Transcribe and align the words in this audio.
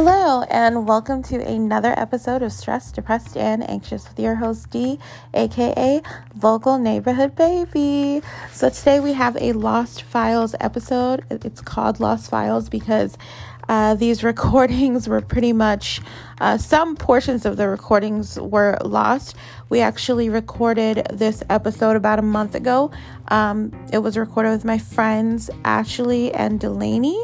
Hello, 0.00 0.42
and 0.42 0.86
welcome 0.86 1.24
to 1.24 1.44
another 1.44 1.92
episode 1.96 2.40
of 2.40 2.52
Stressed, 2.52 2.94
Depressed, 2.94 3.36
and 3.36 3.68
Anxious 3.68 4.08
with 4.08 4.20
your 4.20 4.36
host 4.36 4.70
D, 4.70 4.96
aka 5.34 6.00
Vocal 6.36 6.78
Neighborhood 6.78 7.34
Baby. 7.34 8.22
So, 8.52 8.70
today 8.70 9.00
we 9.00 9.12
have 9.14 9.36
a 9.40 9.54
Lost 9.54 10.02
Files 10.02 10.54
episode. 10.60 11.24
It's 11.30 11.60
called 11.60 11.98
Lost 11.98 12.30
Files 12.30 12.68
because 12.68 13.18
uh, 13.68 13.96
these 13.96 14.22
recordings 14.32 15.08
were 15.08 15.20
pretty 15.20 15.52
much, 15.52 16.00
uh, 16.40 16.58
some 16.58 16.94
portions 16.94 17.44
of 17.44 17.56
the 17.56 17.68
recordings 17.68 18.38
were 18.38 18.78
lost. 18.84 19.34
We 19.68 19.80
actually 19.80 20.28
recorded 20.28 21.06
this 21.12 21.42
episode 21.50 21.96
about 21.96 22.20
a 22.20 22.22
month 22.22 22.54
ago. 22.54 22.92
Um, 23.28 23.72
it 23.92 23.98
was 23.98 24.16
recorded 24.16 24.50
with 24.50 24.64
my 24.64 24.78
friends 24.78 25.50
Ashley 25.64 26.32
and 26.32 26.58
Delaney, 26.58 27.20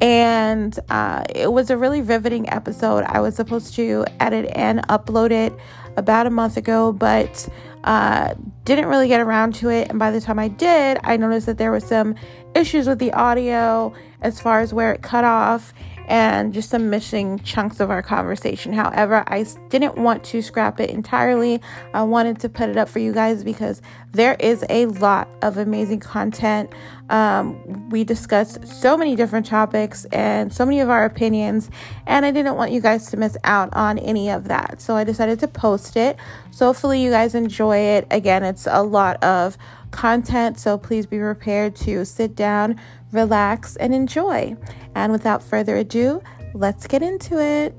and 0.00 0.78
uh, 0.90 1.24
it 1.34 1.52
was 1.52 1.70
a 1.70 1.76
really 1.76 2.02
riveting 2.02 2.48
episode. 2.50 3.04
I 3.04 3.20
was 3.20 3.34
supposed 3.34 3.74
to 3.74 4.04
edit 4.20 4.50
and 4.54 4.86
upload 4.88 5.30
it 5.30 5.52
about 5.96 6.26
a 6.26 6.30
month 6.30 6.56
ago, 6.56 6.92
but 6.92 7.48
uh, 7.84 8.34
didn't 8.64 8.86
really 8.86 9.08
get 9.08 9.20
around 9.20 9.54
to 9.56 9.70
it. 9.70 9.88
And 9.90 9.98
by 9.98 10.10
the 10.10 10.20
time 10.20 10.38
I 10.38 10.48
did, 10.48 10.98
I 11.02 11.16
noticed 11.16 11.46
that 11.46 11.58
there 11.58 11.70
were 11.70 11.80
some 11.80 12.14
issues 12.54 12.86
with 12.86 12.98
the 12.98 13.12
audio 13.12 13.92
as 14.20 14.40
far 14.40 14.60
as 14.60 14.72
where 14.72 14.92
it 14.92 15.02
cut 15.02 15.24
off 15.24 15.72
and 16.08 16.54
just 16.54 16.70
some 16.70 16.90
missing 16.90 17.38
chunks 17.40 17.80
of 17.80 17.90
our 17.90 18.02
conversation. 18.02 18.72
However, 18.72 19.22
I 19.26 19.46
didn't 19.68 19.96
want 19.96 20.24
to 20.24 20.42
scrap 20.42 20.80
it 20.80 20.90
entirely. 20.90 21.60
I 21.94 22.02
wanted 22.02 22.40
to 22.40 22.48
put 22.48 22.70
it 22.70 22.76
up 22.76 22.88
for 22.88 22.98
you 22.98 23.12
guys 23.12 23.44
because 23.44 23.82
there 24.12 24.34
is 24.40 24.64
a 24.70 24.86
lot 24.86 25.28
of 25.42 25.58
amazing 25.58 26.00
content. 26.00 26.72
Um, 27.10 27.88
we 27.90 28.04
discussed 28.04 28.66
so 28.66 28.96
many 28.96 29.16
different 29.16 29.46
topics 29.46 30.06
and 30.06 30.52
so 30.52 30.64
many 30.64 30.80
of 30.80 30.88
our 30.88 31.04
opinions, 31.04 31.70
and 32.06 32.24
I 32.24 32.30
didn't 32.30 32.56
want 32.56 32.72
you 32.72 32.80
guys 32.80 33.10
to 33.10 33.16
miss 33.16 33.36
out 33.44 33.68
on 33.74 33.98
any 33.98 34.30
of 34.30 34.48
that. 34.48 34.80
So 34.80 34.96
I 34.96 35.04
decided 35.04 35.40
to 35.40 35.48
post 35.48 35.96
it. 35.96 36.16
So 36.50 36.66
hopefully, 36.66 37.02
you 37.02 37.10
guys 37.10 37.34
enjoy 37.34 37.76
it. 37.76 38.06
Again, 38.10 38.42
it's 38.44 38.66
a 38.68 38.82
lot 38.82 39.22
of 39.22 39.58
content, 39.90 40.58
so 40.58 40.76
please 40.76 41.06
be 41.06 41.18
prepared 41.18 41.74
to 41.74 42.04
sit 42.04 42.34
down, 42.34 42.78
relax, 43.12 43.76
and 43.76 43.94
enjoy. 43.94 44.56
And 44.94 45.12
without 45.12 45.42
further 45.42 45.76
ado, 45.76 46.22
let's 46.54 46.86
get 46.86 47.02
into 47.02 47.40
it. 47.40 47.74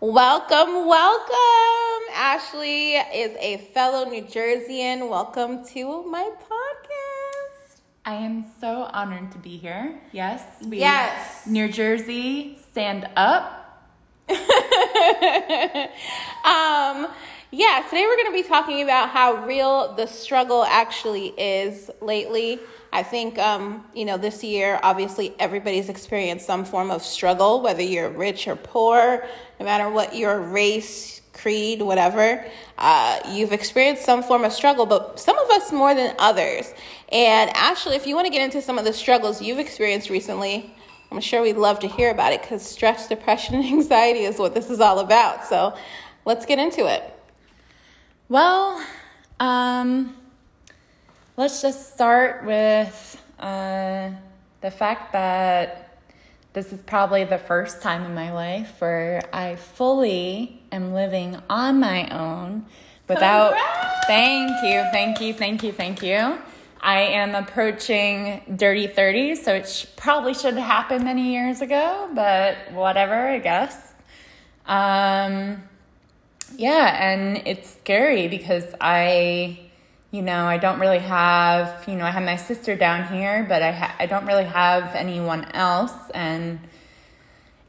Welcome, 0.00 0.86
welcome. 0.86 1.34
Ashley 2.14 2.94
is 2.94 3.36
a 3.40 3.56
fellow 3.72 4.08
New 4.08 4.22
Jerseyan. 4.22 5.08
Welcome 5.08 5.64
to 5.68 6.04
my 6.04 6.30
podcast. 6.38 7.80
I 8.04 8.14
am 8.14 8.44
so 8.60 8.82
honored 8.92 9.32
to 9.32 9.38
be 9.38 9.56
here. 9.56 9.98
Yes. 10.12 10.42
We, 10.62 10.80
yes. 10.80 11.46
New 11.46 11.68
Jersey, 11.72 12.58
stand 12.70 13.08
up. 13.16 13.62
um, 16.44 17.08
yeah, 17.56 17.84
today 17.88 18.04
we're 18.04 18.16
going 18.16 18.32
to 18.36 18.42
be 18.42 18.48
talking 18.48 18.82
about 18.82 19.10
how 19.10 19.46
real 19.46 19.94
the 19.94 20.06
struggle 20.06 20.64
actually 20.64 21.28
is 21.38 21.88
lately. 22.00 22.58
I 22.92 23.04
think, 23.04 23.38
um, 23.38 23.84
you 23.94 24.04
know, 24.04 24.16
this 24.16 24.42
year, 24.42 24.80
obviously, 24.82 25.32
everybody's 25.38 25.88
experienced 25.88 26.46
some 26.46 26.64
form 26.64 26.90
of 26.90 27.00
struggle, 27.00 27.62
whether 27.62 27.82
you're 27.82 28.10
rich 28.10 28.48
or 28.48 28.56
poor, 28.56 29.24
no 29.60 29.64
matter 29.64 29.88
what 29.88 30.16
your 30.16 30.40
race, 30.40 31.20
creed, 31.32 31.80
whatever. 31.80 32.44
Uh, 32.76 33.20
you've 33.28 33.52
experienced 33.52 34.04
some 34.04 34.24
form 34.24 34.42
of 34.42 34.52
struggle, 34.52 34.84
but 34.84 35.20
some 35.20 35.38
of 35.38 35.48
us 35.50 35.70
more 35.70 35.94
than 35.94 36.16
others. 36.18 36.72
And 37.12 37.52
actually, 37.54 37.94
if 37.94 38.04
you 38.04 38.16
want 38.16 38.26
to 38.26 38.32
get 38.32 38.42
into 38.42 38.62
some 38.62 38.78
of 38.78 38.84
the 38.84 38.92
struggles 38.92 39.40
you've 39.40 39.60
experienced 39.60 40.10
recently, 40.10 40.74
I'm 41.12 41.20
sure 41.20 41.40
we'd 41.40 41.56
love 41.56 41.78
to 41.80 41.88
hear 41.88 42.10
about 42.10 42.32
it 42.32 42.42
because 42.42 42.68
stress, 42.68 43.08
depression, 43.08 43.54
and 43.54 43.64
anxiety 43.72 44.24
is 44.24 44.40
what 44.40 44.54
this 44.54 44.70
is 44.70 44.80
all 44.80 44.98
about. 44.98 45.46
So 45.46 45.76
let's 46.24 46.46
get 46.46 46.58
into 46.58 46.92
it. 46.92 47.13
Well, 48.34 48.84
um, 49.38 50.16
let's 51.36 51.62
just 51.62 51.94
start 51.94 52.44
with 52.44 53.22
uh, 53.38 54.10
the 54.60 54.72
fact 54.72 55.12
that 55.12 56.00
this 56.52 56.72
is 56.72 56.82
probably 56.82 57.22
the 57.22 57.38
first 57.38 57.80
time 57.80 58.04
in 58.04 58.12
my 58.12 58.32
life 58.32 58.80
where 58.80 59.22
I 59.32 59.54
fully 59.54 60.60
am 60.72 60.92
living 60.92 61.40
on 61.48 61.78
my 61.78 62.08
own 62.08 62.66
without. 63.06 63.54
Thank 64.08 64.50
you, 64.64 64.82
thank 64.90 65.20
you, 65.20 65.32
thank 65.32 65.62
you, 65.62 65.70
thank 65.70 66.02
you. 66.02 66.36
I 66.80 67.02
am 67.02 67.36
approaching 67.36 68.56
dirty 68.56 68.88
30, 68.88 69.36
so 69.36 69.54
it 69.54 69.68
sh- 69.68 69.86
probably 69.94 70.34
should 70.34 70.54
have 70.54 70.66
happened 70.66 71.04
many 71.04 71.32
years 71.34 71.60
ago, 71.60 72.10
but 72.12 72.56
whatever, 72.72 73.14
I 73.14 73.38
guess. 73.38 73.92
Um, 74.66 75.62
yeah, 76.56 77.10
and 77.12 77.42
it's 77.46 77.70
scary 77.70 78.28
because 78.28 78.64
I, 78.80 79.58
you 80.10 80.22
know, 80.22 80.46
I 80.46 80.58
don't 80.58 80.78
really 80.78 80.98
have, 80.98 81.86
you 81.88 81.96
know, 81.96 82.04
I 82.04 82.10
have 82.10 82.22
my 82.22 82.36
sister 82.36 82.76
down 82.76 83.12
here, 83.12 83.44
but 83.48 83.62
I, 83.62 83.72
ha- 83.72 83.96
I 83.98 84.06
don't 84.06 84.26
really 84.26 84.44
have 84.44 84.94
anyone 84.94 85.44
else. 85.52 85.94
And 86.14 86.60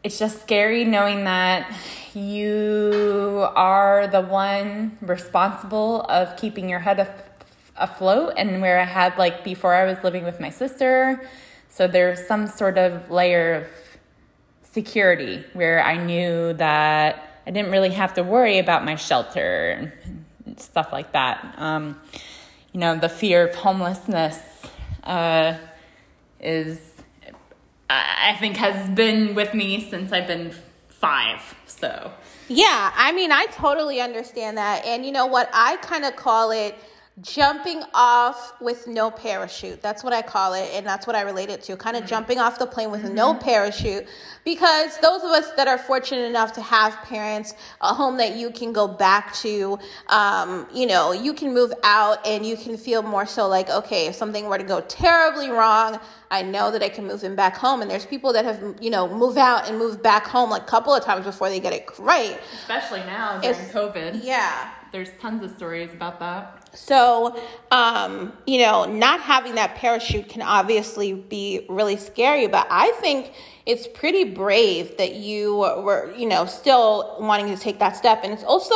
it's 0.04 0.20
just 0.20 0.42
scary 0.42 0.86
knowing 0.86 1.24
that 1.24 1.76
you 2.14 3.48
are 3.56 4.08
the 4.08 4.22
one 4.22 4.98
responsible 5.02 6.02
of 6.04 6.38
keeping 6.38 6.70
your 6.70 6.80
head 6.80 7.00
af- 7.00 7.30
afloat 7.78 8.34
and 8.38 8.62
where 8.62 8.80
I 8.80 8.86
had 8.86 9.18
like 9.18 9.44
before 9.44 9.74
I 9.74 9.86
was 9.86 10.04
living 10.04 10.24
with 10.24 10.40
my 10.40 10.50
sister. 10.50 11.28
So 11.70 11.88
there's 11.88 12.26
some 12.28 12.48
sort 12.48 12.78
of 12.78 13.10
layer 13.10 13.56
of 13.56 13.68
security 14.62 15.44
where 15.54 15.84
I 15.84 15.98
knew 15.98 16.54
that 16.54 17.35
I 17.46 17.52
didn't 17.52 17.72
really 17.72 17.92
have 17.92 18.14
to 18.16 18.24
worry 18.24 18.58
about 18.58 18.84
my 18.84 18.96
shelter 18.96 19.92
and 20.46 20.60
stuff 20.60 20.92
like 20.92 21.12
that. 21.12 21.56
Um, 21.58 22.00
you 22.72 22.80
know, 22.80 22.98
the 22.98 23.10
fear 23.10 23.48
of 23.48 23.56
homelessness 23.56 24.40
uh, 25.04 25.58
is, 26.40 26.80
I 27.90 28.36
think, 28.40 28.58
has 28.58 28.90
been 28.90 29.36
with 29.36 29.54
me 29.54 29.90
since 29.90 30.12
I've 30.12 30.28
been 30.28 30.54
five. 30.90 31.56
So, 31.68 32.12
yeah, 32.48 32.92
I 32.96 33.12
mean, 33.12 33.32
I 33.32 33.46
totally 33.52 34.02
understand 34.02 34.58
that. 34.58 34.84
And 34.86 35.06
you 35.06 35.12
know 35.12 35.26
what? 35.26 35.50
I 35.54 35.78
kind 35.78 36.06
of 36.06 36.16
call 36.16 36.52
it 36.52 36.76
jumping 37.22 37.82
off 37.94 38.54
with 38.60 38.88
no 38.88 39.10
parachute. 39.10 39.82
That's 39.82 40.04
what 40.04 40.12
I 40.12 40.22
call 40.22 40.54
it, 40.54 40.70
and 40.74 40.86
that's 40.86 41.08
what 41.08 41.16
I 41.16 41.22
relate 41.22 41.50
it 41.50 41.64
to. 41.64 41.78
Kind 41.78 41.96
of 41.96 42.04
mm-hmm. 42.04 42.10
jumping 42.10 42.40
off 42.40 42.60
the 42.60 42.68
plane 42.68 42.92
with 42.92 43.04
mm-hmm. 43.04 43.16
no 43.16 43.34
parachute. 43.34 44.06
Because 44.44 44.98
those 45.00 45.24
of 45.24 45.30
us 45.32 45.52
that 45.54 45.68
are 45.68 45.78
fortunate 45.78 46.26
enough 46.26 46.54
to 46.54 46.62
have 46.62 46.94
parents, 47.04 47.54
a 47.82 47.94
home 47.94 48.18
that 48.18 48.36
you 48.36 48.52
can 48.52 48.74
go 48.74 48.88
back 48.88 49.34
to, 49.36 49.80
um, 50.10 50.68
you 50.74 50.86
know, 50.86 51.14
you 51.14 51.34
can 51.34 51.54
move 51.54 51.74
out 51.84 52.26
and 52.28 52.46
you 52.46 52.56
can 52.58 52.78
feel 52.78 53.02
more 53.02 53.26
so 53.26 53.48
like, 53.48 53.70
okay, 53.70 54.08
if 54.08 54.16
something 54.16 54.46
were 54.46 54.58
to 54.58 54.64
go 54.64 54.82
terribly 54.82 55.50
wrong, 55.50 56.00
I 56.30 56.44
know 56.44 56.70
that 56.70 56.84
I 56.84 56.90
can 56.90 57.08
move 57.08 57.22
him 57.22 57.36
back 57.36 57.56
home. 57.56 57.82
And 57.82 57.90
there's 57.90 58.06
people 58.06 58.34
that 58.34 58.46
have, 58.46 58.76
you 58.80 58.92
know, 58.92 59.08
move 59.08 59.38
out 59.38 59.68
and 59.68 59.80
move 59.80 60.04
back 60.04 60.28
home 60.28 60.50
like 60.50 60.64
a 60.64 60.66
couple 60.66 60.94
of 60.94 61.04
times 61.04 61.26
before 61.26 61.50
they 61.50 61.60
get 61.60 61.74
it 61.74 61.90
right. 61.98 62.38
Especially 62.54 63.00
now 63.00 63.40
during 63.40 63.58
it's, 63.58 63.72
COVID. 63.72 64.24
Yeah. 64.24 64.75
There's 64.96 65.12
tons 65.20 65.44
of 65.44 65.52
stories 65.52 65.92
about 65.92 66.22
that. 66.22 66.70
So, 66.74 67.38
um, 67.70 68.32
you 68.48 68.60
know, 68.60 68.86
not 68.86 69.20
having 69.20 69.56
that 69.56 69.76
parachute 69.76 70.30
can 70.30 70.42
obviously 70.42 71.12
be 71.12 71.66
really 71.68 71.98
scary, 71.98 72.48
but 72.48 72.66
I 72.70 72.94
think 73.02 73.34
it's 73.66 73.88
pretty 73.88 74.24
brave 74.24 74.96
that 74.96 75.16
you 75.16 75.58
were, 75.58 76.14
you 76.16 76.26
know, 76.26 76.46
still 76.46 77.18
wanting 77.20 77.54
to 77.54 77.62
take 77.62 77.78
that 77.80 77.98
step. 77.98 78.22
And 78.24 78.32
it's 78.32 78.46
also 78.46 78.74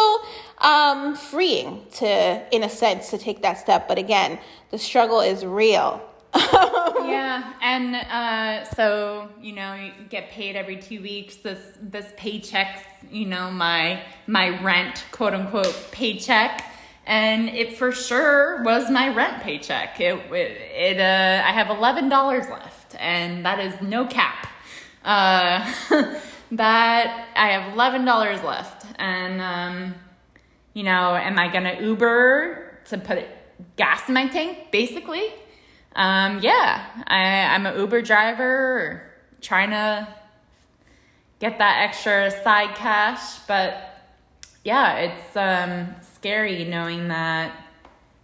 um, 0.58 1.16
freeing 1.16 1.86
to, 2.00 2.54
in 2.54 2.64
a 2.64 2.70
sense, 2.70 3.12
to 3.12 3.18
take 3.18 3.42
that 3.44 3.58
step. 3.58 3.88
But 3.88 3.98
again, 3.98 4.40
the 4.72 4.78
struggle 4.78 5.22
is 5.22 5.46
real. 5.46 6.06
Yeah, 6.36 7.54
and 7.62 7.96
uh, 7.96 8.66
so 8.76 9.30
you 9.42 9.54
know, 9.54 9.74
you 9.74 9.92
get 10.10 10.30
paid 10.30 10.56
every 10.56 10.78
two 10.78 11.02
weeks. 11.02 11.38
This 11.38 11.60
this 11.82 12.12
paycheck, 12.18 12.86
you 13.12 13.26
know, 13.26 13.50
my 13.52 14.04
my 14.28 14.62
rent, 14.62 15.06
quote 15.12 15.34
unquote, 15.34 15.76
paycheck 15.92 16.64
and 17.10 17.50
it 17.50 17.76
for 17.76 17.92
sure 17.92 18.62
was 18.62 18.90
my 18.92 19.14
rent 19.14 19.42
paycheck. 19.42 20.00
It, 20.00 20.14
it, 20.32 20.62
it 20.96 21.00
uh, 21.00 21.44
I 21.44 21.52
have 21.52 21.70
eleven 21.72 22.08
dollars 22.08 22.48
left, 22.50 22.96
and 23.00 23.44
that 23.46 23.60
is 23.60 23.82
no 23.82 24.06
cap. 24.06 24.48
Uh, 25.04 25.74
that 26.52 27.28
I 27.36 27.50
have 27.50 27.74
eleven 27.74 28.06
dollars 28.06 28.44
left, 28.44 28.86
and 29.00 29.42
um, 29.42 29.96
you 30.74 30.84
know, 30.84 31.16
am 31.16 31.40
I 31.40 31.52
gonna 31.52 31.82
Uber 31.82 32.80
to 32.90 32.98
put 33.00 33.26
gas 33.76 34.08
in 34.08 34.14
my 34.14 34.28
tank? 34.28 34.72
Basically, 34.72 35.24
um, 36.00 36.40
yeah, 36.40 36.86
I, 37.08 37.54
I'm 37.54 37.66
an 37.66 37.78
Uber 37.78 38.02
driver, 38.02 39.04
trying 39.42 39.72
to 39.72 40.08
get 41.40 41.58
that 41.58 41.90
extra 41.90 42.32
side 42.32 42.74
cash, 42.76 43.40
but 43.48 44.02
yeah, 44.64 44.96
it's 44.96 45.36
um, 45.36 45.94
scary 46.14 46.64
knowing 46.64 47.10
that 47.10 47.52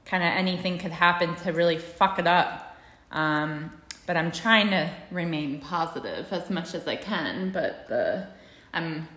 kind 0.05 0.23
of 0.23 0.29
anything 0.29 0.77
could 0.77 0.91
happen 0.91 1.35
to 1.35 1.51
really 1.51 1.77
fuck 1.77 2.17
it 2.17 2.27
up. 2.27 2.77
Um, 3.11 3.71
but 4.07 4.15
I'm 4.15 4.31
trying 4.31 4.69
to 4.69 4.89
remain 5.11 5.59
positive 5.59 6.31
as 6.31 6.49
much 6.49 6.75
as 6.75 6.87
I 6.87 6.95
can. 6.95 7.51
But 7.51 7.89
the 7.89 8.27
I'm 8.73 9.07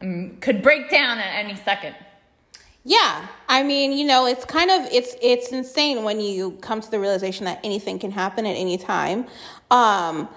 I'm 0.00 0.38
could 0.40 0.60
break 0.60 0.90
down 0.90 1.18
at 1.18 1.44
any 1.44 1.54
second. 1.54 1.94
Yeah, 2.88 3.26
I 3.48 3.64
mean, 3.64 3.90
you 3.90 4.04
know, 4.04 4.26
it's 4.26 4.44
kind 4.44 4.70
of 4.70 4.82
it's 4.92 5.16
it's 5.20 5.48
insane 5.48 6.04
when 6.04 6.20
you 6.20 6.52
come 6.60 6.80
to 6.80 6.88
the 6.88 7.00
realization 7.00 7.44
that 7.46 7.58
anything 7.64 7.98
can 7.98 8.12
happen 8.12 8.46
at 8.46 8.54
any 8.54 8.78
time. 8.78 9.26
Um, 9.72 10.28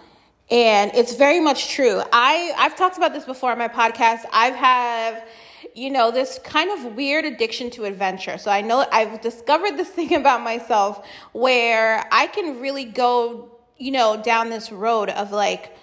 and 0.49 0.89
it's 0.95 1.13
very 1.13 1.39
much 1.39 1.69
true. 1.69 2.01
I 2.11 2.51
I've 2.57 2.75
talked 2.75 2.97
about 2.97 3.13
this 3.13 3.23
before 3.23 3.51
on 3.51 3.59
my 3.59 3.67
podcast. 3.67 4.21
I've 4.33 4.55
have 4.55 5.27
you 5.75 5.91
know 5.91 6.09
this 6.09 6.39
kind 6.43 6.71
of 6.71 6.95
weird 6.95 7.23
addiction 7.23 7.69
to 7.69 7.85
adventure. 7.85 8.39
So 8.39 8.49
I 8.49 8.61
know 8.61 8.83
I've 8.91 9.21
discovered 9.21 9.77
this 9.77 9.89
thing 9.97 10.15
about 10.15 10.41
myself 10.41 11.05
where 11.33 12.03
I 12.11 12.25
can 12.25 12.59
really 12.59 12.85
go, 12.85 13.51
you 13.77 13.91
know, 13.91 14.19
down 14.23 14.49
this 14.49 14.71
road 14.71 15.09
of 15.09 15.31
like 15.31 15.77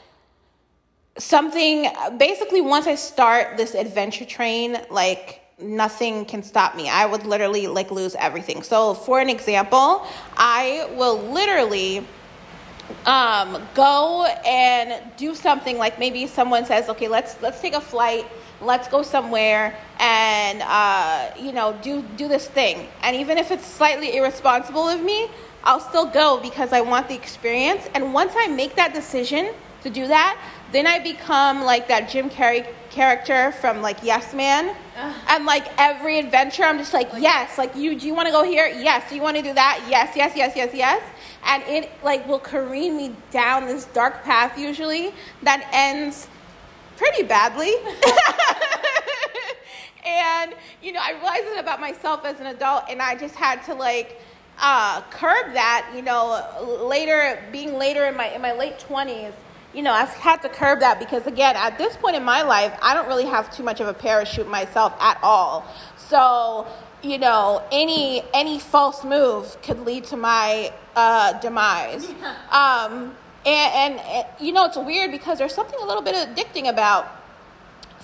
something 1.17 1.89
basically 2.19 2.61
once 2.61 2.89
I 2.89 2.97
start 2.97 3.57
this 3.57 3.75
adventure 3.75 4.25
train 4.25 4.79
like 4.91 5.46
nothing 5.59 6.25
can 6.27 6.43
stop 6.43 6.77
me. 6.77 6.89
I 6.89 7.07
would 7.07 7.25
literally 7.25 7.67
like 7.67 7.91
lose 7.91 8.15
everything. 8.17 8.63
So 8.63 8.95
for 8.95 9.21
an 9.21 9.31
example, 9.31 10.07
I 10.37 10.89
will 10.97 11.19
literally 11.19 12.07
um, 13.07 13.63
go 13.75 14.27
and 14.45 15.03
do 15.17 15.35
something 15.35 15.79
like 15.79 15.99
maybe 15.99 16.27
someone 16.27 16.67
says, 16.67 16.89
okay, 16.91 17.09
let's 17.09 17.41
let's 17.41 17.61
take 17.61 17.75
a 17.75 17.81
flight, 17.81 18.27
let's 18.61 18.87
go 18.89 19.03
somewhere 19.03 19.75
and 19.99 20.63
uh, 20.63 21.31
you 21.41 21.53
know 21.53 21.77
do 21.83 22.03
do 22.17 22.29
this 22.29 22.49
thing. 22.49 22.87
And 23.03 23.17
even 23.17 23.39
if 23.39 23.51
it's 23.51 23.67
slightly 23.67 24.17
irresponsible 24.17 24.87
of 24.89 25.03
me, 25.03 25.29
I'll 25.65 25.81
still 25.81 26.07
go 26.07 26.39
because 26.41 26.73
I 26.73 26.83
want 26.83 27.09
the 27.09 27.15
experience. 27.15 27.89
And 27.95 28.13
once 28.13 28.35
I 28.37 28.47
make 28.47 28.77
that 28.77 28.93
decision 28.93 29.55
to 29.83 29.91
do 29.91 30.07
that, 30.07 30.39
then 30.71 30.87
I 30.87 30.99
become 30.99 31.63
like 31.65 31.89
that 31.89 32.11
Jim 32.11 32.29
Carrey 32.29 32.67
character 32.97 33.53
from 33.61 33.83
like 33.83 33.99
Yes 34.03 34.33
Man. 34.33 34.75
Ugh. 34.97 35.15
And 35.29 35.45
like 35.45 35.67
every 35.79 36.19
adventure, 36.19 36.65
I'm 36.65 36.79
just 36.79 36.95
like, 36.95 37.13
like 37.13 37.23
yes, 37.23 37.59
like 37.59 37.77
you, 37.77 37.95
do 37.95 38.07
you 38.07 38.15
want 38.15 38.27
to 38.27 38.33
go 38.33 38.43
here? 38.43 38.67
Yes. 38.67 39.09
Do 39.11 39.15
you 39.15 39.23
want 39.23 39.37
to 39.37 39.43
do 39.43 39.53
that? 39.53 39.85
Yes, 39.89 40.17
yes, 40.17 40.33
yes, 40.35 40.57
yes, 40.57 40.75
yes. 40.75 41.03
And 41.45 41.63
it 41.65 41.91
like 42.03 42.27
will 42.27 42.39
careen 42.39 42.97
me 42.97 43.15
down 43.31 43.67
this 43.67 43.85
dark 43.85 44.25
path 44.25 44.59
usually 44.59 45.13
that 45.43 45.69
ends 45.73 46.27
pretty 46.97 47.23
badly. 47.23 47.71
and 50.07 50.55
you 50.83 50.93
know, 50.93 51.01
I 51.03 51.13
realized 51.13 51.55
it 51.55 51.61
about 51.61 51.81
myself 51.81 52.25
as 52.25 52.41
an 52.41 52.47
adult, 52.47 52.85
and 52.89 53.03
I 53.03 53.15
just 53.15 53.35
had 53.35 53.63
to 53.67 53.75
like 53.75 54.23
uh, 54.59 55.03
curb 55.11 55.53
that. 55.53 55.93
You 55.95 56.01
know, 56.01 56.43
later 56.83 57.43
being 57.53 57.75
later 57.75 58.07
in 58.07 58.17
my 58.17 58.29
in 58.29 58.41
my 58.41 58.53
late 58.53 58.79
twenties 58.79 59.35
you 59.77 59.83
know, 59.83 59.93
I've 59.93 60.09
had 60.09 60.41
to 60.41 60.49
curb 60.49 60.81
that 60.81 60.99
because, 60.99 61.27
again, 61.27 61.55
at 61.55 61.77
this 61.77 61.99
point 61.99 62.17
in 62.17 62.25
my 62.25 62.41
life, 62.41 62.77
I 62.81 62.95
don't 62.95 63.07
really 63.07 63.27
have 63.27 63.55
too 63.55 63.63
much 63.63 63.79
of 63.81 63.89
a 63.89 63.93
parachute 63.93 64.49
myself 64.49 64.95
at 64.99 65.19
all. 65.23 65.67
So, 65.99 66.67
you 67.03 67.19
know, 67.19 67.63
any 67.71 68.23
any 68.33 68.59
false 68.59 69.05
move 69.05 69.61
could 69.61 69.81
lead 69.81 70.05
to 70.05 70.17
my 70.17 70.73
uh, 70.97 71.39
demise. 71.41 72.09
Um, 72.51 73.15
and, 73.45 73.75
and, 73.75 74.01
and, 74.01 74.27
you 74.41 74.53
know, 74.53 74.65
it's 74.65 74.79
weird 74.79 75.13
because 75.13 75.39
there's 75.39 75.55
something 75.55 75.79
a 75.81 75.85
little 75.85 76.03
bit 76.03 76.15
addicting 76.15 76.69
about 76.69 77.23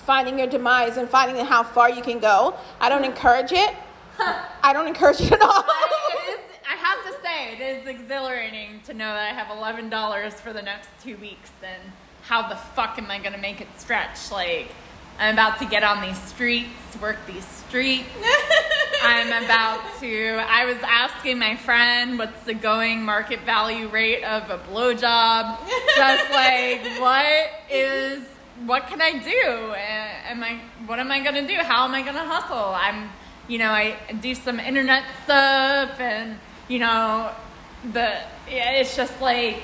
finding 0.05 0.37
your 0.37 0.47
demise 0.47 0.95
and 0.97 1.09
finding 1.09 1.43
how 1.43 1.63
far 1.63 1.89
you 1.89 2.01
can 2.01 2.19
go. 2.19 2.55
I 2.79 2.87
don't 2.87 3.03
encourage 3.13 3.51
it. 3.51 3.75
I 4.19 4.71
don't 4.73 4.87
encourage 4.87 5.21
it 5.21 5.33
at 5.33 5.41
all. 5.41 5.65
It 7.35 7.59
is 7.59 7.87
exhilarating 7.87 8.81
to 8.85 8.93
know 8.93 9.05
that 9.05 9.31
I 9.31 9.35
have 9.35 9.55
eleven 9.55 9.89
dollars 9.89 10.33
for 10.35 10.53
the 10.53 10.61
next 10.61 10.89
two 11.03 11.17
weeks. 11.17 11.51
Then 11.61 11.79
how 12.23 12.47
the 12.47 12.55
fuck 12.55 12.97
am 12.97 13.09
I 13.09 13.19
gonna 13.19 13.37
make 13.37 13.59
it 13.59 13.67
stretch? 13.77 14.31
Like, 14.31 14.69
I'm 15.19 15.33
about 15.33 15.59
to 15.59 15.65
get 15.65 15.83
on 15.83 16.01
these 16.01 16.21
streets, 16.21 16.69
work 17.01 17.17
these 17.27 17.45
streets. 17.45 18.09
I'm 19.01 19.43
about 19.43 19.81
to. 19.99 20.41
I 20.47 20.65
was 20.65 20.77
asking 20.83 21.39
my 21.39 21.55
friend 21.55 22.17
what's 22.17 22.43
the 22.43 22.53
going 22.53 23.03
market 23.03 23.41
value 23.41 23.87
rate 23.89 24.23
of 24.23 24.49
a 24.49 24.57
blowjob. 24.59 25.57
Just 25.95 26.31
like, 26.31 26.85
what 27.01 27.49
is, 27.69 28.23
what 28.65 28.87
can 28.87 29.01
I 29.01 29.11
do? 29.11 29.73
Am 30.29 30.43
I, 30.43 30.59
what 30.85 30.99
am 30.99 31.11
I 31.11 31.21
gonna 31.21 31.47
do? 31.47 31.55
How 31.57 31.85
am 31.85 31.93
I 31.93 32.01
gonna 32.01 32.25
hustle? 32.25 32.73
I'm, 32.73 33.09
you 33.47 33.57
know, 33.57 33.71
I 33.71 33.97
do 34.21 34.33
some 34.33 34.59
internet 34.59 35.03
stuff 35.25 35.99
and 35.99 36.37
you 36.67 36.79
know, 36.79 37.31
the 37.91 38.19
it's 38.47 38.95
just 38.95 39.19
like 39.21 39.63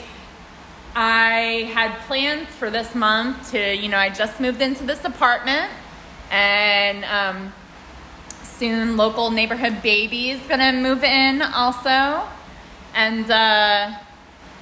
I 0.96 1.70
had 1.74 1.98
plans 2.08 2.48
for 2.48 2.70
this 2.70 2.96
month 2.96 3.52
to, 3.52 3.76
you 3.76 3.90
know, 3.90 3.98
I 3.98 4.10
just 4.10 4.40
moved 4.40 4.62
into 4.62 4.84
this 4.84 5.06
apartment 5.06 5.72
and 6.32 7.06
um, 7.06 7.54
soon 8.44 8.98
local 8.98 9.32
neighborhood 9.32 9.82
baby 9.82 10.32
is 10.32 10.42
gonna 10.48 10.74
move 10.74 11.04
in 11.04 11.42
also. 11.42 12.28
And 12.94 13.30
uh, 13.30 13.96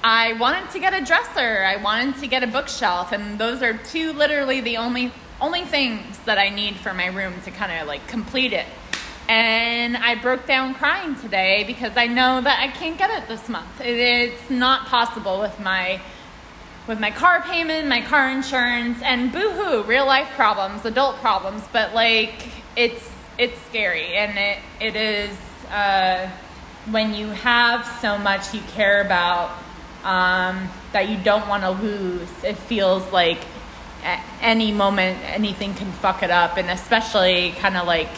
I 0.04 0.34
wanted 0.34 0.70
to 0.70 0.78
get 0.78 0.94
a 0.94 1.04
dresser, 1.04 1.64
I 1.64 1.76
wanted 1.76 2.20
to 2.20 2.26
get 2.26 2.42
a 2.42 2.46
bookshelf, 2.46 3.12
and 3.12 3.38
those 3.38 3.62
are 3.62 3.76
two 3.76 4.12
literally 4.12 4.60
the 4.60 4.76
only 4.76 5.12
only 5.40 5.64
things 5.64 6.18
that 6.24 6.36
I 6.36 6.48
need 6.48 6.76
for 6.76 6.92
my 6.92 7.06
room 7.06 7.32
to 7.44 7.52
kind 7.52 7.70
of 7.80 7.86
like 7.86 8.06
complete 8.08 8.52
it 8.52 8.66
and 9.28 9.94
I 9.96 10.14
broke 10.14 10.46
down 10.46 10.74
crying 10.74 11.14
today 11.14 11.64
because 11.66 11.96
I 11.96 12.06
know 12.06 12.40
that 12.40 12.60
I 12.60 12.68
can't 12.68 12.96
get 12.96 13.10
it 13.10 13.28
this 13.28 13.48
month. 13.48 13.68
It's 13.80 14.48
not 14.48 14.86
possible 14.86 15.38
with 15.38 15.60
my 15.60 16.00
with 16.86 16.98
my 16.98 17.10
car 17.10 17.42
payment, 17.42 17.86
my 17.86 18.00
car 18.00 18.30
insurance, 18.30 19.02
and 19.02 19.30
boohoo, 19.30 19.82
real 19.82 20.06
life 20.06 20.30
problems, 20.30 20.86
adult 20.86 21.16
problems. 21.16 21.62
But 21.70 21.92
like, 21.94 22.48
it's 22.74 23.10
it's 23.36 23.60
scary, 23.66 24.14
and 24.14 24.38
it 24.38 24.58
it 24.80 24.96
is 24.96 25.36
uh, 25.70 26.30
when 26.90 27.12
you 27.12 27.26
have 27.28 27.86
so 28.00 28.16
much 28.16 28.54
you 28.54 28.60
care 28.72 29.02
about 29.02 29.50
um, 30.04 30.70
that 30.92 31.10
you 31.10 31.18
don't 31.18 31.46
want 31.48 31.62
to 31.64 31.70
lose. 31.70 32.30
It 32.42 32.56
feels 32.56 33.12
like 33.12 33.44
at 34.02 34.24
any 34.40 34.72
moment 34.72 35.18
anything 35.24 35.74
can 35.74 35.92
fuck 35.92 36.22
it 36.22 36.30
up, 36.30 36.56
and 36.56 36.70
especially 36.70 37.52
kind 37.58 37.76
of 37.76 37.86
like 37.86 38.08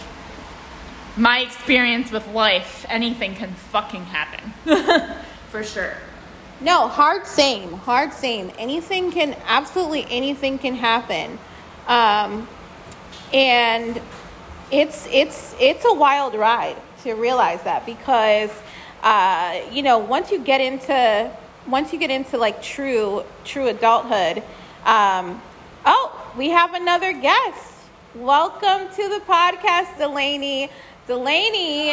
my 1.20 1.40
experience 1.40 2.10
with 2.10 2.26
life, 2.28 2.86
anything 2.88 3.34
can 3.34 3.52
fucking 3.52 4.04
happen. 4.04 4.52
For 5.50 5.62
sure. 5.62 5.92
No, 6.62 6.88
hard 6.88 7.26
same, 7.26 7.74
hard 7.74 8.12
same. 8.12 8.50
Anything 8.58 9.12
can, 9.12 9.36
absolutely 9.46 10.06
anything 10.10 10.58
can 10.58 10.74
happen. 10.74 11.38
Um, 11.86 12.48
and 13.34 14.00
it's, 14.70 15.06
it's, 15.12 15.54
it's 15.60 15.84
a 15.84 15.92
wild 15.92 16.34
ride 16.34 16.76
to 17.02 17.12
realize 17.12 17.62
that 17.64 17.84
because, 17.84 18.50
uh, 19.02 19.60
you 19.70 19.82
know, 19.82 19.98
once 19.98 20.30
you 20.30 20.38
get 20.38 20.62
into, 20.62 21.30
once 21.68 21.92
you 21.92 21.98
get 21.98 22.10
into 22.10 22.38
like 22.38 22.62
true, 22.62 23.24
true 23.44 23.68
adulthood, 23.68 24.42
um, 24.86 25.42
oh, 25.84 26.32
we 26.36 26.48
have 26.48 26.72
another 26.72 27.12
guest. 27.12 27.74
Welcome 28.14 28.88
to 28.88 29.08
the 29.08 29.22
podcast, 29.24 29.96
Delaney. 29.96 30.68
Delaney, 31.06 31.90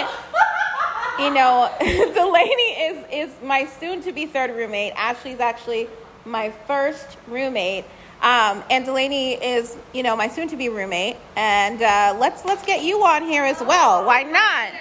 you 1.20 1.34
know, 1.34 1.72
Delaney 1.80 2.72
is 2.88 3.06
is 3.12 3.36
my 3.44 3.66
soon 3.66 4.02
to 4.04 4.12
be 4.12 4.26
third 4.26 4.52
roommate. 4.56 4.94
Ashley's 4.96 5.40
actually 5.40 5.88
my 6.26 6.52
first 6.68 7.18
roommate. 7.28 7.86
Um, 8.22 8.64
and 8.72 8.84
Delaney 8.84 9.34
is, 9.34 9.78
you 9.94 10.02
know, 10.02 10.16
my 10.16 10.28
soon-to-be 10.28 10.70
roommate, 10.70 11.18
and 11.36 11.80
uh, 11.84 12.18
let's 12.20 12.46
let's 12.46 12.66
get 12.66 12.84
you 12.84 13.04
on 13.06 13.24
here 13.24 13.44
as 13.44 13.60
well. 13.62 14.06
Why 14.06 14.24
not? 14.24 14.72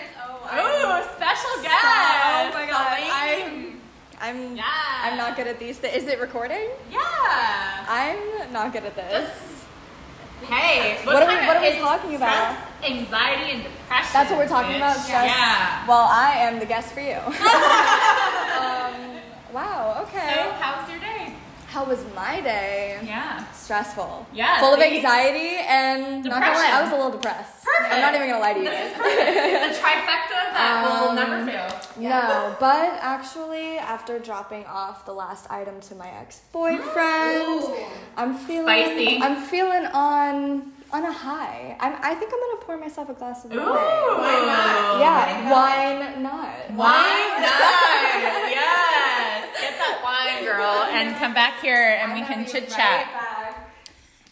Oh, 0.49 1.11
special 1.16 1.62
guest! 1.62 1.85
Oh 1.85 2.50
my 2.54 2.66
god, 2.66 2.99
I'm, 3.12 3.80
I'm, 4.21 4.56
yeah. 4.56 4.64
I'm 5.02 5.18
not 5.18 5.37
good 5.37 5.49
at 5.49 5.59
these. 5.59 5.78
Th- 5.78 5.95
is 5.95 6.06
it 6.06 6.18
recording? 6.18 6.68
Yeah. 6.90 7.85
I'm 7.88 8.52
not 8.52 8.73
good 8.73 8.85
at 8.85 8.95
this. 8.95 9.28
Just 9.28 9.65
Hey, 10.43 10.99
what, 11.05 11.14
what 11.14 11.23
are 11.23 11.28
we, 11.28 11.47
what 11.47 11.57
are 11.57 11.62
we 11.62 11.78
talking 11.78 12.14
about? 12.14 12.57
anxiety, 12.85 13.52
and 13.52 13.62
depression. 13.62 14.11
That's 14.12 14.31
what 14.31 14.38
we're 14.38 14.49
talking 14.49 14.75
bitch. 14.75 14.76
about. 14.76 14.97
Stress. 14.97 15.26
Yeah. 15.26 15.87
Well, 15.88 16.07
I 16.11 16.37
am 16.38 16.59
the 16.59 16.66
guest 16.66 16.93
for 16.93 17.00
you. 17.00 17.16
um, 18.61 19.21
wow. 19.52 20.05
Okay. 20.07 20.35
So, 20.35 20.52
how 20.52 20.81
was 20.81 20.90
your 20.90 21.00
day? 21.00 21.05
How 21.76 21.85
was 21.85 22.02
my 22.14 22.40
day? 22.40 22.99
Yeah. 23.04 23.45
Stressful. 23.52 24.26
Yeah. 24.33 24.61
Full 24.61 24.73
of 24.73 24.80
anxiety 24.80 25.61
and 25.68 26.25
depression. 26.25 26.30
not 26.30 26.40
gonna 26.40 26.56
lie, 26.56 26.71
I 26.73 26.83
was 26.83 26.90
a 26.90 26.97
little 26.97 27.11
depressed. 27.11 27.64
Perfect. 27.66 27.92
I'm 27.92 28.00
not 28.00 28.14
even 28.14 28.30
gonna 28.30 28.40
lie 28.40 28.54
to 28.54 28.61
you. 28.61 28.64
This 28.64 28.92
is 28.92 28.97
perfect. 28.97 29.78
A 29.78 29.80
trifecta 29.85 30.40
that 30.56 30.87
um, 30.88 31.09
will 31.09 31.14
never 31.14 31.45
fail. 31.45 31.68
Yeah. 32.00 32.28
No, 32.28 32.56
but 32.59 32.97
actually, 33.02 33.76
after 33.76 34.18
dropping 34.18 34.64
off 34.64 35.04
the 35.04 35.12
last 35.12 35.50
item 35.50 35.83
to 35.83 35.95
my 35.97 36.09
ex-boyfriend, 36.09 37.64
I'm 38.16 38.38
feeling. 38.38 38.64
Spicy. 38.64 39.18
I'm 39.21 39.37
feeling 39.42 39.85
on 39.92 40.73
on 40.92 41.04
a 41.04 41.12
high. 41.12 41.76
I'm, 41.78 41.92
I 42.00 42.14
think 42.14 42.33
I'm 42.33 42.40
gonna 42.40 42.64
pour 42.64 42.78
myself 42.78 43.11
a 43.11 43.12
glass 43.12 43.45
of 43.45 43.50
wine. 43.50 43.61
Ooh, 43.61 44.16
why 44.16 44.37
not? 44.49 45.00
Yeah, 45.00 45.50
why 45.52 46.16
not? 46.23 46.71
Why 46.75 47.37
not? 47.37 48.50
yes, 48.50 48.86
get 50.26 50.45
that 50.45 50.45
wine, 50.45 50.45
girl. 50.45 50.83
and 50.90 51.16
come 51.16 51.35
back 51.35 51.61
here 51.61 51.99
and 52.00 52.12
we 52.12 52.26
can 52.26 52.47
chit 52.47 52.68
chat. 52.68 53.09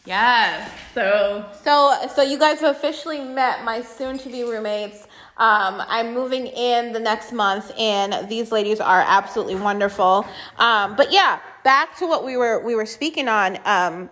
Yes. 0.06 0.70
So 0.92 1.46
So, 1.64 1.94
so 2.14 2.22
you 2.22 2.38
guys 2.38 2.60
have 2.60 2.76
officially 2.76 3.20
met 3.20 3.64
my 3.64 3.80
soon-to-be 3.80 4.44
roommates. 4.44 5.06
Um, 5.36 5.82
I'm 5.88 6.12
moving 6.14 6.46
in 6.46 6.92
the 6.92 7.00
next 7.00 7.32
month, 7.32 7.72
and 7.78 8.28
these 8.28 8.52
ladies 8.52 8.80
are 8.80 9.02
absolutely 9.06 9.56
wonderful. 9.56 10.26
Um, 10.58 10.94
but 10.94 11.10
yeah, 11.10 11.40
back 11.64 11.96
to 11.98 12.06
what 12.06 12.24
we 12.24 12.36
were 12.36 12.62
we 12.64 12.74
were 12.74 12.86
speaking 12.86 13.28
on. 13.28 13.58
Um, 13.64 14.10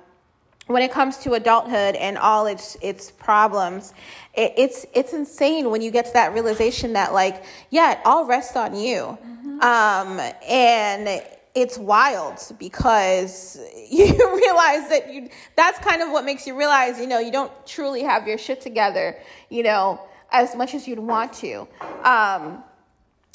when 0.67 0.83
it 0.83 0.91
comes 0.91 1.19
to 1.19 1.35
adulthood 1.35 1.95
and 1.97 2.17
all 2.17 2.47
its 2.47 2.77
its 2.81 3.11
problems, 3.11 3.93
it, 4.35 4.55
it's 4.57 4.87
it's 4.95 5.13
insane 5.13 5.71
when 5.71 5.83
you 5.83 5.91
get 5.91 6.07
to 6.07 6.13
that 6.15 6.33
realization 6.33 6.95
that 6.95 7.13
like, 7.13 7.45
yeah, 7.71 7.93
it 7.93 7.99
all 8.05 8.25
rests 8.25 8.57
on 8.57 8.75
you, 8.75 9.19
um, 9.61 10.19
and 10.49 11.23
it's 11.55 11.77
wild 11.77 12.41
because 12.59 13.59
you 13.91 14.07
realize 14.07 14.89
that 14.89 15.13
you 15.13 15.29
that's 15.57 15.79
kind 15.81 16.03
of 16.03 16.11
what 16.11 16.25
makes 16.25 16.47
you 16.47 16.57
realize 16.59 16.99
you 16.99 17.07
know 17.07 17.19
you 17.19 17.33
don't 17.33 17.53
truly 17.67 18.03
have 18.03 18.27
your 18.27 18.39
shit 18.39 18.61
together 18.61 19.19
you 19.51 19.63
know 19.63 20.01
as 20.33 20.57
much 20.57 20.75
as 20.75 20.89
you'd 20.89 20.99
want 20.99 21.33
to. 21.35 21.69
Um, 22.03 22.65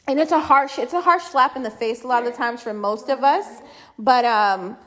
and 0.07 0.19
it's 0.19 0.31
a 0.31 0.39
harsh 0.39 0.79
it's 0.79 0.93
a 0.93 1.01
harsh 1.01 1.23
slap 1.23 1.55
in 1.55 1.63
the 1.63 1.69
face 1.69 2.03
a 2.03 2.07
lot 2.07 2.25
of 2.25 2.31
the 2.31 2.37
times 2.37 2.61
for 2.61 2.73
most 2.73 3.09
of 3.09 3.23
us. 3.23 3.61
But 3.97 4.25
um, 4.25 4.77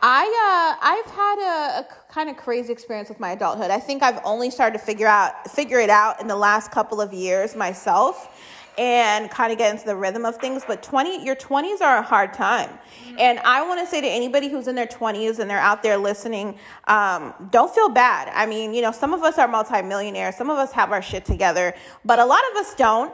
i 0.00 0.76
uh, 0.80 0.86
i've 0.86 1.10
had 1.10 1.38
a, 1.38 1.80
a 1.80 2.12
kind 2.12 2.30
of 2.30 2.36
crazy 2.36 2.72
experience 2.72 3.08
with 3.08 3.20
my 3.20 3.32
adulthood. 3.32 3.70
I 3.70 3.80
think 3.80 4.02
i've 4.02 4.20
only 4.24 4.50
started 4.50 4.78
to 4.78 4.84
figure 4.84 5.08
out 5.08 5.50
figure 5.50 5.80
it 5.80 5.90
out 5.90 6.20
in 6.20 6.28
the 6.28 6.36
last 6.36 6.70
couple 6.70 7.00
of 7.00 7.12
years 7.12 7.56
myself 7.56 8.37
and 8.78 9.28
kind 9.28 9.50
of 9.50 9.58
get 9.58 9.74
into 9.74 9.84
the 9.84 9.96
rhythm 9.96 10.24
of 10.24 10.36
things. 10.36 10.62
But 10.66 10.82
20, 10.82 11.24
your 11.24 11.34
20s 11.34 11.80
are 11.80 11.98
a 11.98 12.02
hard 12.02 12.32
time. 12.32 12.70
And 13.18 13.40
I 13.40 13.66
want 13.66 13.80
to 13.80 13.86
say 13.86 14.00
to 14.00 14.06
anybody 14.06 14.48
who's 14.48 14.68
in 14.68 14.76
their 14.76 14.86
20s 14.86 15.40
and 15.40 15.50
they're 15.50 15.58
out 15.58 15.82
there 15.82 15.98
listening, 15.98 16.56
um, 16.86 17.34
don't 17.50 17.74
feel 17.74 17.88
bad. 17.88 18.30
I 18.32 18.46
mean, 18.46 18.72
you 18.72 18.80
know, 18.80 18.92
some 18.92 19.12
of 19.12 19.22
us 19.22 19.36
are 19.36 19.48
multimillionaires, 19.48 20.36
some 20.36 20.48
of 20.48 20.58
us 20.58 20.70
have 20.72 20.92
our 20.92 21.02
shit 21.02 21.24
together, 21.24 21.74
but 22.04 22.20
a 22.20 22.24
lot 22.24 22.40
of 22.52 22.58
us 22.58 22.74
don't. 22.76 23.12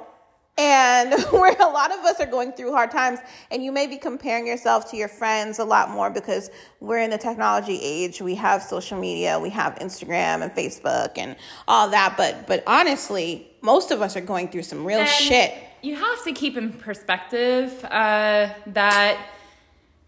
And 0.57 1.13
where 1.33 1.57
a 1.61 1.69
lot 1.69 1.91
of 1.91 2.05
us 2.05 2.21
are 2.21 2.27
going 2.27 2.53
through 2.53 2.71
hard 2.71 2.93
times, 2.93 3.19
and 3.51 3.65
you 3.65 3.73
may 3.73 3.89
be 3.89 3.97
comparing 3.97 4.47
yourself 4.47 4.89
to 4.93 4.97
your 4.97 5.09
friends 5.09 5.59
a 5.59 5.65
lot 5.65 5.91
more 5.91 6.11
because 6.11 6.49
we're 6.79 7.01
in 7.01 7.11
the 7.11 7.19
technology 7.19 7.81
age. 7.83 8.23
We 8.23 8.37
have 8.37 8.63
social 8.63 8.97
media, 8.97 9.41
we 9.41 9.51
have 9.51 9.75
Instagram 9.77 10.43
and 10.43 10.53
Facebook 10.53 11.19
and 11.19 11.35
all 11.67 11.91
that. 11.91 12.15
But 12.17 12.47
but 12.47 12.63
honestly, 12.69 13.51
most 13.65 13.91
of 13.91 14.03
us 14.03 14.15
are 14.15 14.21
going 14.21 14.49
through 14.49 14.63
some 14.63 14.85
real 14.85 15.01
And 15.01 15.09
shit. 15.09 15.55
You 15.83 15.97
have 15.97 16.23
to 16.25 16.33
keep 16.33 16.57
in 16.57 16.73
perspective 16.73 17.83
uh, 17.85 18.51
that 18.67 19.19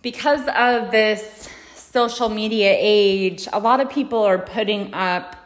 because 0.03 0.47
of 0.55 0.91
this 0.91 1.49
social 1.75 2.29
media 2.29 2.77
age, 2.79 3.49
a 3.53 3.59
lot 3.59 3.81
of 3.81 3.89
people 3.89 4.19
are 4.19 4.39
putting 4.39 4.93
up 4.93 5.37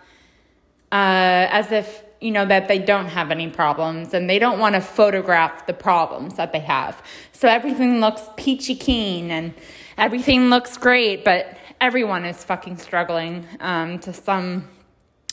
uh, 0.91 1.47
as 1.51 1.71
if 1.71 2.03
you 2.21 2.33
know 2.33 2.45
that 2.45 2.67
they 2.67 2.79
don't 2.79 3.07
have 3.07 3.31
any 3.31 3.49
problems 3.49 4.13
and 4.13 4.29
they 4.29 4.39
don't 4.41 4.59
want 4.59 4.75
to 4.75 4.81
photograph 4.81 5.67
the 5.67 5.73
problems 5.73 6.35
that 6.35 6.53
they 6.53 6.59
have. 6.59 7.01
So 7.33 7.49
everything 7.49 8.01
looks 8.01 8.23
peachy 8.37 8.75
keen 8.75 9.31
and 9.31 9.55
everything 9.97 10.51
looks 10.51 10.77
great, 10.77 11.25
but 11.25 11.57
everyone 11.81 12.25
is 12.25 12.43
fucking 12.43 12.77
struggling 12.77 13.47
um, 13.61 14.01
to 14.01 14.13
some 14.13 14.69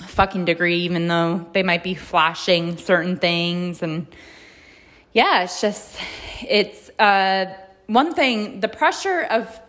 fucking 0.03 0.45
degree, 0.45 0.77
even 0.79 1.07
though 1.07 1.45
they 1.53 1.63
might 1.63 1.83
be 1.83 1.95
flashing 1.95 2.77
certain 2.77 3.17
things 3.17 3.81
and 3.81 4.07
yeah, 5.13 5.43
it's 5.43 5.61
just 5.61 5.97
it's 6.41 6.89
uh 6.99 7.53
one 7.87 8.13
thing 8.13 8.59
the 8.59 8.67
pressure 8.67 9.21
of 9.21 9.59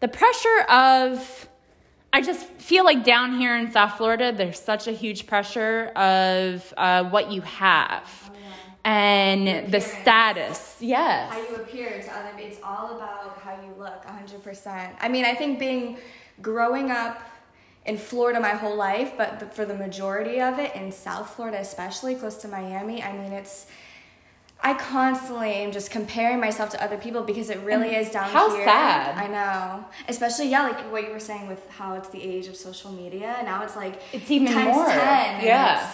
the 0.00 0.08
pressure 0.08 0.60
of 0.68 1.48
I 2.12 2.22
just 2.22 2.46
feel 2.46 2.84
like 2.84 3.04
down 3.04 3.38
here 3.38 3.56
in 3.56 3.72
South 3.72 3.96
Florida 3.96 4.32
there's 4.32 4.60
such 4.60 4.86
a 4.86 4.92
huge 4.92 5.26
pressure 5.26 5.86
of 5.96 6.72
uh, 6.76 7.04
what 7.04 7.32
you 7.32 7.40
have 7.42 8.30
and 8.84 9.72
the 9.72 9.80
status. 9.80 10.76
Yes. 10.78 11.32
how 11.32 11.40
you 11.40 11.56
appear 11.56 12.00
to 12.00 12.16
other 12.16 12.30
it's 12.38 12.60
all 12.62 12.96
about 12.96 13.36
how 13.38 13.60
you 13.60 13.72
look 13.76 14.04
100% 14.06 14.94
i 15.00 15.08
mean 15.08 15.24
i 15.24 15.34
think 15.34 15.58
being 15.58 15.98
growing 16.40 16.92
up 16.92 17.20
in 17.86 17.96
florida 17.96 18.38
my 18.40 18.50
whole 18.50 18.76
life 18.76 19.12
but 19.16 19.54
for 19.54 19.64
the 19.64 19.74
majority 19.74 20.40
of 20.40 20.58
it 20.58 20.74
in 20.74 20.90
south 20.92 21.34
florida 21.34 21.58
especially 21.58 22.14
close 22.14 22.36
to 22.36 22.48
miami 22.48 23.02
i 23.02 23.12
mean 23.12 23.32
it's 23.32 23.66
i 24.62 24.72
constantly 24.74 25.52
am 25.52 25.70
just 25.70 25.90
comparing 25.90 26.40
myself 26.40 26.70
to 26.70 26.82
other 26.82 26.96
people 26.96 27.22
because 27.22 27.48
it 27.50 27.58
really 27.60 27.94
is 27.94 28.10
down 28.10 28.28
how 28.30 28.50
here 28.54 28.64
sad. 28.64 29.16
i 29.16 29.26
know 29.28 29.84
especially 30.08 30.48
yeah 30.48 30.62
like 30.62 30.80
what 30.92 31.04
you 31.06 31.10
were 31.10 31.20
saying 31.20 31.46
with 31.46 31.62
how 31.70 31.94
it's 31.94 32.08
the 32.08 32.22
age 32.22 32.46
of 32.48 32.56
social 32.56 32.90
media 32.90 33.36
now 33.44 33.62
it's 33.62 33.76
like 33.76 34.00
It's 34.12 34.30
even 34.30 34.52
times 34.52 34.74
more. 34.76 34.86
10 34.86 34.96
and 34.98 35.42
Yeah. 35.44 35.92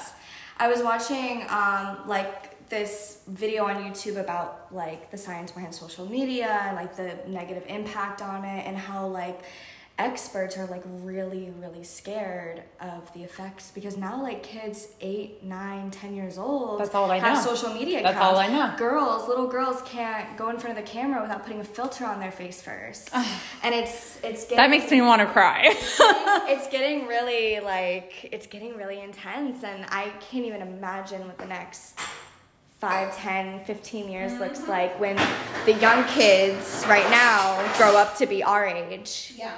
I 0.58 0.68
was 0.68 0.80
watching 0.80 1.44
um, 1.48 2.06
like 2.06 2.68
this 2.68 3.18
video 3.26 3.64
on 3.64 3.76
YouTube 3.82 4.16
about 4.20 4.72
like 4.72 5.10
the 5.10 5.18
science 5.18 5.50
behind 5.50 5.74
social 5.74 6.06
media 6.06 6.50
and 6.66 6.76
like 6.76 6.94
the 6.96 7.18
negative 7.26 7.64
impact 7.66 8.22
on 8.22 8.44
it 8.44 8.64
and 8.66 8.76
how 8.76 9.08
like 9.08 9.40
experts 9.98 10.56
are 10.56 10.66
like 10.66 10.82
really 10.86 11.52
really 11.60 11.84
scared 11.84 12.62
of 12.80 13.12
the 13.12 13.22
effects 13.22 13.70
because 13.74 13.96
now 13.96 14.20
like 14.20 14.42
kids 14.42 14.88
eight 15.00 15.44
nine 15.44 15.90
ten 15.90 16.14
years 16.14 16.38
old 16.38 16.80
That's 16.80 16.94
all 16.94 17.10
I 17.10 17.18
have 17.18 17.36
know. 17.44 17.54
social 17.54 17.74
media 17.74 18.02
That's 18.02 18.16
accounts. 18.16 18.34
all 18.34 18.36
I 18.38 18.48
know. 18.48 18.74
girls 18.78 19.28
little 19.28 19.46
girls 19.46 19.82
can't 19.84 20.36
go 20.36 20.48
in 20.48 20.58
front 20.58 20.76
of 20.78 20.84
the 20.84 20.90
camera 20.90 21.20
without 21.20 21.42
putting 21.42 21.60
a 21.60 21.64
filter 21.64 22.06
on 22.06 22.20
their 22.20 22.32
face 22.32 22.62
first 22.62 23.10
and 23.62 23.74
it's 23.74 24.18
it's 24.24 24.44
getting 24.44 24.56
that 24.56 24.70
makes 24.70 24.90
me 24.90 25.02
want 25.02 25.20
to 25.20 25.26
cry. 25.26 25.62
it's 26.48 26.68
getting 26.68 27.06
really 27.06 27.60
like 27.60 28.28
it's 28.32 28.46
getting 28.46 28.76
really 28.76 29.00
intense 29.00 29.62
and 29.62 29.84
i 29.90 30.10
can't 30.30 30.46
even 30.46 30.62
imagine 30.62 31.26
what 31.26 31.36
the 31.38 31.46
next 31.46 31.98
5 32.80 33.16
10 33.16 33.64
15 33.64 34.08
years 34.10 34.32
looks 34.40 34.60
mm-hmm. 34.60 34.70
like 34.70 34.98
when 34.98 35.16
the 35.66 35.74
young 35.74 36.02
kids 36.08 36.84
right 36.88 37.08
now 37.10 37.56
grow 37.76 37.96
up 37.96 38.16
to 38.16 38.26
be 38.26 38.42
our 38.42 38.66
age 38.66 39.34
Yeah. 39.36 39.52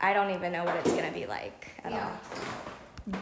I 0.00 0.12
don't 0.12 0.30
even 0.34 0.52
know 0.52 0.64
what 0.64 0.76
it's 0.76 0.90
going 0.90 1.06
to 1.06 1.12
be 1.18 1.26
like 1.26 1.68
at 1.84 1.92
Yeah. 1.92 2.04
all 2.08 2.12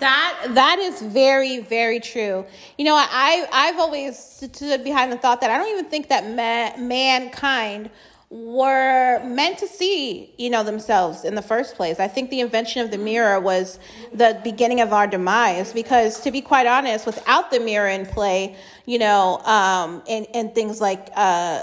That 0.00 0.32
that 0.54 0.78
is 0.78 1.02
very 1.02 1.60
very 1.60 2.00
true. 2.00 2.46
You 2.78 2.84
know, 2.86 2.94
I 2.96 3.46
I've 3.52 3.78
always 3.78 4.18
stood 4.18 4.82
behind 4.82 5.12
the 5.12 5.18
thought 5.18 5.42
that 5.42 5.50
I 5.50 5.58
don't 5.58 5.70
even 5.76 5.84
think 5.92 6.08
that 6.08 6.24
ma- 6.40 6.74
mankind 6.82 7.90
were 8.30 9.22
meant 9.24 9.58
to 9.58 9.66
see 9.66 10.32
you 10.38 10.50
know 10.50 10.64
themselves 10.64 11.24
in 11.24 11.34
the 11.34 11.42
first 11.42 11.76
place. 11.76 12.00
I 12.00 12.08
think 12.08 12.30
the 12.30 12.40
invention 12.40 12.82
of 12.82 12.90
the 12.90 12.98
mirror 12.98 13.38
was 13.40 13.78
the 14.12 14.40
beginning 14.42 14.80
of 14.80 14.92
our 14.92 15.06
demise 15.06 15.72
because 15.72 16.20
to 16.22 16.30
be 16.30 16.40
quite 16.40 16.66
honest, 16.66 17.06
without 17.06 17.50
the 17.50 17.60
mirror 17.60 17.88
in 17.88 18.06
play, 18.06 18.56
you 18.86 18.98
know, 18.98 19.38
um, 19.38 20.02
and 20.08 20.26
and 20.34 20.54
things 20.54 20.80
like 20.80 21.08
uh, 21.14 21.62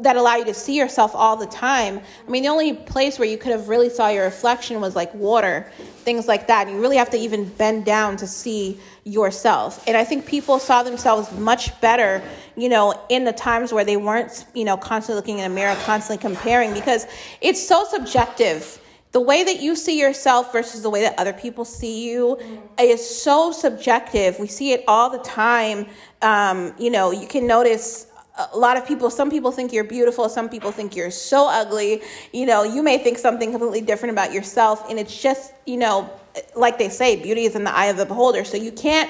that 0.00 0.16
allow 0.16 0.36
you 0.36 0.44
to 0.44 0.54
see 0.54 0.76
yourself 0.76 1.14
all 1.14 1.36
the 1.36 1.46
time. 1.46 2.00
I 2.26 2.30
mean, 2.30 2.42
the 2.42 2.48
only 2.48 2.74
place 2.74 3.18
where 3.18 3.28
you 3.28 3.38
could 3.38 3.52
have 3.52 3.68
really 3.68 3.90
saw 3.90 4.08
your 4.08 4.24
reflection 4.24 4.80
was 4.80 4.96
like 4.96 5.14
water, 5.14 5.70
things 5.78 6.26
like 6.26 6.48
that. 6.48 6.68
You 6.68 6.80
really 6.80 6.96
have 6.96 7.10
to 7.10 7.18
even 7.18 7.48
bend 7.50 7.84
down 7.84 8.16
to 8.18 8.26
see 8.26 8.78
yourself. 9.04 9.82
And 9.86 9.96
I 9.96 10.04
think 10.04 10.26
people 10.26 10.58
saw 10.58 10.82
themselves 10.82 11.30
much 11.32 11.78
better, 11.80 12.22
you 12.56 12.68
know, 12.68 12.98
in 13.08 13.24
the 13.24 13.32
times 13.32 13.72
where 13.72 13.84
they 13.84 13.96
weren't, 13.96 14.46
you 14.54 14.64
know, 14.64 14.76
constantly 14.76 15.16
looking 15.16 15.38
in 15.38 15.50
a 15.50 15.54
mirror, 15.54 15.76
constantly 15.84 16.20
comparing 16.20 16.72
because 16.72 17.06
it's 17.40 17.66
so 17.66 17.84
subjective 17.84 18.80
the 19.14 19.20
way 19.20 19.44
that 19.44 19.60
you 19.60 19.76
see 19.76 20.00
yourself 20.00 20.50
versus 20.50 20.82
the 20.82 20.90
way 20.90 21.02
that 21.02 21.16
other 21.20 21.32
people 21.32 21.64
see 21.64 22.10
you 22.10 22.36
is 22.80 23.22
so 23.22 23.52
subjective. 23.52 24.40
We 24.40 24.48
see 24.48 24.72
it 24.72 24.82
all 24.88 25.08
the 25.08 25.20
time. 25.20 25.86
Um, 26.20 26.74
you 26.80 26.90
know, 26.90 27.12
you 27.12 27.28
can 27.28 27.46
notice 27.46 28.08
a 28.52 28.58
lot 28.58 28.76
of 28.76 28.84
people, 28.84 29.10
some 29.10 29.30
people 29.30 29.52
think 29.52 29.72
you're 29.72 29.84
beautiful, 29.84 30.28
some 30.28 30.48
people 30.48 30.72
think 30.72 30.96
you're 30.96 31.12
so 31.12 31.48
ugly. 31.48 32.02
You 32.32 32.46
know, 32.46 32.64
you 32.64 32.82
may 32.82 32.98
think 32.98 33.18
something 33.18 33.52
completely 33.52 33.82
different 33.82 34.12
about 34.12 34.32
yourself, 34.32 34.90
and 34.90 34.98
it's 34.98 35.22
just, 35.22 35.52
you 35.64 35.76
know, 35.76 36.10
like 36.56 36.78
they 36.78 36.88
say, 36.88 37.14
beauty 37.14 37.44
is 37.44 37.54
in 37.54 37.62
the 37.62 37.72
eye 37.72 37.86
of 37.86 37.96
the 37.96 38.06
beholder. 38.06 38.42
So 38.42 38.56
you 38.56 38.72
can't 38.72 39.08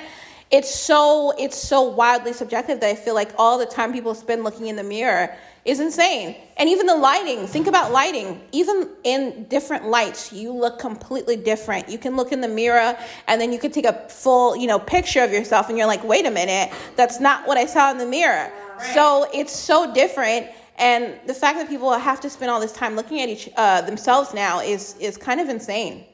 it's 0.55 0.73
so 0.73 1.33
it's 1.37 1.59
so 1.59 1.83
wildly 1.83 2.33
subjective 2.33 2.79
that 2.79 2.89
I 2.89 2.95
feel 2.95 3.15
like 3.15 3.33
all 3.37 3.59
the 3.59 3.67
time 3.67 3.93
people 3.93 4.15
spend 4.15 4.45
looking 4.45 4.69
in 4.69 4.77
the 4.77 4.85
mirror 4.85 5.35
is 5.65 5.81
insane. 5.81 6.37
And 6.59 6.69
even 6.69 6.87
the 6.87 6.95
lighting, 6.95 7.49
think 7.49 7.67
about 7.67 7.91
lighting. 7.91 8.41
Even 8.53 8.89
in 9.03 9.47
different 9.49 9.87
lights, 9.87 10.33
you 10.33 10.53
look 10.53 10.79
completely 10.79 11.35
different. 11.37 11.89
You 11.89 11.99
can 11.99 12.15
look 12.15 12.31
in 12.31 12.41
the 12.41 12.47
mirror 12.47 12.97
and 13.27 13.41
then 13.41 13.53
you 13.53 13.59
can 13.59 13.73
take 13.73 13.85
a 13.85 14.09
full, 14.09 14.55
you 14.55 14.69
know, 14.69 14.79
picture 14.79 15.25
of 15.25 15.33
yourself 15.33 15.69
and 15.69 15.77
you're 15.77 15.89
like, 15.89 16.05
"Wait 16.05 16.25
a 16.25 16.31
minute, 16.31 16.73
that's 16.95 17.19
not 17.19 17.49
what 17.49 17.59
I 17.59 17.67
saw 17.67 17.91
in 17.91 17.99
the 17.99 18.07
mirror." 18.07 18.53
So, 18.93 19.29
it's 19.35 19.53
so 19.53 19.93
different 19.93 20.47
and 20.79 21.15
the 21.27 21.35
fact 21.35 21.59
that 21.59 21.69
people 21.69 21.93
have 21.93 22.21
to 22.21 22.31
spend 22.31 22.53
all 22.53 22.61
this 22.61 22.73
time 22.73 22.95
looking 22.95 23.21
at 23.21 23.29
each 23.29 23.49
uh, 23.57 23.81
themselves 23.81 24.33
now 24.35 24.61
is 24.61 24.95
is 25.01 25.17
kind 25.17 25.41
of 25.41 25.49
insane. 25.49 26.05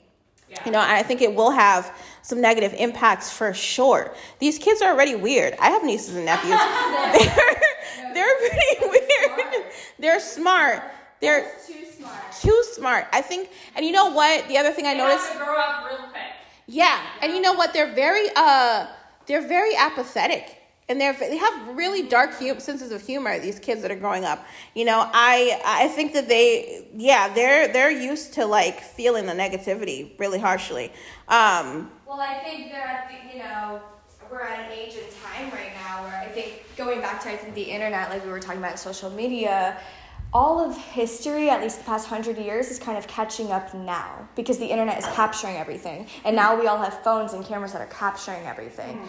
You 0.67 0.73
know, 0.73 0.81
I 0.81 1.03
think 1.03 1.23
it 1.23 1.35
will 1.35 1.53
have 1.53 1.93
some 2.23 2.41
negative 2.41 2.75
impacts 2.75 3.31
for 3.33 3.55
sure. 3.55 4.15
These 4.39 4.59
kids 4.59 4.83
are 4.83 4.93
already 4.93 5.15
weird. 5.15 5.55
I 5.61 5.71
have 5.71 5.85
nieces 5.85 6.17
and 6.17 6.25
nephews. 6.25 6.51
they're, 6.55 8.15
they're 8.15 8.37
pretty 8.37 8.89
weird. 8.89 9.65
They're 9.99 10.21
smart. 10.21 10.83
they're 11.21 11.51
too 11.67 11.85
smart. 11.97 12.33
too 12.33 12.65
smart. 12.73 13.07
I 13.13 13.21
think, 13.21 13.51
and 13.77 13.85
you 13.85 13.93
know 13.93 14.11
what? 14.13 14.49
The 14.49 14.59
other 14.59 14.71
thing 14.73 14.87
I 14.87 14.95
noticed, 14.95 15.33
grow 15.37 15.57
up 15.59 15.87
real 15.89 16.09
quick. 16.11 16.23
yeah, 16.67 17.01
and 17.23 17.33
you 17.33 17.41
know 17.41 17.55
what? 17.55 17.73
They're 17.73 17.93
very, 17.95 18.29
uh, 18.37 18.87
they're 19.27 19.47
very 19.47 19.77
apathetic. 19.77 20.60
And 20.91 21.01
they're, 21.01 21.13
they 21.13 21.37
have 21.37 21.77
really 21.77 22.03
dark 22.09 22.33
hum- 22.35 22.59
senses 22.59 22.91
of 22.91 23.01
humor. 23.01 23.39
These 23.39 23.61
kids 23.61 23.81
that 23.83 23.93
are 23.93 23.97
growing 23.97 24.25
up, 24.25 24.45
you 24.75 24.85
know, 24.85 25.09
I 25.15 25.61
I 25.65 25.87
think 25.87 26.13
that 26.15 26.27
they, 26.27 26.89
yeah, 26.97 27.33
they're 27.33 27.69
they're 27.73 27.93
used 27.93 28.35
to 28.35 28.45
like 28.45 28.81
feeling 28.81 29.25
the 29.25 29.33
negativity 29.33 30.19
really 30.19 30.41
harshly. 30.41 30.87
Um, 31.29 31.93
Well, 32.09 32.21
I 32.21 32.41
think 32.45 32.73
they're 32.73 32.81
at 32.97 33.09
the, 33.09 33.33
you 33.33 33.39
know, 33.39 33.81
we're 34.31 34.41
at 34.43 34.67
an 34.67 34.73
age 34.73 34.95
and 35.01 35.09
time 35.25 35.47
right 35.53 35.73
now 35.87 36.03
where 36.03 36.17
I 36.21 36.27
think 36.27 36.65
going 36.77 37.01
back 37.01 37.23
to 37.23 37.31
I 37.31 37.37
think 37.37 37.55
the 37.55 37.63
internet, 37.63 38.11
like 38.11 38.25
we 38.25 38.31
were 38.33 38.41
talking 38.41 38.61
about 38.61 38.77
social 38.81 39.11
media, 39.11 39.77
all 40.33 40.59
of 40.59 40.77
history, 40.77 41.51
at 41.51 41.61
least 41.61 41.79
the 41.79 41.85
past 41.85 42.09
hundred 42.09 42.37
years, 42.37 42.69
is 42.69 42.81
kind 42.81 42.99
of 42.99 43.07
catching 43.07 43.53
up 43.53 43.73
now 43.75 44.29
because 44.35 44.59
the 44.59 44.67
internet 44.67 44.99
is 44.99 45.07
capturing 45.07 45.57
everything, 45.57 46.07
and 46.25 46.35
now 46.35 46.59
we 46.61 46.67
all 46.67 46.79
have 46.79 47.03
phones 47.05 47.33
and 47.33 47.45
cameras 47.45 47.73
that 47.75 47.81
are 47.81 47.87
capturing 47.87 48.45
everything. 48.47 49.01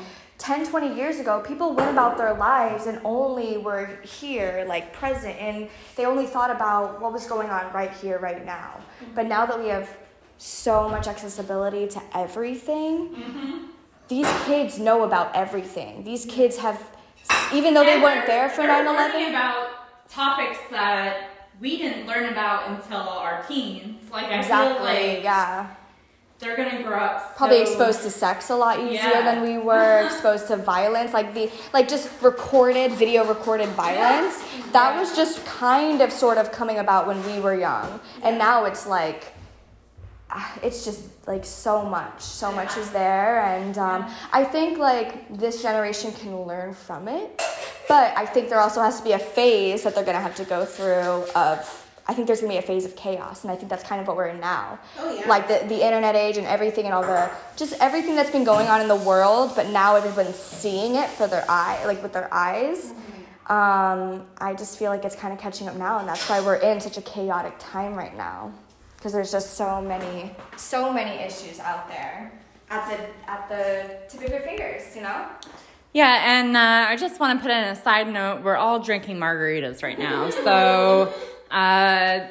10, 0.42 0.66
20 0.66 0.96
years 0.96 1.20
ago, 1.20 1.40
people 1.40 1.74
went 1.74 1.92
about 1.92 2.18
their 2.18 2.34
lives 2.34 2.88
and 2.88 3.00
only 3.04 3.58
were 3.60 4.00
here, 4.02 4.66
like 4.68 4.92
present, 4.92 5.38
and 5.38 5.70
they 5.96 6.04
only 6.04 6.26
thought 6.26 6.50
about 6.50 7.00
what 7.00 7.14
was 7.14 7.28
going 7.28 7.48
on 7.52 7.72
right 7.72 7.92
here, 7.92 8.18
right 8.18 8.44
now. 8.44 8.74
Mm-hmm. 9.04 9.14
But 9.14 9.28
now 9.28 9.46
that 9.46 9.60
we 9.60 9.68
have 9.68 9.88
so 10.40 10.90
much 10.90 11.08
accessibility 11.08 11.88
to 11.90 12.02
everything, 12.16 13.10
mm-hmm. 13.10 13.66
these 14.08 14.28
kids 14.46 14.80
know 14.80 15.04
about 15.04 15.36
everything. 15.36 16.04
These 16.04 16.26
kids 16.26 16.58
have, 16.58 16.82
even 17.54 17.76
though 17.76 17.86
they 17.86 18.02
weren't 18.02 18.26
there 18.26 18.50
for 18.50 18.64
they're 18.64 18.84
9 18.84 18.96
learning 18.96 19.16
11. 19.18 19.30
about 19.30 19.68
topics 20.10 20.58
that 20.72 21.30
we 21.60 21.78
didn't 21.78 22.08
learn 22.08 22.32
about 22.32 22.68
until 22.72 22.98
our 22.98 23.44
teens. 23.48 24.10
Like 24.12 24.26
I 24.26 24.30
feel 24.30 24.40
Exactly, 24.40 24.86
like 24.88 25.24
yeah. 25.24 25.76
They're 26.42 26.58
gonna 26.58 26.82
grow 26.84 26.98
up 26.98 27.38
Probably 27.38 27.58
so- 27.58 27.72
exposed 27.72 28.02
to 28.02 28.10
sex 28.10 28.50
a 28.50 28.56
lot 28.56 28.80
easier 28.80 28.94
Yeah. 29.10 29.22
than 29.22 29.42
we 29.44 29.58
were, 29.60 30.02
exposed 30.08 30.48
to 30.48 30.58
violence, 30.58 31.14
like 31.14 31.34
the, 31.34 31.52
like 31.72 31.88
just 31.88 32.10
recorded, 32.22 32.92
video 32.94 33.24
recorded 33.26 33.70
violence. 33.70 34.44
That 34.72 35.00
was 35.00 35.16
just 35.16 35.46
kind 35.46 36.02
of 36.02 36.12
sort 36.12 36.38
of 36.38 36.52
coming 36.52 36.80
about 36.80 37.06
when 37.08 37.24
we 37.26 37.40
were 37.40 37.56
young. 37.56 38.00
And 38.24 38.38
now 38.38 38.66
it's 38.66 38.88
like, 38.88 39.34
ah, 40.32 40.52
it's 40.64 40.84
just 40.84 41.02
like 41.28 41.46
so 41.46 41.84
much 41.86 42.20
so 42.20 42.52
much 42.52 42.76
is 42.78 42.90
there 42.90 43.42
and 43.44 43.78
um, 43.78 44.10
i 44.34 44.44
think 44.44 44.80
like 44.80 45.32
this 45.38 45.62
generation 45.62 46.12
can 46.14 46.36
learn 46.42 46.74
from 46.74 47.08
it 47.08 47.40
but 47.88 48.12
i 48.18 48.26
think 48.26 48.50
there 48.50 48.60
also 48.60 48.82
has 48.82 48.98
to 48.98 49.04
be 49.04 49.12
a 49.12 49.20
phase 49.20 49.84
that 49.84 49.94
they're 49.94 50.04
to 50.04 50.14
have 50.14 50.36
to 50.36 50.44
go 50.46 50.66
through 50.66 51.24
of 51.36 51.81
i 52.08 52.14
think 52.14 52.28
there's 52.28 52.42
going 52.42 52.52
to 52.52 52.58
be 52.60 52.64
a 52.64 52.68
phase 52.68 52.86
of 52.86 52.96
chaos 52.96 53.44
and 53.44 53.52
i 53.52 53.56
think 53.56 53.70
that's 53.70 53.84
kind 53.84 54.00
of 54.02 54.08
what 54.08 54.16
we're 54.18 54.28
in 54.28 54.40
now 54.40 54.80
Oh, 55.00 55.14
yeah. 55.16 55.28
like 55.28 55.48
the, 55.48 55.66
the 55.68 55.86
internet 55.86 56.16
age 56.16 56.38
and 56.38 56.48
everything 56.48 56.86
and 56.86 56.94
all 56.94 57.02
the 57.04 57.30
just 57.56 57.74
everything 57.80 58.16
that's 58.16 58.32
been 58.32 58.44
going 58.44 58.68
on 58.68 58.82
in 58.82 58.88
the 58.88 58.96
world 58.96 59.52
but 59.56 59.68
now 59.70 59.96
everyone's 59.96 60.36
seeing 60.36 60.96
it 60.96 61.10
for 61.10 61.28
their 61.28 61.46
eye 61.50 61.82
like 61.86 62.02
with 62.04 62.14
their 62.14 62.34
eyes 62.34 62.94
um, 63.48 64.26
i 64.38 64.54
just 64.54 64.78
feel 64.80 64.90
like 64.92 65.04
it's 65.06 65.16
kind 65.16 65.34
of 65.34 65.40
catching 65.40 65.68
up 65.68 65.76
now 65.76 66.00
and 66.00 66.08
that's 66.08 66.28
why 66.30 66.40
we're 66.42 66.56
in 66.56 66.80
such 66.80 66.98
a 66.98 67.02
chaotic 67.02 67.54
time 67.60 67.96
right 67.96 68.16
now 68.16 68.52
because 68.98 69.14
there's 69.14 69.32
just 69.32 69.56
so 69.56 69.82
many 69.82 70.32
so 70.58 70.92
many 70.94 71.22
issues 71.24 71.60
out 71.60 71.88
there 71.90 72.32
at 72.70 72.88
the 72.90 73.30
at 73.32 73.50
the 73.50 73.98
tip 74.10 74.26
of 74.26 74.32
your 74.32 74.42
fingers 74.42 74.96
you 74.96 75.02
know 75.02 75.26
Yeah, 75.94 76.40
and 76.40 76.56
uh, 76.56 76.86
I 76.88 76.96
just 76.96 77.20
want 77.20 77.38
to 77.38 77.42
put 77.44 77.52
in 77.52 77.64
a 77.66 77.76
side 77.76 78.08
note. 78.08 78.44
We're 78.46 78.56
all 78.56 78.80
drinking 78.80 79.18
margaritas 79.18 79.84
right 79.84 80.00
now. 80.00 80.30
So, 80.30 81.12
uh, 81.52 82.28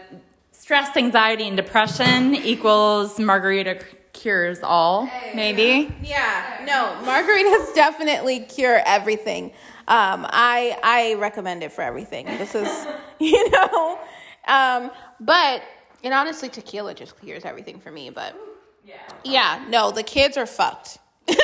stress, 0.53 0.97
anxiety, 0.97 1.47
and 1.49 1.57
depression 1.57 2.35
equals 2.35 3.19
margarita 3.19 3.79
cures 4.13 4.61
all, 4.63 5.09
maybe. 5.35 5.95
Yeah, 6.03 6.45
no, 6.65 6.97
margaritas 7.05 7.75
definitely 7.75 8.41
cure 8.41 8.81
everything. 8.85 9.53
Um, 9.89 10.27
I 10.29 10.77
I 10.83 11.15
recommend 11.15 11.63
it 11.63 11.73
for 11.73 11.83
everything. 11.83 12.27
This 12.39 12.55
is, 12.55 12.87
you 13.19 13.51
know, 13.51 13.99
um, 14.47 14.91
but 15.21 15.63
and 16.05 16.15
honestly, 16.15 16.49
tequila 16.49 16.95
just 16.95 17.19
clears 17.19 17.45
everything 17.45 17.79
for 17.81 17.91
me. 17.91 18.11
But 18.11 18.35
Yeah. 18.85 18.95
yeah, 19.25 19.65
no, 19.69 19.91
the 19.91 20.03
kids 20.03 20.37
are 20.37 20.47
fucked. 20.47 20.99
the 21.27 21.35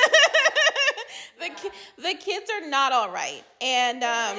ki- 1.54 1.70
the 1.98 2.14
kids 2.14 2.50
are 2.50 2.68
not 2.68 2.92
all 2.92 3.10
right, 3.10 3.42
and 3.60 4.02
um, 4.04 4.36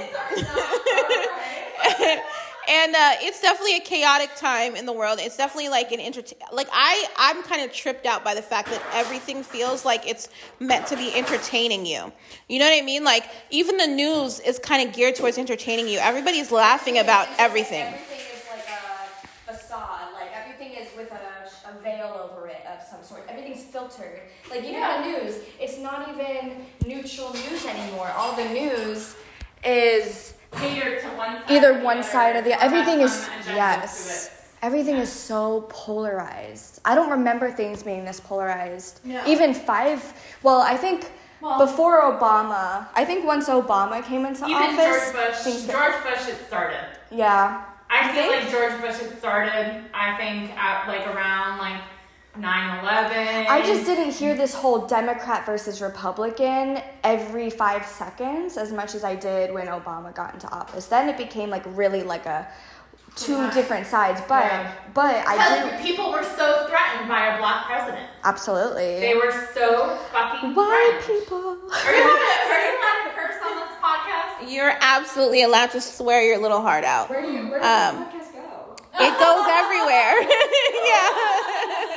and 2.69 2.95
uh, 2.95 3.11
it's 3.21 3.41
definitely 3.41 3.77
a 3.77 3.79
chaotic 3.79 4.35
time 4.35 4.75
in 4.75 4.85
the 4.85 4.93
world. 4.93 5.19
It's 5.21 5.37
definitely 5.37 5.69
like 5.69 5.91
an 5.91 5.99
entertain. 5.99 6.39
Like 6.51 6.67
I, 6.71 7.05
I'm 7.17 7.41
kind 7.43 7.61
of 7.61 7.71
tripped 7.73 8.05
out 8.05 8.23
by 8.23 8.35
the 8.35 8.41
fact 8.41 8.69
that 8.69 8.81
everything 8.93 9.43
feels 9.43 9.85
like 9.85 10.07
it's 10.07 10.29
meant 10.59 10.87
to 10.87 10.97
be 10.97 11.13
entertaining 11.15 11.85
you. 11.85 12.11
You 12.49 12.59
know 12.59 12.65
what 12.69 12.77
I 12.77 12.85
mean? 12.85 13.03
Like 13.03 13.25
even 13.49 13.77
the 13.77 13.87
news 13.87 14.39
is 14.41 14.59
kind 14.59 14.87
of 14.87 14.93
geared 14.95 15.15
towards 15.15 15.37
entertaining 15.37 15.87
you. 15.87 15.99
Everybody's 15.99 16.51
laughing 16.51 16.97
about 16.99 17.27
everything. 17.37 17.85
everything 17.85 18.17
is 18.35 18.43
like 18.49 18.67
a 18.67 19.51
facade 19.51 20.13
like 20.19 20.31
everything 20.35 20.73
is 20.81 20.87
with 20.97 21.11
a, 21.11 21.69
a 21.69 21.81
veil 21.83 22.29
over 22.31 22.47
it 22.47 22.61
of 22.67 22.81
some 22.87 23.03
sort 23.03 23.23
everything's 23.29 23.63
filtered 23.63 24.19
like 24.49 24.61
even 24.61 24.73
Yeah. 24.73 25.01
the 25.01 25.07
news 25.23 25.35
it's 25.59 25.77
not 25.79 26.09
even 26.09 26.65
neutral 26.85 27.33
news 27.33 27.65
anymore 27.65 28.11
all 28.17 28.35
the 28.35 28.49
news 28.49 29.15
is 29.63 30.33
Cater 30.51 30.99
to 31.01 31.07
one 31.17 31.37
side 31.37 31.51
either 31.51 31.73
one 31.83 32.03
side 32.03 32.35
or 32.35 32.41
the 32.41 32.61
everything 32.63 33.01
is 33.01 33.27
yes 33.47 34.27
it. 34.27 34.65
everything 34.65 34.95
is 34.95 35.11
so 35.11 35.65
polarized 35.69 36.79
i 36.85 36.95
don't 36.95 37.09
remember 37.09 37.51
things 37.51 37.83
being 37.83 38.05
this 38.05 38.19
polarized 38.19 38.99
No. 39.03 39.21
even 39.27 39.53
five 39.53 40.01
well 40.43 40.61
i 40.61 40.75
think 40.77 41.11
Well- 41.41 41.59
before 41.59 42.01
obama 42.01 42.87
i 42.95 43.03
think 43.05 43.25
once 43.25 43.49
obama 43.49 44.03
came 44.03 44.25
into 44.25 44.45
Even 44.45 44.55
office 44.55 45.11
George 45.11 45.43
Bush, 45.43 45.67
George 45.75 46.03
Bush 46.03 46.23
had 46.29 46.47
started. 46.47 46.85
yeah 47.11 47.63
I 47.89 48.07
You 48.07 48.13
feel 48.13 48.23
think? 48.31 48.43
like 48.43 48.51
George 48.51 48.81
Bush 48.81 48.97
had 48.99 49.17
started. 49.17 49.65
I 49.93 50.17
think 50.17 50.51
at 50.59 50.89
like 50.89 51.07
around 51.07 51.57
like 51.57 51.79
9/11. 52.39 53.47
I 53.49 53.61
just 53.65 53.85
didn't 53.85 54.11
hear 54.11 54.35
this 54.35 54.53
whole 54.53 54.85
Democrat 54.87 55.45
versus 55.45 55.81
Republican 55.81 56.79
every 57.03 57.49
five 57.49 57.85
seconds 57.85 58.57
as 58.57 58.71
much 58.71 58.95
as 58.95 59.03
I 59.03 59.15
did 59.15 59.53
when 59.53 59.67
Obama 59.67 60.13
got 60.13 60.33
into 60.33 60.47
office. 60.49 60.85
Then 60.87 61.09
it 61.09 61.17
became 61.17 61.49
like 61.49 61.63
really 61.67 62.03
like 62.03 62.25
a 62.25 62.47
two 63.15 63.33
Yeah. 63.35 63.49
different 63.51 63.87
sides. 63.87 64.21
But 64.27 64.43
Yeah. 64.45 64.71
but 64.93 65.15
I 65.27 65.33
because 65.63 65.81
do 65.81 65.87
people 65.87 66.11
were 66.11 66.23
so 66.23 66.67
threatened 66.69 67.07
by 67.09 67.35
a 67.35 67.37
black 67.39 67.65
president. 67.65 68.05
absolutely 68.23 68.99
They 68.99 69.15
were 69.15 69.31
so 69.55 69.97
fucking 70.13 70.53
white 70.53 70.99
threatened. 71.01 71.19
people. 71.25 71.37
Are 71.37 71.93
you 71.95 72.03
allowed 72.03 72.19
to, 72.19 72.53
are 72.53 72.61
you 72.61 72.77
allowed 72.77 73.03
to 73.03 73.11
curse 73.15 73.41
on 73.43 73.55
this 73.57 73.73
podcast? 73.81 74.51
You're 74.53 74.73
absolutely 74.81 75.41
allowed 75.41 75.71
to 75.71 75.81
swear 75.81 76.21
your 76.23 76.37
little 76.37 76.61
heart 76.61 76.83
out. 76.83 77.09
Where 77.09 77.21
do 77.23 77.31
you 77.31 77.47
where 77.49 77.59
does 77.59 77.67
does 77.67 77.95
Um, 77.95 78.05
this 78.13 78.27
podcast 78.27 78.33
go? 78.33 79.05
It 79.05 79.13
goes 79.19 79.45
everywhere. 79.49 80.21
yeah. 80.91 81.09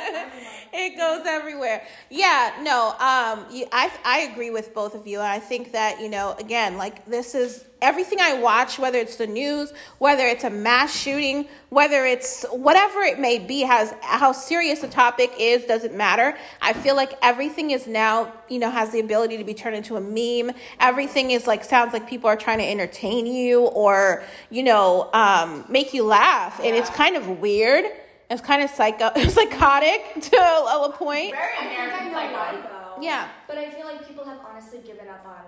It 0.81 0.97
goes 0.97 1.25
everywhere. 1.25 1.83
Yeah, 2.09 2.53
no, 2.61 2.89
um, 2.91 3.45
I, 3.71 3.91
I 4.05 4.29
agree 4.31 4.51
with 4.51 4.73
both 4.73 4.95
of 4.95 5.05
you. 5.05 5.19
I 5.19 5.39
think 5.39 5.73
that, 5.73 5.99
you 5.99 6.09
know, 6.09 6.33
again, 6.39 6.77
like 6.77 7.05
this 7.05 7.35
is 7.35 7.65
everything 7.81 8.19
I 8.21 8.35
watch, 8.35 8.79
whether 8.79 8.97
it's 8.97 9.17
the 9.17 9.27
news, 9.27 9.73
whether 9.97 10.25
it's 10.25 10.45
a 10.45 10.49
mass 10.49 10.95
shooting, 10.95 11.47
whether 11.69 12.05
it's 12.05 12.45
whatever 12.51 13.01
it 13.01 13.19
may 13.19 13.37
be, 13.37 13.61
has 13.61 13.93
how 14.01 14.31
serious 14.31 14.79
the 14.79 14.87
topic 14.87 15.33
is, 15.37 15.65
doesn't 15.65 15.93
matter. 15.93 16.37
I 16.61 16.73
feel 16.73 16.95
like 16.95 17.17
everything 17.21 17.71
is 17.71 17.85
now, 17.85 18.31
you 18.47 18.59
know, 18.59 18.71
has 18.71 18.91
the 18.91 19.01
ability 19.01 19.37
to 19.37 19.43
be 19.43 19.53
turned 19.53 19.75
into 19.75 19.97
a 19.97 20.01
meme. 20.01 20.55
Everything 20.79 21.31
is 21.31 21.47
like, 21.47 21.65
sounds 21.65 21.91
like 21.91 22.07
people 22.07 22.29
are 22.29 22.37
trying 22.37 22.59
to 22.59 22.65
entertain 22.65 23.25
you 23.25 23.61
or, 23.61 24.23
you 24.49 24.63
know, 24.63 25.09
um, 25.13 25.65
make 25.67 25.93
you 25.93 26.03
laugh. 26.03 26.61
And 26.63 26.75
it's 26.75 26.89
kind 26.89 27.17
of 27.17 27.27
weird. 27.41 27.85
It's 28.31 28.41
kind 28.41 28.63
of 28.63 28.69
psycho, 28.69 29.11
psychotic 29.27 30.01
to 30.21 30.37
a, 30.37 30.85
a 30.89 30.91
point. 30.93 31.31
Very 31.31 31.53
I 31.59 31.63
think 31.63 31.79
I 31.79 31.83
American 31.85 32.05
know 32.07 32.13
why 32.13 32.51
psycho. 32.51 32.61
though. 32.95 33.01
Yeah. 33.01 33.27
But 33.47 33.57
I 33.57 33.69
feel 33.69 33.85
like 33.85 34.07
people 34.07 34.23
have 34.25 34.39
honestly 34.49 34.79
given 34.79 35.07
up 35.09 35.25
on 35.25 35.43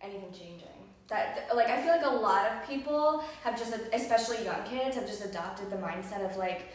anything 0.00 0.32
changing. 0.32 0.68
That 1.08 1.48
like 1.54 1.68
I 1.68 1.76
feel 1.82 1.92
like 1.92 2.04
a 2.06 2.08
lot 2.08 2.46
of 2.46 2.66
people 2.68 3.22
have 3.44 3.56
just, 3.58 3.72
especially 3.92 4.44
young 4.44 4.64
kids, 4.64 4.96
have 4.96 5.06
just 5.06 5.24
adopted 5.24 5.70
the 5.70 5.76
mindset 5.76 6.28
of 6.28 6.36
like, 6.36 6.72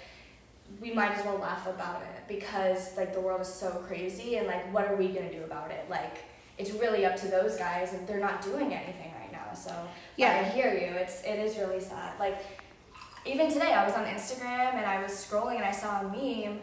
we 0.80 0.94
might 0.94 1.12
as 1.18 1.26
well 1.26 1.38
laugh 1.38 1.68
about 1.68 2.02
it 2.04 2.28
because 2.30 2.96
like 2.96 3.14
the 3.14 3.20
world 3.20 3.42
is 3.42 3.48
so 3.52 3.72
crazy 3.88 4.38
and 4.38 4.48
like 4.48 4.72
what 4.74 4.86
are 4.88 4.96
we 4.96 5.08
gonna 5.10 5.32
do 5.32 5.44
about 5.44 5.72
it? 5.72 5.86
Like 5.90 6.20
it's 6.58 6.72
really 6.72 7.06
up 7.06 7.16
to 7.18 7.28
those 7.28 7.58
guys 7.58 7.94
and 7.94 8.08
they're 8.08 8.20
not 8.22 8.42
doing 8.42 8.74
anything 8.74 9.12
right 9.20 9.32
now. 9.34 9.54
So 9.54 9.72
yeah, 10.16 10.40
Yeah. 10.42 10.48
I 10.48 10.50
hear 10.52 10.72
you. 10.74 10.96
It's 10.96 11.24
it 11.24 11.40
is 11.40 11.58
really 11.58 11.82
sad. 11.82 12.14
Like 12.20 12.38
even 13.26 13.52
today 13.52 13.74
I 13.74 13.86
was 13.86 13.94
on 13.94 14.06
Instagram 14.06 14.74
and 14.76 14.86
I 14.86 15.02
was 15.02 15.12
scrolling 15.12 15.56
and 15.56 15.64
I 15.66 15.72
saw 15.72 16.02
a 16.02 16.04
meme 16.04 16.60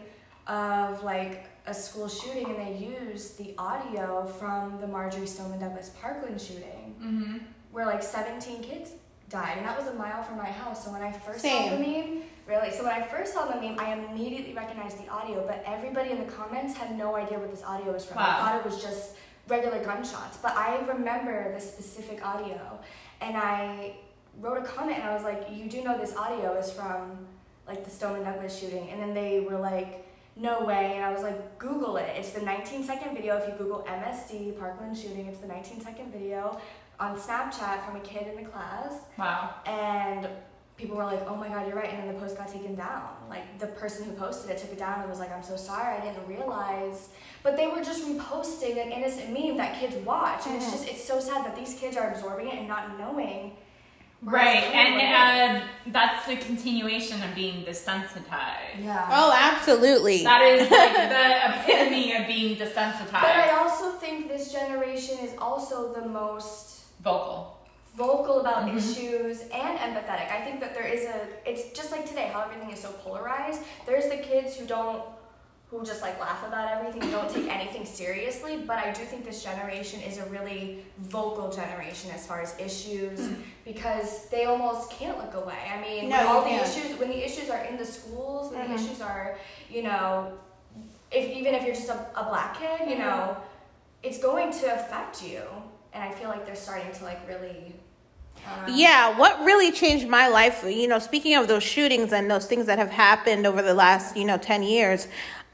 of 0.47 1.03
like 1.03 1.45
a 1.67 1.73
school 1.73 2.07
shooting 2.07 2.45
and 2.45 2.55
they 2.57 2.77
used 2.85 3.37
the 3.37 3.53
audio 3.57 4.25
from 4.25 4.79
the 4.81 4.87
Marjory 4.87 5.27
Stoneman 5.27 5.59
Douglas 5.59 5.91
Parkland 6.01 6.39
shooting 6.41 6.95
Mm-hmm. 7.01 7.37
where 7.71 7.85
like 7.85 8.03
17 8.03 8.61
kids 8.61 8.91
died, 9.29 9.53
and 9.57 9.65
that 9.65 9.77
was 9.79 9.87
a 9.87 9.93
mile 9.93 10.21
from 10.21 10.35
my 10.35 10.47
house. 10.47 10.83
So 10.83 10.91
when 10.91 11.01
I 11.01 11.13
first 11.13 11.39
Same. 11.39 11.69
saw 11.69 11.77
the 11.77 11.81
meme, 11.81 12.23
really, 12.45 12.71
so 12.71 12.83
when 12.83 12.91
I 12.91 13.03
first 13.03 13.33
saw 13.33 13.45
the 13.45 13.55
meme, 13.61 13.79
I 13.79 13.93
immediately 13.93 14.53
recognized 14.53 15.01
the 15.01 15.07
audio, 15.09 15.45
but 15.47 15.63
everybody 15.65 16.09
in 16.11 16.17
the 16.17 16.29
comments 16.29 16.75
had 16.75 16.97
no 16.97 17.15
idea 17.15 17.39
what 17.39 17.51
this 17.51 17.63
audio 17.63 17.93
was 17.93 18.03
from. 18.03 18.17
Wow. 18.17 18.23
I 18.37 18.39
thought 18.39 18.55
it 18.59 18.65
was 18.69 18.81
just 18.83 19.15
regular 19.47 19.81
gunshots, 19.81 20.35
but 20.41 20.57
I 20.57 20.79
remember 20.87 21.53
the 21.53 21.61
specific 21.61 22.25
audio, 22.25 22.79
and 23.21 23.37
I 23.37 23.93
wrote 24.39 24.57
a 24.57 24.65
comment 24.65 24.97
and 24.99 25.07
I 25.07 25.13
was 25.13 25.23
like, 25.23 25.47
"You 25.51 25.69
do 25.69 25.83
know 25.83 25.97
this 25.97 26.15
audio 26.15 26.53
is 26.53 26.71
from 26.71 27.27
like 27.67 27.83
the 27.83 27.89
Stoneman 27.89 28.23
Douglas 28.23 28.57
shooting?" 28.59 28.89
And 28.89 29.01
then 29.01 29.13
they 29.13 29.39
were 29.41 29.59
like. 29.59 30.05
No 30.35 30.63
way, 30.63 30.93
and 30.95 31.03
I 31.03 31.11
was 31.11 31.21
like, 31.21 31.59
Google 31.59 31.97
it. 31.97 32.13
It's 32.15 32.29
the 32.31 32.41
19 32.41 32.85
second 32.85 33.13
video. 33.13 33.35
If 33.35 33.49
you 33.49 33.55
Google 33.55 33.85
MSD 33.85 34.57
Parkland 34.57 34.97
shooting, 34.97 35.25
it's 35.25 35.39
the 35.39 35.47
19 35.47 35.81
second 35.81 36.13
video 36.13 36.61
on 36.97 37.17
Snapchat 37.17 37.85
from 37.85 37.97
a 37.97 37.99
kid 38.01 38.27
in 38.27 38.43
the 38.43 38.49
class, 38.49 39.01
Wow. 39.17 39.55
and 39.65 40.27
people 40.77 40.95
were 40.95 41.03
like, 41.03 41.29
"Oh 41.29 41.35
my 41.35 41.49
God, 41.49 41.67
you're 41.67 41.75
right," 41.75 41.89
and 41.89 41.99
then 41.99 42.13
the 42.13 42.19
post 42.19 42.37
got 42.37 42.47
taken 42.47 42.75
down. 42.75 43.09
Like 43.29 43.59
the 43.59 43.67
person 43.67 44.05
who 44.05 44.13
posted 44.13 44.49
it 44.51 44.57
took 44.57 44.71
it 44.71 44.79
down 44.79 45.01
and 45.01 45.09
was 45.09 45.19
like, 45.19 45.31
"I'm 45.31 45.43
so 45.43 45.57
sorry, 45.57 45.97
I 45.97 45.99
didn't 45.99 46.25
realize." 46.27 47.09
But 47.43 47.57
they 47.57 47.67
were 47.67 47.83
just 47.83 48.05
reposting 48.05 48.81
an 48.81 48.91
innocent 48.91 49.31
meme 49.31 49.57
that 49.57 49.77
kids 49.79 49.95
watch, 50.05 50.45
and 50.45 50.55
it's 50.55 50.65
mm-hmm. 50.65 50.73
just 50.73 50.87
it's 50.87 51.03
so 51.03 51.19
sad 51.19 51.45
that 51.45 51.55
these 51.55 51.73
kids 51.75 51.97
are 51.97 52.11
absorbing 52.11 52.47
it 52.47 52.55
and 52.55 52.67
not 52.67 52.97
knowing. 52.97 53.57
Where 54.21 54.35
it's 54.35 54.65
Right, 54.67 54.75
and 54.75 55.61
uh, 55.63 55.67
that's 55.87 56.25
the 56.27 56.35
continuation 56.37 57.21
of 57.23 57.33
being 57.35 57.63
desensitized. 57.65 58.81
yeah. 58.83 59.07
Oh, 59.11 59.31
absolutely. 59.33 60.23
That 60.23 60.41
is 60.41 60.69
like 60.69 60.93
the 61.15 61.73
epitome 61.73 62.13
of 62.15 62.27
being 62.27 62.57
desensitized. 62.57 63.11
But 63.11 63.35
I 63.47 63.51
also 63.57 63.91
think 63.91 64.27
this 64.27 64.51
generation 64.51 65.19
is 65.19 65.31
also 65.37 65.93
the 65.93 66.05
most 66.07 66.83
Vocal. 67.01 67.57
vocal 67.95 68.41
about 68.41 68.65
Mhm. 68.67 68.77
issues 68.77 69.41
and 69.63 69.77
empathetic. 69.79 70.29
I 70.31 70.41
think 70.45 70.59
that 70.59 70.73
there 70.73 70.85
is 70.87 71.05
a 71.05 71.27
it's 71.49 71.71
just 71.77 71.91
like 71.91 72.05
today 72.05 72.29
how 72.33 72.41
everything 72.41 72.71
is 72.71 72.79
so 72.81 72.91
polarized. 73.03 73.61
There's 73.85 74.07
the 74.09 74.17
kids 74.17 74.55
who 74.57 74.65
don't 74.65 75.01
who 75.69 75.85
just 75.85 76.01
like 76.01 76.19
laugh 76.19 76.43
about 76.47 76.71
everything 76.71 77.03
and 77.03 77.11
don't 77.11 77.29
take 77.29 77.47
anything 77.47 77.85
seriously, 77.85 78.57
but 78.65 78.77
I 78.79 78.91
do 78.91 79.03
think 79.03 79.23
this 79.23 79.43
generation 79.43 80.01
is 80.01 80.17
a 80.17 80.25
really 80.25 80.83
vocal 80.97 81.51
generation 81.51 82.09
as 82.11 82.25
far 82.25 82.41
as 82.41 82.55
issues 82.59 83.29
because 83.65 84.27
they 84.29 84.45
almost 84.45 84.89
can't 84.89 85.17
look 85.19 85.35
away. 85.35 85.59
I 85.71 85.79
mean, 85.79 86.09
No, 86.09 86.17
when 86.17 86.25
all 86.27 86.41
the 86.43 86.49
can't. 86.49 86.67
issues 86.67 86.97
when 86.97 87.09
the 87.09 87.23
issues 87.23 87.49
are 87.51 87.63
in 87.65 87.77
the 87.77 87.85
schools, 87.85 88.51
when 88.51 88.61
Mhm. 88.61 88.67
the 88.69 88.75
issues 88.83 89.01
are, 89.01 89.37
you 89.69 89.83
know, 89.83 90.31
if 91.11 91.29
even 91.29 91.53
if 91.53 91.63
you're 91.63 91.75
just 91.75 91.89
a, 91.89 92.05
a 92.15 92.23
black 92.23 92.57
kid, 92.59 92.89
you 92.89 92.97
know, 92.97 93.37
it's 94.01 94.17
going 94.17 94.51
to 94.51 94.73
affect 94.73 95.23
you. 95.23 95.41
And 95.93 96.03
I 96.03 96.11
feel 96.11 96.29
like 96.29 96.45
they're 96.47 96.55
starting 96.55 96.91
to 96.93 97.03
like 97.03 97.19
really 97.27 97.75
um, 98.45 98.73
Yeah, 98.73 99.17
what 99.17 99.43
really 99.43 99.71
changed 99.71 100.07
my 100.07 100.27
life, 100.29 100.63
you 100.65 100.87
know, 100.87 100.99
speaking 100.99 101.35
of 101.35 101.47
those 101.47 101.61
shootings 101.63 102.13
and 102.13 102.29
those 102.31 102.45
things 102.45 102.67
that 102.67 102.77
have 102.79 102.89
happened 102.91 103.45
over 103.45 103.61
the 103.61 103.73
last, 103.73 104.15
you 104.15 104.23
know, 104.23 104.37
10 104.37 104.63
years, 104.63 105.07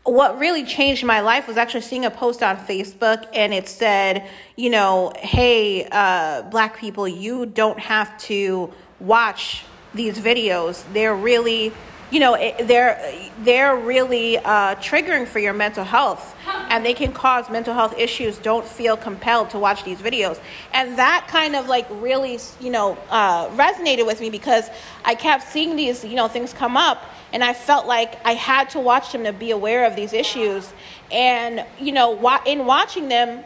what 0.06 0.38
really 0.38 0.64
changed 0.64 1.04
my 1.04 1.20
life 1.20 1.48
was 1.48 1.58
actually 1.58 1.82
seeing 1.82 2.06
a 2.06 2.12
post 2.12 2.44
on 2.44 2.58
Facebook 2.58 3.26
and 3.34 3.54
it 3.54 3.68
said, 3.68 4.30
you 4.56 4.70
know, 4.70 5.12
hey, 5.18 5.88
uh, 5.92 6.44
black 6.44 6.78
people, 6.78 7.08
you 7.08 7.48
don't 7.48 7.80
have 7.80 8.16
to 8.20 8.72
watch 9.00 9.64
these 9.96 10.20
videos. 10.20 10.84
They're 10.94 11.16
really, 11.16 11.74
you 12.16 12.22
know, 12.22 12.36
it- 12.36 12.66
they're 12.70 12.98
they're 13.44 13.76
really 13.76 14.38
uh, 14.38 14.76
triggering 14.76 15.28
for 15.28 15.40
your 15.40 15.52
mental 15.52 15.84
health, 15.84 16.34
and 16.70 16.86
they 16.86 16.94
can 16.94 17.12
cause 17.12 17.50
mental 17.50 17.74
health 17.74 17.94
issues. 17.98 18.38
Don't 18.38 18.66
feel 18.66 18.96
compelled 18.96 19.50
to 19.50 19.60
watch 19.60 19.84
these 19.84 20.00
videos, 20.00 20.40
and 20.74 20.98
that 20.98 21.28
kind 21.28 21.58
of 21.58 21.68
like 21.68 21.86
really, 21.92 22.40
you 22.62 22.70
know, 22.72 22.98
uh, 23.10 23.50
resonated 23.50 24.06
with 24.06 24.22
me 24.22 24.30
because 24.30 24.70
I 25.04 25.14
kept 25.16 25.44
seeing 25.44 25.76
these, 25.76 26.06
you 26.06 26.16
know, 26.16 26.30
things 26.30 26.54
come 26.54 26.78
up, 26.78 27.04
and 27.34 27.44
I 27.44 27.52
felt 27.54 27.86
like 27.86 28.12
I 28.26 28.34
had 28.36 28.70
to 28.70 28.80
watch 28.80 29.12
them 29.12 29.26
to 29.26 29.34
be 29.34 29.52
aware 29.52 29.84
of 29.86 29.98
these 29.98 30.14
issues, 30.14 30.72
and 31.12 31.66
you 31.82 31.92
know, 31.92 32.08
in 32.46 32.66
watching 32.66 33.10
them, 33.10 33.44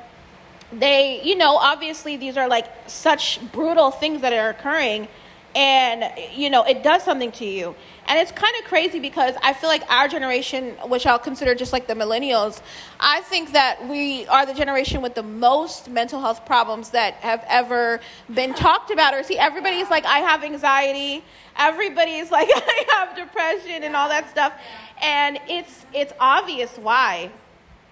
they 0.71 1.19
you 1.23 1.35
know 1.35 1.57
obviously 1.57 2.17
these 2.17 2.37
are 2.37 2.47
like 2.47 2.67
such 2.85 3.39
brutal 3.51 3.89
things 3.89 4.21
that 4.21 4.31
are 4.31 4.49
occurring 4.49 5.07
and 5.55 6.11
you 6.33 6.49
know 6.49 6.63
it 6.63 6.83
does 6.83 7.03
something 7.03 7.31
to 7.33 7.45
you. 7.45 7.75
And 8.07 8.17
it's 8.17 8.31
kind 8.31 8.55
of 8.59 8.65
crazy 8.65 8.99
because 8.99 9.35
i 9.43 9.53
feel 9.53 9.69
like 9.69 9.83
our 9.87 10.07
generation 10.07 10.71
which 10.87 11.05
i'll 11.05 11.19
consider 11.19 11.53
just 11.53 11.71
like 11.71 11.85
the 11.85 11.93
millennials 11.93 12.59
i 12.99 13.21
think 13.21 13.51
that 13.51 13.87
we 13.87 14.25
are 14.25 14.47
the 14.47 14.53
generation 14.55 15.03
with 15.03 15.13
the 15.13 15.21
most 15.21 15.89
mental 15.91 16.19
health 16.19 16.43
problems 16.43 16.89
that 16.89 17.13
have 17.15 17.45
ever 17.47 17.99
been 18.33 18.55
talked 18.55 18.89
about 18.89 19.13
or 19.13 19.21
see 19.21 19.37
everybody's 19.37 19.91
like 19.91 20.05
i 20.05 20.19
have 20.19 20.43
anxiety 20.43 21.23
everybody's 21.55 22.31
like 22.37 22.49
i 22.51 22.85
have 22.97 23.15
depression 23.15 23.83
and 23.83 23.95
all 23.95 24.09
that 24.09 24.29
stuff. 24.29 24.53
And 25.01 25.39
it's 25.47 25.85
it's 25.93 26.13
obvious 26.19 26.77
why. 26.77 27.31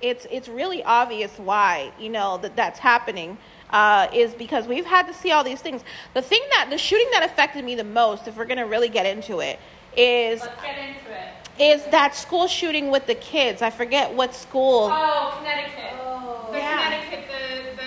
It's 0.02 0.28
it's 0.30 0.48
really 0.48 0.84
obvious 0.84 1.38
why 1.38 1.91
you 2.00 2.10
know 2.10 2.38
that 2.39 2.56
that's 2.56 2.80
happening 2.80 3.38
uh, 3.70 4.08
is 4.14 4.34
because 4.34 4.68
we've 4.68 4.86
had 4.86 5.08
to 5.08 5.14
see 5.14 5.32
all 5.32 5.44
these 5.44 5.62
things. 5.62 5.84
The 6.14 6.22
thing 6.22 6.42
that 6.52 6.68
the 6.70 6.78
shooting 6.78 7.08
that 7.12 7.24
affected 7.24 7.66
me 7.66 7.76
the 7.76 7.84
most, 7.84 8.28
if 8.28 8.38
we're 8.38 8.46
gonna 8.46 8.66
really 8.68 8.90
get 8.90 9.06
into 9.06 9.40
it, 9.40 9.60
is 9.96 10.42
Let's 10.42 10.62
get 10.62 10.78
into 10.78 11.12
it. 11.12 11.74
is 11.76 11.84
that 11.92 12.16
school 12.16 12.48
shooting 12.48 12.92
with 12.92 13.08
the 13.08 13.16
kids. 13.16 13.62
I 13.62 13.70
forget 13.70 14.14
what 14.14 14.34
school. 14.34 14.90
Oh, 14.92 15.36
Connecticut. 15.40 15.94
Oh. 16.02 16.50
The 16.52 16.58
Yeah. 16.60 16.84
Connecticut, 16.84 17.26
the, 17.28 17.84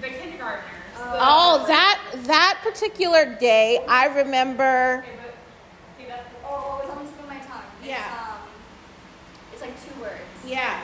the, 0.00 0.08
the 0.08 0.14
kindergartners. 0.14 0.70
Oh. 0.98 1.12
The- 1.12 1.18
Oh, 1.20 1.64
that 1.66 2.00
that 2.26 2.60
particular 2.62 3.34
day, 3.40 3.80
I 3.88 4.06
remember. 4.06 5.04
Okay, 5.06 5.16
but- 5.22 5.34
see, 5.98 6.06
that's- 6.06 6.24
Oh, 6.46 6.80
it's 6.82 6.90
on 6.90 7.04
the 7.04 7.26
my 7.34 7.40
tongue. 7.40 7.62
It's, 7.80 7.88
Yeah. 7.88 8.04
um, 8.34 8.38
it's 9.52 9.62
like 9.62 9.72
two 9.84 10.00
words. 10.00 10.20
Yeah. 10.46 10.80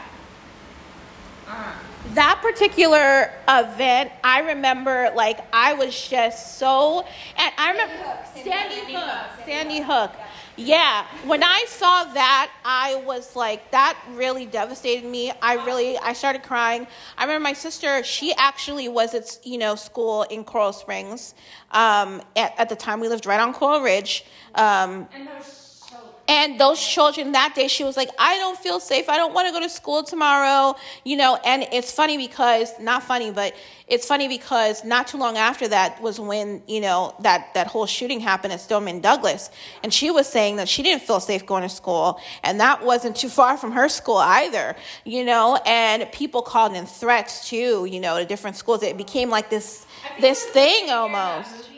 That 2.15 2.41
particular 2.43 3.31
event, 3.49 4.11
I 4.25 4.41
remember 4.41 5.13
like 5.15 5.41
I 5.53 5.75
was 5.75 6.09
just 6.09 6.59
so, 6.59 7.05
and 7.37 7.53
I 7.57 7.71
remember 7.71 7.95
Hook, 7.95 8.27
Sandy 8.35 8.51
Sandy 8.51 8.93
Hook. 8.95 9.05
Sandy 9.37 9.53
Sandy 9.53 9.81
Hook, 9.81 10.11
Hook. 10.11 10.21
Yeah, 10.57 11.07
when 11.25 11.43
I 11.43 11.65
saw 11.69 12.05
that, 12.05 12.51
I 12.65 12.97
was 13.07 13.35
like, 13.35 13.71
that 13.71 13.99
really 14.13 14.45
devastated 14.45 15.09
me. 15.09 15.33
I 15.41 15.55
really, 15.65 15.97
I 15.99 16.13
started 16.13 16.43
crying. 16.43 16.87
I 17.17 17.25
remember 17.25 17.45
my 17.45 17.53
sister; 17.53 18.03
she 18.03 18.35
actually 18.35 18.89
was 18.89 19.15
at 19.15 19.39
you 19.43 19.59
know 19.59 19.75
school 19.75 20.25
in 20.25 20.45
Coral 20.45 20.73
Springs. 20.73 21.35
Um, 21.71 22.21
at, 22.37 22.59
at 22.59 22.69
the 22.69 22.77
time, 22.77 23.01
we 23.01 23.09
lived 23.09 23.25
right 23.27 23.41
on 23.41 23.55
Coral 23.55 23.81
Ridge. 23.81 24.25
Um, 24.55 25.09
and 25.15 25.29
those. 25.29 25.60
And 26.31 26.61
those 26.61 26.81
children 26.81 27.33
that 27.33 27.55
day, 27.57 27.67
she 27.67 27.83
was 27.83 27.97
like, 27.97 28.09
I 28.17 28.39
don't 28.39 28.57
feel 28.57 28.79
safe. 28.79 29.09
I 29.09 29.17
don't 29.17 29.35
want 29.35 29.49
to 29.49 29.53
go 29.53 29.59
to 29.59 29.69
school 29.69 30.05
tomorrow. 30.05 30.77
You 31.05 31.17
know, 31.17 31.37
and 31.45 31.67
it's 31.73 31.91
funny 31.91 32.17
because, 32.17 32.71
not 32.79 33.03
funny, 33.03 33.33
but 33.33 33.53
it's 33.89 34.07
funny 34.07 34.29
because 34.29 34.85
not 34.85 35.09
too 35.09 35.19
long 35.19 35.37
after 35.37 35.67
that 35.67 36.01
was 36.01 36.21
when, 36.21 36.63
you 36.69 36.81
know, 36.81 37.17
that, 37.23 37.53
that 37.55 37.67
whole 37.67 37.85
shooting 37.85 38.21
happened 38.21 38.53
at 38.53 38.61
Stoneman 38.61 39.01
Douglas. 39.01 39.51
And 39.83 39.93
she 39.93 40.13
was 40.13 40.29
saying 40.29 40.55
that 40.57 40.69
she 40.69 40.85
didn't 40.85 41.03
feel 41.03 41.19
safe 41.19 41.45
going 41.45 41.65
to 41.65 41.69
school. 41.69 42.21
And 42.45 42.61
that 42.61 42.85
wasn't 42.85 43.17
too 43.17 43.29
far 43.29 43.57
from 43.57 43.73
her 43.73 43.89
school 43.89 44.19
either, 44.19 44.77
you 45.05 45.25
know, 45.25 45.59
and 45.67 46.11
people 46.13 46.43
called 46.43 46.75
in 46.75 46.87
threats 46.87 47.49
too, 47.49 47.89
you 47.91 47.99
know, 47.99 48.21
to 48.21 48.25
different 48.25 48.55
schools. 48.55 48.85
It 48.85 48.97
became 48.97 49.31
like 49.31 49.51
this, 49.51 49.85
this 50.21 50.45
thing 50.45 50.91
almost. 50.91 51.70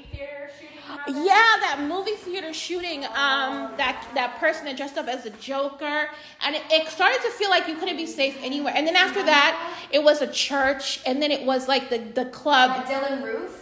Yeah, 1.09 1.35
that 1.61 1.85
movie 1.89 2.13
theater 2.13 2.53
shooting. 2.53 3.05
Um, 3.07 3.73
that 3.77 4.07
that 4.15 4.39
person 4.39 4.65
that 4.67 4.77
dressed 4.77 4.97
up 4.99 5.09
as 5.09 5.27
a 5.27 5.31
Joker, 5.31 6.09
and 6.45 6.55
it, 6.55 6.63
it 6.71 6.89
started 6.89 7.21
to 7.23 7.31
feel 7.31 7.51
like 7.51 7.67
you 7.69 7.77
couldn't 7.77 7.97
be 7.97 8.07
safe 8.07 8.37
anywhere. 8.43 8.73
And 8.77 8.87
then 8.87 8.97
after 8.97 9.23
that, 9.25 9.75
it 9.91 10.03
was 10.03 10.23
a 10.23 10.27
church, 10.27 11.01
and 11.07 11.21
then 11.23 11.31
it 11.33 11.45
was 11.45 11.69
like 11.69 11.91
the 11.91 11.99
the 11.99 12.27
Uh, 12.27 12.31
club. 12.31 12.87
Dylann 12.87 13.23
Roof. 13.25 13.59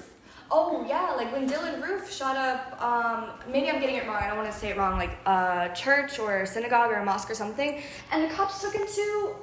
Oh 0.52 0.84
yeah, 0.88 1.12
like 1.16 1.32
when 1.32 1.48
Dylann 1.48 1.80
Roof 1.80 2.12
shot 2.12 2.36
up. 2.36 2.80
Um, 2.82 3.30
maybe 3.52 3.70
I'm 3.70 3.80
getting 3.80 3.96
it 3.96 4.06
wrong. 4.06 4.16
I 4.20 4.26
don't 4.26 4.36
want 4.36 4.50
to 4.52 4.58
say 4.58 4.70
it 4.70 4.76
wrong. 4.76 4.98
Like 4.98 5.16
a 5.26 5.70
church 5.74 6.18
or 6.18 6.40
a 6.42 6.46
synagogue 6.46 6.90
or 6.90 6.96
a 6.96 7.04
mosque 7.04 7.30
or 7.30 7.34
something, 7.34 7.82
and 8.12 8.24
the 8.24 8.34
cops 8.34 8.60
took 8.60 8.74
him 8.74 8.86
to 8.86 9.34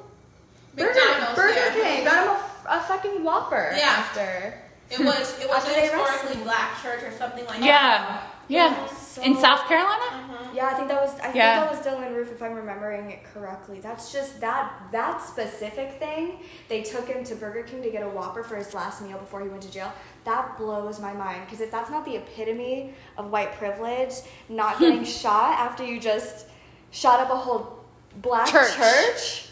Burger, 0.75 0.99
Burger 1.35 1.53
yeah. 1.55 1.73
King. 1.73 2.03
Got 2.03 2.27
him 2.27 2.45
a, 2.67 2.77
a 2.77 2.81
fucking 2.81 3.23
Whopper 3.23 3.73
Yeah. 3.77 3.87
after. 4.03 4.61
It 4.89 4.99
was 4.99 5.39
it 5.39 5.47
was 5.49 5.67
an 5.67 5.81
historically 5.81 6.43
black 6.43 6.81
church 6.81 7.03
or 7.03 7.11
something 7.11 7.45
like 7.45 7.59
that. 7.59 7.65
Yeah. 7.65 8.21
Yeah. 8.49 8.87
So- 8.87 9.21
In 9.23 9.35
South 9.35 9.67
Carolina? 9.67 10.03
Uh-huh. 10.09 10.47
Yeah, 10.53 10.67
I 10.67 10.73
think 10.75 10.87
that 10.87 11.01
was. 11.01 11.19
I 11.19 11.33
Yeah. 11.33 11.65
think 11.67 11.81
that 11.81 11.91
was 11.93 11.99
Dylann 12.01 12.15
Roof, 12.15 12.31
if 12.31 12.41
I'm 12.41 12.53
remembering 12.53 13.11
it 13.11 13.23
correctly. 13.33 13.79
That's 13.81 14.11
just 14.13 14.39
that 14.41 14.71
that 14.91 15.21
specific 15.21 15.99
thing. 15.99 16.39
They 16.69 16.81
took 16.83 17.07
him 17.07 17.23
to 17.25 17.35
Burger 17.35 17.63
King 17.63 17.81
to 17.83 17.89
get 17.89 18.03
a 18.03 18.07
Whopper 18.09 18.43
for 18.43 18.55
his 18.55 18.73
last 18.73 19.01
meal 19.01 19.17
before 19.17 19.41
he 19.41 19.49
went 19.49 19.63
to 19.63 19.71
jail. 19.71 19.91
That 20.23 20.57
blows 20.57 20.99
my 20.99 21.13
mind 21.13 21.41
because 21.45 21.59
if 21.61 21.71
that's 21.71 21.89
not 21.89 22.05
the 22.05 22.15
epitome 22.15 22.93
of 23.17 23.29
white 23.31 23.53
privilege, 23.53 24.13
not 24.49 24.79
getting 24.79 25.03
shot 25.03 25.59
after 25.59 25.83
you 25.83 25.99
just 25.99 26.45
shot 26.91 27.19
up 27.19 27.29
a 27.31 27.35
whole 27.35 27.79
black 28.21 28.47
Church. 28.47 28.75
church, 28.75 29.49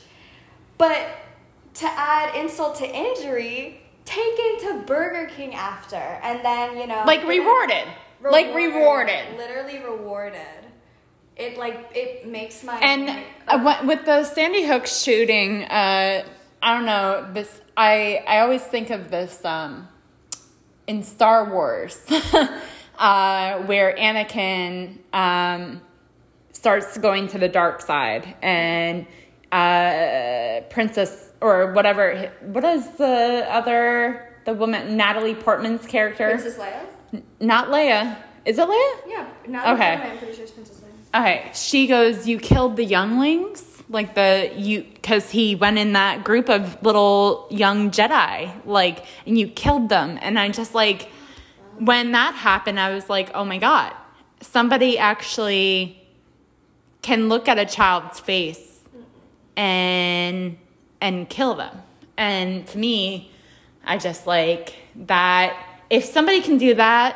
but 0.77 1.07
to 1.75 1.85
add 1.87 2.33
insult 2.35 2.75
to 2.77 2.87
injury, 2.87 3.81
taken 4.05 4.59
to 4.61 4.83
Burger 4.85 5.27
King 5.35 5.53
after, 5.55 5.95
and 5.95 6.43
then 6.45 6.77
you 6.77 6.87
know 6.87 7.03
Like 7.05 7.25
rewarded. 7.27 7.87
like 8.21 8.53
rewarded. 8.55 9.37
Literally 9.37 9.79
rewarded. 9.79 10.39
It 11.35 11.57
like 11.57 11.91
it 11.93 12.25
makes 12.27 12.63
my 12.63 12.79
And 12.79 13.23
uh, 13.47 13.81
with 13.85 14.05
the 14.05 14.23
Sandy 14.23 14.63
Hook 14.65 14.87
shooting, 14.87 15.63
uh, 15.63 16.23
I 16.61 16.73
don't 16.73 16.85
know 16.85 17.27
this. 17.33 17.61
I 17.75 18.23
I 18.25 18.39
always 18.39 18.63
think 18.63 18.89
of 18.89 19.11
this 19.11 19.43
um, 19.43 19.89
in 20.87 21.03
Star 21.03 21.51
Wars, 21.51 22.01
uh, 22.97 23.57
where 23.63 23.93
Anakin 23.97 24.99
um, 25.11 25.81
starts 26.53 26.97
going 26.97 27.27
to 27.29 27.37
the 27.37 27.49
dark 27.49 27.81
side, 27.81 28.35
and 28.41 29.05
uh, 29.51 30.61
Princess 30.69 31.31
or 31.45 31.71
whatever. 31.73 32.31
What 32.41 32.63
is 32.63 32.89
the 32.97 33.45
other 33.49 34.34
the 34.45 34.53
woman 34.53 34.97
Natalie 34.97 35.36
Portman's 35.36 35.86
character? 35.86 36.29
Princess 36.29 36.58
Leia. 36.58 37.23
Not 37.39 37.69
Leia. 37.69 38.17
Is 38.45 38.58
it 38.58 38.67
Leia? 38.67 38.93
Yeah. 39.08 39.73
Okay. 39.73 39.93
I'm 39.93 40.17
pretty 40.17 40.34
sure 40.34 40.43
it's 40.43 40.51
Princess 40.51 40.81
Leia. 40.81 41.19
Okay, 41.21 41.51
she 41.53 41.88
goes, 41.88 42.27
"You 42.27 42.39
killed 42.39 42.75
the 42.75 42.84
younglings, 42.84 43.84
like 43.88 44.15
the 44.15 44.51
you, 44.55 44.84
because 44.95 45.31
he 45.31 45.55
went 45.55 45.77
in 45.77 45.93
that 45.93 46.23
group 46.25 46.49
of 46.49 46.81
little 46.84 47.47
young 47.49 47.89
Jedi, 47.91 48.51
like, 48.65 49.05
and 49.25 49.38
you 49.38 49.47
killed 49.47 49.88
them." 49.89 50.19
And 50.21 50.38
I 50.38 50.49
just 50.49 50.75
like, 50.75 51.10
when 51.77 52.12
that 52.12 52.34
happened, 52.34 52.79
I 52.79 52.93
was 52.93 53.10
like, 53.10 53.31
"Oh 53.34 53.45
my 53.45 53.60
god, 53.60 53.93
somebody 54.41 54.97
actually 54.97 56.01
can 57.01 57.29
look 57.29 57.47
at 57.47 57.58
a 57.58 57.65
child's 57.65 58.19
face 58.19 58.81
and 59.55 60.58
and 61.05 61.29
kill 61.29 61.53
them." 61.55 61.81
And 62.17 62.65
to 62.67 62.77
me, 62.77 63.31
I 63.83 63.97
just 63.97 64.25
like 64.27 64.73
that. 65.07 65.51
If 65.89 66.03
somebody 66.05 66.41
can 66.41 66.57
do 66.57 66.73
that, 66.75 67.11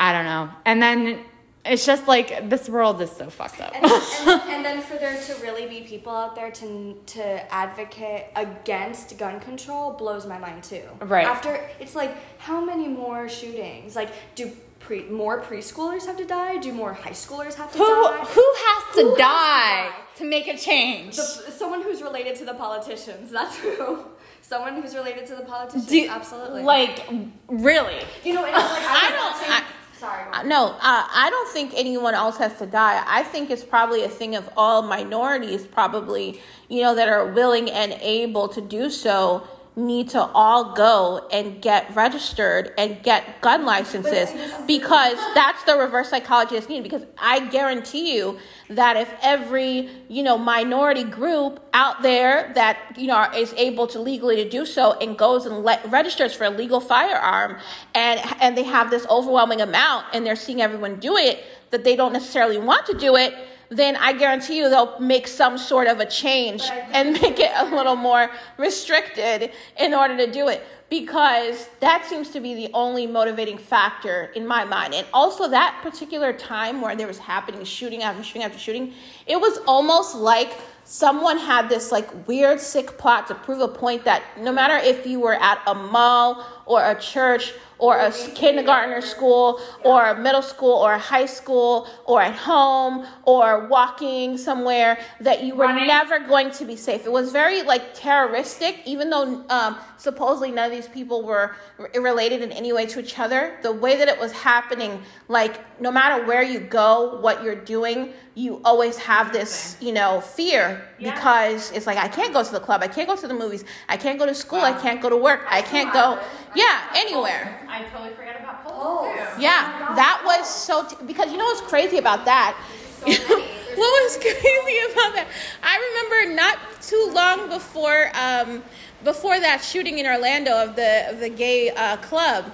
I 0.00 0.12
don't 0.12 0.24
know. 0.24 0.50
And 0.64 0.82
then 0.82 1.24
it's 1.64 1.84
just 1.84 2.08
like 2.08 2.48
this 2.48 2.68
world 2.68 3.00
is 3.02 3.10
so 3.10 3.28
fucked 3.28 3.60
up. 3.60 3.74
and, 3.74 3.84
and, 4.26 4.50
and 4.50 4.64
then 4.64 4.80
for 4.80 4.96
there 4.96 5.20
to 5.20 5.34
really 5.42 5.66
be 5.66 5.82
people 5.82 6.12
out 6.12 6.34
there 6.34 6.50
to 6.50 6.94
to 6.94 7.54
advocate 7.54 8.26
against 8.36 9.18
gun 9.18 9.40
control 9.40 9.92
blows 9.92 10.26
my 10.26 10.38
mind 10.38 10.64
too. 10.64 10.82
Right. 11.00 11.26
After 11.26 11.68
it's 11.78 11.94
like 11.94 12.16
how 12.38 12.64
many 12.64 12.88
more 12.88 13.28
shootings? 13.28 13.96
Like 13.96 14.10
do 14.34 14.50
pre 14.80 15.04
more 15.08 15.40
preschoolers 15.42 16.06
have 16.06 16.16
to 16.16 16.24
die? 16.24 16.58
Do 16.58 16.72
more 16.72 16.92
high 16.92 17.10
schoolers 17.10 17.54
have 17.54 17.72
to 17.72 17.78
who 17.78 17.84
die? 17.84 18.24
who 18.24 18.42
has 18.56 18.94
to 18.94 19.00
Who 19.02 19.08
has 19.10 19.16
to 19.16 19.18
die 19.18 19.90
die? 19.90 19.92
to 20.16 20.24
make 20.24 20.46
a 20.48 20.56
change? 20.56 21.16
The, 21.16 21.22
someone 21.22 21.82
who's 21.82 22.02
related 22.02 22.36
to 22.36 22.44
the 22.44 22.54
politicians. 22.54 23.30
That's 23.30 23.56
who. 23.58 24.04
Someone 24.40 24.80
who's 24.80 24.94
related 24.94 25.26
to 25.26 25.34
the 25.34 25.42
politicians. 25.42 25.86
Do- 25.86 26.06
Absolutely. 26.08 26.62
Like 26.62 27.04
really? 27.48 28.00
you 28.24 28.32
know, 28.32 28.44
it's 28.46 28.54
like 28.56 28.82
I, 28.82 29.08
I 29.08 29.10
don't- 29.10 29.50
I- 29.50 29.64
sorry. 29.98 30.48
No, 30.48 30.68
uh, 30.68 30.78
I 30.80 31.28
don't 31.28 31.48
think 31.52 31.74
anyone 31.76 32.14
else 32.14 32.38
has 32.38 32.56
to 32.60 32.64
die. 32.66 33.02
I 33.06 33.24
think 33.24 33.50
it's 33.50 33.62
probably 33.64 34.04
a 34.04 34.08
thing 34.08 34.36
of 34.36 34.48
all 34.56 34.80
minorities, 34.80 35.66
probably, 35.66 36.40
you 36.70 36.80
know, 36.80 36.94
that 36.94 37.08
are 37.10 37.26
willing 37.26 37.68
and 37.70 37.92
able 38.00 38.48
to 38.48 38.62
do 38.62 38.88
so, 38.88 39.46
need 39.78 40.10
to 40.10 40.20
all 40.20 40.74
go 40.74 41.26
and 41.32 41.62
get 41.62 41.94
registered 41.94 42.72
and 42.76 43.02
get 43.02 43.40
gun 43.40 43.64
licenses 43.64 44.28
because 44.66 45.16
that's 45.34 45.62
the 45.64 45.76
reverse 45.76 46.10
psychology 46.10 46.56
that's 46.56 46.68
needed. 46.68 46.82
Because 46.82 47.06
I 47.16 47.46
guarantee 47.46 48.14
you 48.16 48.38
that 48.70 48.96
if 48.96 49.10
every, 49.22 49.88
you 50.08 50.22
know, 50.22 50.36
minority 50.36 51.04
group 51.04 51.60
out 51.72 52.02
there 52.02 52.50
that, 52.54 52.76
you 52.96 53.06
know, 53.06 53.22
is 53.34 53.54
able 53.56 53.86
to 53.86 54.00
legally 54.00 54.36
to 54.36 54.48
do 54.48 54.66
so 54.66 54.92
and 54.98 55.16
goes 55.16 55.46
and 55.46 55.64
registers 55.90 56.34
for 56.34 56.44
a 56.44 56.50
legal 56.50 56.80
firearm 56.80 57.58
and, 57.94 58.20
and 58.40 58.56
they 58.56 58.64
have 58.64 58.90
this 58.90 59.06
overwhelming 59.08 59.60
amount 59.60 60.06
and 60.12 60.26
they're 60.26 60.36
seeing 60.36 60.60
everyone 60.60 60.96
do 60.96 61.16
it, 61.16 61.44
that 61.70 61.84
they 61.84 61.94
don't 61.94 62.12
necessarily 62.12 62.58
want 62.58 62.84
to 62.86 62.98
do 62.98 63.14
it, 63.16 63.34
then 63.70 63.96
I 63.96 64.12
guarantee 64.12 64.58
you 64.58 64.70
they'll 64.70 64.98
make 64.98 65.26
some 65.26 65.58
sort 65.58 65.88
of 65.88 66.00
a 66.00 66.06
change 66.06 66.62
and 66.92 67.12
make 67.12 67.38
it 67.38 67.50
a 67.54 67.64
little 67.74 67.96
more 67.96 68.30
restricted 68.56 69.52
in 69.78 69.94
order 69.94 70.16
to 70.16 70.30
do 70.30 70.48
it 70.48 70.64
because 70.90 71.68
that 71.80 72.06
seems 72.06 72.30
to 72.30 72.40
be 72.40 72.54
the 72.54 72.70
only 72.72 73.06
motivating 73.06 73.58
factor 73.58 74.30
in 74.34 74.46
my 74.46 74.64
mind. 74.64 74.94
And 74.94 75.06
also 75.12 75.48
that 75.48 75.80
particular 75.82 76.32
time 76.32 76.80
where 76.80 76.96
there 76.96 77.06
was 77.06 77.18
happening 77.18 77.62
shooting 77.64 78.02
after 78.02 78.22
shooting 78.22 78.42
after 78.42 78.58
shooting, 78.58 78.94
it 79.26 79.38
was 79.38 79.58
almost 79.66 80.14
like 80.14 80.58
someone 80.84 81.36
had 81.36 81.68
this 81.68 81.92
like 81.92 82.26
weird 82.26 82.58
sick 82.58 82.96
plot 82.96 83.26
to 83.26 83.34
prove 83.34 83.60
a 83.60 83.68
point 83.68 84.04
that 84.04 84.22
no 84.40 84.50
matter 84.50 84.76
if 84.76 85.06
you 85.06 85.20
were 85.20 85.34
at 85.34 85.60
a 85.66 85.74
mall 85.74 86.46
or 86.68 86.84
a 86.84 86.94
church 87.00 87.54
or 87.78 87.96
a 87.98 88.10
kindergarten 88.34 88.92
or 88.92 89.00
school 89.00 89.60
or 89.84 90.06
a 90.08 90.20
middle 90.20 90.42
school 90.42 90.72
or 90.74 90.94
a 90.94 90.98
high 90.98 91.24
school 91.26 91.88
or 92.06 92.20
at 92.20 92.34
home 92.34 93.06
or 93.24 93.66
walking 93.68 94.36
somewhere 94.36 94.98
that 95.20 95.44
you 95.44 95.54
were 95.54 95.64
Running. 95.64 95.86
never 95.86 96.18
going 96.18 96.50
to 96.52 96.64
be 96.64 96.76
safe. 96.76 97.06
It 97.06 97.12
was 97.12 97.30
very 97.32 97.62
like 97.62 97.94
terroristic, 97.94 98.80
even 98.84 99.10
though 99.10 99.44
um, 99.48 99.76
supposedly 99.96 100.50
none 100.50 100.66
of 100.70 100.72
these 100.76 100.88
people 100.88 101.22
were 101.24 101.54
r- 101.78 101.90
related 101.94 102.42
in 102.42 102.50
any 102.52 102.72
way 102.72 102.84
to 102.86 103.00
each 103.00 103.18
other. 103.18 103.58
The 103.62 103.72
way 103.72 103.96
that 103.96 104.08
it 104.08 104.18
was 104.18 104.32
happening, 104.32 105.00
like 105.28 105.80
no 105.80 105.90
matter 105.92 106.26
where 106.26 106.42
you 106.42 106.58
go, 106.60 107.20
what 107.20 107.42
you're 107.44 107.54
doing, 107.76 108.12
you 108.34 108.60
always 108.64 108.96
have 108.98 109.32
this, 109.32 109.76
you 109.80 109.92
know, 109.92 110.20
fear 110.20 110.84
Yeah. 110.98 111.14
because 111.14 111.70
it's 111.72 111.86
like 111.86 111.96
I 111.96 112.08
can't 112.08 112.32
go 112.32 112.42
to 112.42 112.50
the 112.52 112.60
club, 112.60 112.82
I 112.82 112.88
can't 112.88 113.08
go 113.08 113.16
to 113.16 113.28
the 113.28 113.34
movies, 113.34 113.64
I 113.88 113.96
can't 113.96 114.18
go 114.18 114.26
to 114.26 114.34
school, 114.34 114.60
I 114.60 114.72
can't 114.72 115.00
go 115.00 115.08
to 115.08 115.16
work, 115.16 115.42
I 115.48 115.62
can't 115.62 115.92
go, 115.92 116.18
yeah, 116.56 116.80
anywhere. 116.94 117.60
I 117.68 117.84
totally 117.84 118.10
forgot 118.14 118.40
about 118.40 118.64
Pulse 118.64 118.74
Oh. 118.76 119.04
too. 119.36 119.42
Yeah, 119.42 119.94
that 119.94 120.22
was 120.24 120.48
so 120.48 120.84
t- 120.86 120.96
because 121.06 121.30
you 121.30 121.38
know 121.38 121.44
what's 121.44 121.60
crazy 121.62 121.98
about 121.98 122.24
that. 122.24 122.56
what 123.02 124.02
was 124.02 124.16
crazy 124.16 124.78
about 124.92 125.14
that? 125.14 125.28
I 125.62 125.74
remember 125.88 126.34
not 126.34 126.58
too 126.82 127.10
long 127.14 127.48
before 127.48 128.10
um, 128.14 128.62
before 129.04 129.38
that 129.38 129.62
shooting 129.62 129.98
in 129.98 130.06
Orlando 130.06 130.52
of 130.64 130.74
the 130.74 131.10
of 131.10 131.20
the 131.20 131.28
gay 131.28 131.70
uh, 131.70 131.96
club. 131.98 132.50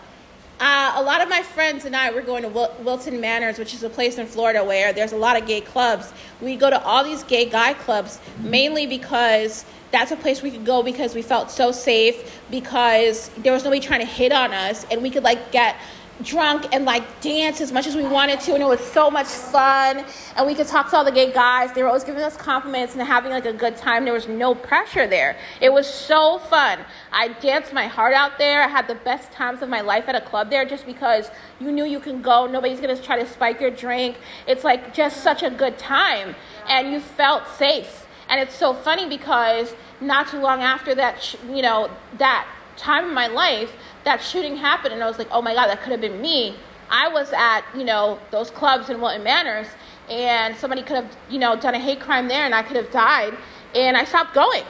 Uh, 0.61 0.93
a 0.97 1.03
lot 1.03 1.21
of 1.21 1.29
my 1.29 1.43
friends 1.43 1.85
and 1.85 1.97
I 1.97 2.13
were 2.13 2.23
going 2.23 2.43
to 2.43 2.49
Wil- 2.49 2.75
Wilton 2.81 3.21
Manors, 3.21 3.59
which 3.59 3.75
is 3.75 3.83
a 3.83 3.91
place 3.91 4.19
in 4.19 4.27
Florida 4.27 4.63
where 4.65 4.93
there's 4.93 5.13
a 5.13 5.17
lot 5.17 5.41
of 5.41 5.49
gay 5.49 5.61
clubs. 5.61 6.13
We 6.41 6.57
go 6.57 6.71
to 6.71 6.83
all 6.85 7.03
these 7.03 7.25
gay 7.25 7.47
guy 7.47 7.75
clubs 7.75 8.21
mainly 8.39 8.87
because 8.87 9.65
that's 9.91 10.13
a 10.13 10.17
place 10.17 10.43
we 10.43 10.51
could 10.51 10.65
go 10.65 10.83
because 10.83 11.15
we 11.15 11.23
felt 11.23 11.51
so 11.51 11.73
safe 11.73 12.41
because 12.51 13.31
there 13.39 13.53
was 13.53 13.65
nobody 13.65 13.81
trying 13.81 14.01
to 14.01 14.07
hit 14.07 14.33
on 14.33 14.53
us 14.53 14.85
and 14.91 15.03
we 15.03 15.11
could 15.11 15.23
like 15.23 15.53
get 15.53 15.77
drunk 16.23 16.67
and 16.73 16.85
like 16.85 17.21
dance 17.21 17.61
as 17.61 17.73
much 17.73 17.87
as 17.87 17.97
we 17.97 18.05
wanted 18.05 18.41
to 18.41 18.55
and 18.55 18.63
it 18.63 18.67
was 18.67 18.81
so 18.81 19.11
much 19.11 19.27
fun. 19.27 20.05
And 20.37 20.47
we 20.47 20.55
could 20.55 20.67
talk 20.67 20.91
to 20.91 20.97
all 20.97 21.05
the 21.05 21.13
gay 21.13 21.33
guys. 21.33 21.73
They 21.73 21.83
were 21.83 21.89
always 21.89 22.05
giving 22.05 22.23
us 22.23 22.37
compliments 22.37 22.95
and 22.95 23.03
having 23.03 23.33
like 23.33 23.47
a 23.47 23.53
good 23.53 23.77
time. 23.77 24.05
There 24.05 24.15
was 24.15 24.29
no 24.29 24.55
pressure 24.55 25.07
there. 25.07 25.37
It 25.61 25.73
was 25.73 25.87
so 25.87 26.39
fun. 26.39 26.81
I 27.13 27.29
danced 27.29 27.73
my 27.73 27.87
heart 27.87 28.15
out 28.15 28.39
there. 28.39 28.63
I 28.63 28.69
had 28.69 28.87
the 28.87 28.95
best 28.95 29.33
times 29.33 29.63
of 29.63 29.69
my 29.69 29.81
life 29.81 30.09
at 30.09 30.15
a 30.15 30.21
club 30.21 30.51
there 30.51 30.65
just 30.65 30.87
because 30.87 31.31
you 31.61 31.73
knew 31.73 31.85
you 31.85 32.01
can 32.01 32.23
go. 32.23 32.47
Nobody's 32.47 32.81
gonna 32.81 32.97
try 32.97 33.21
to 33.21 33.29
spike 33.29 33.61
your 33.61 33.71
drink. 33.71 34.17
It's 34.47 34.65
like 34.65 34.95
just 34.95 35.23
such 35.23 35.43
a 35.43 35.51
good 35.51 35.79
time. 35.79 36.37
And 36.69 36.93
you 36.93 37.01
felt 37.01 37.49
safe. 37.49 38.07
And 38.29 38.41
it's 38.41 38.55
so 38.55 38.73
funny 38.73 39.09
because 39.09 39.75
not 40.01 40.29
too 40.29 40.41
long 40.41 40.63
after 40.63 40.95
that 40.95 41.35
you 41.49 41.63
know 41.63 41.91
that 42.19 42.47
time 42.77 43.09
in 43.09 43.15
my 43.15 43.27
life 43.27 43.73
that 44.05 44.23
shooting 44.23 44.57
happened 44.57 44.95
and 44.95 45.03
I 45.03 45.07
was 45.07 45.19
like, 45.19 45.29
oh 45.31 45.43
my 45.43 45.55
God, 45.55 45.69
that 45.69 45.83
could 45.83 45.93
have 45.93 46.01
been 46.01 46.21
me. 46.21 46.57
I 46.91 47.09
was 47.09 47.33
at, 47.33 47.63
you 47.77 47.85
know, 47.85 48.19
those 48.31 48.51
clubs 48.51 48.91
in 48.91 49.01
Wilton 49.01 49.23
Manors 49.23 49.69
and 50.09 50.55
somebody 50.57 50.83
could 50.83 50.97
have, 50.97 51.17
you 51.31 51.39
know, 51.39 51.57
done 51.57 51.75
a 51.75 51.79
hate 51.79 52.01
crime 52.01 52.29
there 52.29 52.45
and 52.45 52.55
I 52.55 52.63
could 52.63 52.77
have 52.77 52.91
died 52.91 53.35
and 53.75 53.97
I 53.97 54.05
stopped 54.05 54.35
going. 54.35 54.65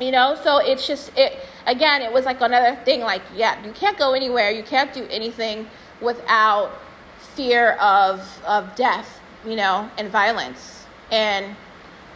You 0.00 0.10
know, 0.10 0.36
so 0.42 0.58
it's 0.58 0.88
just 0.88 1.12
it 1.16 1.38
again, 1.66 2.02
it 2.02 2.12
was 2.12 2.24
like 2.24 2.40
another 2.40 2.74
thing 2.84 3.00
like, 3.00 3.22
yeah, 3.34 3.64
you 3.64 3.70
can't 3.72 3.96
go 3.96 4.12
anywhere, 4.12 4.50
you 4.50 4.64
can't 4.64 4.92
do 4.92 5.06
anything 5.08 5.68
without 6.00 6.72
fear 7.18 7.72
of 7.74 8.42
of 8.44 8.74
death, 8.74 9.20
you 9.46 9.54
know, 9.54 9.88
and 9.96 10.08
violence. 10.10 10.84
And 11.12 11.54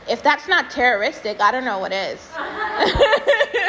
if 0.08 0.24
that's 0.24 0.48
not 0.48 0.70
terroristic, 0.70 1.40
I 1.40 1.52
don't 1.52 1.64
know 1.64 1.78
what 1.78 1.92
is. 1.92 2.18
And 2.36 2.46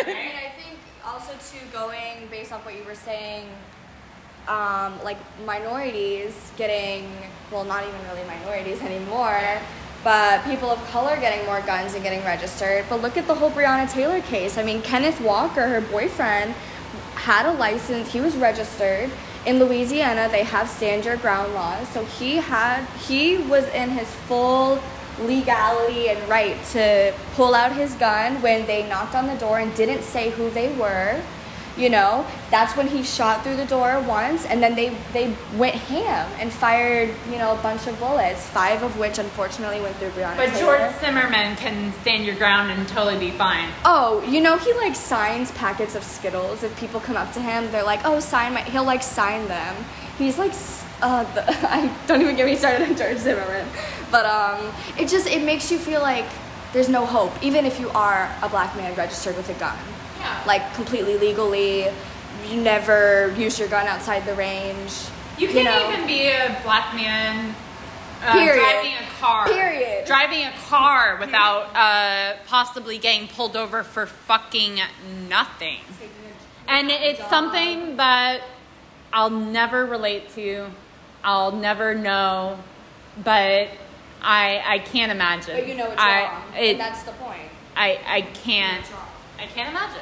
I 0.08 0.52
think 0.58 0.80
also 1.06 1.34
too 1.34 1.59
going 1.71 2.27
based 2.29 2.51
off 2.51 2.65
what 2.65 2.75
you 2.75 2.84
were 2.84 2.95
saying, 2.95 3.47
um, 4.47 5.01
like 5.03 5.17
minorities 5.45 6.51
getting 6.58 7.10
well, 7.51 7.63
not 7.63 7.84
even 7.88 7.99
really 8.08 8.25
minorities 8.27 8.82
anymore, 8.89 9.41
but 10.03 10.43
people 10.45 10.69
of 10.69 10.84
color 10.88 11.17
getting 11.17 11.45
more 11.45 11.62
guns 11.62 11.93
and 11.93 12.03
getting 12.03 12.23
registered. 12.23 12.86
But 12.89 13.01
look 13.01 13.17
at 13.17 13.27
the 13.27 13.36
whole 13.36 13.51
Breonna 13.51 13.91
Taylor 13.91 14.21
case. 14.21 14.58
I 14.58 14.63
mean, 14.63 14.82
Kenneth 14.82 15.19
Walker, 15.21 15.67
her 15.67 15.82
boyfriend, 15.82 16.53
had 17.15 17.45
a 17.45 17.53
license. 17.53 18.12
He 18.12 18.21
was 18.21 18.36
registered. 18.38 19.10
In 19.45 19.60
Louisiana, 19.60 20.27
they 20.29 20.43
have 20.43 20.69
stand 20.69 21.05
your 21.05 21.17
ground 21.17 21.53
laws. 21.53 21.88
So 21.89 22.03
he 22.05 22.38
had 22.38 22.86
he 23.08 23.38
was 23.38 23.67
in 23.69 23.89
his 23.89 24.08
full 24.27 24.82
legality 25.21 26.10
and 26.10 26.29
right 26.29 26.62
to 26.71 27.13
pull 27.36 27.53
out 27.53 27.73
his 27.73 27.93
gun 27.95 28.41
when 28.41 28.65
they 28.67 28.88
knocked 28.88 29.15
on 29.15 29.27
the 29.27 29.36
door 29.36 29.60
and 29.60 29.73
didn't 29.75 30.03
say 30.03 30.29
who 30.32 30.49
they 30.51 30.73
were. 30.75 31.21
You 31.80 31.89
know 31.89 32.26
that's 32.52 32.76
when 32.76 32.88
he 32.88 33.02
shot 33.04 33.44
through 33.44 33.56
the 33.56 33.65
door 33.65 34.02
once 34.02 34.46
and 34.46 34.62
then 34.62 34.76
they 34.76 34.89
they 35.13 35.34
went 35.56 35.76
ham 35.76 36.30
and 36.39 36.52
fired 36.52 37.13
you 37.32 37.38
know 37.38 37.54
a 37.54 37.62
bunch 37.62 37.88
of 37.88 37.98
bullets 38.00 38.46
five 38.48 38.84
of 38.84 38.98
which 39.00 39.18
unfortunately 39.18 39.80
went 39.82 39.96
through 39.96 40.10
Breonna 40.10 40.36
But 40.36 40.50
Taylor. 40.50 40.78
George 40.78 40.96
Zimmerman 41.00 41.56
can 41.56 41.94
stand 42.02 42.26
your 42.26 42.36
ground 42.36 42.72
and 42.72 42.88
totally 42.88 43.18
be 43.18 43.32
fine. 43.32 43.70
Oh, 43.86 44.24
you 44.28 44.42
know 44.42 44.58
he 44.58 44.74
like 44.74 44.96
signs 44.96 45.52
packets 45.52 45.96
of 45.96 46.04
Skittles. 46.04 46.63
If 46.63 46.78
people 46.80 47.00
come 47.00 47.15
up 47.15 47.32
to 47.34 47.39
him, 47.39 47.72
they're 47.72 47.84
like, 47.84 48.02
"Oh, 48.04 48.20
sign 48.20 48.54
my." 48.54 48.62
He'll 48.62 48.84
like 48.84 49.04
sign 49.04 49.48
them. 49.48 49.76
He's 50.18 50.38
like, 50.38 50.54
uh, 51.02 51.24
the, 51.34 51.44
I 51.70 51.96
don't 52.08 52.22
even 52.22 52.36
get 52.36 52.46
me 52.46 52.56
started 52.56 52.89
on 52.89 52.96
George 52.98 53.18
Zimmerman, 53.18 53.68
but 54.12 54.26
um, 54.26 54.72
it 54.98 55.08
just 55.08 55.28
it 55.28 55.44
makes 55.44 55.72
you 55.72 55.78
feel 55.78 56.02
like 56.02 56.26
there's 56.74 56.89
no 56.89 57.06
hope, 57.06 57.32
even 57.42 57.65
if 57.65 57.80
you 57.80 57.89
are 57.92 58.30
a 58.42 58.50
black 58.50 58.76
man 58.76 58.94
registered 58.96 59.36
with 59.38 59.50
a 59.50 59.54
gun, 59.60 59.78
Yeah. 60.19 60.43
like 60.45 60.73
completely 60.73 61.17
legally. 61.17 61.88
You 62.47 62.62
never 62.62 63.34
use 63.38 63.60
your 63.60 63.67
gun 63.67 63.88
outside 63.88 64.25
the 64.25 64.34
range. 64.34 64.93
You 65.38 65.47
can't 65.47 65.65
know. 65.65 65.91
even 65.91 66.08
be 66.08 66.27
a 66.27 66.60
black 66.63 66.93
man 66.95 67.55
uh, 68.23 68.34
driving 68.34 68.93
a 68.93 69.10
car. 69.19 69.47
Period. 69.47 70.05
Driving 70.05 70.45
a 70.45 70.51
car 70.67 71.17
without 71.19 71.75
uh, 71.75 72.38
possibly 72.45 72.97
getting 72.97 73.27
pulled 73.27 73.55
over 73.55 73.84
for 73.84 74.05
fucking 74.05 74.79
nothing. 75.27 75.79
And 76.67 76.91
it's 76.91 77.27
something 77.29 77.97
that 77.97 78.41
I'll 79.12 79.29
never 79.29 79.86
relate 79.86 80.29
to. 80.36 80.67
I'll 81.23 81.51
never 81.51 81.95
know, 81.95 82.60
but 83.23 83.69
I 84.21 84.62
I 84.65 84.79
can't 84.79 85.12
imagine. 85.12 85.55
But 85.55 85.67
you 85.67 85.75
know 85.75 85.91
it's 85.91 86.01
I, 86.01 86.23
wrong, 86.23 86.43
It, 86.58 86.71
and 86.71 86.79
that's 86.79 87.03
the 87.03 87.12
point. 87.13 87.41
I 87.75 87.99
I 88.05 88.21
can't. 88.21 88.86
I 89.39 89.45
can't 89.47 89.69
imagine. 89.69 90.02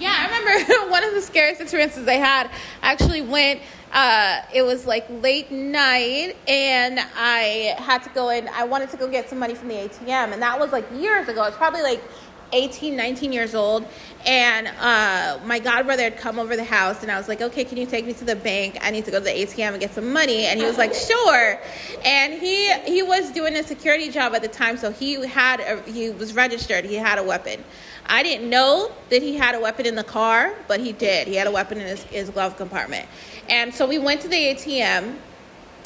Yeah, 0.00 0.14
I 0.16 0.38
remember 0.38 0.90
one 0.90 1.04
of 1.04 1.12
the 1.12 1.20
scariest 1.20 1.60
experiences 1.60 2.08
I 2.08 2.14
had. 2.14 2.48
I 2.82 2.92
actually 2.92 3.22
went. 3.22 3.60
Uh, 3.92 4.40
it 4.54 4.62
was 4.62 4.86
like 4.86 5.06
late 5.10 5.50
night, 5.50 6.36
and 6.46 7.00
I 7.16 7.74
had 7.78 8.02
to 8.04 8.10
go 8.10 8.30
in. 8.30 8.48
I 8.48 8.64
wanted 8.64 8.90
to 8.90 8.96
go 8.96 9.08
get 9.08 9.28
some 9.28 9.38
money 9.38 9.54
from 9.54 9.68
the 9.68 9.74
ATM, 9.74 10.32
and 10.32 10.42
that 10.42 10.58
was 10.58 10.72
like 10.72 10.86
years 10.94 11.28
ago. 11.28 11.44
It's 11.44 11.56
probably 11.56 11.82
like 11.82 12.02
18, 12.52 12.96
19 12.96 13.32
years 13.32 13.54
old. 13.54 13.86
And 14.24 14.68
uh, 14.80 15.38
my 15.44 15.60
godbrother 15.60 16.00
had 16.00 16.16
come 16.16 16.38
over 16.38 16.56
the 16.56 16.64
house, 16.64 17.02
and 17.02 17.10
I 17.10 17.18
was 17.18 17.28
like, 17.28 17.40
"Okay, 17.40 17.64
can 17.64 17.76
you 17.76 17.86
take 17.86 18.06
me 18.06 18.12
to 18.14 18.24
the 18.24 18.36
bank? 18.36 18.78
I 18.80 18.90
need 18.90 19.04
to 19.04 19.10
go 19.10 19.18
to 19.18 19.24
the 19.24 19.30
ATM 19.30 19.72
and 19.72 19.80
get 19.80 19.94
some 19.94 20.12
money." 20.12 20.46
And 20.46 20.58
he 20.58 20.66
was 20.66 20.78
like, 20.78 20.94
"Sure." 20.94 21.60
And 22.04 22.34
he 22.34 22.72
he 22.80 23.02
was 23.02 23.30
doing 23.32 23.54
a 23.56 23.62
security 23.62 24.10
job 24.10 24.34
at 24.34 24.42
the 24.42 24.48
time, 24.48 24.76
so 24.76 24.90
he 24.90 25.26
had 25.26 25.60
a, 25.60 25.82
he 25.90 26.10
was 26.10 26.34
registered. 26.34 26.84
He 26.84 26.96
had 26.96 27.18
a 27.18 27.22
weapon. 27.22 27.64
I 28.08 28.22
didn't 28.22 28.48
know 28.48 28.90
that 29.10 29.22
he 29.22 29.36
had 29.36 29.54
a 29.54 29.60
weapon 29.60 29.86
in 29.86 29.94
the 29.94 30.04
car, 30.04 30.54
but 30.66 30.80
he 30.80 30.92
did. 30.92 31.28
He 31.28 31.34
had 31.34 31.46
a 31.46 31.50
weapon 31.50 31.78
in 31.78 31.86
his, 31.86 32.02
his 32.04 32.30
glove 32.30 32.56
compartment. 32.56 33.06
And 33.48 33.74
so 33.74 33.86
we 33.86 33.98
went 33.98 34.22
to 34.22 34.28
the 34.28 34.36
ATM. 34.36 35.16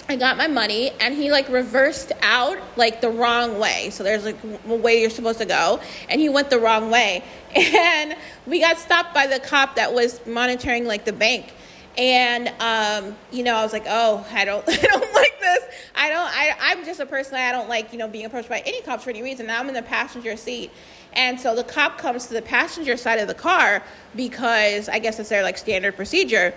I 0.08 0.16
got 0.16 0.36
my 0.36 0.48
money, 0.48 0.90
and 1.00 1.14
he 1.14 1.30
like 1.30 1.48
reversed 1.48 2.12
out 2.22 2.58
like 2.76 3.00
the 3.00 3.10
wrong 3.10 3.58
way. 3.58 3.90
So 3.90 4.02
there's 4.02 4.24
like 4.24 4.36
a 4.68 4.74
way 4.74 5.00
you're 5.00 5.10
supposed 5.10 5.38
to 5.38 5.46
go, 5.46 5.80
and 6.08 6.20
he 6.20 6.28
went 6.28 6.50
the 6.50 6.58
wrong 6.58 6.90
way. 6.90 7.24
And 7.54 8.16
we 8.46 8.60
got 8.60 8.78
stopped 8.78 9.12
by 9.12 9.26
the 9.26 9.38
cop 9.38 9.76
that 9.76 9.92
was 9.92 10.24
monitoring 10.26 10.86
like 10.86 11.04
the 11.04 11.12
bank. 11.12 11.52
And 11.98 12.48
um, 12.60 13.14
you 13.30 13.42
know, 13.42 13.54
I 13.54 13.62
was 13.62 13.72
like, 13.72 13.84
oh, 13.86 14.26
I 14.32 14.44
don't, 14.44 14.66
I 14.68 14.76
don't 14.76 15.14
like 15.14 15.38
this. 15.40 15.64
I 15.94 16.08
don't. 16.08 16.20
I, 16.20 16.56
I'm 16.60 16.84
just 16.84 17.00
a 17.00 17.06
person. 17.06 17.36
I 17.36 17.52
don't 17.52 17.68
like 17.68 17.92
you 17.92 17.98
know 17.98 18.08
being 18.08 18.24
approached 18.24 18.48
by 18.48 18.60
any 18.60 18.80
cops 18.82 19.04
for 19.04 19.10
any 19.10 19.22
reason. 19.22 19.46
Now 19.46 19.60
I'm 19.60 19.68
in 19.68 19.74
the 19.74 19.82
passenger 19.82 20.36
seat, 20.36 20.70
and 21.14 21.38
so 21.38 21.54
the 21.54 21.64
cop 21.64 21.98
comes 21.98 22.26
to 22.26 22.34
the 22.34 22.42
passenger 22.42 22.96
side 22.96 23.18
of 23.18 23.28
the 23.28 23.34
car 23.34 23.82
because 24.16 24.88
I 24.88 24.98
guess 24.98 25.18
it's 25.18 25.28
their 25.28 25.42
like 25.42 25.58
standard 25.58 25.96
procedure. 25.96 26.54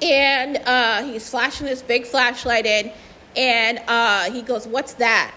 And 0.00 0.58
uh, 0.58 1.02
he's 1.02 1.28
flashing 1.28 1.66
this 1.66 1.82
big 1.82 2.06
flashlight 2.06 2.66
in, 2.66 2.92
and 3.36 3.80
uh, 3.88 4.30
he 4.30 4.42
goes, 4.42 4.66
"What's 4.66 4.94
that?" 4.94 5.34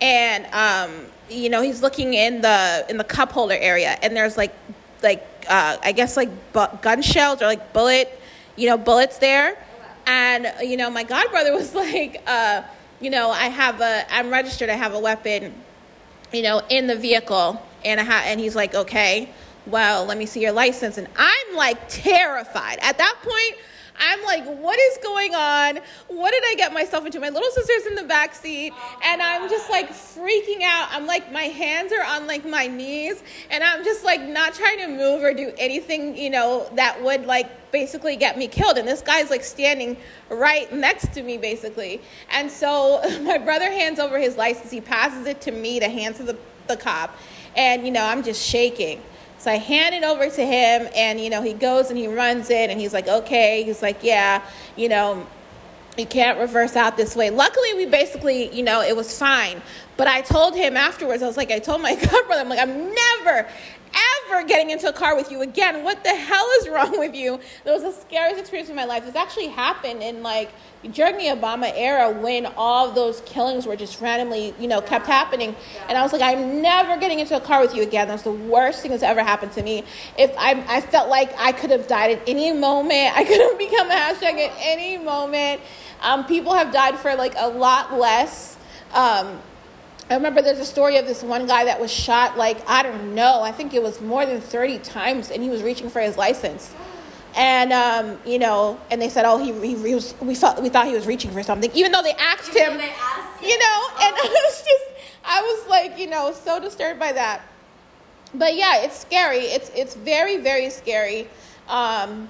And 0.00 0.46
um, 0.52 1.06
you 1.28 1.48
know, 1.48 1.62
he's 1.62 1.82
looking 1.82 2.14
in 2.14 2.42
the 2.42 2.86
in 2.88 2.96
the 2.96 3.04
cup 3.04 3.32
holder 3.32 3.56
area, 3.58 3.98
and 4.02 4.16
there's 4.16 4.36
like 4.36 4.54
like 5.02 5.26
uh, 5.48 5.76
I 5.82 5.92
guess 5.92 6.16
like 6.16 6.30
bu- 6.52 6.76
gun 6.80 7.02
shells 7.02 7.42
or 7.42 7.46
like 7.46 7.72
bullet, 7.72 8.20
you 8.56 8.68
know, 8.68 8.78
bullets 8.78 9.18
there. 9.18 9.56
And 10.06 10.52
you 10.62 10.76
know, 10.76 10.90
my 10.90 11.04
godbrother 11.04 11.52
was 11.54 11.74
like, 11.74 12.22
uh, 12.26 12.62
you 13.00 13.10
know, 13.10 13.30
I 13.30 13.46
have 13.46 13.80
a, 13.80 14.04
I'm 14.14 14.30
registered, 14.30 14.68
I 14.68 14.74
have 14.74 14.94
a 14.94 14.98
weapon, 14.98 15.52
you 16.32 16.42
know, 16.42 16.62
in 16.68 16.86
the 16.86 16.96
vehicle, 16.96 17.60
and 17.84 18.00
I 18.00 18.24
and 18.24 18.40
he's 18.40 18.56
like, 18.56 18.74
okay, 18.74 19.28
well, 19.66 20.04
let 20.04 20.18
me 20.18 20.26
see 20.26 20.40
your 20.40 20.52
license, 20.52 20.98
and 20.98 21.08
I'm 21.16 21.56
like 21.56 21.78
terrified 21.88 22.78
at 22.80 22.98
that 22.98 23.16
point. 23.22 23.60
I'm 23.98 24.22
like, 24.24 24.44
what 24.44 24.78
is 24.78 24.98
going 25.02 25.34
on? 25.34 25.78
What 26.08 26.30
did 26.32 26.42
I 26.46 26.54
get 26.56 26.72
myself 26.72 27.04
into? 27.06 27.20
My 27.20 27.28
little 27.28 27.50
sister's 27.50 27.86
in 27.86 27.94
the 27.94 28.02
back 28.02 28.34
seat, 28.34 28.72
and 29.04 29.22
I'm 29.22 29.48
just 29.48 29.70
like 29.70 29.90
freaking 29.90 30.62
out. 30.62 30.88
I'm 30.90 31.06
like, 31.06 31.30
my 31.32 31.44
hands 31.44 31.92
are 31.92 32.04
on 32.04 32.26
like 32.26 32.44
my 32.44 32.66
knees, 32.66 33.22
and 33.50 33.62
I'm 33.62 33.84
just 33.84 34.04
like 34.04 34.20
not 34.22 34.54
trying 34.54 34.78
to 34.78 34.88
move 34.88 35.22
or 35.22 35.34
do 35.34 35.52
anything, 35.58 36.16
you 36.16 36.30
know, 36.30 36.68
that 36.74 37.02
would 37.02 37.26
like 37.26 37.70
basically 37.70 38.16
get 38.16 38.38
me 38.38 38.48
killed. 38.48 38.78
And 38.78 38.86
this 38.86 39.02
guy's 39.02 39.30
like 39.30 39.44
standing 39.44 39.96
right 40.28 40.72
next 40.72 41.12
to 41.14 41.22
me, 41.22 41.38
basically. 41.38 42.00
And 42.30 42.50
so 42.50 43.00
my 43.22 43.38
brother 43.38 43.70
hands 43.70 43.98
over 43.98 44.18
his 44.18 44.36
license. 44.36 44.70
He 44.70 44.80
passes 44.80 45.26
it 45.26 45.40
to 45.42 45.52
me 45.52 45.80
to 45.80 45.88
hand 45.88 46.16
to 46.16 46.22
the, 46.22 46.36
the 46.68 46.76
cop, 46.76 47.16
and 47.56 47.84
you 47.84 47.92
know, 47.92 48.04
I'm 48.04 48.22
just 48.22 48.42
shaking. 48.42 49.02
So 49.42 49.50
I 49.50 49.56
hand 49.56 49.92
it 49.92 50.04
over 50.04 50.30
to 50.30 50.46
him, 50.46 50.88
and 50.94 51.20
you 51.20 51.28
know, 51.28 51.42
he 51.42 51.52
goes 51.52 51.90
and 51.90 51.98
he 51.98 52.06
runs 52.06 52.48
it, 52.48 52.70
and 52.70 52.80
he's 52.80 52.92
like, 52.92 53.08
okay. 53.08 53.64
He's 53.64 53.82
like, 53.82 54.04
yeah, 54.04 54.40
you 54.76 54.88
know, 54.88 55.26
you 55.98 56.06
can't 56.06 56.38
reverse 56.38 56.76
out 56.76 56.96
this 56.96 57.16
way. 57.16 57.28
Luckily, 57.30 57.74
we 57.74 57.86
basically, 57.86 58.54
you 58.54 58.62
know, 58.62 58.82
it 58.82 58.94
was 58.94 59.18
fine. 59.18 59.60
But 59.96 60.06
I 60.06 60.20
told 60.20 60.54
him 60.54 60.76
afterwards, 60.76 61.24
I 61.24 61.26
was 61.26 61.36
like, 61.36 61.50
I 61.50 61.58
told 61.58 61.82
my 61.82 61.96
godbrother, 62.00 62.40
I'm 62.40 62.48
like, 62.48 62.60
I'm 62.60 62.94
never, 62.94 63.48
ever 63.94 64.46
getting 64.46 64.70
into 64.70 64.88
a 64.88 64.92
car 64.92 65.16
with 65.16 65.30
you 65.30 65.42
again. 65.42 65.82
What 65.84 66.02
the 66.04 66.14
hell 66.14 66.46
is 66.60 66.68
wrong 66.68 66.98
with 66.98 67.14
you? 67.14 67.40
That 67.64 67.72
was 67.72 67.82
the 67.82 67.92
scariest 67.92 68.40
experience 68.40 68.70
of 68.70 68.76
my 68.76 68.84
life. 68.84 69.04
This 69.04 69.16
actually 69.16 69.48
happened 69.48 70.02
in 70.02 70.22
like 70.22 70.50
during 70.90 71.16
the 71.16 71.26
Obama 71.26 71.72
era 71.74 72.10
when 72.10 72.46
all 72.56 72.90
those 72.90 73.20
killings 73.22 73.66
were 73.66 73.76
just 73.76 74.00
randomly, 74.00 74.54
you 74.58 74.66
know, 74.66 74.80
kept 74.80 75.06
happening. 75.06 75.54
And 75.88 75.96
I 75.96 76.02
was 76.02 76.12
like, 76.12 76.22
I'm 76.22 76.60
never 76.60 76.96
getting 76.98 77.20
into 77.20 77.36
a 77.36 77.40
car 77.40 77.60
with 77.60 77.74
you 77.74 77.82
again. 77.82 78.08
That's 78.08 78.24
the 78.24 78.32
worst 78.32 78.82
thing 78.82 78.90
that's 78.90 79.02
ever 79.02 79.22
happened 79.22 79.52
to 79.52 79.62
me. 79.62 79.84
If 80.18 80.34
I, 80.36 80.64
I 80.68 80.80
felt 80.80 81.08
like 81.08 81.32
I 81.38 81.52
could 81.52 81.70
have 81.70 81.86
died 81.86 82.18
at 82.18 82.28
any 82.28 82.52
moment, 82.52 83.12
I 83.16 83.24
could 83.24 83.40
have 83.40 83.58
become 83.58 83.90
a 83.90 83.94
hashtag 83.94 84.48
at 84.48 84.52
any 84.60 84.98
moment. 84.98 85.60
Um, 86.00 86.26
people 86.26 86.52
have 86.54 86.72
died 86.72 86.98
for 86.98 87.14
like 87.14 87.34
a 87.36 87.48
lot 87.48 87.98
less. 87.98 88.56
Um, 88.92 89.40
I 90.10 90.14
remember 90.14 90.42
there's 90.42 90.58
a 90.58 90.64
story 90.64 90.96
of 90.96 91.06
this 91.06 91.22
one 91.22 91.46
guy 91.46 91.64
that 91.64 91.80
was 91.80 91.90
shot 91.90 92.36
like 92.36 92.68
I 92.68 92.82
don't 92.82 93.14
know, 93.14 93.42
I 93.42 93.52
think 93.52 93.74
it 93.74 93.82
was 93.82 94.00
more 94.00 94.26
than 94.26 94.40
30 94.40 94.78
times, 94.78 95.30
and 95.30 95.42
he 95.42 95.48
was 95.48 95.62
reaching 95.62 95.88
for 95.88 96.00
his 96.00 96.16
license. 96.16 96.74
And 97.34 97.72
um, 97.72 98.18
you 98.26 98.38
know, 98.38 98.78
and 98.90 99.00
they 99.00 99.08
said, 99.08 99.24
oh, 99.24 99.38
he, 99.38 99.52
he, 99.66 99.88
he 99.88 99.94
was. 99.94 100.14
We 100.20 100.34
thought 100.34 100.62
we 100.62 100.68
thought 100.68 100.86
he 100.86 100.94
was 100.94 101.06
reaching 101.06 101.30
for 101.30 101.42
something, 101.42 101.70
even 101.72 101.90
though 101.90 102.02
they 102.02 102.12
asked 102.12 102.54
him. 102.54 102.76
they 102.76 102.90
asked 102.90 103.42
you 103.42 103.58
know, 103.58 103.88
and 104.00 104.14
I 104.16 104.42
was 104.46 104.58
just, 104.58 105.06
I 105.24 105.40
was 105.40 105.68
like, 105.68 105.98
you 105.98 106.08
know, 106.08 106.32
so 106.32 106.60
disturbed 106.60 107.00
by 107.00 107.12
that. 107.12 107.42
But 108.34 108.54
yeah, 108.54 108.82
it's 108.82 108.98
scary. 108.98 109.38
It's 109.38 109.70
it's 109.74 109.94
very 109.94 110.36
very 110.38 110.68
scary. 110.68 111.22
Um, 111.68 112.28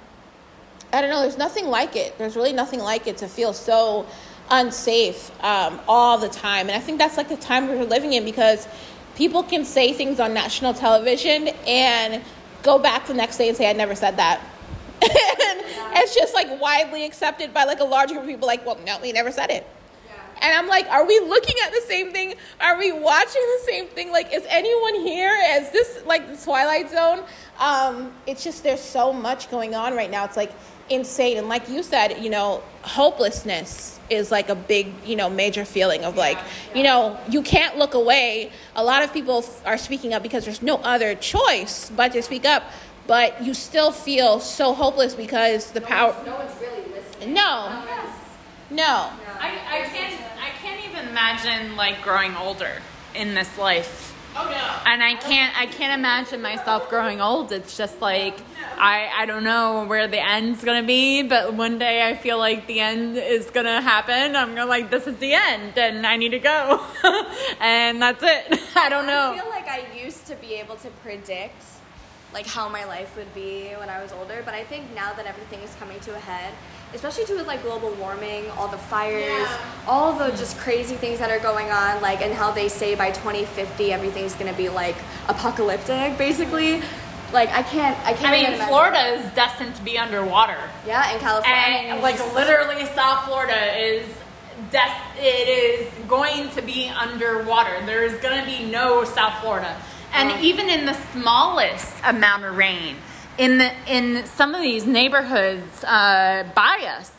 I 0.93 1.01
don't 1.01 1.09
know. 1.09 1.21
There's 1.21 1.37
nothing 1.37 1.67
like 1.67 1.95
it. 1.95 2.17
There's 2.17 2.35
really 2.35 2.53
nothing 2.53 2.79
like 2.79 3.07
it 3.07 3.17
to 3.17 3.27
feel 3.27 3.51
so 3.51 4.05
unsafe 4.49 5.31
um, 5.43 5.79
all 5.87 6.17
the 6.17 6.29
time. 6.29 6.67
And 6.67 6.71
I 6.71 6.79
think 6.79 6.97
that's 6.97 7.17
like 7.17 7.29
the 7.29 7.37
time 7.37 7.67
we're 7.67 7.83
living 7.83 8.13
in 8.13 8.25
because 8.25 8.67
people 9.15 9.43
can 9.43 9.65
say 9.65 9.93
things 9.93 10.19
on 10.19 10.33
national 10.33 10.73
television 10.73 11.49
and 11.67 12.21
go 12.61 12.79
back 12.79 13.07
the 13.07 13.13
next 13.13 13.37
day 13.37 13.47
and 13.47 13.57
say, 13.57 13.69
I 13.69 13.73
never 13.73 13.95
said 13.95 14.17
that. 14.17 14.41
and 15.01 15.97
it's 15.97 16.15
just 16.15 16.33
like 16.33 16.61
widely 16.61 17.05
accepted 17.05 17.53
by 17.53 17.65
like 17.65 17.79
a 17.79 17.85
large 17.85 18.09
group 18.09 18.21
of 18.21 18.27
people, 18.27 18.47
like, 18.47 18.65
well, 18.65 18.77
no, 18.85 18.99
we 19.01 19.11
never 19.11 19.31
said 19.31 19.49
it. 19.49 19.67
And 20.41 20.53
I'm 20.53 20.67
like, 20.67 20.87
are 20.87 21.05
we 21.05 21.19
looking 21.19 21.55
at 21.65 21.71
the 21.71 21.81
same 21.87 22.11
thing? 22.11 22.33
Are 22.59 22.77
we 22.77 22.91
watching 22.91 23.41
the 23.41 23.65
same 23.65 23.87
thing? 23.87 24.11
Like, 24.11 24.33
is 24.33 24.45
anyone 24.49 24.95
here? 24.95 25.33
Is 25.51 25.71
this 25.71 26.03
like 26.05 26.27
the 26.27 26.43
Twilight 26.43 26.89
Zone? 26.89 27.23
Um, 27.59 28.11
it's 28.27 28.43
just 28.43 28.63
there's 28.63 28.81
so 28.81 29.13
much 29.13 29.49
going 29.49 29.73
on 29.73 29.95
right 29.95 30.11
now. 30.11 30.25
It's 30.25 30.35
like 30.35 30.51
insane. 30.89 31.37
And 31.37 31.47
like 31.47 31.69
you 31.69 31.81
said, 31.81 32.21
you 32.21 32.29
know, 32.29 32.61
hopelessness 32.81 33.92
is 34.09 34.31
like 34.31 34.49
a 34.49 34.55
big, 34.55 34.87
you 35.05 35.15
know, 35.15 35.29
major 35.29 35.65
feeling 35.65 36.03
of 36.03 36.15
like, 36.15 36.37
you 36.75 36.83
know, 36.83 37.17
you 37.29 37.41
can't 37.41 37.77
look 37.77 37.93
away. 37.93 38.51
A 38.75 38.83
lot 38.83 39.03
of 39.03 39.13
people 39.13 39.45
are 39.65 39.77
speaking 39.77 40.13
up 40.13 40.23
because 40.23 40.45
there's 40.45 40.61
no 40.61 40.77
other 40.77 41.15
choice 41.15 41.89
but 41.95 42.13
to 42.13 42.21
speak 42.21 42.45
up. 42.45 42.63
But 43.05 43.43
you 43.43 43.53
still 43.53 43.91
feel 43.91 44.39
so 44.39 44.73
hopeless 44.73 45.13
because 45.13 45.71
the 45.71 45.81
power. 45.81 46.15
No 46.25 46.35
one's 46.35 46.53
really 46.61 46.83
listening. 46.91 47.33
No, 47.33 47.67
oh, 47.69 48.15
no. 48.71 49.09
I, 49.39 49.59
I 49.69 49.81
can't 49.89 50.21
I 50.41 50.49
can't 50.61 50.85
even 50.85 51.09
imagine 51.09 51.75
like 51.75 52.01
growing 52.01 52.35
older 52.35 52.81
in 53.13 53.33
this 53.33 53.57
life 53.57 54.12
and 54.35 55.03
I 55.03 55.15
can't 55.15 55.57
I 55.57 55.65
can't 55.65 55.97
imagine 55.97 56.41
myself 56.41 56.89
growing 56.89 57.21
old. 57.21 57.51
It's 57.51 57.77
just 57.77 58.01
like 58.01 58.39
I 58.77 59.09
I 59.15 59.25
don't 59.25 59.43
know 59.43 59.85
where 59.85 60.07
the 60.07 60.23
end's 60.23 60.63
gonna 60.63 60.83
be, 60.85 61.23
but 61.23 61.53
one 61.53 61.77
day 61.79 62.07
I 62.07 62.15
feel 62.15 62.37
like 62.37 62.67
the 62.67 62.79
end 62.79 63.17
is 63.17 63.49
gonna 63.49 63.81
happen. 63.81 64.35
I'm 64.35 64.49
gonna 64.55 64.65
like 64.65 64.89
this 64.89 65.07
is 65.07 65.17
the 65.17 65.33
end, 65.33 65.77
and 65.77 66.05
I 66.05 66.17
need 66.17 66.29
to 66.29 66.39
go, 66.39 66.85
and 67.59 68.01
that's 68.01 68.23
it. 68.23 68.59
I 68.75 68.89
don't 68.89 69.05
know. 69.05 69.33
I 69.33 69.39
feel 69.39 69.49
like 69.49 69.67
I 69.67 69.85
used 69.95 70.25
to 70.27 70.35
be 70.35 70.55
able 70.55 70.75
to 70.77 70.89
predict 71.03 71.63
like 72.33 72.47
how 72.47 72.67
my 72.67 72.83
life 72.85 73.15
would 73.15 73.31
be 73.35 73.69
when 73.77 73.89
I 73.89 74.01
was 74.01 74.11
older, 74.11 74.41
but 74.43 74.55
I 74.55 74.63
think 74.63 74.93
now 74.95 75.13
that 75.13 75.27
everything 75.27 75.59
is 75.59 75.73
coming 75.75 75.99
to 76.01 76.15
a 76.15 76.19
head, 76.19 76.53
especially 76.93 77.25
too 77.25 77.35
with 77.35 77.47
like 77.47 77.61
global 77.63 77.91
warming, 77.91 78.49
all 78.51 78.67
the 78.67 78.77
fires, 78.77 79.25
yeah. 79.25 79.57
all 79.87 80.13
the 80.13 80.29
just 80.31 80.57
crazy 80.57 80.95
things 80.95 81.19
that 81.19 81.29
are 81.29 81.39
going 81.39 81.69
on, 81.71 82.01
like 82.01 82.21
and 82.21 82.33
how 82.33 82.51
they 82.51 82.69
say 82.69 82.95
by 82.95 83.11
2050 83.11 83.91
everything's 83.91 84.33
gonna 84.35 84.53
be 84.53 84.69
like 84.69 84.95
apocalyptic, 85.27 86.17
basically. 86.17 86.81
Like 87.31 87.49
I 87.49 87.63
can't, 87.63 87.97
I 88.05 88.13
can't. 88.13 88.25
I 88.25 88.57
mean, 88.57 88.67
Florida 88.67 88.99
is 89.15 89.33
destined 89.33 89.75
to 89.75 89.81
be 89.81 89.97
underwater. 89.97 90.57
Yeah, 90.85 91.13
in 91.13 91.19
California, 91.19 91.57
and 91.57 91.91
I 91.91 91.93
mean, 91.93 92.01
like 92.03 92.19
literally, 92.35 92.85
South 92.93 93.25
Florida 93.25 93.75
is 93.75 94.05
des- 94.69 95.01
It 95.17 95.47
is 95.47 95.91
going 96.07 96.51
to 96.51 96.61
be 96.61 96.89
underwater. 96.89 97.83
There 97.87 98.03
is 98.03 98.13
going 98.21 98.39
to 98.39 98.45
be 98.45 98.69
no 98.69 99.03
South 99.03 99.41
Florida, 99.41 99.75
and 100.13 100.43
even 100.43 100.69
in 100.69 100.85
the 100.85 100.93
smallest 101.11 101.95
amount 102.05 102.45
of 102.45 102.55
rain, 102.55 102.97
in 103.37 103.57
the 103.57 103.71
in 103.87 104.25
some 104.25 104.53
of 104.53 104.61
these 104.61 104.85
neighborhoods 104.85 105.83
uh, 105.83 106.45
by 106.55 106.85
us 106.87 107.11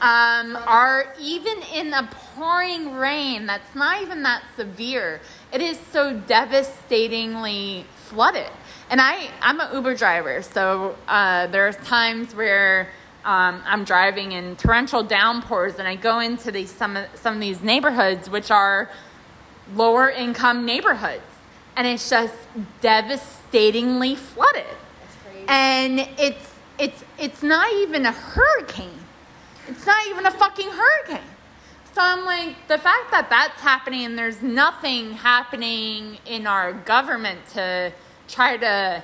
um, 0.00 0.56
are 0.66 1.14
even 1.20 1.62
in 1.74 1.94
a 1.94 2.08
pouring 2.12 2.94
rain 2.94 3.46
that's 3.46 3.74
not 3.74 4.02
even 4.02 4.24
that 4.24 4.42
severe. 4.56 5.20
It 5.52 5.60
is 5.60 5.78
so 5.78 6.18
devastatingly 6.18 7.86
flooded. 7.96 8.50
And 8.90 9.00
i 9.00 9.30
i'm 9.40 9.60
an 9.60 9.74
uber 9.74 9.94
driver 9.94 10.42
so 10.42 10.96
uh, 11.08 11.46
there's 11.46 11.76
times 11.76 12.34
where 12.34 12.90
um, 13.24 13.62
i'm 13.64 13.84
driving 13.84 14.32
in 14.32 14.56
torrential 14.56 15.02
downpours 15.02 15.76
and 15.76 15.88
i 15.88 15.96
go 15.96 16.18
into 16.18 16.50
these 16.50 16.70
some 16.70 16.96
of, 16.96 17.06
some 17.14 17.34
of 17.34 17.40
these 17.40 17.62
neighborhoods 17.62 18.28
which 18.28 18.50
are 18.50 18.90
lower 19.74 20.10
income 20.10 20.66
neighborhoods. 20.66 21.22
And 21.76 21.86
it's 21.86 22.10
just 22.10 22.34
devastatingly 22.82 24.14
flooded 24.14 24.66
and 25.48 26.00
it's 26.18 26.52
it's 26.78 27.04
it's 27.18 27.42
not 27.42 27.72
even 27.72 28.06
a 28.06 28.12
hurricane. 28.12 29.00
It's 29.68 29.86
not 29.86 30.06
even 30.08 30.26
a 30.26 30.30
fucking 30.30 30.70
hurricane. 30.70 31.28
So 31.94 32.00
I'm 32.00 32.24
like, 32.24 32.56
the 32.68 32.78
fact 32.78 33.10
that 33.10 33.28
that's 33.28 33.60
happening 33.60 34.06
and 34.06 34.18
there's 34.18 34.42
nothing 34.42 35.12
happening 35.12 36.18
in 36.24 36.46
our 36.46 36.72
government 36.72 37.46
to 37.52 37.92
try 38.28 38.56
to 38.56 39.02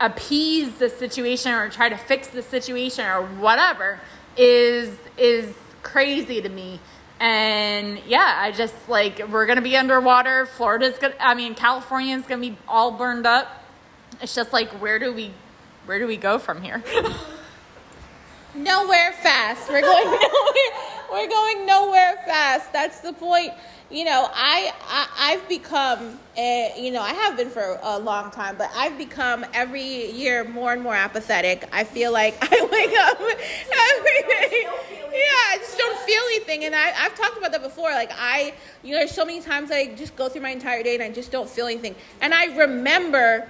appease 0.00 0.74
the 0.78 0.88
situation 0.88 1.52
or 1.52 1.68
try 1.68 1.88
to 1.88 1.96
fix 1.96 2.28
the 2.28 2.42
situation 2.42 3.04
or 3.04 3.26
whatever 3.26 3.98
is 4.36 4.96
is 5.16 5.54
crazy 5.82 6.40
to 6.40 6.48
me. 6.48 6.80
And 7.18 7.98
yeah, 8.06 8.36
I 8.38 8.52
just 8.52 8.88
like 8.88 9.20
we're 9.28 9.46
gonna 9.46 9.60
be 9.60 9.76
underwater. 9.76 10.46
Florida's 10.46 10.98
gonna, 10.98 11.16
I 11.18 11.34
mean, 11.34 11.56
California's 11.56 12.22
gonna 12.22 12.40
be 12.40 12.56
all 12.68 12.92
burned 12.92 13.26
up 13.26 13.57
it's 14.20 14.34
just 14.34 14.52
like 14.52 14.70
where 14.80 14.98
do 14.98 15.12
we 15.12 15.32
where 15.86 15.98
do 15.98 16.06
we 16.06 16.16
go 16.16 16.38
from 16.38 16.62
here? 16.62 16.82
nowhere 18.54 19.12
fast. 19.12 19.68
We're 19.68 19.80
going 19.80 20.04
nowhere. 20.10 20.98
We're 21.10 21.28
going 21.28 21.66
nowhere 21.66 22.16
fast. 22.26 22.72
That's 22.72 23.00
the 23.00 23.12
point. 23.12 23.52
You 23.90 24.04
know, 24.04 24.28
I, 24.34 24.72
I 24.86 25.32
I've 25.32 25.48
become, 25.48 26.18
a, 26.36 26.74
you 26.76 26.90
know, 26.90 27.00
I 27.00 27.14
have 27.14 27.38
been 27.38 27.48
for 27.48 27.78
a 27.82 27.98
long 27.98 28.30
time, 28.30 28.56
but 28.58 28.70
I've 28.74 28.98
become 28.98 29.46
every 29.54 30.10
year 30.10 30.44
more 30.44 30.74
and 30.74 30.82
more 30.82 30.94
apathetic. 30.94 31.66
I 31.72 31.84
feel 31.84 32.12
like 32.12 32.36
I 32.42 32.68
wake 32.70 32.98
up 32.98 33.18
every 33.18 34.22
day. 34.28 34.68
Yeah, 35.10 35.52
I 35.52 35.56
just 35.58 35.78
don't 35.78 35.98
feel 36.00 36.22
anything, 36.26 36.64
and 36.64 36.74
I, 36.74 36.92
I've 36.98 37.14
talked 37.14 37.38
about 37.38 37.52
that 37.52 37.62
before. 37.62 37.90
Like 37.92 38.12
I, 38.14 38.52
you 38.82 38.92
know, 38.92 38.98
there's 38.98 39.12
so 39.12 39.24
many 39.24 39.40
times 39.40 39.70
I 39.70 39.94
just 39.94 40.14
go 40.16 40.28
through 40.28 40.42
my 40.42 40.50
entire 40.50 40.82
day 40.82 40.94
and 40.94 41.02
I 41.02 41.10
just 41.10 41.32
don't 41.32 41.48
feel 41.48 41.64
anything, 41.64 41.94
and 42.20 42.34
I 42.34 42.54
remember 42.56 43.48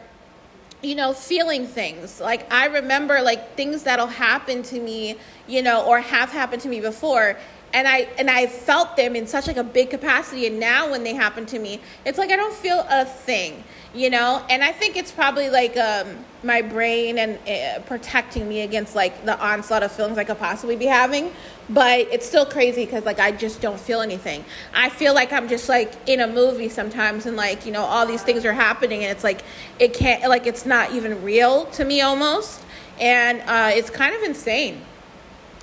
you 0.83 0.95
know, 0.95 1.13
feeling 1.13 1.67
things. 1.67 2.21
Like 2.21 2.53
I 2.53 2.67
remember 2.67 3.21
like 3.21 3.57
things 3.57 3.83
that'll 3.83 4.07
happen 4.07 4.63
to 4.65 4.81
me, 4.81 5.17
you 5.47 5.63
know, 5.63 5.85
or 5.85 6.01
have 6.01 6.31
happened 6.31 6.63
to 6.63 6.69
me 6.69 6.81
before. 6.81 7.37
And 7.73 7.87
I 7.87 8.09
and 8.19 8.31
I 8.31 8.47
felt 8.47 8.97
them 8.97 9.15
in 9.15 9.27
such 9.27 9.47
like 9.47 9.59
a 9.59 9.65
big 9.65 9.91
capacity 9.91 10.47
and 10.47 10.59
now 10.59 10.91
when 10.91 11.05
they 11.05 11.15
happen 11.15 11.45
to 11.47 11.59
me, 11.59 11.81
it's 12.07 12.17
like 12.17 12.31
I 12.31 12.37
don't 12.37 12.55
feel 12.55 12.87
a 12.89 13.05
thing 13.05 13.63
you 13.95 14.11
know 14.11 14.45
and 14.51 14.63
i 14.63 14.71
think 14.71 14.97
it's 14.97 15.11
probably 15.11 15.49
like 15.49 15.77
um, 15.77 16.07
my 16.43 16.61
brain 16.61 17.19
and 17.19 17.39
uh, 17.49 17.81
protecting 17.87 18.49
me 18.49 18.61
against 18.61 18.95
like 18.95 19.25
the 19.25 19.39
onslaught 19.41 19.83
of 19.83 19.91
feelings 19.91 20.19
i 20.19 20.25
could 20.25 20.39
possibly 20.39 20.77
be 20.77 20.85
having 20.85 21.33
but 21.71 22.01
it's 22.01 22.27
still 22.27 22.47
crazy 22.47 22.85
because 22.85 23.05
like 23.05 23.19
i 23.19 23.31
just 23.31 23.61
don't 23.61 23.81
feel 23.81 24.01
anything. 24.01 24.45
I 24.75 24.89
feel 24.89 25.15
like 25.15 25.33
i'm 25.33 25.49
just 25.49 25.69
like 25.69 25.93
in 26.07 26.21
a 26.21 26.27
movie 26.27 26.69
sometimes 26.69 27.27
and 27.27 27.37
like 27.37 27.67
you 27.67 27.73
know 27.73 27.83
all 27.83 28.07
these 28.07 28.23
things 28.23 28.45
are 28.45 28.53
happening 28.53 29.05
and 29.05 29.13
it's 29.13 29.25
like 29.25 29.43
it 29.79 29.95
can't 29.95 30.29
like 30.29 30.47
it's 30.47 30.67
not 30.67 30.93
even 30.93 31.23
real 31.23 31.67
to 31.67 31.85
me 31.85 32.01
almost. 32.01 32.63
And 33.01 33.41
uh, 33.47 33.71
it's 33.73 33.91
kind 33.91 34.13
of 34.13 34.23
insane. 34.23 34.81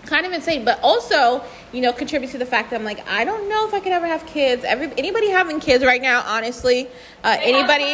Kind 0.06 0.26
of 0.26 0.32
insane. 0.32 0.64
But 0.64 0.80
also 0.82 1.44
you 1.76 1.82
know 1.82 1.92
contributes 1.92 2.32
to 2.32 2.38
the 2.38 2.46
fact 2.46 2.70
that 2.70 2.80
i'm 2.80 2.86
like 2.86 3.06
i 3.10 3.26
don't 3.26 3.50
know 3.50 3.68
if 3.68 3.74
i 3.74 3.80
could 3.82 3.92
ever 3.92 4.08
have 4.08 4.26
kids. 4.26 4.64
Every, 4.64 4.88
anybody 4.98 5.30
having 5.30 5.60
kids 5.60 5.84
right 5.84 6.02
now 6.02 6.24
honestly 6.26 6.88
uh, 7.24 7.36
anybody 7.42 7.92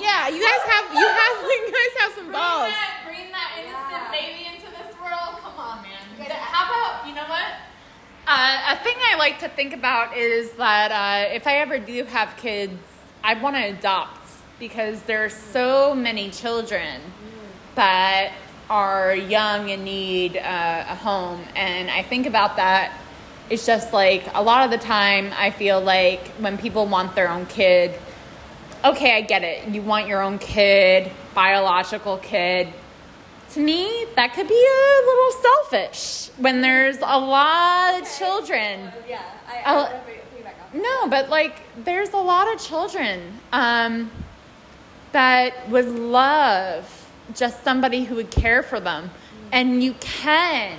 yeah 0.00 0.28
you 0.32 0.40
guys 0.40 0.64
have 0.72 0.86
you 0.94 1.06
have 1.06 1.36
you 1.60 1.72
guys 1.76 1.92
have 2.00 2.12
some 2.16 2.32
balls 2.32 2.72
that, 2.72 3.04
bring 3.04 3.30
that 3.30 3.52
innocent 3.60 3.92
yeah. 3.92 4.10
baby 4.10 4.48
into 4.48 4.66
this 4.72 4.96
world 4.98 5.36
come 5.44 5.60
on 5.60 5.82
man 5.82 6.00
how 6.40 6.64
about 6.64 7.06
you 7.06 7.14
know 7.14 7.28
what 7.28 7.60
uh, 8.26 8.74
a 8.74 8.76
thing 8.82 8.96
i 9.12 9.16
like 9.16 9.38
to 9.38 9.48
think 9.48 9.72
about 9.72 10.16
is 10.16 10.50
that 10.52 10.90
uh, 10.90 11.34
if 11.34 11.46
i 11.46 11.56
ever 11.58 11.78
do 11.78 12.04
have 12.04 12.36
kids 12.36 12.74
i 13.24 13.34
want 13.34 13.56
to 13.56 13.62
adopt 13.62 14.26
because 14.58 15.02
there 15.02 15.24
are 15.24 15.28
so 15.28 15.94
many 15.94 16.30
children 16.30 17.00
that 17.74 18.32
are 18.68 19.14
young 19.14 19.70
and 19.70 19.84
need 19.84 20.36
uh, 20.36 20.84
a 20.88 20.94
home. 20.94 21.40
And 21.54 21.90
I 21.90 22.02
think 22.02 22.26
about 22.26 22.56
that. 22.56 22.98
It's 23.48 23.64
just 23.64 23.92
like 23.92 24.26
a 24.34 24.42
lot 24.42 24.64
of 24.64 24.70
the 24.72 24.84
time, 24.84 25.30
I 25.36 25.50
feel 25.50 25.80
like 25.80 26.26
when 26.38 26.58
people 26.58 26.86
want 26.86 27.14
their 27.14 27.30
own 27.30 27.46
kid, 27.46 27.94
okay, 28.84 29.16
I 29.16 29.20
get 29.20 29.44
it. 29.44 29.68
You 29.68 29.82
want 29.82 30.08
your 30.08 30.20
own 30.20 30.38
kid, 30.38 31.12
biological 31.34 32.18
kid. 32.18 32.68
To 33.56 33.62
me, 33.62 34.04
that 34.16 34.34
could 34.34 34.48
be 34.48 34.54
a 34.54 35.06
little 35.06 35.32
selfish 35.40 36.28
when 36.36 36.60
there's 36.60 36.98
a 36.98 37.18
lot 37.18 38.02
of 38.02 38.18
children. 38.18 38.92
Yeah, 39.08 39.22
I, 39.48 39.62
I 39.64 39.74
uh, 39.76 40.00
no, 40.74 41.08
but 41.08 41.30
like 41.30 41.62
there's 41.82 42.10
a 42.10 42.18
lot 42.18 42.52
of 42.52 42.60
children 42.60 43.40
um, 43.54 44.10
that 45.12 45.70
would 45.70 45.88
love 45.88 47.10
just 47.34 47.64
somebody 47.64 48.04
who 48.04 48.16
would 48.16 48.30
care 48.30 48.62
for 48.62 48.78
them. 48.78 49.10
And 49.50 49.82
you 49.82 49.94
can 50.00 50.78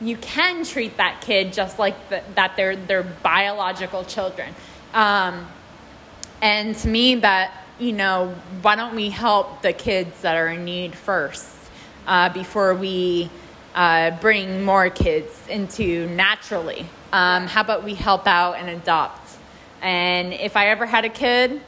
you 0.00 0.16
can 0.16 0.64
treat 0.64 0.96
that 0.96 1.20
kid 1.20 1.52
just 1.52 1.78
like 1.78 2.08
the, 2.08 2.22
that 2.36 2.56
they're 2.56 2.74
their 2.74 3.02
biological 3.02 4.02
children. 4.02 4.54
Um, 4.94 5.46
and 6.40 6.74
to 6.74 6.88
me, 6.88 7.16
that 7.16 7.52
you 7.78 7.92
know, 7.92 8.34
why 8.62 8.76
don't 8.76 8.96
we 8.96 9.10
help 9.10 9.60
the 9.60 9.74
kids 9.74 10.22
that 10.22 10.36
are 10.36 10.48
in 10.48 10.64
need 10.64 10.94
first 10.94 11.63
uh, 12.06 12.28
before 12.30 12.74
we 12.74 13.30
uh, 13.74 14.12
bring 14.20 14.64
more 14.64 14.90
kids 14.90 15.46
into 15.48 16.06
naturally? 16.08 16.86
Um, 17.12 17.46
how 17.46 17.60
about 17.60 17.84
we 17.84 17.94
help 17.94 18.26
out 18.26 18.54
and 18.54 18.68
adopt? 18.68 19.38
And 19.82 20.32
if 20.32 20.56
I 20.56 20.68
ever 20.68 20.86
had 20.86 21.04
a 21.04 21.10
kid, 21.10 21.60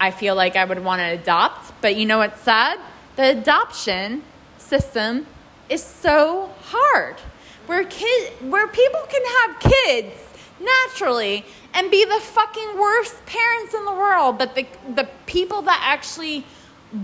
I 0.00 0.10
feel 0.10 0.34
like 0.34 0.56
I 0.56 0.64
would 0.64 0.84
want 0.84 1.00
to 1.00 1.06
adopt. 1.06 1.72
But 1.80 1.96
you 1.96 2.06
know 2.06 2.18
what's 2.18 2.40
sad? 2.40 2.78
the 3.16 3.30
adoption 3.30 4.22
system 4.58 5.26
is 5.68 5.82
so 5.82 6.50
hard 6.62 7.16
where 7.66 7.84
kid 7.84 8.32
where 8.42 8.66
people 8.68 9.00
can 9.08 9.22
have 9.24 9.60
kids 9.60 10.14
naturally 10.60 11.44
and 11.72 11.90
be 11.90 12.04
the 12.04 12.20
fucking 12.20 12.78
worst 12.78 13.24
parents 13.26 13.74
in 13.74 13.84
the 13.84 13.92
world 13.92 14.38
but 14.38 14.54
the 14.54 14.66
the 14.94 15.08
people 15.26 15.62
that 15.62 15.80
actually 15.82 16.44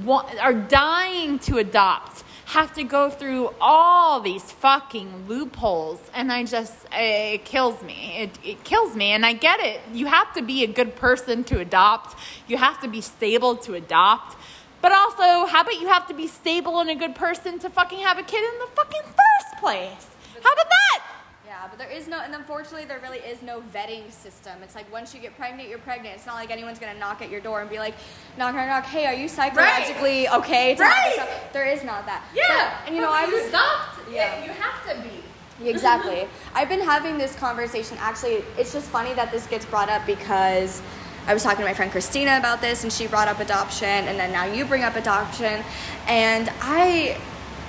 want, 0.05 0.29
are 0.41 0.55
dying 0.55 1.39
to 1.39 1.59
adopt 1.59 2.10
have 2.51 2.75
to 2.75 2.83
go 2.83 3.09
through 3.11 3.51
all 3.61 4.21
these 4.21 4.51
fucking 4.51 5.27
loopholes 5.29 6.01
and 6.15 6.33
i 6.33 6.45
just 6.45 6.87
it 6.93 7.45
kills 7.45 7.81
me 7.83 8.17
it, 8.19 8.39
it 8.45 8.65
kills 8.65 8.97
me 8.97 9.13
and 9.13 9.25
i 9.25 9.33
get 9.33 9.61
it 9.61 9.81
you 9.93 10.07
have 10.07 10.33
to 10.35 10.43
be 10.43 10.65
a 10.65 10.67
good 10.67 10.97
person 10.97 11.45
to 11.45 11.61
adopt 11.61 12.17
you 12.49 12.57
have 12.57 12.81
to 12.81 12.89
be 12.89 13.01
stable 13.01 13.57
to 13.57 13.75
adopt 13.75 14.37
but 14.83 14.93
also, 14.93 15.47
how 15.47 15.61
about 15.61 15.79
you 15.81 15.89
have 15.89 16.07
to 16.09 16.15
be 16.15 16.27
stable 16.27 16.81
and 16.81 16.89
a 16.89 16.95
good 16.95 17.15
person 17.15 17.59
to 17.59 17.71
fucking 17.71 17.99
have 17.99 18.19
a 18.19 18.23
kid 18.23 18.43
in 18.43 18.59
the 18.61 18.67
fucking 18.75 19.03
first 19.03 19.61
place? 19.61 20.07
How 20.43 20.53
about 20.53 20.71
that? 20.71 21.03
But 21.69 21.79
there 21.79 21.91
is 21.91 22.09
no, 22.09 22.21
and 22.21 22.35
unfortunately, 22.35 22.85
there 22.85 23.01
really 23.01 23.19
is 23.19 23.43
no 23.43 23.61
vetting 23.75 24.11
system. 24.13 24.53
It's 24.63 24.75
like 24.75 24.91
once 24.93 25.15
you 25.15 25.21
get 25.21 25.37
pregnant, 25.37 25.69
you're 25.69 25.79
pregnant. 25.79 26.15
It's 26.17 26.27
not 26.27 26.37
like 26.37 26.51
anyone's 26.51 26.79
gonna 26.79 26.99
knock 26.99 27.21
at 27.23 27.31
your 27.31 27.41
door 27.41 27.61
and 27.61 27.69
be 27.69 27.79
like, 27.79 27.95
knock, 28.39 28.55
knock, 28.55 28.69
knock. 28.69 28.85
Hey, 28.85 29.07
are 29.07 29.15
you 29.15 29.29
psychologically 29.29 30.29
okay 30.29 30.75
to 30.77 30.83
Right. 30.83 31.29
There 31.53 31.67
is 31.67 31.85
not 31.85 32.07
that. 32.07 32.25
Yeah. 32.35 32.47
But- 32.49 32.87
and 32.87 32.95
you 32.97 33.03
know, 33.03 33.11
I 33.13 33.27
was 33.27 33.43
stopped. 33.49 33.99
Yeah. 34.11 34.45
You 34.45 34.51
have 34.53 34.83
to 34.89 35.03
be. 35.03 35.11
Exactly. 35.63 36.27
I've 36.55 36.71
been 36.71 36.81
having 36.81 37.19
this 37.19 37.37
conversation. 37.37 37.99
Actually, 38.01 38.43
it's 38.57 38.73
just 38.73 38.89
funny 38.89 39.13
that 39.13 39.31
this 39.31 39.47
gets 39.47 39.67
brought 39.67 39.91
up 39.91 40.07
because 40.07 40.81
I 41.27 41.35
was 41.35 41.43
talking 41.43 41.59
to 41.59 41.65
my 41.67 41.75
friend 41.75 41.93
Christina 41.93 42.39
about 42.39 42.63
this, 42.63 42.83
and 42.83 42.91
she 42.91 43.07
brought 43.07 43.29
up 43.29 43.41
adoption, 43.41 43.87
and 43.87 44.19
then 44.19 44.33
now 44.33 44.47
you 44.47 44.65
bring 44.65 44.85
up 44.85 44.97
adoption, 44.97 45.63
and 46.09 46.51
I. 46.63 47.19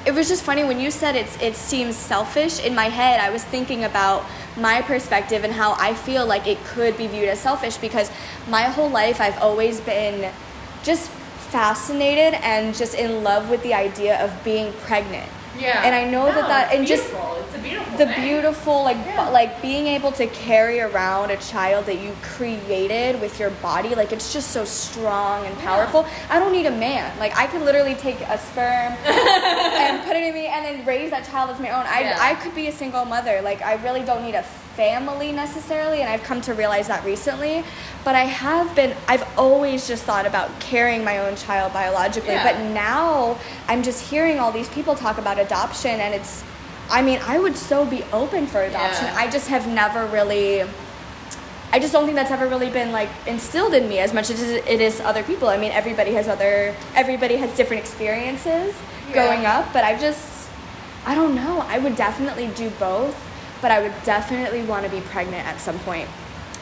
It 0.04 0.16
was 0.16 0.28
just 0.28 0.42
funny 0.44 0.64
when 0.64 0.80
you 0.80 0.90
said 0.90 1.16
it's 1.16 1.40
it 1.40 1.56
seems 1.56 1.96
selfish. 1.96 2.64
In 2.66 2.74
my 2.74 2.90
head, 2.90 3.20
I 3.20 3.30
was 3.30 3.44
thinking 3.44 3.84
about 3.84 4.26
my 4.58 4.82
perspective 4.82 5.44
and 5.44 5.54
how 5.54 5.74
I 5.74 5.94
feel 5.94 6.26
like 6.26 6.48
it 6.48 6.58
could 6.66 6.98
be 6.98 7.06
viewed 7.06 7.30
as 7.30 7.40
selfish 7.40 7.78
because 7.78 8.10
my 8.48 8.64
whole 8.64 8.90
life 8.90 9.22
I've 9.22 9.38
always 9.38 9.80
been 9.80 10.32
just 10.82 11.10
fascinated 11.52 12.34
and 12.42 12.76
just 12.76 12.96
in 12.96 13.24
love 13.24 13.52
with 13.52 13.62
the 13.62 13.76
idea 13.76 14.24
of 14.26 14.44
being 14.44 14.74
pregnant. 14.74 15.30
Yeah. 15.62 15.84
And 15.86 15.94
I 15.96 16.04
know 16.10 16.26
that 16.26 16.48
that 16.48 16.74
and 16.74 16.86
just 16.88 17.08
beautiful. 17.10 17.38
it's 17.46 17.56
a 17.56 17.60
beautiful 17.60 17.98
the 17.98 18.06
thing. 18.08 18.22
beautiful 18.22 18.84
like 18.84 18.98
Yeah. 18.98 19.26
bu- 19.26 19.32
like 19.32 19.62
being 19.62 19.88
able 19.88 20.12
to 20.14 20.26
carry 20.28 20.80
around 20.82 21.30
a 21.32 21.38
child 21.38 21.86
that 21.86 22.00
you 22.00 22.12
created 22.24 23.22
with 23.22 23.40
your 23.40 23.52
body 23.62 23.94
like 23.96 24.12
it's 24.12 24.34
just 24.34 24.50
so 24.52 24.66
strong 24.66 25.46
and 25.46 25.56
powerful 25.60 26.06
i 26.30 26.40
don't 26.40 26.52
need 26.52 26.66
a 26.66 26.72
man 26.90 27.08
like 27.20 27.36
i 27.38 27.46
could 27.48 27.62
literally 27.62 27.96
take 27.96 28.20
a 28.22 28.38
sperm 28.38 28.94
and 29.06 30.04
put 30.04 30.16
it 30.16 30.24
in 30.24 30.34
me 30.34 30.48
and 30.48 30.66
then 30.66 30.86
raise 30.86 31.10
that 31.12 31.24
child 31.30 31.50
as 31.52 31.60
my 31.60 31.70
own 31.70 31.86
I, 31.88 32.02
Yeah. 32.02 32.18
I 32.20 32.36
could 32.36 32.56
be 32.56 32.68
a 32.68 32.72
single 32.72 33.06
mother 33.06 33.42
like 33.42 33.62
i 33.62 33.74
really 33.84 34.02
don't 34.02 34.24
need 34.24 34.36
a 34.36 34.44
family 34.76 35.32
necessarily 35.32 36.02
and 36.02 36.10
i've 36.10 36.24
come 36.24 36.40
to 36.42 36.54
realize 36.54 36.88
that 36.88 37.04
recently 37.06 37.64
but 38.04 38.16
i 38.16 38.24
have 38.24 38.74
been 38.76 38.96
i've 39.08 39.26
always 39.38 39.88
just 39.88 40.04
thought 40.04 40.26
about 40.26 40.50
carrying 40.60 41.04
my 41.04 41.18
own 41.20 41.36
child 41.36 41.72
biologically 41.74 42.30
Yeah. 42.34 42.44
but 42.54 42.74
now 42.74 43.38
i'm 43.68 43.84
just 43.84 44.10
hearing 44.10 44.40
all 44.40 44.52
these 44.52 44.70
people 44.70 44.96
talk 44.96 45.18
about 45.18 45.40
adoption 45.40 46.00
and 46.00 46.14
it's 46.14 46.44
I 46.94 47.02
mean, 47.02 47.20
I 47.26 47.40
would 47.40 47.56
so 47.56 47.86
be 47.86 48.04
open 48.12 48.48
for 48.48 48.62
adoption. 48.64 49.06
Yeah. 49.06 49.16
I 49.16 49.30
just 49.32 49.48
have 49.48 49.66
never 49.66 50.06
really. 50.08 50.64
I 51.72 51.80
just 51.80 51.94
don't 51.94 52.04
think 52.04 52.16
that's 52.18 52.32
ever 52.32 52.50
really 52.50 52.70
been 52.70 52.92
like 52.92 53.08
instilled 53.26 53.74
in 53.74 53.88
me 53.88 54.00
as 54.00 54.14
much 54.14 54.30
as 54.30 54.42
it 54.42 54.82
is 54.82 55.00
other 55.00 55.24
people. 55.24 55.48
I 55.48 55.56
mean, 55.56 55.72
everybody 55.72 56.12
has 56.16 56.28
other, 56.28 56.76
everybody 56.94 57.38
has 57.38 57.50
different 57.56 57.82
experiences 57.82 58.76
Yeah. 59.08 59.14
growing 59.14 59.46
up, 59.46 59.72
but 59.72 59.86
I 59.86 59.98
just, 59.98 60.50
I 61.06 61.16
don't 61.16 61.34
know. 61.34 61.62
I 61.70 61.80
would 61.80 61.96
definitely 61.96 62.48
do 62.58 62.70
both, 62.72 63.16
but 63.62 63.72
I 63.72 63.82
would 63.82 63.94
definitely 64.04 64.64
want 64.64 64.86
to 64.86 64.92
be 64.92 65.02
pregnant 65.02 65.46
at 65.48 65.60
some 65.60 65.78
point. 65.80 66.10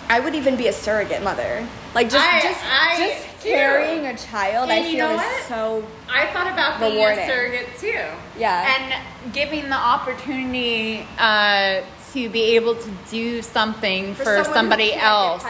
I 0.09 0.19
would 0.19 0.33
even 0.33 0.55
be 0.55 0.67
a 0.67 0.73
surrogate 0.73 1.21
mother, 1.23 1.67
like 1.93 2.09
just 2.09 2.27
I- 2.27 2.41
just 2.41 2.59
I 2.65 2.97
just 2.97 3.43
do. 3.43 3.49
carrying 3.51 4.07
a 4.07 4.17
child. 4.17 4.69
And 4.71 4.83
I 4.83 4.87
you 4.87 4.97
feel 4.97 5.07
know 5.09 5.13
is 5.13 5.17
what? 5.21 5.43
so 5.43 5.87
I 6.11 6.25
thought 6.33 6.51
about 6.51 6.79
being 6.79 6.93
Rewarding. 6.95 7.19
a 7.19 7.27
surrogate 7.27 7.67
too. 7.77 8.03
Yeah. 8.37 8.75
And 9.23 9.33
giving 9.33 9.69
the 9.69 9.75
opportunity 9.75 11.05
uh, 11.19 11.81
to 12.13 12.29
be 12.29 12.55
able 12.55 12.73
to 12.75 12.91
do 13.11 13.41
something 13.43 14.15
For 14.15 14.23
for, 14.23 14.43
somebody 14.45 14.93
else 14.95 15.45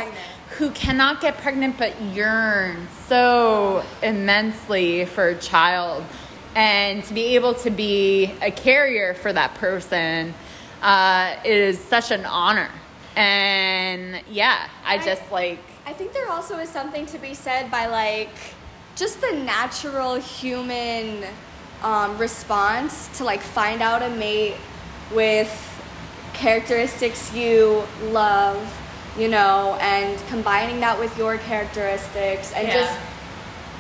who 0.58 0.72
cannot 0.72 1.22
get 1.22 1.38
pregnant 1.38 1.78
but 1.78 2.00
yearns 2.02 2.90
so 3.08 3.82
immensely 4.04 5.06
for 5.06 5.30
a 5.30 5.38
child. 5.38 6.04
And 6.56 7.02
to 7.06 7.14
be 7.14 7.36
able 7.36 7.54
to 7.56 7.70
be 7.70 8.34
a 8.42 8.52
carrier 8.52 9.14
for 9.14 9.32
that 9.32 9.56
person 9.56 10.34
uh, 10.82 11.36
is 11.46 11.80
such 11.80 12.12
an 12.12 12.26
honor. 12.26 12.70
And 13.16 14.22
yeah, 14.30 14.68
I 14.86 14.96
I- 14.96 15.06
just 15.06 15.32
like, 15.32 15.60
I 15.86 15.94
think 15.94 16.14
there 16.14 16.30
also 16.30 16.58
is 16.60 16.70
something 16.70 17.06
to 17.08 17.18
be 17.18 17.34
said 17.34 17.72
by 17.72 17.88
like 17.88 18.30
just 18.96 19.22
the 19.22 19.32
natural 19.32 20.16
human 20.16 21.24
um, 21.84 22.18
response 22.18 23.10
to 23.18 23.24
like 23.24 23.42
find 23.42 23.82
out 23.82 24.04
a 24.04 24.10
mate 24.10 24.56
with 25.14 25.50
characteristics 26.34 27.34
you 27.34 27.84
love, 28.12 28.58
you 29.18 29.28
know, 29.28 29.78
and 29.82 30.18
combining 30.28 30.80
that 30.82 31.00
with 31.00 31.18
your 31.18 31.38
characteristics 31.40 32.54
and 32.54 32.68
Yeah. 32.68 32.74
just 32.82 33.00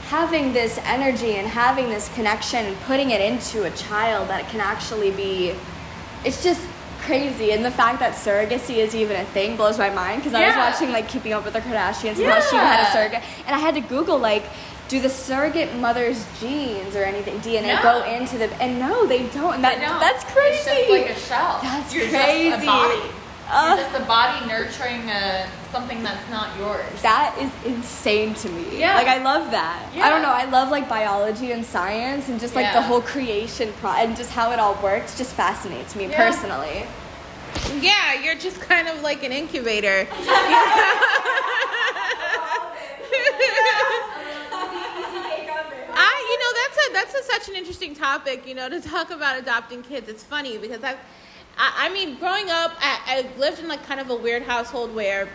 having 0.10 0.52
this 0.54 0.80
energy 0.86 1.36
and 1.36 1.48
having 1.48 1.90
this 1.90 2.10
connection 2.16 2.66
and 2.66 2.76
putting 2.82 3.12
it 3.12 3.22
into 3.22 3.64
a 3.66 3.70
child 3.72 4.28
that 4.28 4.50
can 4.50 4.60
actually 4.60 5.12
be 5.12 5.54
it's 6.26 6.44
just 6.44 6.62
crazy 7.14 7.52
and 7.54 7.66
the 7.66 7.72
fact 7.72 8.00
that 8.00 8.14
surrogacy 8.14 8.76
is 8.78 8.94
even 8.94 9.16
a 9.20 9.26
thing 9.26 9.56
blows 9.58 9.80
my 9.80 9.90
mind 9.90 10.22
because 10.22 10.36
I 10.36 10.46
was 10.46 10.56
watching 10.56 10.92
like 10.92 11.10
keeping 11.10 11.34
up 11.34 11.44
with 11.44 11.54
the 11.56 11.60
Kardashians 11.60 12.18
and 12.18 12.26
how 12.26 12.40
she 12.40 12.56
had 12.56 12.82
a 12.82 12.84
Yeah. 12.84 12.94
surrogate 12.94 13.24
and 13.48 13.56
I 13.56 13.58
had 13.58 13.74
to 13.74 13.82
google 13.82 14.20
like 14.20 14.44
do 14.90 15.00
the 15.02 15.10
surrogate 15.10 15.74
mother's 15.78 16.24
genes 16.40 16.96
or 16.96 17.04
anything 17.04 17.40
DNA 17.40 17.74
No. 17.78 17.82
go 17.82 18.04
into 18.04 18.38
the 18.38 18.54
and 18.62 18.80
no 18.80 19.08
they 19.08 19.26
don't 19.30 19.56
and 19.56 19.64
that, 19.64 19.80
I 19.80 19.86
know. 19.88 20.00
that's 20.00 20.24
crazy 20.26 20.58
It's 20.58 20.66
just 20.66 20.90
like 20.92 21.10
a 21.10 21.20
shell. 21.20 21.60
That's 21.64 21.94
You're 21.96 22.10
crazy. 22.10 22.50
just 22.52 22.64
a 22.64 22.66
body. 22.68 23.02
Uh, 23.52 23.74
You're 23.76 23.86
just 23.90 24.00
a 24.00 24.06
body 24.06 24.46
nurturing 24.46 25.10
a, 25.10 25.50
something 25.72 26.04
that's 26.04 26.30
not 26.30 26.56
yours. 26.60 26.86
That 27.02 27.36
is 27.42 27.50
insane 27.66 28.36
to 28.36 28.50
me. 28.50 28.78
Yeah. 28.80 28.94
Like 28.94 29.08
I 29.08 29.24
love 29.24 29.50
that. 29.50 29.90
I 29.96 30.08
don't 30.12 30.22
know. 30.22 30.30
I 30.30 30.46
love 30.46 30.70
like 30.70 30.88
biology 30.88 31.52
and 31.52 31.66
science 31.66 32.30
and 32.30 32.40
just 32.40 32.54
like 32.56 32.72
the 32.74 32.82
whole 32.84 33.02
creation 33.02 33.74
pro 33.82 33.90
and 33.94 34.16
just 34.16 34.30
how 34.30 34.52
it 34.52 34.60
all 34.60 34.76
works 34.84 35.18
just 35.18 35.34
fascinates 35.34 35.96
me 35.96 36.06
Yeah. 36.10 36.18
personally. 36.30 36.86
Yeah, 37.82 38.22
you're 38.22 38.36
just 38.36 38.60
kind 38.62 38.88
of 38.88 39.02
like 39.02 39.24
an 39.24 39.32
incubator. 39.32 40.08
I, 46.02 46.14
you 46.30 46.38
know, 46.40 46.52
that's 46.62 46.78
a 46.78 46.94
that's 46.94 47.14
a, 47.16 47.24
such 47.32 47.50
an 47.50 47.56
interesting 47.56 47.96
topic. 47.96 48.48
You 48.48 48.56
know, 48.56 48.70
to 48.70 48.82
talk 48.82 49.12
about 49.12 49.38
adopting 49.38 49.84
kids. 49.84 50.10
It's 50.10 50.24
funny 50.24 50.58
because 50.58 50.84
I, 50.84 50.94
I, 51.58 51.88
I 51.88 51.90
mean, 51.94 52.18
growing 52.18 52.50
up, 52.50 52.74
I, 52.80 53.00
I 53.06 53.40
lived 53.40 53.60
in 53.60 53.68
like 53.68 53.84
kind 53.86 54.00
of 54.00 54.10
a 54.10 54.16
weird 54.16 54.44
household 54.44 54.94
where, 54.96 55.30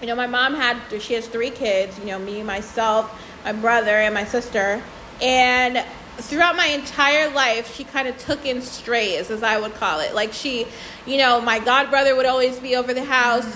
you 0.00 0.06
know, 0.06 0.14
my 0.14 0.26
mom 0.26 0.54
had 0.54 0.78
she 1.00 1.14
has 1.14 1.26
three 1.26 1.50
kids. 1.50 1.98
You 1.98 2.06
know, 2.06 2.18
me, 2.18 2.42
myself, 2.42 3.10
my 3.44 3.52
brother, 3.52 3.96
and 3.98 4.14
my 4.14 4.24
sister, 4.24 4.82
and 5.20 5.84
throughout 6.18 6.56
my 6.56 6.66
entire 6.66 7.30
life, 7.30 7.74
she 7.74 7.84
kind 7.84 8.08
of 8.08 8.16
took 8.18 8.44
in 8.44 8.62
strays, 8.62 9.30
as 9.30 9.42
I 9.42 9.58
would 9.58 9.74
call 9.74 10.00
it. 10.00 10.14
Like 10.14 10.32
she, 10.32 10.66
you 11.06 11.16
know, 11.18 11.40
my 11.40 11.58
god 11.58 11.90
brother 11.90 12.14
would 12.14 12.26
always 12.26 12.58
be 12.58 12.76
over 12.76 12.92
the 12.94 13.04
house. 13.04 13.46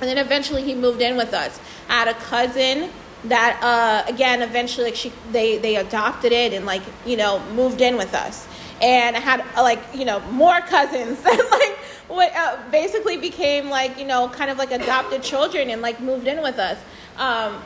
And 0.00 0.08
then 0.08 0.18
eventually 0.18 0.62
he 0.62 0.74
moved 0.74 1.00
in 1.02 1.16
with 1.16 1.34
us. 1.34 1.58
I 1.88 1.94
had 1.94 2.08
a 2.08 2.14
cousin 2.14 2.90
that 3.24 3.58
uh, 3.62 4.10
again 4.12 4.42
eventually 4.42 4.84
like 4.84 4.94
she 4.94 5.12
they 5.32 5.58
they 5.58 5.74
adopted 5.74 6.30
it 6.30 6.52
and 6.52 6.64
like 6.64 6.82
you 7.04 7.16
know 7.16 7.40
moved 7.54 7.80
in 7.80 7.96
with 7.96 8.14
us. 8.14 8.46
And 8.80 9.16
I 9.16 9.20
had 9.20 9.40
uh, 9.56 9.62
like 9.62 9.80
you 9.94 10.04
know 10.04 10.20
more 10.30 10.60
cousins 10.60 11.20
that 11.22 11.48
like 11.50 11.78
what 12.08 12.34
uh, 12.34 12.58
basically 12.70 13.16
became 13.16 13.70
like 13.70 13.98
you 13.98 14.06
know 14.06 14.28
kind 14.28 14.50
of 14.50 14.58
like 14.58 14.70
adopted 14.70 15.22
children 15.22 15.70
and 15.70 15.82
like 15.82 16.00
moved 16.00 16.26
in 16.26 16.42
with 16.42 16.58
us. 16.58 16.78
Um, 17.16 17.60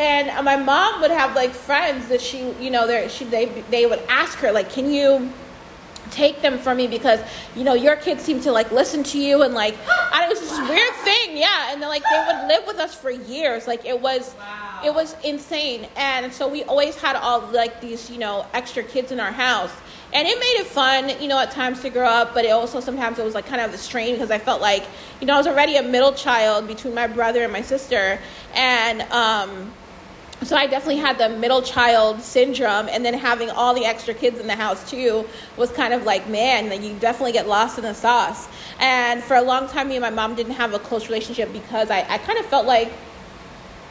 and 0.00 0.44
my 0.44 0.56
mom 0.56 1.02
would 1.02 1.10
have 1.10 1.36
like 1.36 1.50
friends 1.50 2.08
that 2.08 2.20
she 2.20 2.50
you 2.58 2.70
know 2.70 2.86
they 2.86 3.06
she 3.08 3.24
they 3.26 3.46
they 3.70 3.84
would 3.86 4.02
ask 4.08 4.38
her 4.38 4.50
like 4.50 4.70
can 4.70 4.90
you 4.90 5.30
take 6.10 6.42
them 6.42 6.58
from 6.58 6.76
me? 6.76 6.86
Because 6.86 7.20
you 7.54 7.64
know 7.64 7.74
your 7.74 7.96
kids 7.96 8.22
seem 8.22 8.40
to 8.40 8.52
like 8.52 8.72
listen 8.72 9.02
to 9.04 9.18
you 9.18 9.42
and 9.42 9.54
like 9.54 9.76
I, 9.88 10.24
it 10.24 10.28
was 10.28 10.40
this 10.40 10.58
weird 10.68 10.94
thing 11.04 11.36
yeah. 11.36 11.72
And 11.72 11.80
then 11.82 11.88
like 11.88 12.02
they 12.02 12.24
would 12.26 12.48
live 12.48 12.66
with 12.66 12.78
us 12.78 12.94
for 12.94 13.10
years. 13.10 13.66
Like 13.66 13.84
it 13.84 14.00
was 14.00 14.34
it 14.84 14.94
was 14.94 15.16
insane. 15.22 15.86
And 15.96 16.32
so 16.32 16.48
we 16.48 16.64
always 16.64 16.96
had 16.96 17.16
all 17.16 17.40
like 17.52 17.80
these 17.80 18.10
you 18.10 18.18
know 18.18 18.46
extra 18.54 18.82
kids 18.82 19.12
in 19.12 19.20
our 19.20 19.32
house. 19.32 19.72
And 20.12 20.26
it 20.26 20.36
made 20.40 20.60
it 20.60 20.66
fun 20.66 21.22
you 21.22 21.28
know 21.28 21.38
at 21.38 21.52
times 21.52 21.82
to 21.82 21.90
grow 21.90 22.08
up 22.08 22.34
but 22.34 22.44
it 22.44 22.50
also 22.50 22.80
sometimes 22.80 23.20
it 23.20 23.24
was 23.24 23.34
like 23.34 23.46
kind 23.46 23.60
of 23.60 23.72
a 23.72 23.78
strain 23.78 24.14
because 24.14 24.32
i 24.32 24.38
felt 24.38 24.60
like 24.60 24.84
you 25.20 25.26
know 25.28 25.34
i 25.34 25.36
was 25.36 25.46
already 25.46 25.76
a 25.76 25.84
middle 25.84 26.12
child 26.12 26.66
between 26.66 26.94
my 26.94 27.06
brother 27.06 27.44
and 27.44 27.52
my 27.52 27.62
sister. 27.62 28.18
And 28.54 29.02
um 29.12 29.72
so 30.42 30.56
I 30.56 30.66
definitely 30.66 30.96
had 30.96 31.18
the 31.18 31.28
middle 31.28 31.62
child 31.62 32.22
syndrome, 32.22 32.88
and 32.88 33.04
then 33.04 33.14
having 33.14 33.50
all 33.50 33.74
the 33.74 33.84
extra 33.84 34.14
kids 34.14 34.38
in 34.38 34.46
the 34.46 34.56
house 34.56 34.88
too 34.90 35.26
was 35.56 35.70
kind 35.70 35.92
of 35.92 36.04
like, 36.04 36.28
man, 36.28 36.68
like 36.70 36.82
you 36.82 36.94
definitely 36.98 37.32
get 37.32 37.46
lost 37.46 37.76
in 37.78 37.84
the 37.84 37.94
sauce. 37.94 38.48
And 38.78 39.22
for 39.22 39.36
a 39.36 39.42
long 39.42 39.68
time, 39.68 39.88
me 39.88 39.96
and 39.96 40.02
my 40.02 40.10
mom 40.10 40.34
didn't 40.34 40.54
have 40.54 40.72
a 40.72 40.78
close 40.78 41.08
relationship 41.08 41.52
because 41.52 41.90
I, 41.90 42.06
I 42.08 42.18
kind 42.18 42.38
of 42.38 42.46
felt 42.46 42.66
like, 42.66 42.90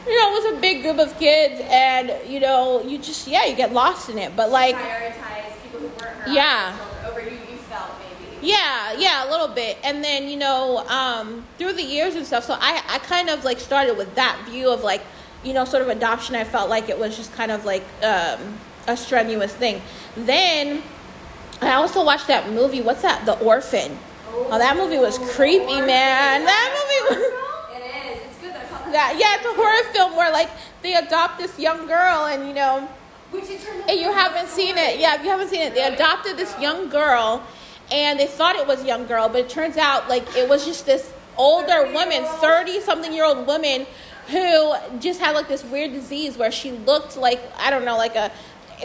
you 0.08 0.18
know, 0.20 0.32
it 0.34 0.44
was 0.44 0.58
a 0.58 0.62
big 0.62 0.82
group 0.82 0.98
of 0.98 1.18
kids, 1.20 1.62
and 1.66 2.12
you 2.28 2.40
know, 2.40 2.82
you 2.82 2.98
just 2.98 3.28
yeah, 3.28 3.46
you 3.46 3.56
get 3.56 3.72
lost 3.74 4.10
in 4.10 4.18
it. 4.18 4.36
But 4.36 4.50
like, 4.50 4.76
Prioritize 4.76 5.62
people 5.64 5.82
who 5.82 5.88
weren't 5.88 6.34
Yeah. 6.34 6.76
over 7.08 7.22
you. 7.22 7.30
You 7.32 7.58
felt 7.70 7.92
maybe. 8.00 8.48
Yeah, 8.48 8.94
yeah, 8.98 9.28
a 9.28 9.30
little 9.30 9.50
bit. 9.50 9.78
And 9.84 10.04
then, 10.04 10.28
you 10.30 10.38
know, 10.38 10.80
um, 10.88 11.46
through 11.60 11.74
the 11.74 11.84
years 11.84 12.16
and 12.16 12.26
stuff, 12.26 12.44
so 12.46 12.54
I, 12.60 12.82
I 12.90 12.98
kind 13.00 13.30
of 13.30 13.44
like 13.44 13.60
started 13.60 13.98
with 13.98 14.16
that 14.16 14.42
view 14.50 14.72
of 14.72 14.82
like, 14.82 15.02
you 15.44 15.54
know, 15.54 15.66
sort 15.66 15.82
of 15.82 15.90
adoption. 15.90 16.36
I 16.36 16.44
felt 16.44 16.70
like 16.70 16.90
it 16.90 16.98
was 16.98 17.16
just 17.16 17.34
kind 17.34 17.52
of 17.52 17.66
like 17.66 17.84
um, 18.04 18.58
a 18.88 18.98
strenuous 18.98 19.54
thing. 19.54 19.82
Then 20.16 20.84
I 21.62 21.74
also 21.74 22.04
watched 22.04 22.28
that 22.28 22.50
movie. 22.52 22.82
What's 22.82 23.02
that? 23.02 23.26
The 23.26 23.38
Orphan. 23.40 23.98
Oh, 24.32 24.58
that 24.58 24.78
movie 24.78 24.98
was 24.98 25.18
creepy, 25.18 25.82
man. 25.82 26.46
That 26.46 26.70
movie 26.78 27.22
was. 27.22 27.32
It 27.76 28.18
is. 28.18 28.28
It's 28.28 28.38
good. 28.42 28.54
That, 28.94 29.16
yeah, 29.20 29.36
it's 29.36 29.46
a 29.46 29.54
horror 29.54 29.94
film 29.94 30.16
where 30.16 30.32
like 30.32 30.50
they 30.82 30.96
adopt 30.96 31.38
this 31.38 31.60
young 31.60 31.88
girl, 31.88 32.26
and 32.26 32.48
you 32.48 32.54
know, 32.54 32.88
Which 33.32 33.50
it 33.50 33.62
turns 33.62 33.84
out 33.84 33.90
and 33.90 34.00
you 34.00 34.12
haven't 34.12 34.48
seen 34.48 34.78
it. 34.78 35.00
Yeah, 35.00 35.16
if 35.16 35.24
you 35.24 35.30
haven't 35.30 35.50
seen 35.50 35.62
it, 35.62 35.74
they 35.74 35.84
adopted 35.84 36.38
this 36.38 36.58
young 36.60 36.90
girl, 36.90 37.44
and 37.92 38.20
they 38.20 38.28
thought 38.28 38.56
it 38.56 38.68
was 38.68 38.84
a 38.84 38.86
young 38.86 39.06
girl, 39.08 39.28
but 39.30 39.42
it 39.42 39.50
turns 39.50 39.78
out 39.78 40.10
like 40.10 40.24
it 40.36 40.48
was 40.48 40.66
just 40.66 40.86
this 40.86 41.12
older 41.38 41.92
woman, 41.92 42.24
thirty 42.40 42.80
something 42.82 43.14
year 43.14 43.26
old 43.26 43.46
woman, 43.46 43.86
who 44.30 45.00
just 45.00 45.20
had 45.20 45.36
like 45.36 45.48
this 45.48 45.64
weird 45.64 45.92
disease 45.92 46.38
where 46.38 46.52
she 46.52 46.72
looked 46.72 47.18
like 47.18 47.42
I 47.58 47.70
don't 47.70 47.86
know, 47.86 47.98
like 47.98 48.16
a. 48.16 48.32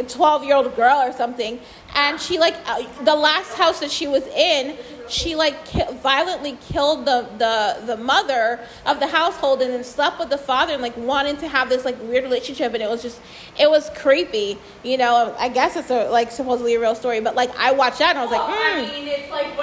12 0.02 0.44
year 0.44 0.56
old 0.56 0.74
girl 0.76 0.96
or 0.98 1.12
something 1.12 1.58
and 1.94 2.20
she 2.20 2.38
like 2.38 2.54
uh, 2.66 2.82
the 3.04 3.14
last 3.14 3.54
house 3.54 3.80
that 3.80 3.90
she 3.90 4.06
was 4.06 4.26
in 4.28 4.76
she 5.08 5.34
like 5.36 5.64
ki- 5.66 5.82
violently 6.02 6.56
killed 6.68 7.04
the, 7.06 7.26
the 7.38 7.84
the 7.86 7.96
mother 7.96 8.58
of 8.86 8.98
the 9.00 9.06
household 9.06 9.60
and 9.62 9.72
then 9.72 9.84
slept 9.84 10.18
with 10.18 10.30
the 10.30 10.38
father 10.38 10.72
and 10.72 10.82
like 10.82 10.96
wanted 10.96 11.38
to 11.38 11.46
have 11.46 11.68
this 11.68 11.84
like 11.84 11.96
weird 12.02 12.24
relationship 12.24 12.72
and 12.74 12.82
it 12.82 12.88
was 12.88 13.02
just 13.02 13.20
it 13.58 13.70
was 13.70 13.90
creepy 13.90 14.58
you 14.82 14.96
know 14.96 15.34
i 15.38 15.48
guess 15.48 15.76
it's 15.76 15.90
a 15.90 16.08
like 16.10 16.30
supposedly 16.32 16.74
a 16.74 16.80
real 16.80 16.94
story 16.94 17.20
but 17.20 17.34
like 17.34 17.50
i 17.58 17.70
watched 17.70 17.98
that 17.98 18.10
and 18.16 18.18
i 18.18 18.22
was 18.22 18.30
like 18.32 18.40
Well, 18.48 18.58
I 18.58 18.84
mm. 18.84 18.92
mean, 18.92 19.08
it's 19.08 19.30
like 19.30 19.46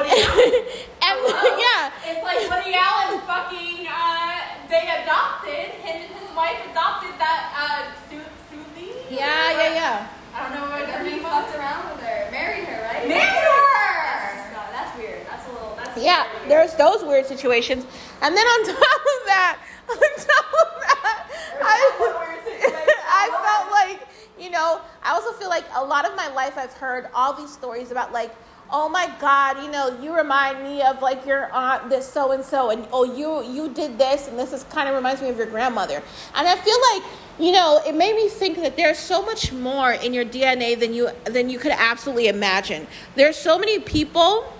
Allen. 1.01 1.33
and 1.43 1.59
yeah 1.59 1.91
It's 2.05 2.23
like 2.23 2.39
Woody 2.49 2.75
Allen 2.77 3.19
fucking, 3.25 3.87
uh, 3.87 4.39
they 4.69 4.87
adopted, 5.03 5.73
him 5.81 6.03
and 6.05 6.13
his 6.19 6.35
wife 6.35 6.57
adopted 6.69 7.11
that, 7.19 7.51
uh, 7.57 8.09
Su- 8.09 8.21
Suzy? 8.49 8.93
yeah 9.09 9.51
yeah 9.51 9.73
yeah 9.73 10.07
I 10.33 10.49
don't 10.49 10.53
know 10.55 10.69
what 10.69 11.05
He 11.05 11.11
name 11.11 11.23
fucked 11.23 11.55
around 11.55 11.91
with 11.91 12.01
her, 12.05 12.31
married 12.31 12.65
her, 12.65 12.81
right? 12.83 13.07
Married 13.07 13.21
her! 13.21 14.03
That's, 14.03 14.35
just 14.41 14.53
not, 14.53 14.71
that's 14.71 14.97
weird. 14.97 15.25
That's 15.27 15.47
a 15.47 15.51
little. 15.51 15.73
That's 15.75 16.01
Yeah, 16.01 16.23
weird. 16.39 16.49
there's 16.49 16.73
those 16.75 17.03
weird 17.03 17.25
situations. 17.25 17.85
And 18.21 18.35
then 18.35 18.45
on 18.45 18.65
top 18.75 18.75
of 18.77 19.19
that, 19.27 19.59
on 19.89 19.97
top 19.97 20.53
of 20.53 20.81
that, 20.81 21.27
I, 21.61 21.77
I 23.07 23.25
felt 23.43 23.71
like, 23.71 24.07
you 24.39 24.49
know, 24.49 24.81
I 25.03 25.11
also 25.11 25.31
feel 25.33 25.49
like 25.49 25.65
a 25.75 25.83
lot 25.83 26.05
of 26.09 26.15
my 26.15 26.27
life 26.29 26.57
I've 26.57 26.73
heard 26.73 27.07
all 27.13 27.33
these 27.33 27.51
stories 27.51 27.91
about 27.91 28.11
like, 28.13 28.33
oh 28.71 28.87
my 28.87 29.11
God, 29.19 29.61
you 29.63 29.69
know, 29.69 29.99
you 30.01 30.15
remind 30.15 30.63
me 30.63 30.81
of 30.81 31.01
like 31.01 31.25
your 31.25 31.51
aunt, 31.51 31.89
this 31.89 32.07
so 32.07 32.31
and 32.31 32.43
so, 32.43 32.69
and 32.69 32.87
oh, 32.91 33.03
you 33.03 33.43
you 33.51 33.73
did 33.73 33.97
this, 33.97 34.27
and 34.27 34.39
this 34.39 34.53
is 34.53 34.63
kind 34.65 34.87
of 34.87 34.95
reminds 34.95 35.21
me 35.21 35.29
of 35.29 35.37
your 35.37 35.47
grandmother. 35.47 36.01
And 36.35 36.47
I 36.47 36.55
feel 36.55 36.77
like, 36.93 37.03
you 37.39 37.51
know, 37.51 37.81
it 37.85 37.95
made 37.95 38.15
me 38.15 38.29
think 38.29 38.57
that 38.57 38.77
there's 38.77 38.99
so 38.99 39.25
much 39.25 39.51
more 39.51 39.91
in 39.91 40.13
your 40.13 40.25
DNA 40.25 40.79
than 40.79 40.93
you 40.93 41.09
than 41.25 41.49
you 41.49 41.59
could 41.59 41.73
absolutely 41.73 42.27
imagine. 42.27 42.87
There's 43.15 43.37
so 43.37 43.59
many 43.59 43.79
people 43.79 44.51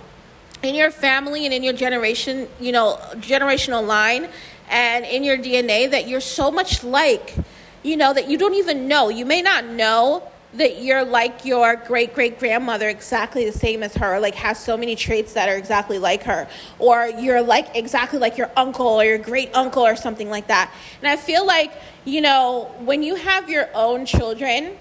in 0.62 0.74
your 0.74 0.90
family 0.90 1.44
and 1.44 1.54
in 1.54 1.62
your 1.62 1.72
generation, 1.72 2.48
you 2.60 2.72
know, 2.72 2.98
generational 3.16 3.86
line 3.86 4.28
and 4.68 5.04
in 5.04 5.24
your 5.24 5.36
DNA 5.36 5.90
that 5.90 6.08
you're 6.08 6.20
so 6.20 6.50
much 6.50 6.84
like, 6.84 7.36
you 7.82 7.96
know, 7.96 8.12
that 8.12 8.28
you 8.28 8.38
don't 8.38 8.54
even 8.54 8.86
know. 8.86 9.08
You 9.08 9.26
may 9.26 9.42
not 9.42 9.66
know 9.66 10.22
that 10.54 10.82
you're 10.82 11.04
like 11.04 11.44
your 11.44 11.76
great 11.76 12.14
great 12.14 12.38
grandmother, 12.38 12.88
exactly 12.88 13.44
the 13.44 13.58
same 13.58 13.82
as 13.82 13.94
her, 13.94 14.20
like 14.20 14.34
has 14.34 14.58
so 14.58 14.76
many 14.76 14.94
traits 14.94 15.32
that 15.32 15.48
are 15.48 15.56
exactly 15.56 15.98
like 15.98 16.22
her, 16.24 16.48
or 16.78 17.06
you're 17.06 17.42
like 17.42 17.74
exactly 17.74 18.18
like 18.18 18.36
your 18.36 18.50
uncle 18.56 18.86
or 18.86 19.04
your 19.04 19.18
great 19.18 19.54
uncle 19.54 19.82
or 19.84 19.96
something 19.96 20.28
like 20.28 20.48
that. 20.48 20.72
And 21.00 21.08
I 21.08 21.16
feel 21.16 21.46
like, 21.46 21.72
you 22.04 22.20
know, 22.20 22.70
when 22.80 23.02
you 23.02 23.14
have 23.14 23.48
your 23.48 23.68
own 23.74 24.04
children, 24.04 24.76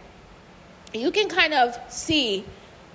you 0.94 1.12
can 1.12 1.30
kind 1.30 1.54
of 1.54 1.78
see 1.90 2.44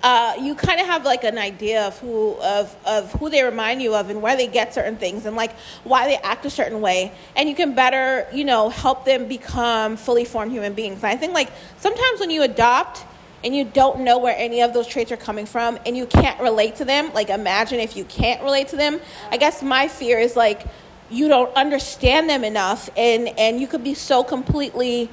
uh, 0.06 0.36
you 0.40 0.54
kind 0.54 0.78
of 0.78 0.86
have 0.86 1.04
like 1.04 1.24
an 1.24 1.36
idea 1.36 1.84
of 1.84 1.98
who 1.98 2.34
of, 2.40 2.76
of 2.86 3.12
who 3.14 3.28
they 3.28 3.42
remind 3.42 3.82
you 3.82 3.92
of 3.92 4.08
and 4.08 4.22
where 4.22 4.36
they 4.36 4.46
get 4.46 4.72
certain 4.72 4.96
things 4.96 5.26
and 5.26 5.34
like 5.34 5.50
why 5.82 6.06
they 6.06 6.14
act 6.18 6.46
a 6.46 6.50
certain 6.50 6.80
way. 6.80 7.10
And 7.34 7.48
you 7.48 7.56
can 7.56 7.74
better 7.74 8.28
you 8.32 8.44
know 8.44 8.68
help 8.68 9.04
them 9.04 9.26
become 9.26 9.96
fully 9.96 10.24
formed 10.24 10.52
human 10.52 10.74
beings. 10.74 10.98
And 11.02 11.06
i 11.06 11.16
think 11.16 11.34
like 11.34 11.50
sometimes 11.78 12.20
when 12.20 12.30
you 12.30 12.42
adopt 12.44 13.04
and 13.42 13.54
you 13.56 13.64
don't 13.64 13.98
know 14.02 14.18
where 14.18 14.36
any 14.38 14.62
of 14.62 14.72
those 14.72 14.86
traits 14.86 15.10
are 15.10 15.16
coming 15.16 15.44
from 15.44 15.76
and 15.84 15.96
you 15.96 16.06
can't 16.06 16.40
relate 16.40 16.76
to 16.76 16.84
them 16.84 17.12
like 17.12 17.28
imagine 17.28 17.80
if 17.80 17.96
you 17.96 18.04
can't 18.04 18.40
relate 18.44 18.68
to 18.68 18.76
them. 18.76 19.00
I 19.32 19.38
guess 19.38 19.60
my 19.60 19.88
fear 19.88 20.20
is 20.20 20.36
like 20.36 20.68
you 21.10 21.26
don't 21.26 21.52
understand 21.56 22.30
them 22.30 22.44
enough 22.44 22.88
and 22.96 23.26
and 23.36 23.60
you 23.60 23.66
could 23.66 23.82
be 23.82 23.94
so 23.94 24.22
completely 24.22 25.10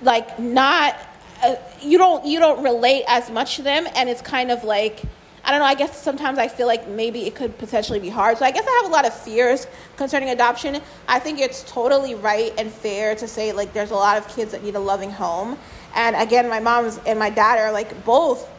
like 0.00 0.38
not 0.38 0.96
uh, 1.42 1.56
you 1.82 1.98
don't 1.98 2.24
you 2.24 2.38
don't 2.38 2.62
relate 2.62 3.04
as 3.08 3.30
much 3.30 3.56
to 3.56 3.62
them 3.62 3.86
and 3.94 4.08
it's 4.08 4.22
kind 4.22 4.50
of 4.50 4.64
like 4.64 5.02
I 5.46 5.52
don't 5.52 5.60
know. 5.60 5.66
I 5.66 5.76
guess 5.76 6.02
sometimes 6.02 6.38
I 6.38 6.48
feel 6.48 6.66
like 6.66 6.88
maybe 6.88 7.24
it 7.24 7.36
could 7.36 7.56
potentially 7.56 8.00
be 8.00 8.08
hard. 8.08 8.36
So 8.36 8.44
I 8.44 8.50
guess 8.50 8.66
I 8.66 8.80
have 8.82 8.90
a 8.90 8.92
lot 8.92 9.06
of 9.06 9.14
fears 9.14 9.68
concerning 9.96 10.30
adoption. 10.30 10.80
I 11.06 11.20
think 11.20 11.38
it's 11.38 11.62
totally 11.70 12.16
right 12.16 12.52
and 12.58 12.68
fair 12.68 13.14
to 13.14 13.28
say 13.28 13.52
like 13.52 13.72
there's 13.72 13.92
a 13.92 13.94
lot 13.94 14.18
of 14.18 14.26
kids 14.26 14.50
that 14.50 14.64
need 14.64 14.74
a 14.74 14.80
loving 14.80 15.10
home. 15.12 15.56
And 15.94 16.16
again, 16.16 16.48
my 16.48 16.58
mom's 16.58 16.98
and 17.06 17.16
my 17.16 17.30
dad 17.30 17.60
are 17.60 17.70
like 17.70 18.04
both 18.04 18.50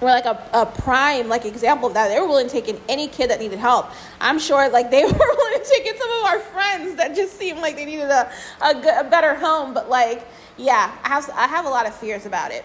were 0.00 0.08
like 0.08 0.26
a, 0.26 0.42
a 0.52 0.66
prime 0.66 1.28
like 1.28 1.44
example 1.44 1.88
of 1.88 1.94
that. 1.94 2.08
They 2.08 2.20
were 2.20 2.26
willing 2.26 2.46
to 2.46 2.52
take 2.52 2.68
in 2.68 2.80
any 2.88 3.08
kid 3.08 3.30
that 3.30 3.40
needed 3.40 3.58
help. 3.58 3.90
I'm 4.20 4.38
sure 4.38 4.68
like 4.68 4.90
they 4.90 5.04
were 5.04 5.10
willing 5.12 5.62
to 5.62 5.70
take 5.70 5.86
in 5.86 5.98
some 5.98 6.10
of 6.10 6.24
our 6.26 6.40
friends 6.40 6.96
that 6.96 7.14
just 7.14 7.38
seemed 7.38 7.60
like 7.60 7.76
they 7.76 7.86
needed 7.86 8.10
a, 8.10 8.30
a, 8.62 8.74
good, 8.74 9.06
a 9.06 9.08
better 9.08 9.34
home. 9.34 9.74
But 9.74 9.88
like, 9.88 10.26
yeah, 10.56 10.94
I 11.04 11.08
have 11.08 11.30
I 11.30 11.46
have 11.46 11.64
a 11.64 11.70
lot 11.70 11.86
of 11.86 11.94
fears 11.94 12.26
about 12.26 12.50
it. 12.50 12.64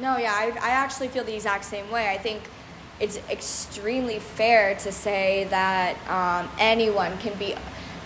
No, 0.00 0.16
yeah, 0.16 0.32
I, 0.32 0.46
I 0.62 0.70
actually 0.70 1.08
feel 1.08 1.24
the 1.24 1.34
exact 1.34 1.64
same 1.64 1.90
way. 1.90 2.08
I 2.08 2.16
think 2.16 2.42
it's 3.00 3.18
extremely 3.28 4.18
fair 4.18 4.74
to 4.76 4.92
say 4.92 5.44
that 5.50 5.96
um, 6.08 6.50
anyone 6.58 7.16
can 7.18 7.36
be, 7.38 7.54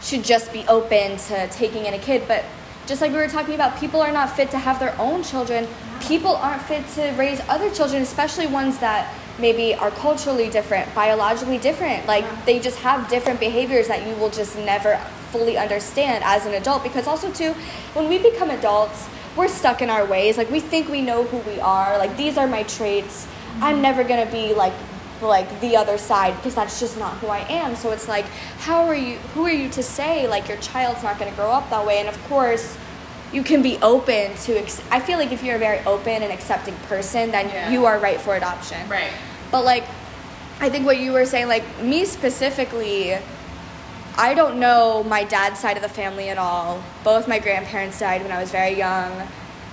should 0.01 0.25
just 0.25 0.53
be 0.53 0.65
open 0.67 1.17
to 1.17 1.49
taking 1.49 1.87
in 1.87 1.95
a 1.95 1.99
kid. 1.99 2.23
But 2.27 2.45
just 2.87 3.01
like 3.01 3.13
we 3.13 3.19
were 3.19 3.29
talking 3.29 3.55
about, 3.55 3.79
people 3.79 4.01
are 4.01 4.13
not 4.13 4.35
fit 4.35 4.51
to 4.51 4.59
have 4.59 4.79
their 4.79 4.95
own 4.99 5.23
children. 5.23 5.67
People 6.01 6.37
aren't 6.37 6.63
fit 6.63 6.87
to 6.95 7.13
raise 7.17 7.41
other 7.49 7.71
children, 7.71 8.03
especially 8.03 8.47
ones 8.47 8.79
that 8.79 9.13
maybe 9.39 9.75
are 9.75 9.91
culturally 9.91 10.49
different, 10.51 10.93
biologically 10.95 11.59
different. 11.59 12.07
Like 12.07 12.25
they 12.45 12.61
just 12.61 12.79
have 12.81 13.09
different 13.09 13.41
behaviors 13.41 13.89
that 13.89 14.07
you 14.07 14.15
will 14.17 14.31
just 14.31 14.57
never 14.59 14.97
fully 15.31 15.57
understand 15.57 16.23
as 16.25 16.47
an 16.47 16.55
adult. 16.55 16.83
Because 16.83 17.07
also, 17.07 17.33
too, 17.33 17.53
when 17.95 18.09
we 18.09 18.19
become 18.19 18.51
adults, 18.51 19.09
we're 19.37 19.49
stuck 19.49 19.83
in 19.83 19.91
our 19.91 20.05
ways. 20.05 20.37
Like 20.37 20.51
we 20.51 20.61
think 20.61 20.89
we 20.89 21.01
know 21.01 21.25
who 21.25 21.39
we 21.51 21.59
are. 21.61 21.99
Like 21.99 22.17
these 22.17 22.37
are 22.37 22.47
my 22.47 22.63
traits. 22.65 23.27
I'm 23.61 23.81
never 23.81 24.05
gonna 24.05 24.31
be 24.31 24.53
like 24.53 24.75
like 25.25 25.61
the 25.61 25.77
other 25.77 25.99
side 25.99 26.37
because 26.37 26.55
that's 26.55 26.79
just 26.81 26.99
not 26.99 27.15
who 27.19 27.27
I 27.29 27.41
am. 27.49 27.75
So 27.77 27.91
it's 27.91 28.09
like, 28.09 28.25
how 28.59 28.85
are 28.85 28.95
you? 28.95 29.17
Who 29.35 29.45
are 29.45 29.51
you 29.53 29.69
to 29.71 29.83
say 29.83 30.29
like 30.29 30.49
your 30.49 30.59
child's 30.59 31.03
not 31.03 31.19
gonna 31.19 31.33
grow 31.35 31.51
up 31.51 31.69
that 31.71 31.85
way? 31.87 31.99
And 31.99 32.09
of 32.09 32.23
course, 32.25 32.77
you 33.33 33.43
can 33.43 33.63
be 33.63 33.79
open 33.83 34.35
to. 34.45 34.59
Ex- 34.59 34.83
I 34.91 35.01
feel 35.01 35.19
like 35.19 35.33
if 35.33 35.43
you're 35.43 35.57
a 35.57 35.59
very 35.59 35.81
open 35.87 36.23
and 36.23 36.33
accepting 36.33 36.75
person, 36.89 37.31
then 37.31 37.49
Yeah. 37.49 37.71
you 37.71 37.87
are 37.87 37.99
right 37.99 38.21
for 38.21 38.37
adoption. 38.37 38.89
Right. 38.89 39.11
But 39.51 39.65
like, 39.65 39.85
I 40.61 40.69
think 40.71 40.87
what 40.87 40.99
you 40.99 41.13
were 41.13 41.27
saying, 41.27 41.49
like 41.49 41.65
me 41.83 42.05
specifically, 42.05 43.17
I 44.17 44.35
don't 44.35 44.61
know 44.61 45.03
my 45.03 45.25
dad's 45.25 45.59
side 45.59 45.77
of 45.77 45.83
the 45.83 45.89
family 45.89 46.29
at 46.29 46.39
all. 46.39 46.83
Both 47.03 47.27
my 47.27 47.41
grandparents 47.41 47.99
died 47.99 48.23
when 48.23 48.31
I 48.31 48.41
was 48.41 48.51
very 48.53 48.75
young. 48.79 49.27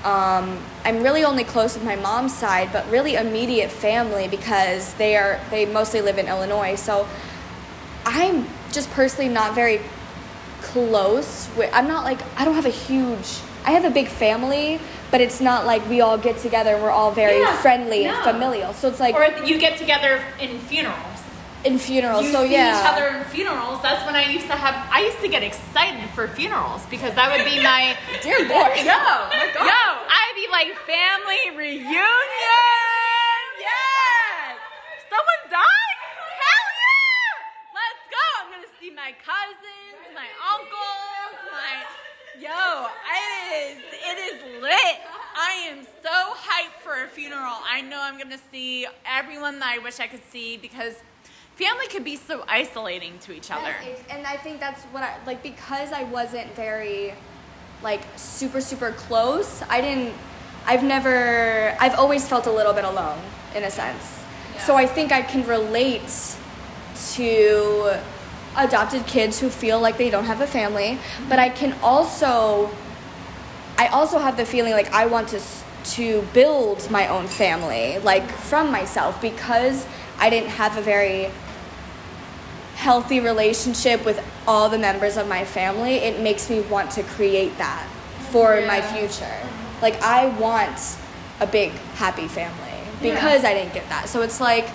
Um, 0.04 0.58
I'm 0.84 1.04
really 1.04 1.24
only 1.24 1.44
close 1.44 1.76
with 1.76 1.84
my 1.84 1.96
mom's 1.96 2.34
side, 2.34 2.70
but 2.74 2.90
really 2.90 3.16
immediate 3.16 3.72
family 3.72 4.28
because 4.28 4.94
they 4.96 5.16
are 5.16 5.40
they 5.52 5.66
mostly 5.66 6.02
live 6.02 6.18
in 6.18 6.28
Illinois. 6.28 6.76
So 6.76 7.08
I'm 8.06 8.48
just 8.72 8.90
personally 8.92 9.30
not 9.32 9.54
very 9.54 9.80
close 10.62 11.50
with 11.58 11.70
I'm 11.74 11.88
not 11.88 12.04
like 12.04 12.20
I 12.38 12.46
don't 12.46 12.56
have 12.56 12.66
a 12.66 12.70
huge 12.70 13.40
I 13.66 13.72
have 13.72 13.86
a 13.86 13.92
big 13.92 14.08
family, 14.08 14.80
but 15.12 15.22
it's 15.22 15.40
not 15.40 15.66
like 15.68 15.88
we 15.88 16.02
all 16.02 16.18
get 16.18 16.38
together 16.40 16.74
and 16.74 16.82
we're 16.84 16.90
all 16.90 17.12
very 17.12 17.40
Yeah, 17.40 17.62
friendly 17.62 18.06
and 18.06 18.18
no. 18.18 18.24
familial. 18.32 18.74
So 18.74 18.88
it's 18.88 19.00
like 19.00 19.14
Or 19.14 19.46
you 19.46 19.60
get 19.60 19.78
together 19.78 20.24
in 20.40 20.58
funerals. 20.60 21.11
In 21.64 21.78
funerals. 21.78 22.26
You 22.26 22.32
so 22.32 22.46
see 22.46 22.54
yeah. 22.54 22.80
each 22.80 22.88
other 22.90 23.18
in 23.18 23.24
funerals. 23.26 23.82
That's 23.82 24.06
when 24.06 24.16
I 24.16 24.30
used 24.30 24.48
to 24.48 24.56
have. 24.56 24.76
I 24.92 25.02
used 25.02 25.20
to 25.22 25.28
get 25.28 25.44
excited 25.44 26.10
for 26.12 26.28
funerals 26.28 26.86
because 26.88 27.14
that 27.16 27.30
would 27.30 27.46
be 27.46 27.62
my. 27.64 27.98
Dear 28.22 28.40
Lord. 28.48 28.78
Yo, 28.78 28.86
yo, 29.70 29.82
I'd 30.10 30.34
be 30.36 30.48
like 30.50 30.74
family 30.86 31.58
reunion. 31.58 31.86
Yes, 33.60 34.58
someone 35.10 35.44
died. 35.50 35.98
Hell 36.42 36.68
yeah! 36.82 37.78
Let's 37.78 38.04
go. 38.10 38.26
I'm 38.42 38.50
gonna 38.52 38.74
see 38.80 38.92
my 38.92 39.14
cousins, 39.22 40.02
my 40.16 40.30
uncles, 40.54 41.38
my. 41.52 41.86
Yo, 42.40 42.88
it 43.06 43.32
is. 43.54 43.78
It 43.94 44.18
is 44.18 44.62
lit. 44.62 44.98
I 45.36 45.70
am 45.70 45.86
so 46.02 46.34
hyped 46.34 46.82
for 46.84 47.04
a 47.04 47.08
funeral. 47.08 47.58
I 47.64 47.82
know 47.82 48.00
I'm 48.02 48.18
gonna 48.18 48.40
see 48.52 48.88
everyone 49.06 49.60
that 49.60 49.76
I 49.76 49.78
wish 49.78 50.00
I 50.00 50.08
could 50.08 50.24
see 50.32 50.58
because 50.58 50.96
family 51.62 51.88
could 51.88 52.04
be 52.04 52.16
so 52.16 52.44
isolating 52.48 53.18
to 53.20 53.32
each 53.32 53.52
other. 53.52 53.74
And 54.10 54.26
I 54.26 54.38
think 54.38 54.60
that's 54.60 54.84
what 54.86 55.04
I 55.04 55.18
like 55.26 55.44
because 55.44 55.92
I 55.92 56.04
wasn't 56.04 56.54
very 56.56 57.14
like 57.84 58.02
super 58.16 58.62
super 58.62 58.92
close. 58.92 59.62
I 59.70 59.82
didn't. 59.82 60.14
I've 60.66 60.84
never. 60.84 61.76
I've 61.80 61.96
always 61.96 62.28
felt 62.28 62.48
a 62.48 62.52
little 62.52 62.74
bit 62.74 62.86
alone 62.86 63.20
in 63.56 63.64
a 63.64 63.72
sense. 63.72 64.20
So 64.60 64.76
I 64.76 64.86
think 64.86 65.12
I 65.12 65.22
can 65.22 65.46
relate 65.48 66.38
to 67.14 68.00
adopted 68.58 69.08
kids 69.08 69.40
who 69.40 69.50
feel 69.50 69.80
like 69.80 69.98
they 69.98 70.10
don't 70.10 70.26
have 70.26 70.42
a 70.42 70.48
family, 70.48 71.00
but 71.30 71.40
I 71.40 71.50
can 71.50 71.74
also 71.82 72.70
I 73.78 73.88
also 73.88 74.20
have 74.20 74.38
the 74.38 74.46
feeling 74.46 74.74
like 74.74 74.92
I 74.92 75.06
want 75.06 75.30
to 75.30 75.42
to 75.84 76.22
build 76.34 76.92
my 76.92 77.08
own 77.08 77.28
family 77.28 77.98
like 78.00 78.30
from 78.30 78.72
myself 78.72 79.20
because 79.20 79.88
I 80.20 80.30
didn't 80.30 80.50
have 80.50 80.78
a 80.78 80.82
very 80.82 81.32
healthy 82.82 83.20
relationship 83.20 84.04
with 84.04 84.20
all 84.48 84.68
the 84.68 84.78
members 84.78 85.16
of 85.16 85.28
my 85.28 85.46
family. 85.46 85.98
It 85.98 86.20
makes 86.20 86.50
me 86.50 86.62
want 86.62 86.90
to 86.92 87.04
create 87.04 87.56
that 87.60 87.88
for 88.32 88.60
my 88.66 88.82
future. 88.82 89.38
Like 89.84 90.02
I 90.02 90.26
want 90.40 90.98
a 91.40 91.46
big 91.46 91.70
happy 91.94 92.28
family 92.28 92.74
because 93.00 93.46
I 93.46 93.54
didn't 93.54 93.76
get 93.76 93.88
that. 93.90 94.10
So 94.10 94.24
it's 94.24 94.42
like 94.42 94.68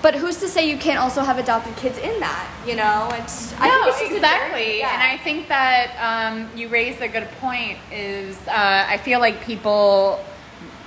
but 0.00 0.14
who's 0.14 0.36
to 0.36 0.48
say 0.48 0.70
you 0.70 0.76
can't 0.76 0.98
also 0.98 1.22
have 1.22 1.36
adopted 1.38 1.74
kids 1.76 1.98
in 1.98 2.20
that? 2.20 2.48
You 2.66 2.76
know, 2.76 3.08
it's 3.14 3.52
I 3.54 3.68
think 3.68 3.72
no, 3.72 3.88
it's 3.88 4.12
exactly. 4.12 4.78
Yeah. 4.78 4.92
And 4.92 5.02
I 5.02 5.16
think 5.22 5.48
that 5.48 5.96
um, 5.98 6.48
you 6.56 6.68
raised 6.68 7.00
a 7.02 7.08
good 7.08 7.28
point. 7.40 7.78
Is 7.90 8.36
uh, 8.46 8.86
I 8.88 8.98
feel 8.98 9.20
like 9.20 9.44
people, 9.44 10.24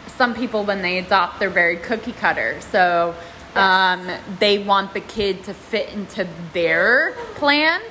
some 0.08 0.34
people 0.34 0.64
when 0.64 0.82
they 0.82 1.00
adopt, 1.00 1.39
they're 1.39 1.50
very 1.50 1.78
cookie 1.78 2.14
cutter. 2.14 2.62
So 2.62 3.14
um, 3.56 4.10
they 4.39 4.60
want 4.60 4.93
the 4.93 5.02
kid 5.02 5.43
to 5.45 5.54
fit 5.54 5.89
into 5.93 6.28
their 6.54 7.14
plan. 7.36 7.82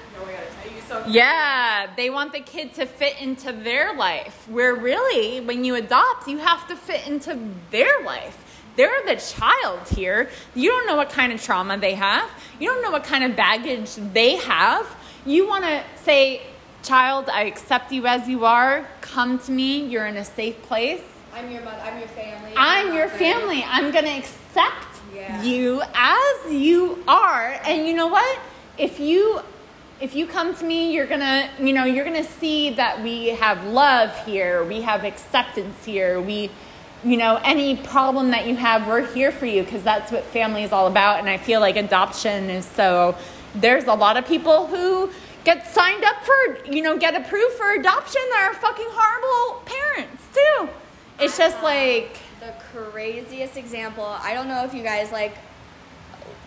Yeah, 1.07 1.91
they 1.97 2.09
want 2.09 2.33
the 2.33 2.41
kid 2.41 2.75
to 2.75 2.87
fit 2.87 3.21
into 3.21 3.53
their 3.53 3.95
life. 3.95 4.49
Where 4.49 4.75
really, 4.75 5.41
when 5.41 5.65
you 5.65 5.75
adopt, 5.75 6.29
you 6.29 6.39
have 6.39 6.67
to 6.69 6.77
fit 6.77 7.07
into 7.07 7.39
their 7.71 8.03
life. 8.05 8.45
They're 8.77 9.05
the 9.05 9.17
child 9.17 9.89
here. 9.89 10.31
You 10.55 10.71
don't 10.71 10.87
know 10.87 10.97
what 10.97 11.11
kind 11.11 11.33
of 11.33 11.43
trauma 11.43 11.77
they 11.79 11.95
have. 11.95 12.31
You 12.59 12.71
don't 12.71 12.81
know 12.81 12.91
what 12.91 13.05
kind 13.05 13.25
of 13.25 13.37
baggage 13.37 13.97
they 14.13 14.37
have. 14.37 14.87
You 15.27 15.47
want 15.49 15.65
to 15.65 15.83
say, 16.03 16.43
child, 16.83 17.29
I 17.29 17.45
accept 17.45 17.93
you 17.93 18.07
as 18.07 18.29
you 18.29 18.45
are. 18.45 18.87
Come 19.01 19.41
to 19.41 19.53
me. 19.53 19.85
You're 19.85 20.07
in 20.07 20.17
a 20.17 20.25
safe 20.25 20.63
place. 20.63 21.03
I'm 21.35 21.51
your 21.51 21.63
mother, 21.63 21.81
I'm 21.81 21.99
your 21.99 22.09
family. 22.09 22.53
I'm 22.57 22.95
your 22.95 23.09
family. 23.09 23.65
I'm 23.67 23.91
going 23.91 24.05
to 24.05 24.17
accept 24.17 24.88
Yeah. 25.15 25.43
you 25.43 25.83
as 25.95 26.53
you 26.53 27.03
are. 27.09 27.61
And 27.65 27.87
you 27.87 27.95
know 27.95 28.09
what? 28.09 28.39
If 28.77 29.01
you 29.01 29.41
if 30.01 30.15
you 30.15 30.27
come 30.27 30.55
to 30.55 30.65
me, 30.65 30.93
you're 30.93 31.09
going 31.09 31.21
to, 31.21 31.51
you 31.59 31.73
know, 31.73 31.83
you're 31.83 32.05
going 32.05 32.23
to 32.23 32.31
see 32.31 32.71
that 32.75 33.03
we 33.03 33.31
have 33.31 33.65
love 33.65 34.17
here. 34.25 34.63
We 34.63 34.83
have 34.83 35.03
acceptance 35.03 35.85
here. 35.85 36.21
We 36.21 36.51
you 37.05 37.17
know, 37.17 37.39
any 37.45 37.77
problem 37.77 38.31
that 38.33 38.47
you 38.47 38.57
have, 38.57 38.87
we're 38.87 39.07
here 39.15 39.31
for 39.31 39.47
you 39.47 39.63
because 39.63 39.83
that's 39.85 40.11
what 40.11 40.25
family 40.25 40.65
is 40.65 40.73
all 40.73 40.87
about. 40.87 41.21
And 41.21 41.29
I 41.29 41.37
feel 41.37 41.61
like 41.61 41.77
adoption 41.77 42.51
is 42.51 42.67
so 42.67 43.17
there's 43.55 43.85
a 43.85 43.95
lot 43.95 44.17
of 44.17 44.27
people 44.27 44.67
who 44.67 45.11
get 45.45 45.67
signed 45.67 46.05
up 46.05 46.17
for, 46.25 46.67
you 46.71 46.83
know, 46.83 46.99
get 46.99 47.15
approved 47.15 47.55
for 47.55 47.73
adoption 47.73 48.21
that 48.31 48.51
are 48.51 48.55
fucking 48.55 48.89
horrible 48.91 49.63
parents 49.65 50.25
too. 50.35 50.69
It's 51.21 51.39
just 51.39 51.63
like 51.63 52.19
the 52.49 52.55
craziest 52.73 53.59
example. 53.59 54.05
I 54.05 54.33
don't 54.33 54.49
know 54.49 54.65
if 54.65 54.73
you 54.73 54.83
guys 54.83 55.13
like 55.13 55.37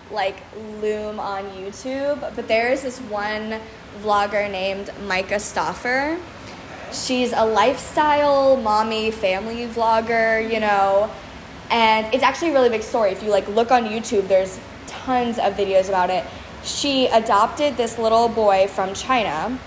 like 0.09 0.37
Loom 0.81 1.19
on 1.19 1.43
YouTube, 1.51 2.19
but 2.35 2.47
there 2.47 2.71
is 2.71 2.81
this 2.81 2.99
one 2.99 3.59
vlogger 4.01 4.51
named 4.51 4.87
Myka 5.07 5.39
Stauffer. 5.39 6.17
She's 6.91 7.31
a 7.31 7.45
lifestyle 7.45 8.57
mommy 8.57 9.11
family 9.11 9.67
vlogger, 9.67 10.51
you 10.51 10.59
know, 10.59 11.09
and 11.69 12.13
it's 12.13 12.23
actually 12.23 12.49
a 12.49 12.53
really 12.53 12.69
big 12.69 12.83
story. 12.83 13.11
If 13.11 13.23
you 13.23 13.29
like 13.29 13.47
look 13.47 13.71
on 13.71 13.85
YouTube, 13.85 14.27
there's 14.27 14.59
tons 14.87 15.37
of 15.37 15.53
videos 15.53 15.87
about 15.87 16.09
it. 16.09 16.25
She 16.63 17.07
adopted 17.07 17.77
this 17.77 17.97
little 17.97 18.27
boy 18.27 18.67
from 18.67 18.93
China. 18.95 19.57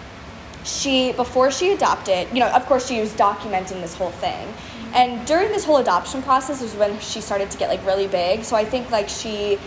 She 0.64 1.12
before 1.12 1.50
she 1.50 1.70
adopted, 1.70 2.28
you 2.32 2.40
know, 2.40 2.48
of 2.48 2.66
course 2.66 2.88
she 2.88 3.00
was 3.00 3.12
documenting 3.12 3.80
this 3.80 3.94
whole 3.94 4.10
thing. 4.10 4.52
And 4.94 5.26
during 5.26 5.48
this 5.48 5.64
whole 5.64 5.78
adoption 5.78 6.22
process 6.22 6.62
was 6.62 6.74
when 6.76 6.98
she 7.00 7.20
started 7.20 7.50
to 7.50 7.58
get 7.58 7.68
like 7.68 7.84
really 7.84 8.06
big. 8.06 8.44
So 8.44 8.54
I 8.54 8.64
think 8.64 8.90
like 8.90 9.08
she 9.08 9.58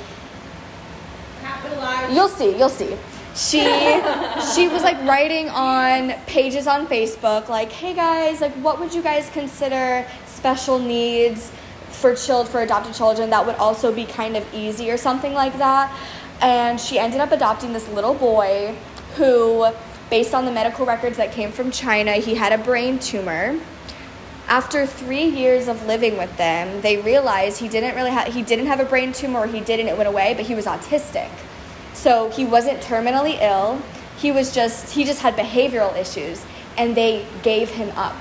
You'll 2.14 2.30
see, 2.30 2.58
you'll 2.58 2.70
see. 2.70 2.96
She 3.36 3.60
she 4.56 4.68
was 4.68 4.84
like 4.84 4.98
writing 5.04 5.50
on 5.50 6.14
pages 6.26 6.66
on 6.66 6.88
Facebook 6.88 7.50
like, 7.50 7.72
"Hey 7.72 7.94
guys, 7.94 8.42
like 8.42 8.54
what 8.54 8.80
would 8.80 8.94
you 8.94 9.02
guys 9.02 9.30
consider 9.32 10.08
special 10.26 10.80
needs 10.80 11.52
for 11.90 12.16
child 12.16 12.48
for 12.48 12.62
adopted 12.62 12.94
children 12.94 13.30
that 13.30 13.46
would 13.46 13.56
also 13.56 13.94
be 13.94 14.06
kind 14.06 14.38
of 14.38 14.46
easy 14.54 14.90
or 14.90 14.98
something 14.98 15.34
like 15.34 15.58
that?" 15.58 15.94
And 16.42 16.80
she 16.80 16.98
ended 17.00 17.20
up 17.20 17.32
adopting 17.32 17.74
this 17.74 17.88
little 17.90 18.14
boy 18.14 18.76
who 19.16 19.68
based 20.10 20.34
on 20.34 20.46
the 20.46 20.52
medical 20.52 20.86
records 20.86 21.18
that 21.18 21.34
came 21.34 21.52
from 21.52 21.70
China, 21.70 22.14
he 22.14 22.36
had 22.36 22.54
a 22.54 22.64
brain 22.64 22.98
tumor 22.98 23.60
after 24.48 24.86
three 24.86 25.26
years 25.26 25.68
of 25.68 25.86
living 25.86 26.18
with 26.18 26.36
them, 26.38 26.82
they 26.82 26.98
realized 26.98 27.60
he 27.60 27.68
didn't 27.68 27.96
really 27.96 28.12
have 28.12 28.34
he 28.34 28.42
didn't 28.42 28.68
have 28.68 28.80
a 28.80 28.86
brain 28.86 29.12
tumor, 29.12 29.46
he 29.48 29.60
didn't, 29.60 29.88
it 29.88 29.98
went 29.98 30.08
away, 30.08 30.34
but 30.36 30.46
he 30.46 30.56
was 30.56 30.66
autistic. 30.66 31.30
So 31.94 32.30
he 32.30 32.46
wasn't 32.46 32.80
terminally 32.82 33.42
ill. 33.42 33.82
He 34.18 34.32
was 34.32 34.54
just 34.54 34.94
he 34.94 35.04
just 35.04 35.22
had 35.22 35.36
behavioral 35.36 35.96
issues, 35.98 36.46
and 36.78 36.96
they 36.96 37.26
gave 37.44 37.70
him 37.72 37.90
up 37.98 38.16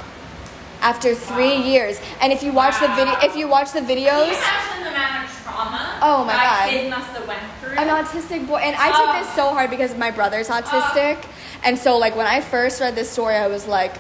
after 0.81 1.15
three 1.15 1.57
years. 1.57 2.01
And 2.21 2.33
if 2.33 2.43
you 2.43 2.53
watch 2.53 2.79
the 2.81 2.89
video, 2.89 3.15
if 3.23 3.37
you 3.37 3.49
watch 3.49 3.73
the 3.73 3.81
videos, 3.81 4.29
imagine 4.29 4.85
the 4.85 4.91
amount 4.91 5.25
of 5.25 5.43
trauma 5.43 5.99
Oh 6.03 6.25
my 6.25 6.33
that 6.33 6.65
God. 6.65 6.71
kid 6.71 6.91
must 6.91 7.09
have 7.09 7.27
went 7.29 7.41
through. 7.61 7.79
an 7.79 7.89
autistic 7.89 8.47
boy, 8.47 8.57
and 8.59 8.77
I 8.77 8.87
took 8.89 9.23
this 9.23 9.33
oh. 9.33 9.37
so 9.37 9.55
hard 9.55 9.71
because 9.71 9.97
my 9.97 10.11
brother's 10.11 10.49
autistic, 10.49 11.25
and 11.63 11.79
so 11.79 11.97
like 11.97 12.17
when 12.17 12.27
I 12.27 12.41
first 12.41 12.81
read 12.81 12.95
this 12.95 13.11
story, 13.11 13.37
I 13.37 13.47
was 13.47 13.67
like, 13.67 13.95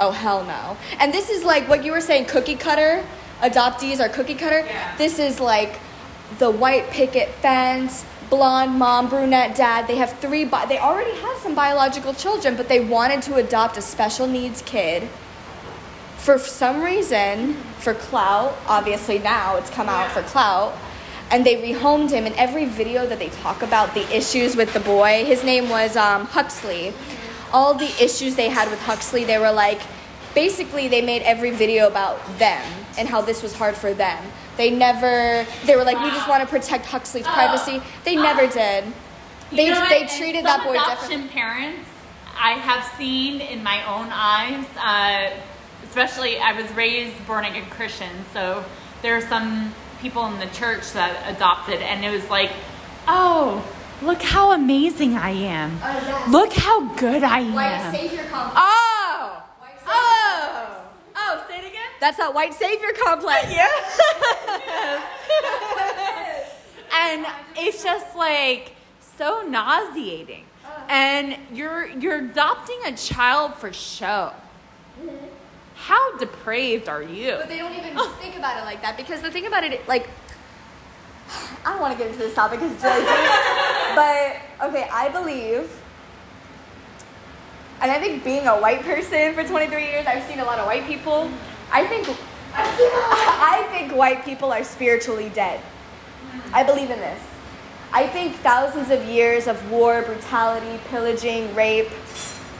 oh 0.00 0.10
hell 0.10 0.44
no. 0.44 0.76
And 0.98 1.12
this 1.12 1.30
is 1.30 1.44
like 1.44 1.68
what 1.68 1.84
you 1.84 1.92
were 1.92 2.00
saying, 2.00 2.26
cookie 2.26 2.56
cutter. 2.56 3.04
Adoptees 3.40 4.00
are 4.00 4.08
cookie 4.08 4.34
cutter. 4.34 4.60
Yeah. 4.60 4.96
This 4.96 5.18
is 5.18 5.40
like 5.40 5.78
the 6.38 6.50
white 6.50 6.90
picket 6.90 7.28
fence, 7.36 8.04
blonde 8.30 8.78
mom, 8.78 9.08
brunette 9.08 9.56
dad. 9.56 9.86
They 9.86 9.96
have 9.96 10.18
three. 10.18 10.44
Bi- 10.44 10.66
they 10.66 10.78
already 10.78 11.14
have 11.20 11.38
some 11.38 11.54
biological 11.54 12.14
children, 12.14 12.56
but 12.56 12.68
they 12.68 12.80
wanted 12.80 13.22
to 13.22 13.36
adopt 13.36 13.76
a 13.76 13.82
special 13.82 14.26
needs 14.26 14.62
kid. 14.62 15.08
For 16.16 16.38
some 16.38 16.82
reason, 16.82 17.54
for 17.78 17.94
clout, 17.94 18.56
obviously 18.66 19.18
now 19.18 19.56
it's 19.56 19.70
come 19.70 19.88
out 19.88 20.10
for 20.10 20.22
clout, 20.22 20.74
and 21.30 21.46
they 21.46 21.56
rehomed 21.56 22.10
him. 22.10 22.26
In 22.26 22.32
every 22.34 22.64
video 22.64 23.06
that 23.06 23.18
they 23.18 23.28
talk 23.28 23.62
about 23.62 23.94
the 23.94 24.16
issues 24.16 24.56
with 24.56 24.72
the 24.72 24.80
boy, 24.80 25.24
his 25.24 25.44
name 25.44 25.68
was 25.68 25.96
um, 25.96 26.26
Huxley. 26.26 26.92
All 27.56 27.72
the 27.72 27.92
issues 28.04 28.36
they 28.36 28.50
had 28.50 28.70
with 28.70 28.80
Huxley, 28.80 29.24
they 29.24 29.38
were 29.38 29.52
like, 29.52 29.80
basically, 30.34 30.88
they 30.88 31.00
made 31.00 31.22
every 31.22 31.52
video 31.62 31.86
about 31.86 32.18
them 32.38 32.62
and 32.98 33.08
how 33.08 33.20
this 33.22 33.42
was 33.42 33.54
hard 33.54 33.74
for 33.74 33.94
them. 33.94 34.22
They 34.58 34.70
never, 34.70 35.46
they 35.64 35.74
were 35.76 35.84
like, 35.90 35.98
we 36.04 36.10
just 36.10 36.28
want 36.28 36.42
to 36.42 36.48
protect 36.48 36.84
Huxley's 36.84 37.26
privacy. 37.26 37.80
They 38.04 38.14
never 38.14 38.46
did. 38.46 38.84
They, 39.50 39.68
You 39.68 39.72
what? 39.72 39.88
they 39.88 40.06
treated 40.18 40.44
that 40.44 40.64
boy 40.64 40.72
adoption 40.72 41.22
differently. 41.22 41.40
parents 41.40 41.88
I 42.38 42.52
have 42.52 42.82
seen 42.98 43.40
in 43.40 43.62
my 43.62 43.78
own 43.94 44.08
eyes, 44.12 44.66
uh, 44.76 45.40
especially 45.88 46.38
I 46.38 46.52
was 46.60 46.70
raised 46.72 47.16
born 47.26 47.44
again 47.46 47.64
Christian, 47.70 48.12
so 48.34 48.62
there 49.00 49.16
are 49.16 49.26
some 49.34 49.72
people 50.00 50.26
in 50.26 50.38
the 50.38 50.52
church 50.60 50.92
that 50.92 51.34
adopted, 51.34 51.80
and 51.80 52.04
it 52.04 52.10
was 52.10 52.28
like, 52.28 52.52
oh, 53.08 53.64
look 54.02 54.22
how 54.22 54.52
amazing 54.52 55.14
I 55.16 55.30
am. 55.30 55.78
Oh, 55.82 55.86
yes. 55.86 56.30
Look 56.30 56.52
how 56.52 56.94
good 56.94 57.22
I 57.22 57.42
White 57.50 57.64
am. 57.72 57.94
savior 57.94 58.24
complex. 58.30 58.54
Oh, 58.56 59.42
White 59.58 59.78
savior 59.78 59.92
oh, 59.92 60.84
oh, 61.16 61.44
say 61.48 61.58
it 61.58 61.66
again. 61.66 61.88
That's 62.00 62.16
that 62.18 62.34
white 62.34 62.54
savior 62.54 62.92
complex. 63.04 63.46
Yeah. 63.52 63.68
and 66.92 67.26
it's 67.56 67.82
just 67.82 68.16
like 68.16 68.72
so 69.16 69.42
nauseating. 69.46 70.44
Uh. 70.64 70.68
And 70.88 71.36
you're 71.52 71.86
you're 71.86 72.18
adopting 72.18 72.78
a 72.86 72.96
child 72.96 73.54
for 73.54 73.72
show. 73.72 74.32
Mm-hmm. 75.00 75.26
How 75.76 76.16
depraved 76.18 76.88
are 76.88 77.02
you? 77.02 77.36
But 77.38 77.48
they 77.48 77.58
don't 77.58 77.74
even 77.74 77.94
think 78.20 78.36
about 78.36 78.58
it 78.60 78.64
like 78.64 78.80
that 78.82 78.96
because 78.96 79.20
the 79.20 79.30
thing 79.30 79.46
about 79.46 79.62
it, 79.62 79.86
like, 79.86 80.08
I 81.64 81.70
don't 81.70 81.80
want 81.80 81.92
to 81.92 81.98
get 81.98 82.08
into 82.08 82.18
this 82.18 82.34
topic 82.34 82.60
because 82.60 82.74
it's 82.74 82.84
really 82.84 83.00
deep. 83.00 83.96
but 83.96 84.68
okay, 84.68 84.88
I 84.92 85.08
believe, 85.12 85.70
and 87.80 87.90
I 87.90 87.98
think 87.98 88.24
being 88.24 88.46
a 88.46 88.58
white 88.60 88.82
person 88.82 89.34
for 89.34 89.44
23 89.44 89.82
years, 89.82 90.06
I've 90.06 90.24
seen 90.24 90.40
a 90.40 90.44
lot 90.44 90.58
of 90.58 90.66
white 90.66 90.86
people. 90.86 91.30
I 91.72 91.86
think, 91.86 92.08
I 92.54 93.66
think 93.70 93.94
white 93.94 94.24
people 94.24 94.52
are 94.52 94.64
spiritually 94.64 95.30
dead. 95.34 95.60
I 96.52 96.62
believe 96.62 96.90
in 96.90 96.98
this. 96.98 97.22
I 97.92 98.06
think 98.06 98.36
thousands 98.36 98.90
of 98.90 99.04
years 99.06 99.46
of 99.46 99.70
war, 99.70 100.02
brutality, 100.02 100.80
pillaging, 100.88 101.54
rape, 101.54 101.88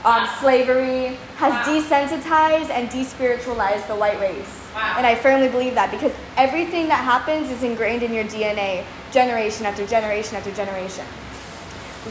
um, 0.03 0.27
slavery 0.39 1.17
has 1.35 1.53
desensitized 1.67 2.69
and 2.69 2.89
despiritualized 2.89 3.87
the 3.87 3.95
white 3.95 4.19
race. 4.19 4.56
Wow. 4.77 4.93
And 4.97 5.07
I 5.07 5.15
firmly 5.15 5.49
believe 5.49 5.73
that 5.73 5.89
because 5.89 6.13
everything 6.37 6.87
that 6.89 7.03
happens 7.03 7.49
is 7.49 7.63
ingrained 7.63 8.03
in 8.03 8.13
your 8.13 8.25
DNA. 8.25 8.85
generation 9.11 9.65
after 9.65 9.87
generation 9.87 10.35
after 10.35 10.51
generation. 10.51 11.05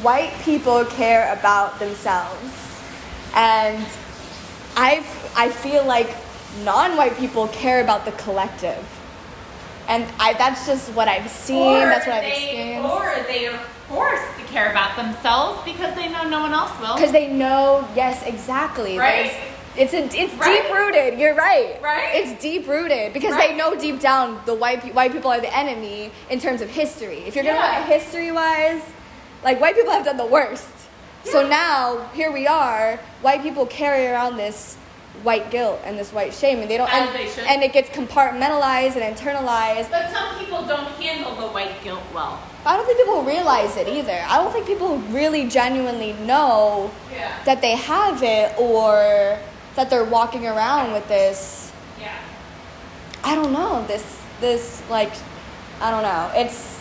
White 0.03 0.33
people 0.43 0.85
care 0.87 1.33
about 1.39 1.79
themselves. 1.79 2.51
And 3.35 3.85
I 4.77 5.05
I 5.37 5.51
feel 5.51 5.85
like 5.85 6.11
non-white 6.65 7.17
people 7.19 7.49
care 7.49 7.83
about 7.83 8.05
the 8.05 8.13
collective. 8.13 8.83
And 9.89 10.05
I, 10.19 10.33
that's 10.33 10.67
just 10.67 10.91
what 10.95 11.07
I've 11.07 11.31
seen. 11.31 11.63
Or 11.63 11.87
that's 11.87 12.07
what 12.07 12.17
I've 12.17 12.23
they, 12.23 12.49
experienced. 12.51 12.91
Or 12.91 13.25
they 13.29 13.47
are 13.47 13.59
forced 13.89 14.39
to 14.41 14.45
care 14.47 14.71
about 14.73 14.97
themselves 14.97 15.63
because 15.65 15.95
they 15.95 16.09
know 16.09 16.29
no 16.29 16.41
one 16.41 16.53
else 16.53 16.73
will. 16.81 16.95
Because 16.95 17.13
they 17.13 17.29
know, 17.33 17.87
yes, 17.95 18.27
exactly. 18.27 18.99
Right? 18.99 19.27
There's- 19.31 19.56
It's 19.77 19.93
a, 19.93 19.99
it's 20.05 20.35
Right? 20.35 20.63
deep 20.63 20.73
rooted. 20.75 21.19
You're 21.19 21.35
right. 21.35 21.81
Right? 21.83 22.11
It's 22.15 22.41
deep 22.43 22.67
rooted 22.69 23.13
because 23.13 23.33
Right. 23.33 23.51
they 23.51 23.57
know 23.57 23.75
deep 23.75 24.01
down 24.01 24.41
the 24.47 24.55
white 24.55 24.83
pe- 24.83 24.91
white 24.93 25.13
people 25.13 25.31
are 25.31 25.41
the 25.41 25.55
enemy 25.55 26.11
in 26.31 26.41
terms 26.41 26.61
of 26.63 26.71
history. 26.71 27.25
If 27.27 27.35
you're 27.35 27.45
gonna 27.45 27.57
look 27.59 27.65
at 27.65 27.87
history 27.87 28.33
wise, 28.33 28.81
like 29.45 29.61
white 29.61 29.75
people 29.77 29.93
have 29.93 30.05
done 30.05 30.17
the 30.17 30.27
worst. 30.27 30.67
Yeah. 31.25 31.33
So 31.33 31.47
now 31.47 32.09
here 32.15 32.31
we 32.33 32.47
are. 32.47 32.99
White 33.23 33.43
people 33.43 33.67
carry 33.67 34.07
around 34.07 34.37
this 34.37 34.77
white 35.23 35.51
guilt 35.51 35.81
and 35.85 35.99
this 35.99 36.13
white 36.13 36.33
shame, 36.35 36.61
and 36.61 36.71
they 36.71 36.77
don't. 36.77 36.93
As 36.93 37.09
and, 37.09 37.19
they 37.19 37.27
should. 37.29 37.45
and 37.45 37.63
it 37.63 37.73
gets 37.73 37.91
compartmentalized 37.91 38.97
and 38.97 39.05
internalized. 39.17 39.91
But 39.91 40.11
some 40.13 40.39
people 40.39 40.63
don't 40.65 40.87
handle 41.03 41.35
the 41.35 41.49
white 41.49 41.83
guilt 41.83 42.03
well. 42.15 42.39
I 42.65 42.77
don't 42.77 42.87
think 42.87 42.99
people 42.99 43.23
realize 43.23 43.77
it 43.77 43.89
either. 43.89 44.25
I 44.29 44.39
don't 44.39 44.53
think 44.53 44.67
people 44.67 44.99
really 45.11 45.47
genuinely 45.49 46.13
know 46.15 46.91
Yeah. 47.13 47.33
that 47.45 47.61
they 47.61 47.73
have 47.77 48.23
it 48.23 48.53
or 48.59 49.39
that 49.77 49.91
they're 49.91 50.05
walking 50.05 50.47
around 50.47 50.93
with 50.93 51.07
this. 51.07 51.73
Yeah. 52.01 52.19
I 53.23 53.35
don't 53.35 53.53
know 53.53 53.87
this 53.87 54.23
this 54.41 54.83
like 54.91 55.13
I 55.81 55.91
don't 55.91 56.03
know. 56.03 56.31
It's 56.35 56.75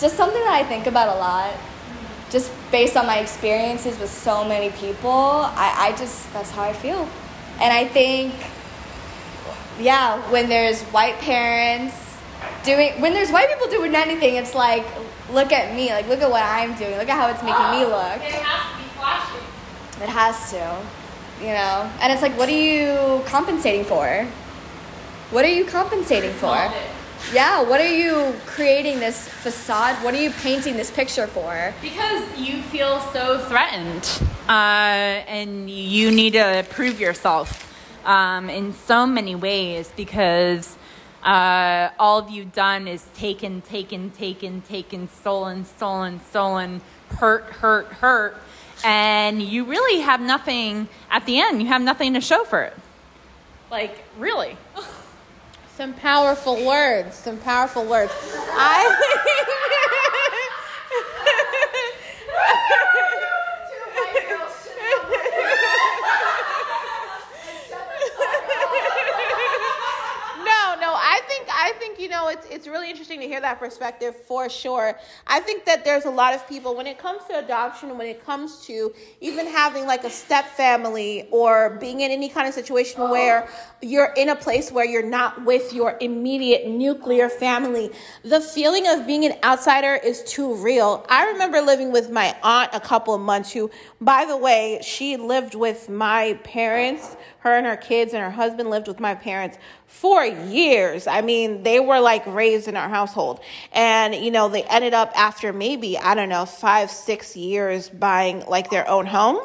just 0.00 0.16
something 0.16 0.42
that 0.42 0.52
I 0.52 0.64
think 0.64 0.86
about 0.86 1.14
a 1.14 1.18
lot. 1.18 1.52
Mm-hmm. 1.52 2.30
Just 2.30 2.50
based 2.70 2.96
on 2.96 3.06
my 3.06 3.18
experiences 3.18 3.98
with 3.98 4.10
so 4.10 4.44
many 4.44 4.70
people 4.70 5.10
I, 5.10 5.88
I 5.92 5.96
just 5.96 6.32
that's 6.32 6.50
how 6.50 6.62
I 6.62 6.72
feel. 6.72 7.08
And 7.60 7.72
I 7.72 7.86
think 7.86 8.32
yeah 9.78 10.18
when 10.30 10.48
there's 10.48 10.82
white 10.84 11.18
parents 11.18 11.94
doing 12.64 12.98
when 13.00 13.12
there's 13.12 13.30
white 13.30 13.48
people 13.48 13.68
doing 13.68 13.94
anything 13.94 14.36
it's 14.36 14.54
like 14.54 14.86
look 15.30 15.52
at 15.52 15.74
me 15.76 15.90
like 15.90 16.08
look 16.08 16.20
at 16.20 16.30
what 16.30 16.42
I'm 16.42 16.74
doing. 16.76 16.96
Look 16.96 17.08
at 17.08 17.18
how 17.18 17.28
it's 17.28 17.42
making 17.42 17.70
me 17.72 17.84
look. 17.90 18.22
It 18.22 18.42
has 18.42 18.70
to 18.70 18.78
be 18.78 18.88
flashy. 18.94 20.02
it 20.02 20.08
has 20.08 20.50
to, 20.52 21.05
you 21.40 21.48
know? 21.48 21.90
And 22.00 22.12
it's 22.12 22.22
like, 22.22 22.36
what 22.36 22.48
are 22.48 22.52
you 22.52 23.22
compensating 23.26 23.84
for? 23.84 24.26
What 25.30 25.44
are 25.44 25.52
you 25.52 25.64
compensating 25.64 26.32
for? 26.32 26.72
Yeah, 27.32 27.62
what 27.62 27.80
are 27.80 27.94
you 27.94 28.34
creating 28.46 29.00
this 29.00 29.26
facade? 29.28 29.96
What 30.04 30.14
are 30.14 30.20
you 30.22 30.30
painting 30.30 30.76
this 30.76 30.90
picture 30.90 31.26
for? 31.26 31.74
Because 31.82 32.38
you 32.38 32.62
feel 32.62 33.00
so 33.12 33.38
threatened, 33.46 34.22
uh, 34.48 35.26
and 35.26 35.68
you 35.68 36.12
need 36.12 36.34
to 36.34 36.64
prove 36.70 37.00
yourself 37.00 37.66
um, 38.04 38.48
in 38.48 38.72
so 38.72 39.06
many 39.06 39.34
ways 39.34 39.92
because 39.96 40.76
uh, 41.24 41.90
all 41.98 42.20
of 42.20 42.30
you've 42.30 42.52
done 42.52 42.86
is 42.86 43.04
taken, 43.16 43.60
taken, 43.60 44.10
taken, 44.10 44.62
taken, 44.62 45.08
stolen, 45.08 45.64
stolen, 45.64 46.20
stolen, 46.20 46.80
hurt, 47.18 47.44
hurt, 47.44 47.86
hurt, 47.86 48.36
and 48.86 49.42
you 49.42 49.64
really 49.64 50.00
have 50.00 50.20
nothing 50.20 50.86
at 51.10 51.26
the 51.26 51.40
end. 51.40 51.60
You 51.60 51.66
have 51.66 51.82
nothing 51.82 52.14
to 52.14 52.20
show 52.20 52.44
for 52.44 52.62
it. 52.62 52.72
Like, 53.68 54.04
really. 54.16 54.56
Some 55.74 55.92
powerful 55.92 56.64
words. 56.64 57.16
Some 57.16 57.38
powerful 57.38 57.84
words. 57.84 58.12
I. 58.14 58.84
no, 70.38 70.80
no. 70.80 70.94
I 70.94 71.20
think 71.26 71.48
I 71.52 71.72
think 71.80 71.98
you 71.98 72.08
know 72.08 72.28
it's 72.28 72.46
it's 72.48 72.68
really 72.68 72.88
interesting 72.88 73.18
to 73.20 73.26
hear 73.26 73.35
that 73.46 73.60
perspective 73.60 74.16
for 74.26 74.48
sure. 74.50 74.98
I 75.28 75.38
think 75.38 75.64
that 75.66 75.84
there's 75.84 76.04
a 76.04 76.10
lot 76.10 76.34
of 76.34 76.48
people 76.48 76.74
when 76.74 76.88
it 76.88 76.98
comes 76.98 77.22
to 77.28 77.38
adoption, 77.38 77.96
when 77.96 78.08
it 78.08 78.24
comes 78.24 78.66
to 78.66 78.92
even 79.20 79.46
having 79.46 79.86
like 79.86 80.02
a 80.02 80.10
step 80.10 80.46
family 80.46 81.28
or 81.30 81.78
being 81.78 82.00
in 82.00 82.10
any 82.10 82.28
kind 82.28 82.48
of 82.48 82.54
situation 82.54 83.08
where 83.08 83.48
you're 83.82 84.12
in 84.16 84.30
a 84.30 84.34
place 84.34 84.72
where 84.72 84.84
you're 84.84 85.10
not 85.20 85.44
with 85.44 85.72
your 85.72 85.96
immediate 86.00 86.66
nuclear 86.66 87.28
family, 87.28 87.92
the 88.24 88.40
feeling 88.40 88.88
of 88.88 89.06
being 89.06 89.24
an 89.24 89.34
outsider 89.44 89.94
is 89.94 90.24
too 90.24 90.52
real. 90.56 91.06
I 91.08 91.26
remember 91.26 91.60
living 91.60 91.92
with 91.92 92.10
my 92.10 92.34
aunt 92.42 92.70
a 92.72 92.80
couple 92.80 93.14
of 93.14 93.20
months 93.20 93.52
who, 93.52 93.70
by 94.00 94.24
the 94.24 94.36
way, 94.36 94.80
she 94.82 95.16
lived 95.16 95.54
with 95.54 95.88
my 95.88 96.34
parents, 96.42 97.16
her 97.46 97.56
and 97.56 97.66
her 97.66 97.76
kids 97.76 98.12
and 98.12 98.22
her 98.22 98.30
husband 98.30 98.70
lived 98.70 98.88
with 98.88 98.98
my 98.98 99.14
parents 99.14 99.56
for 99.86 100.24
years. 100.24 101.06
I 101.06 101.20
mean, 101.20 101.62
they 101.62 101.78
were 101.78 102.00
like 102.00 102.26
raised 102.26 102.66
in 102.66 102.76
our 102.76 102.88
household. 102.88 103.40
And, 103.72 104.16
you 104.16 104.32
know, 104.32 104.48
they 104.48 104.64
ended 104.64 104.94
up 104.94 105.12
after 105.16 105.52
maybe, 105.52 105.96
I 105.96 106.14
don't 106.16 106.28
know, 106.28 106.44
five, 106.44 106.90
six 106.90 107.36
years 107.36 107.88
buying 107.88 108.44
like 108.46 108.68
their 108.70 108.88
own 108.88 109.06
home. 109.06 109.38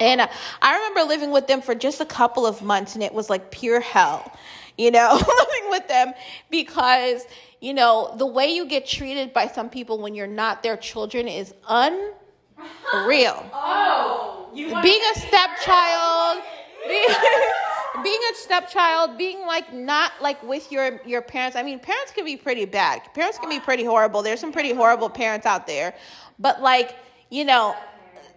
And 0.00 0.20
I 0.62 0.76
remember 0.76 1.02
living 1.02 1.32
with 1.32 1.48
them 1.48 1.60
for 1.62 1.74
just 1.74 2.00
a 2.00 2.04
couple 2.04 2.46
of 2.46 2.62
months, 2.62 2.94
and 2.94 3.02
it 3.02 3.12
was 3.12 3.28
like 3.28 3.50
pure 3.50 3.80
hell, 3.80 4.30
you 4.78 4.90
know, 4.90 5.14
living 5.14 5.70
with 5.70 5.88
them 5.88 6.12
because, 6.50 7.24
you 7.60 7.74
know, 7.74 8.14
the 8.18 8.26
way 8.26 8.54
you 8.54 8.66
get 8.66 8.86
treated 8.86 9.32
by 9.32 9.48
some 9.48 9.68
people 9.68 9.98
when 9.98 10.14
you're 10.14 10.26
not 10.26 10.62
their 10.62 10.76
children 10.76 11.26
is 11.26 11.54
unreal. 11.68 12.14
Oh, 13.52 14.48
you 14.54 14.66
Being 14.82 15.02
a 15.14 15.18
stepchild, 15.18 16.42
being, 16.88 17.04
being 18.02 18.20
a 18.32 18.34
stepchild, 18.34 19.18
being 19.18 19.40
like 19.46 19.72
not 19.72 20.12
like 20.20 20.42
with 20.42 20.70
your 20.70 21.00
your 21.04 21.22
parents. 21.22 21.56
I 21.56 21.62
mean, 21.62 21.78
parents 21.78 22.12
can 22.12 22.24
be 22.24 22.36
pretty 22.36 22.64
bad. 22.64 23.02
Parents 23.14 23.38
can 23.38 23.48
be 23.48 23.60
pretty 23.60 23.84
horrible. 23.84 24.22
There's 24.22 24.40
some 24.40 24.52
pretty 24.52 24.72
horrible 24.72 25.10
parents 25.10 25.46
out 25.46 25.66
there, 25.66 25.94
but 26.38 26.60
like 26.62 26.96
you 27.30 27.44
know 27.44 27.74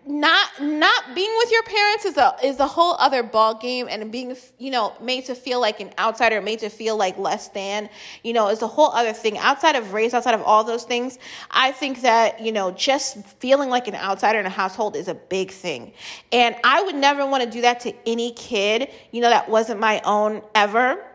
not 0.10 0.50
not 0.60 1.14
being 1.14 1.32
with 1.38 1.52
your 1.52 1.62
parents 1.62 2.04
is 2.04 2.18
a 2.18 2.36
is 2.44 2.60
a 2.60 2.66
whole 2.66 2.96
other 2.98 3.22
ball 3.22 3.54
game 3.54 3.88
and 3.88 4.12
being 4.12 4.36
you 4.58 4.72
know 4.72 4.92
made 5.00 5.24
to 5.24 5.36
feel 5.36 5.62
like 5.62 5.80
an 5.80 5.92
outsider 6.00 6.42
made 6.42 6.58
to 6.58 6.68
feel 6.68 6.98
like 6.98 7.16
less 7.20 7.50
than 7.50 7.88
you 8.24 8.34
know 8.34 8.50
is 8.50 8.64
a 8.64 8.68
whole 8.68 8.90
other 8.92 9.14
thing. 9.14 9.38
Outside 9.38 9.76
of 9.76 9.94
race 9.94 10.16
outside 10.16 10.34
of 10.34 10.42
all 10.42 10.64
those 10.64 10.84
things 10.84 11.20
i 11.52 11.72
think 11.72 12.02
that 12.02 12.42
you 12.42 12.52
know 12.52 12.72
just 12.72 13.24
feeling 13.40 13.70
like 13.70 13.88
an 13.88 13.94
outsider 13.94 14.40
in 14.40 14.48
a 14.48 14.50
household 14.50 14.96
is 14.96 15.08
a 15.08 15.14
big 15.14 15.52
thing. 15.52 15.94
And 16.32 16.56
i 16.64 16.82
would 16.82 16.96
never 16.96 17.26
want 17.28 17.44
to 17.44 17.50
do 17.50 17.62
that 17.62 17.80
to 17.82 17.94
any 18.08 18.32
kid 18.32 18.90
you 19.12 19.22
know 19.22 19.30
that 19.30 19.48
wasn't 19.48 19.80
my 19.80 20.02
own 20.06 20.42
ever 20.56 21.06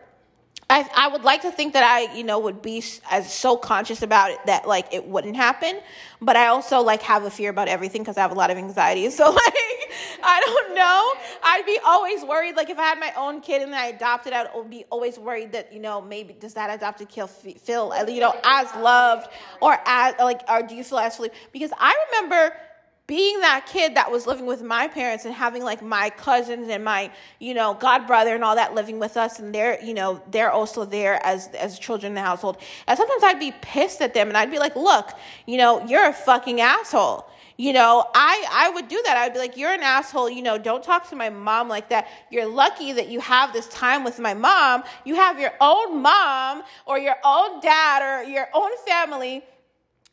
I, 0.67 0.89
I 0.95 1.07
would 1.09 1.23
like 1.23 1.43
to 1.43 1.51
think 1.51 1.73
that 1.73 1.83
I, 1.83 2.11
you 2.15 2.23
know, 2.23 2.39
would 2.39 2.63
be 2.63 2.83
as 3.11 3.31
so 3.31 3.55
conscious 3.55 4.01
about 4.01 4.31
it 4.31 4.39
that 4.47 4.67
like 4.67 4.91
it 4.91 5.07
wouldn't 5.07 5.35
happen, 5.35 5.79
but 6.21 6.35
I 6.35 6.47
also 6.47 6.81
like 6.81 7.03
have 7.03 7.23
a 7.23 7.29
fear 7.29 7.51
about 7.51 7.67
everything 7.67 8.01
because 8.01 8.17
I 8.17 8.21
have 8.21 8.31
a 8.31 8.35
lot 8.35 8.49
of 8.49 8.57
anxiety. 8.57 9.09
So 9.15 9.29
like, 9.29 9.55
I 10.23 10.41
don't 10.45 10.75
know. 10.75 11.13
I'd 11.43 11.65
be 11.65 11.79
always 11.85 12.23
worried. 12.23 12.55
Like 12.55 12.69
if 12.69 12.79
I 12.79 12.83
had 12.83 12.99
my 12.99 13.13
own 13.15 13.41
kid 13.41 13.61
and 13.61 13.75
I 13.75 13.87
adopted, 13.87 14.33
I'd 14.33 14.49
be 14.69 14.85
always 14.89 15.19
worried 15.19 15.51
that 15.51 15.71
you 15.71 15.79
know 15.79 16.01
maybe 16.01 16.33
does 16.33 16.55
that 16.55 16.73
adopted 16.73 17.09
kid 17.09 17.27
feel 17.29 17.93
you 18.07 18.19
know 18.19 18.35
as 18.43 18.73
loved 18.75 19.27
or 19.61 19.77
as 19.85 20.15
like 20.19 20.41
or 20.49 20.63
do 20.63 20.75
you 20.75 20.83
feel 20.83 20.97
as 20.97 21.15
fully? 21.15 21.29
Because 21.53 21.71
I 21.77 21.95
remember 22.11 22.53
being 23.07 23.39
that 23.41 23.67
kid 23.67 23.95
that 23.95 24.11
was 24.11 24.25
living 24.25 24.47
with 24.47 24.63
my 24.63 24.87
parents 24.87 25.25
and 25.25 25.33
having 25.33 25.63
like 25.63 25.81
my 25.83 26.09
cousins 26.09 26.69
and 26.69 26.83
my 26.83 27.11
you 27.39 27.53
know 27.53 27.75
god 27.75 28.07
brother 28.07 28.33
and 28.33 28.43
all 28.43 28.55
that 28.55 28.73
living 28.73 28.97
with 28.99 29.15
us 29.15 29.39
and 29.39 29.53
they're 29.53 29.81
you 29.83 29.93
know 29.93 30.21
they're 30.31 30.51
also 30.51 30.85
there 30.85 31.23
as 31.23 31.47
as 31.49 31.77
children 31.77 32.11
in 32.11 32.15
the 32.15 32.21
household. 32.21 32.57
And 32.87 32.97
sometimes 32.97 33.23
i'd 33.23 33.39
be 33.39 33.53
pissed 33.61 34.01
at 34.01 34.13
them 34.13 34.27
and 34.27 34.37
i'd 34.37 34.51
be 34.51 34.59
like 34.59 34.75
look 34.75 35.11
you 35.45 35.57
know 35.57 35.85
you're 35.85 36.09
a 36.09 36.13
fucking 36.13 36.61
asshole. 36.61 37.29
You 37.57 37.73
know 37.73 38.05
i 38.15 38.45
i 38.51 38.69
would 38.71 38.87
do 38.87 39.01
that. 39.05 39.17
I'd 39.17 39.33
be 39.33 39.39
like 39.39 39.55
you're 39.55 39.73
an 39.73 39.83
asshole. 39.83 40.29
You 40.29 40.41
know 40.41 40.57
don't 40.57 40.83
talk 40.83 41.07
to 41.09 41.15
my 41.15 41.29
mom 41.29 41.69
like 41.69 41.89
that. 41.89 42.07
You're 42.31 42.47
lucky 42.47 42.91
that 42.93 43.07
you 43.07 43.19
have 43.19 43.53
this 43.53 43.67
time 43.67 44.03
with 44.03 44.19
my 44.19 44.33
mom. 44.33 44.83
You 45.05 45.15
have 45.15 45.39
your 45.39 45.53
own 45.61 46.01
mom 46.01 46.63
or 46.85 46.97
your 46.97 47.17
own 47.23 47.59
dad 47.61 48.01
or 48.01 48.23
your 48.23 48.49
own 48.53 48.71
family 48.87 49.43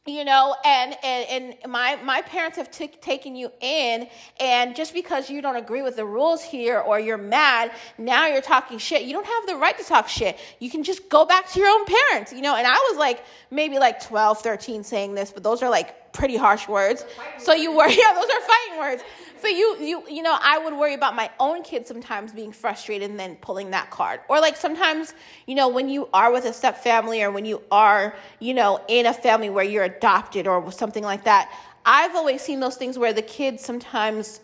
you 0.07 0.25
know 0.25 0.57
and 0.65 0.97
and, 1.05 1.55
and 1.63 1.71
my 1.71 1.97
my 2.03 2.23
parents 2.23 2.57
have 2.57 2.71
t- 2.71 2.89
taken 2.89 3.37
you 3.37 3.53
in 3.61 4.09
and 4.41 4.75
just 4.75 4.93
because 4.93 5.31
you 5.31 5.41
don't 5.41 5.55
agree 5.55 5.83
with 5.83 5.95
the 5.95 6.05
rules 6.05 6.43
here 6.43 6.81
or 6.81 6.99
you're 6.99 7.17
mad 7.17 7.71
now 7.99 8.27
you're 8.27 8.41
talking 8.41 8.79
shit 8.79 9.03
you 9.03 9.13
don't 9.13 9.27
have 9.27 9.47
the 9.47 9.55
right 9.55 9.79
to 9.79 9.85
talk 9.85 10.09
shit 10.09 10.37
you 10.59 10.69
can 10.69 10.83
just 10.83 11.09
go 11.09 11.25
back 11.25 11.49
to 11.49 11.61
your 11.61 11.69
own 11.69 11.85
parents 11.85 12.33
you 12.33 12.43
know 12.43 12.57
and 12.57 12.67
i 12.67 12.89
was 12.91 12.99
like 12.99 13.25
maybe 13.53 13.79
like 13.79 14.03
12 14.03 14.41
13 14.41 14.83
saying 14.83 15.15
this 15.15 15.31
but 15.31 15.45
those 15.45 15.63
are 15.63 15.71
like 15.71 15.95
pretty 16.13 16.37
harsh 16.37 16.69
words. 16.69 17.05
So 17.39 17.53
you 17.53 17.73
were 17.73 17.89
yeah, 17.89 18.13
those 18.15 18.25
are 18.25 18.41
fighting 18.41 18.79
words. 18.79 19.03
So 19.43 19.49
you 19.49 19.77
you 19.81 20.05
you 20.09 20.23
know, 20.23 20.39
I 20.41 20.59
would 20.59 20.73
worry 20.73 20.95
about 20.95 21.17
my 21.17 21.29
own 21.41 21.65
kids 21.65 21.89
sometimes 21.89 22.31
being 22.31 22.53
frustrated 22.53 23.11
and 23.11 23.19
then 23.19 23.35
pulling 23.41 23.73
that 23.73 23.91
card. 23.91 24.21
Or 24.29 24.41
like 24.41 24.57
sometimes, 24.57 25.15
you 25.47 25.57
know, 25.57 25.69
when 25.69 25.89
you 25.89 26.09
are 26.15 26.31
with 26.31 26.45
a 26.45 26.53
step 26.53 26.79
family 26.79 27.25
or 27.25 27.33
when 27.33 27.45
you 27.45 27.61
are, 27.73 28.15
you 28.39 28.55
know, 28.55 28.81
in 28.87 29.07
a 29.07 29.13
family 29.13 29.51
where 29.51 29.65
you're 29.65 29.83
adopted 29.83 30.47
or 30.47 30.71
something 30.71 31.03
like 31.03 31.25
that, 31.25 31.53
I've 31.85 32.15
always 32.15 32.41
seen 32.41 32.61
those 32.61 32.77
things 32.77 32.97
where 32.97 33.13
the 33.13 33.23
kids 33.23 33.65
sometimes 33.65 34.41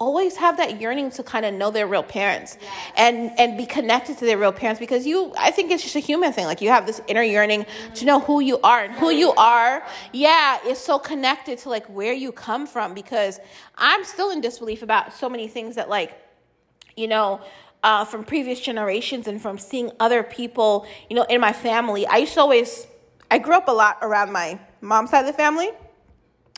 always 0.00 0.34
have 0.36 0.56
that 0.56 0.80
yearning 0.80 1.10
to 1.10 1.22
kind 1.22 1.44
of 1.44 1.52
know 1.52 1.70
their 1.70 1.86
real 1.86 2.02
parents 2.02 2.56
and 2.96 3.30
and 3.38 3.58
be 3.58 3.66
connected 3.66 4.16
to 4.16 4.24
their 4.24 4.38
real 4.38 4.50
parents 4.50 4.80
because 4.80 5.06
you 5.06 5.32
I 5.38 5.50
think 5.50 5.70
it's 5.70 5.82
just 5.82 5.94
a 5.94 6.00
human 6.00 6.32
thing 6.32 6.46
like 6.46 6.62
you 6.62 6.70
have 6.70 6.86
this 6.86 7.02
inner 7.06 7.22
yearning 7.22 7.66
to 7.96 8.04
know 8.06 8.18
who 8.18 8.40
you 8.40 8.58
are 8.62 8.84
and 8.84 8.94
who 8.94 9.10
you 9.10 9.32
are 9.34 9.86
yeah 10.12 10.58
is 10.66 10.78
so 10.78 10.98
connected 10.98 11.58
to 11.58 11.68
like 11.68 11.86
where 11.86 12.14
you 12.14 12.32
come 12.32 12.66
from 12.66 12.94
because 12.94 13.38
I'm 13.76 14.02
still 14.04 14.30
in 14.30 14.40
disbelief 14.40 14.82
about 14.82 15.12
so 15.12 15.28
many 15.28 15.46
things 15.46 15.76
that 15.76 15.90
like 15.90 16.16
you 16.96 17.06
know 17.06 17.40
uh, 17.82 18.04
from 18.04 18.24
previous 18.24 18.60
generations 18.60 19.26
and 19.26 19.40
from 19.40 19.58
seeing 19.58 19.90
other 20.00 20.22
people 20.22 20.86
you 21.10 21.16
know 21.16 21.26
in 21.28 21.40
my 21.40 21.52
family. 21.52 22.06
I 22.06 22.16
used 22.16 22.34
to 22.34 22.40
always 22.40 22.86
I 23.30 23.38
grew 23.38 23.54
up 23.54 23.68
a 23.68 23.72
lot 23.72 23.98
around 24.00 24.32
my 24.32 24.58
mom's 24.80 25.10
side 25.10 25.20
of 25.20 25.26
the 25.26 25.34
family 25.34 25.70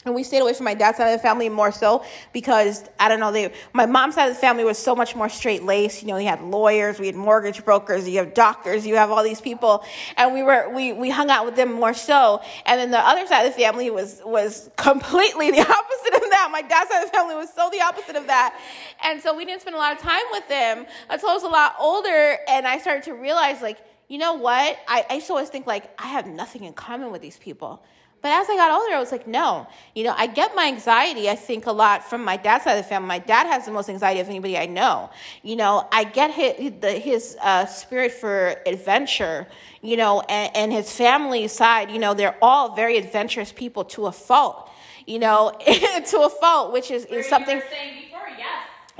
and 0.05 0.15
we 0.15 0.25
stayed 0.25 0.41
away 0.41 0.53
from 0.53 0.65
my 0.65 0.75
dad's 0.75 0.97
side 0.97 1.13
of 1.13 1.19
the 1.19 1.23
family 1.23 1.49
more 1.49 1.71
so 1.71 2.05
because 2.33 2.85
I 2.99 3.09
don't 3.09 3.21
know 3.21 3.31
they 3.31 3.53
my 3.73 3.87
mom's 3.87 4.17
side 4.17 4.29
of 4.29 4.35
the 4.35 4.41
family 4.41 4.65
was 4.65 4.79
so 4.79 4.97
much 4.97 5.15
more 5.15 5.29
straight 5.29 5.63
laced. 5.63 6.03
You 6.03 6.09
know, 6.09 6.17
we 6.17 6.25
had 6.25 6.43
lawyers, 6.43 6.99
we 6.99 7.07
had 7.07 7.15
mortgage 7.15 7.65
brokers, 7.65 8.09
you 8.09 8.19
have 8.19 8.35
doctors, 8.35 8.87
you 8.87 8.97
have 8.97 9.11
all 9.11 9.23
these 9.23 9.41
people, 9.41 9.85
and 10.17 10.35
we 10.35 10.43
were 10.43 10.69
we 10.71 10.93
we 10.93 11.11
hung 11.11 11.31
out 11.31 11.45
with 11.45 11.57
them 11.57 11.73
more 11.73 11.95
so. 11.95 12.41
And 12.67 12.81
then 12.81 12.91
the 12.91 12.99
other 12.99 13.27
side 13.27 13.47
of 13.47 13.55
the 13.55 13.61
family 13.61 13.91
was 13.91 14.21
was 14.25 14.71
completely 14.77 15.51
the 15.51 15.61
opposite 15.61 16.15
of 16.15 16.31
that. 16.31 16.49
My 16.51 16.63
dad's 16.63 16.91
side 16.91 17.05
of 17.05 17.11
the 17.11 17.17
family 17.17 17.35
was 17.37 17.53
so 17.53 17.71
the 17.71 17.81
opposite 17.81 18.17
of 18.17 18.27
that, 18.27 18.59
and 19.05 19.21
so 19.21 19.37
we 19.37 19.45
didn't 19.45 19.61
spend 19.61 19.77
a 19.77 19.79
lot 19.79 19.93
of 19.93 19.99
time 19.99 20.25
with 20.33 20.49
them 20.49 20.87
until 21.11 21.29
I 21.29 21.35
was 21.35 21.45
a 21.45 21.49
lot 21.49 21.77
older, 21.79 22.39
and 22.49 22.67
I 22.67 22.79
started 22.79 23.05
to 23.05 23.15
realize 23.15 23.63
like 23.63 23.79
you 24.09 24.19
know 24.19 24.35
what 24.35 24.79
I, 24.89 25.07
I 25.09 25.15
used 25.15 25.29
to 25.29 25.35
always 25.35 25.49
think 25.49 25.67
like 25.67 25.91
I 25.99 26.09
have 26.09 26.27
nothing 26.27 26.65
in 26.65 26.73
common 26.73 27.13
with 27.13 27.23
these 27.23 27.39
people 27.39 27.83
but 28.23 28.31
as 28.31 28.49
I 28.49 28.55
got 28.55 28.70
older, 28.70 28.95
I 28.95 29.01
was 29.01 29.11
like, 29.11 29.27
no. 29.27 29.66
You 29.97 30.05
know, 30.05 30.14
I 30.16 30.29
get 30.29 30.55
my 30.55 30.66
anxiety, 30.66 31.29
I 31.29 31.35
think, 31.35 31.66
a 31.66 31.73
lot 31.73 32.09
from 32.09 32.25
my 32.25 32.37
dad's 32.37 32.62
side 32.64 32.79
of 32.79 32.85
the 32.85 32.89
family. 32.89 33.09
My 33.09 33.18
dad 33.18 33.49
has 33.49 33.66
the 33.66 33.73
most 33.73 33.89
anxiety 33.89 34.20
of 34.20 34.29
anybody 34.29 34.57
I 34.57 34.66
know. 34.66 35.11
You 35.43 35.57
know, 35.57 35.89
I 35.91 36.05
get 36.05 36.31
his, 36.31 36.73
the, 36.81 36.93
his 36.93 37.37
uh, 37.43 37.66
spirit 37.66 38.12
for 38.12 38.55
adventure, 38.64 39.49
you 39.83 39.97
know, 39.97 40.20
and, 40.29 40.57
and 40.57 40.73
his 40.73 40.93
family 40.93 41.49
side, 41.49 41.91
you 41.91 41.99
know, 41.99 42.14
they're 42.14 42.37
all 42.41 42.77
very 42.77 42.97
adventurous 42.97 43.51
people 43.51 43.85
to 43.87 44.07
a 44.07 44.12
fault, 44.12 44.70
you 45.05 45.18
know, 45.18 45.53
to 45.66 46.20
a 46.20 46.31
fault, 46.31 46.73
which 46.73 46.93
is, 46.93 47.05
is 47.07 47.29
something. 47.29 47.61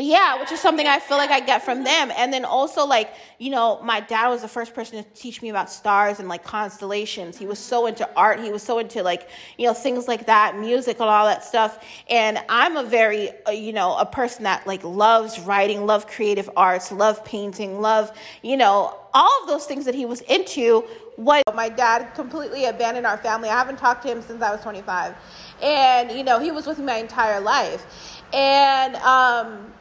Yeah, 0.03 0.41
which 0.41 0.51
is 0.51 0.59
something 0.59 0.85
I 0.85 0.99
feel 0.99 1.17
like 1.17 1.31
I 1.31 1.39
get 1.39 1.65
from 1.65 1.85
them. 1.85 2.11
And 2.17 2.33
then 2.33 2.45
also, 2.45 2.85
like, 2.85 3.15
you 3.39 3.51
know, 3.51 3.81
my 3.85 4.01
dad 4.01 4.31
was 4.31 4.43
the 4.43 4.49
first 4.49 4.75
person 4.75 5.01
to 5.03 5.09
teach 5.11 5.41
me 5.43 5.49
about 5.49 5.71
stars 5.71 6.19
and 6.19 6.29
like 6.29 6.43
constellations. 6.43 7.39
He 7.39 7.47
was 7.47 7.61
so 7.61 7.87
into 7.87 8.09
art. 8.17 8.41
He 8.41 8.51
was 8.51 8.65
so 8.65 8.81
into 8.81 9.05
like, 9.05 9.29
you 9.59 9.67
know, 9.69 9.75
things 9.75 10.09
like 10.09 10.27
that, 10.27 10.59
music 10.59 10.99
and 10.99 11.09
all 11.09 11.27
that 11.27 11.45
stuff. 11.45 11.85
And 12.11 12.41
I'm 12.49 12.77
a 12.77 12.83
very, 12.83 13.31
uh, 13.47 13.53
you 13.53 13.73
know, 13.73 13.97
a 13.97 14.05
person 14.05 14.43
that 14.43 14.67
like 14.67 14.83
loves 14.83 15.39
writing, 15.39 15.87
love 15.87 16.09
creative 16.09 16.51
arts, 16.57 16.91
love 16.91 17.25
painting, 17.25 17.81
love, 17.81 18.11
you 18.43 18.57
know, 18.57 18.99
all 19.15 19.31
of 19.43 19.47
those 19.47 19.67
things 19.67 19.85
that 19.85 19.95
he 19.95 20.05
was 20.05 20.23
into 20.23 20.81
what 21.15 21.45
my 21.55 21.69
dad 21.69 22.13
completely 22.17 22.65
abandoned 22.65 23.07
our 23.07 23.19
family. 23.19 23.51
I 23.51 23.57
haven't 23.57 23.77
talked 23.77 24.03
to 24.03 24.09
him 24.11 24.21
since 24.21 24.43
I 24.43 24.51
was 24.51 24.63
25. 24.63 25.15
And, 25.63 26.11
you 26.11 26.25
know, 26.25 26.41
he 26.41 26.51
was 26.51 26.67
with 26.67 26.79
me 26.79 26.87
my 26.87 26.97
entire 26.97 27.41
life. 27.41 27.87
And, 28.33 28.97
um, 28.97 29.72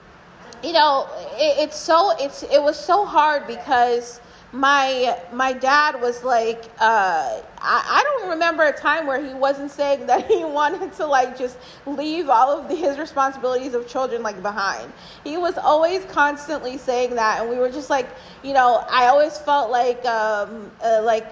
you 0.64 0.74
know, 0.74 1.08
it, 1.34 1.64
it's 1.64 1.78
so 1.78 2.12
it's 2.20 2.44
it 2.44 2.62
was 2.62 2.78
so 2.78 3.06
hard 3.06 3.48
because 3.48 4.20
my 4.54 5.18
my 5.32 5.54
dad 5.54 6.02
was 6.02 6.24
like 6.24 6.66
uh, 6.80 7.42
I, 7.58 8.02
I 8.02 8.04
don't 8.04 8.30
remember 8.32 8.64
a 8.64 8.74
time 8.74 9.08
where 9.08 9.26
he 9.26 9.34
wasn't 9.34 9.72
saying 9.72 10.08
that 10.08 10.28
he 10.32 10.44
wanted 10.44 10.92
to 10.94 11.06
like 11.06 11.38
just 11.38 11.58
leave 11.86 12.30
all 12.30 12.60
of 12.60 12.68
the, 12.68 12.76
his 12.76 12.98
responsibilities 12.98 13.74
of 13.74 13.88
children 13.88 14.24
like 14.24 14.42
behind. 14.42 14.92
He 15.24 15.38
was 15.38 15.58
always 15.58 16.04
constantly 16.06 16.78
saying 16.78 17.16
that 17.16 17.42
and 17.42 17.50
we 17.50 17.58
were 17.58 17.70
just 17.70 17.90
like 17.90 18.08
you 18.44 18.54
know 18.54 18.84
i 18.90 19.08
always 19.08 19.38
felt 19.38 19.70
like 19.70 20.04
um, 20.06 20.72
uh, 20.84 21.02
like 21.04 21.28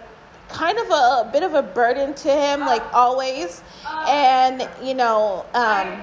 kind 0.50 0.78
of 0.78 0.90
a, 0.90 0.94
a, 1.28 1.30
bit 1.32 1.44
of 1.44 1.54
a 1.54 1.62
burden 1.62 2.14
to 2.16 2.30
him 2.30 2.62
like 2.62 2.84
always. 2.94 3.62
And 4.08 4.68
you 4.82 4.94
know 4.94 5.46
um, 5.54 6.02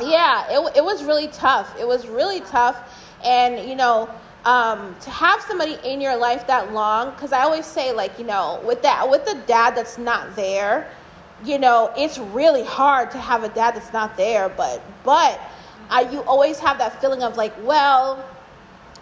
yeah, 0.00 0.46
it, 0.50 0.76
it 0.76 0.84
was 0.84 1.04
really 1.04 1.28
tough. 1.28 1.74
It 1.78 1.86
was 1.86 2.06
really 2.06 2.40
tough. 2.40 2.76
And, 3.24 3.68
you 3.68 3.74
know, 3.74 4.08
um, 4.44 4.94
to 5.00 5.10
have 5.10 5.40
somebody 5.40 5.78
in 5.84 6.00
your 6.00 6.16
life 6.16 6.46
that 6.46 6.72
long, 6.72 7.10
because 7.10 7.32
I 7.32 7.42
always 7.42 7.64
say, 7.64 7.92
like, 7.92 8.18
you 8.18 8.24
know, 8.24 8.60
with 8.64 8.82
that, 8.82 9.08
with 9.08 9.24
the 9.24 9.34
dad 9.46 9.74
that's 9.74 9.96
not 9.96 10.36
there, 10.36 10.90
you 11.44 11.58
know, 11.58 11.92
it's 11.96 12.18
really 12.18 12.64
hard 12.64 13.10
to 13.12 13.18
have 13.18 13.44
a 13.44 13.48
dad 13.48 13.74
that's 13.74 13.92
not 13.92 14.16
there. 14.16 14.48
But, 14.48 14.82
but 15.04 15.40
I, 15.90 16.02
you 16.10 16.22
always 16.22 16.58
have 16.58 16.78
that 16.78 17.00
feeling 17.00 17.22
of 17.22 17.36
like, 17.36 17.54
well, 17.64 18.24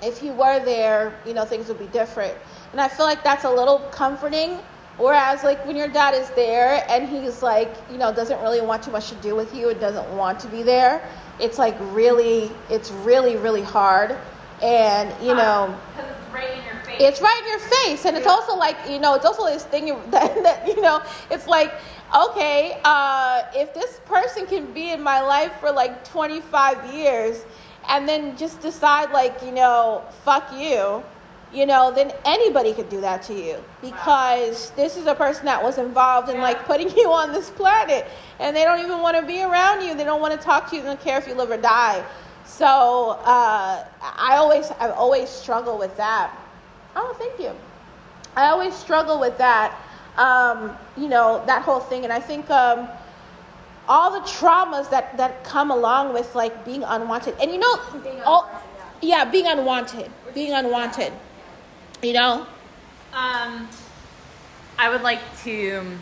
if 0.02 0.18
he 0.18 0.30
were 0.30 0.64
there, 0.64 1.16
you 1.26 1.34
know, 1.34 1.44
things 1.44 1.68
would 1.68 1.78
be 1.78 1.86
different. 1.86 2.36
And 2.72 2.80
I 2.80 2.88
feel 2.88 3.06
like 3.06 3.22
that's 3.22 3.44
a 3.44 3.50
little 3.50 3.78
comforting 3.90 4.58
Whereas, 4.98 5.42
like, 5.42 5.64
when 5.66 5.76
your 5.76 5.88
dad 5.88 6.14
is 6.14 6.28
there 6.30 6.84
and 6.88 7.08
he's 7.08 7.42
like, 7.42 7.74
you 7.90 7.96
know, 7.96 8.14
doesn't 8.14 8.40
really 8.40 8.60
want 8.60 8.82
too 8.82 8.90
much 8.90 9.08
to 9.08 9.14
do 9.16 9.34
with 9.34 9.54
you 9.54 9.70
and 9.70 9.80
doesn't 9.80 10.08
want 10.16 10.38
to 10.40 10.48
be 10.48 10.62
there, 10.62 11.02
it's 11.40 11.58
like 11.58 11.76
really, 11.80 12.50
it's 12.68 12.90
really, 12.90 13.36
really 13.36 13.62
hard. 13.62 14.16
And, 14.62 15.10
you 15.22 15.34
know, 15.34 15.74
it's 15.98 16.32
right 16.32 16.50
in 16.58 16.64
your 16.64 16.74
face. 16.84 16.96
It's 17.00 17.20
right 17.20 17.42
in 17.42 17.48
your 17.48 17.58
face. 17.58 18.04
And 18.04 18.14
yeah. 18.14 18.20
it's 18.20 18.28
also 18.28 18.54
like, 18.54 18.76
you 18.88 19.00
know, 19.00 19.14
it's 19.14 19.24
also 19.24 19.46
this 19.46 19.64
thing 19.64 19.86
that, 20.10 20.42
that 20.42 20.66
you 20.66 20.80
know, 20.82 21.02
it's 21.30 21.46
like, 21.46 21.72
okay, 22.14 22.78
uh, 22.84 23.44
if 23.54 23.72
this 23.72 24.00
person 24.04 24.46
can 24.46 24.72
be 24.72 24.90
in 24.90 25.02
my 25.02 25.20
life 25.22 25.52
for 25.58 25.72
like 25.72 26.04
25 26.04 26.94
years 26.94 27.44
and 27.88 28.06
then 28.06 28.36
just 28.36 28.60
decide, 28.60 29.10
like, 29.10 29.42
you 29.42 29.52
know, 29.52 30.04
fuck 30.24 30.52
you 30.52 31.02
you 31.52 31.66
know, 31.66 31.92
then 31.92 32.12
anybody 32.24 32.72
could 32.72 32.88
do 32.88 33.00
that 33.02 33.22
to 33.24 33.34
you 33.34 33.62
because 33.82 34.70
this 34.70 34.96
is 34.96 35.06
a 35.06 35.14
person 35.14 35.44
that 35.44 35.62
was 35.62 35.78
involved 35.78 36.28
in 36.30 36.40
like 36.40 36.64
putting 36.64 36.90
you 36.96 37.10
on 37.10 37.32
this 37.32 37.50
planet 37.50 38.06
and 38.40 38.56
they 38.56 38.64
don't 38.64 38.80
even 38.80 39.00
want 39.00 39.16
to 39.16 39.26
be 39.26 39.42
around 39.42 39.82
you. 39.82 39.94
They 39.94 40.04
don't 40.04 40.20
want 40.20 40.38
to 40.38 40.44
talk 40.44 40.70
to 40.70 40.76
you. 40.76 40.82
They 40.82 40.88
don't 40.88 41.00
care 41.00 41.18
if 41.18 41.26
you 41.26 41.34
live 41.34 41.50
or 41.50 41.58
die. 41.58 42.04
So 42.46 43.18
uh, 43.24 43.86
I 44.00 44.36
always, 44.36 44.70
I've 44.72 44.92
always 44.92 45.28
struggled 45.28 45.78
with 45.78 45.96
that. 45.96 46.36
Oh, 46.96 47.14
thank 47.18 47.38
you. 47.38 47.54
I 48.34 48.48
always 48.48 48.74
struggle 48.74 49.20
with 49.20 49.36
that, 49.38 49.78
um, 50.16 50.76
you 50.96 51.08
know, 51.08 51.42
that 51.46 51.62
whole 51.62 51.80
thing. 51.80 52.04
And 52.04 52.12
I 52.12 52.20
think 52.20 52.48
um, 52.50 52.88
all 53.88 54.10
the 54.10 54.26
traumas 54.26 54.90
that, 54.90 55.16
that 55.18 55.44
come 55.44 55.70
along 55.70 56.14
with 56.14 56.34
like 56.34 56.64
being 56.64 56.82
unwanted. 56.82 57.34
And 57.40 57.50
you 57.50 57.58
know, 57.58 57.80
all, 58.24 58.50
yeah, 59.02 59.24
being 59.24 59.46
unwanted, 59.46 60.10
being 60.34 60.52
unwanted 60.52 61.12
you 62.02 62.12
know? 62.12 62.46
Um, 63.12 63.68
I 64.76 64.90
would 64.90 65.02
like 65.02 65.20
to 65.44 65.96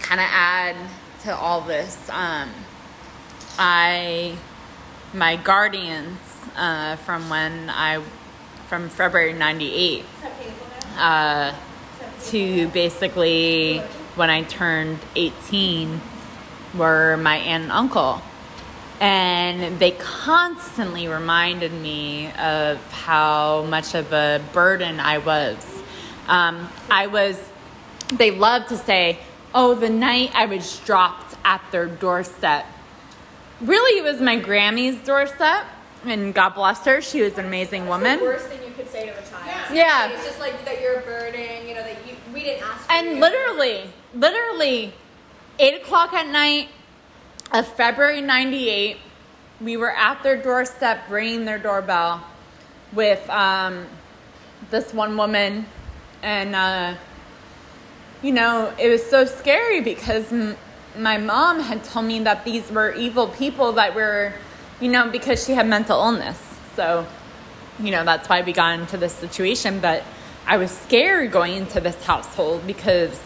kind 0.00 0.20
of 0.20 0.26
add 0.28 0.76
to 1.22 1.34
all 1.34 1.62
this. 1.62 1.96
Um, 2.10 2.50
I, 3.58 4.36
my 5.14 5.36
guardians 5.36 6.18
uh, 6.56 6.96
from 6.96 7.30
when 7.30 7.70
I, 7.70 8.02
from 8.66 8.90
February 8.90 9.32
98 9.32 10.04
uh, 10.96 11.54
to 12.26 12.68
basically 12.68 13.78
when 14.16 14.28
I 14.28 14.42
turned 14.42 14.98
18 15.16 16.00
were 16.76 17.16
my 17.16 17.36
aunt 17.36 17.64
and 17.64 17.72
uncle 17.72 18.20
and 19.04 19.78
they 19.78 19.90
constantly 19.90 21.08
reminded 21.08 21.74
me 21.74 22.32
of 22.38 22.78
how 22.90 23.62
much 23.64 23.94
of 23.94 24.10
a 24.14 24.42
burden 24.54 24.98
I 24.98 25.18
was. 25.18 25.58
Um, 26.26 26.70
I 26.90 27.08
was, 27.08 27.38
they 28.14 28.30
love 28.30 28.66
to 28.68 28.78
say, 28.78 29.18
oh, 29.54 29.74
the 29.74 29.90
night 29.90 30.30
I 30.32 30.46
was 30.46 30.78
dropped 30.86 31.36
at 31.44 31.60
their 31.70 31.84
doorstep. 31.84 32.64
Really, 33.60 33.98
it 33.98 34.10
was 34.10 34.22
my 34.22 34.38
Grammy's 34.38 34.96
doorstep, 34.96 35.66
and 36.06 36.32
God 36.32 36.54
bless 36.54 36.82
her, 36.86 37.02
she 37.02 37.20
was 37.20 37.36
an 37.36 37.44
amazing 37.44 37.86
woman. 37.86 38.22
worst 38.22 38.46
thing 38.46 38.66
you 38.66 38.72
could 38.72 38.88
say 38.88 39.04
to 39.04 39.12
a 39.12 39.30
child. 39.30 39.44
Yeah. 39.70 40.06
yeah. 40.06 40.12
It's 40.14 40.24
just 40.24 40.40
like 40.40 40.64
that 40.64 40.80
you're 40.80 41.00
a 41.00 41.02
burden, 41.02 41.68
you 41.68 41.74
know, 41.74 41.82
that 41.82 41.98
you, 42.08 42.16
we 42.32 42.40
didn't 42.40 42.62
ask 42.62 42.90
And 42.90 43.20
literally, 43.20 43.82
literally, 44.14 44.94
8 45.58 45.82
o'clock 45.82 46.14
at 46.14 46.26
night, 46.26 46.70
of 47.52 47.66
February 47.66 48.20
98, 48.20 48.96
we 49.60 49.76
were 49.76 49.92
at 49.92 50.22
their 50.22 50.40
doorstep 50.40 51.08
ringing 51.08 51.44
their 51.44 51.58
doorbell 51.58 52.24
with 52.92 53.28
um, 53.30 53.86
this 54.70 54.92
one 54.92 55.16
woman. 55.16 55.66
And, 56.22 56.54
uh, 56.54 56.94
you 58.22 58.32
know, 58.32 58.72
it 58.78 58.88
was 58.88 59.04
so 59.04 59.24
scary 59.24 59.80
because 59.80 60.32
m- 60.32 60.56
my 60.98 61.18
mom 61.18 61.60
had 61.60 61.84
told 61.84 62.06
me 62.06 62.20
that 62.20 62.44
these 62.44 62.70
were 62.70 62.92
evil 62.94 63.28
people 63.28 63.72
that 63.72 63.94
were, 63.94 64.32
you 64.80 64.90
know, 64.90 65.08
because 65.10 65.44
she 65.44 65.52
had 65.52 65.66
mental 65.66 65.98
illness. 66.00 66.40
So, 66.76 67.06
you 67.78 67.90
know, 67.90 68.04
that's 68.04 68.28
why 68.28 68.42
we 68.42 68.52
got 68.52 68.78
into 68.78 68.96
this 68.96 69.12
situation. 69.12 69.80
But 69.80 70.02
I 70.46 70.56
was 70.56 70.70
scared 70.70 71.30
going 71.30 71.54
into 71.54 71.80
this 71.80 72.02
household 72.04 72.66
because 72.66 73.20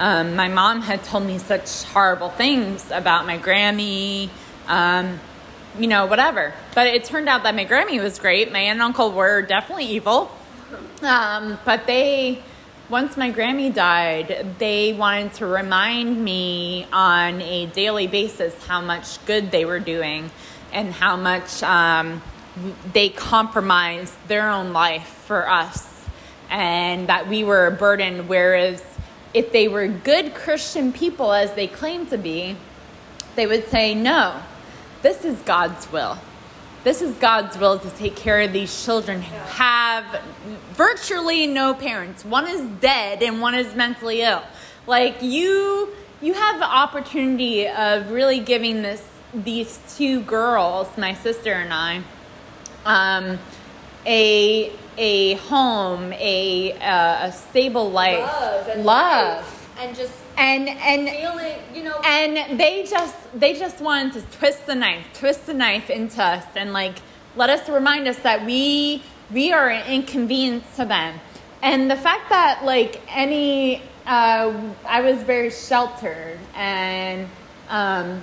um, 0.00 0.34
my 0.34 0.48
mom 0.48 0.80
had 0.80 1.04
told 1.04 1.26
me 1.26 1.36
such 1.36 1.82
horrible 1.84 2.30
things 2.30 2.90
about 2.90 3.26
my 3.26 3.38
Grammy, 3.38 4.30
um, 4.66 5.20
you 5.78 5.86
know, 5.88 6.06
whatever. 6.06 6.54
But 6.74 6.86
it 6.86 7.04
turned 7.04 7.28
out 7.28 7.42
that 7.42 7.54
my 7.54 7.66
Grammy 7.66 8.02
was 8.02 8.18
great. 8.18 8.50
My 8.50 8.60
aunt 8.60 8.76
and 8.76 8.82
uncle 8.82 9.12
were 9.12 9.42
definitely 9.42 9.84
evil. 9.84 10.34
Um, 11.02 11.58
but 11.66 11.86
they, 11.86 12.42
once 12.88 13.18
my 13.18 13.30
Grammy 13.30 13.74
died, 13.74 14.54
they 14.58 14.94
wanted 14.94 15.34
to 15.34 15.46
remind 15.46 16.24
me 16.24 16.86
on 16.90 17.42
a 17.42 17.66
daily 17.66 18.06
basis 18.06 18.54
how 18.66 18.80
much 18.80 19.22
good 19.26 19.50
they 19.50 19.66
were 19.66 19.80
doing 19.80 20.30
and 20.72 20.94
how 20.94 21.16
much 21.16 21.62
um, 21.62 22.22
they 22.94 23.10
compromised 23.10 24.14
their 24.28 24.48
own 24.48 24.72
life 24.72 25.08
for 25.26 25.46
us 25.46 26.06
and 26.48 27.08
that 27.08 27.28
we 27.28 27.44
were 27.44 27.66
a 27.66 27.70
burden. 27.70 28.28
Whereas 28.28 28.82
if 29.32 29.52
they 29.52 29.68
were 29.68 29.86
good 29.86 30.34
Christian 30.34 30.92
people, 30.92 31.32
as 31.32 31.54
they 31.54 31.66
claim 31.66 32.06
to 32.06 32.18
be, 32.18 32.56
they 33.36 33.46
would 33.46 33.68
say, 33.68 33.94
No, 33.94 34.42
this 35.02 35.24
is 35.24 35.40
God's 35.42 35.90
will. 35.92 36.18
This 36.82 37.02
is 37.02 37.14
God's 37.16 37.58
will 37.58 37.78
to 37.78 37.90
take 37.90 38.16
care 38.16 38.40
of 38.40 38.52
these 38.54 38.84
children 38.84 39.20
who 39.20 39.34
have 39.34 40.22
virtually 40.72 41.46
no 41.46 41.74
parents. 41.74 42.24
One 42.24 42.48
is 42.48 42.62
dead 42.80 43.22
and 43.22 43.40
one 43.40 43.54
is 43.54 43.74
mentally 43.74 44.22
ill. 44.22 44.42
Like 44.86 45.20
you 45.20 45.90
you 46.22 46.34
have 46.34 46.58
the 46.58 46.66
opportunity 46.66 47.68
of 47.68 48.10
really 48.10 48.40
giving 48.40 48.82
this 48.82 49.06
these 49.34 49.78
two 49.96 50.22
girls, 50.22 50.96
my 50.96 51.14
sister 51.14 51.52
and 51.52 51.72
I, 51.72 52.02
um, 52.84 53.38
a 54.06 54.72
a 55.00 55.34
home, 55.36 56.12
a 56.12 56.72
uh, 56.74 57.28
a 57.28 57.32
stable 57.32 57.90
life, 57.90 58.18
Love 58.18 58.68
and 58.68 58.84
love, 58.84 59.68
and 59.80 59.96
just 59.96 60.12
and 60.36 60.68
and 60.68 61.08
feeling, 61.08 61.56
you 61.74 61.82
know. 61.82 61.98
and 62.04 62.60
they 62.60 62.84
just 62.84 63.16
they 63.32 63.54
just 63.54 63.80
wanted 63.80 64.12
to 64.12 64.38
twist 64.38 64.66
the 64.66 64.74
knife, 64.74 65.06
twist 65.14 65.46
the 65.46 65.54
knife 65.54 65.88
into 65.88 66.22
us, 66.22 66.44
and 66.54 66.74
like 66.74 66.98
let 67.34 67.48
us 67.48 67.66
remind 67.70 68.06
us 68.08 68.18
that 68.18 68.44
we 68.44 69.02
we 69.32 69.52
are 69.52 69.70
an 69.70 69.90
inconvenience 69.90 70.66
to 70.76 70.84
them, 70.84 71.18
and 71.62 71.90
the 71.90 71.96
fact 71.96 72.28
that 72.28 72.64
like 72.66 73.00
any 73.08 73.82
uh, 74.06 74.52
I 74.86 75.00
was 75.00 75.22
very 75.22 75.50
sheltered 75.50 76.38
and. 76.54 77.26
Um, 77.70 78.20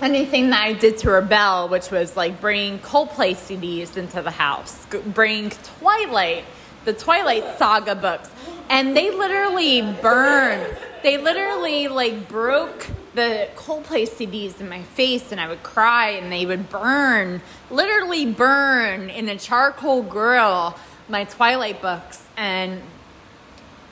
anything 0.00 0.50
that 0.50 0.62
I 0.62 0.72
did 0.72 0.98
to 0.98 1.10
rebel, 1.10 1.68
which 1.68 1.90
was 1.90 2.16
like 2.16 2.40
bringing 2.40 2.78
Coldplay 2.78 3.34
CDs 3.34 3.96
into 3.96 4.22
the 4.22 4.30
house, 4.30 4.86
bring 5.06 5.50
Twilight, 5.50 6.44
the 6.84 6.92
Twilight 6.92 7.58
Saga 7.58 7.94
books, 7.94 8.30
and 8.68 8.96
they 8.96 9.10
literally 9.10 9.82
burned. 9.82 10.76
They 11.02 11.18
literally 11.18 11.88
like 11.88 12.28
broke 12.28 12.86
the 13.14 13.48
Coldplay 13.56 14.08
CDs 14.08 14.60
in 14.60 14.68
my 14.68 14.82
face, 14.82 15.32
and 15.32 15.40
I 15.40 15.48
would 15.48 15.62
cry, 15.62 16.10
and 16.10 16.30
they 16.30 16.44
would 16.44 16.68
burn, 16.68 17.40
literally 17.70 18.26
burn 18.26 19.08
in 19.10 19.28
a 19.28 19.38
charcoal 19.38 20.02
grill 20.02 20.76
my 21.08 21.24
Twilight 21.24 21.80
books, 21.80 22.22
and 22.36 22.82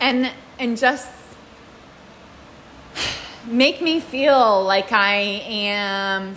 and 0.01 0.31
and 0.59 0.77
just 0.77 1.09
make 3.47 3.81
me 3.83 4.01
feel 4.01 4.65
like 4.65 4.93
I 4.93 5.15
am 5.17 6.37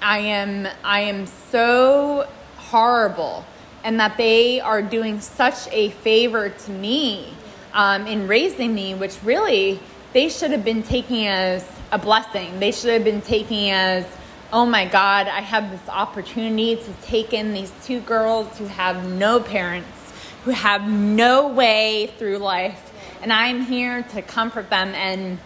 I 0.00 0.18
am 0.18 0.68
I 0.84 1.00
am 1.00 1.26
so 1.26 2.28
horrible 2.56 3.44
and 3.84 3.98
that 4.00 4.16
they 4.16 4.60
are 4.60 4.82
doing 4.82 5.20
such 5.20 5.68
a 5.72 5.90
favor 5.90 6.48
to 6.50 6.70
me 6.70 7.34
um, 7.72 8.06
in 8.06 8.28
raising 8.28 8.74
me, 8.74 8.94
which 8.94 9.18
really 9.24 9.80
they 10.12 10.28
should 10.28 10.50
have 10.50 10.64
been 10.64 10.82
taking 10.82 11.26
as 11.26 11.68
a 11.90 11.98
blessing. 11.98 12.60
They 12.60 12.70
should 12.70 12.90
have 12.90 13.04
been 13.04 13.22
taking 13.22 13.70
as, 13.70 14.06
oh 14.52 14.66
my 14.66 14.86
God, 14.86 15.26
I 15.26 15.40
have 15.40 15.70
this 15.70 15.88
opportunity 15.88 16.76
to 16.76 16.92
take 17.02 17.32
in 17.32 17.54
these 17.54 17.72
two 17.84 18.00
girls 18.00 18.58
who 18.58 18.66
have 18.66 19.10
no 19.10 19.40
parents, 19.40 20.12
who 20.44 20.50
have 20.50 20.88
no 20.88 21.48
way 21.48 22.12
through 22.18 22.38
life, 22.38 22.92
and 23.22 23.32
I'm 23.32 23.62
here 23.62 24.02
to 24.12 24.22
comfort 24.22 24.70
them 24.70 24.94
and 24.94 25.38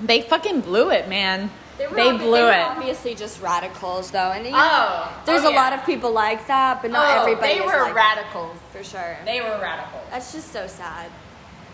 they 0.00 0.22
fucking 0.22 0.60
blew 0.62 0.90
it, 0.90 1.08
man. 1.08 1.50
They, 1.78 1.86
were 1.86 1.94
blew 1.94 2.32
they 2.32 2.42
were 2.42 2.50
it. 2.50 2.58
obviously 2.58 3.14
just 3.14 3.40
radicals, 3.40 4.10
though, 4.10 4.32
and 4.32 4.44
you 4.44 4.50
know, 4.50 4.58
Oh, 4.60 5.22
there's 5.26 5.44
oh, 5.44 5.52
a 5.52 5.54
lot 5.54 5.72
of 5.72 5.84
people 5.86 6.10
like 6.10 6.46
that, 6.48 6.82
but 6.82 6.90
not 6.90 7.18
everybody. 7.18 7.54
they 7.54 7.60
were 7.60 7.66
like 7.66 7.94
that, 7.94 8.16
radicals. 8.16 8.58
for 8.72 8.82
sure. 8.82 9.16
They 9.24 9.40
were 9.40 9.58
radicals. 9.62 10.02
That's 10.10 10.32
just 10.32 10.52
so 10.52 10.66
sad. 10.66 11.08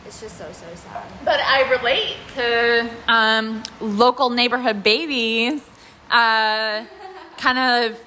It's 0.07 0.21
just 0.21 0.37
so 0.37 0.45
so 0.53 0.67
sad. 0.75 1.05
But 1.25 1.41
I 1.41 1.71
relate 1.71 2.17
to 2.35 2.91
um, 3.09 3.63
local 3.81 4.29
neighborhood 4.29 4.83
babies, 4.83 5.63
uh, 6.11 6.85
kind 7.39 7.59
of, 7.59 7.99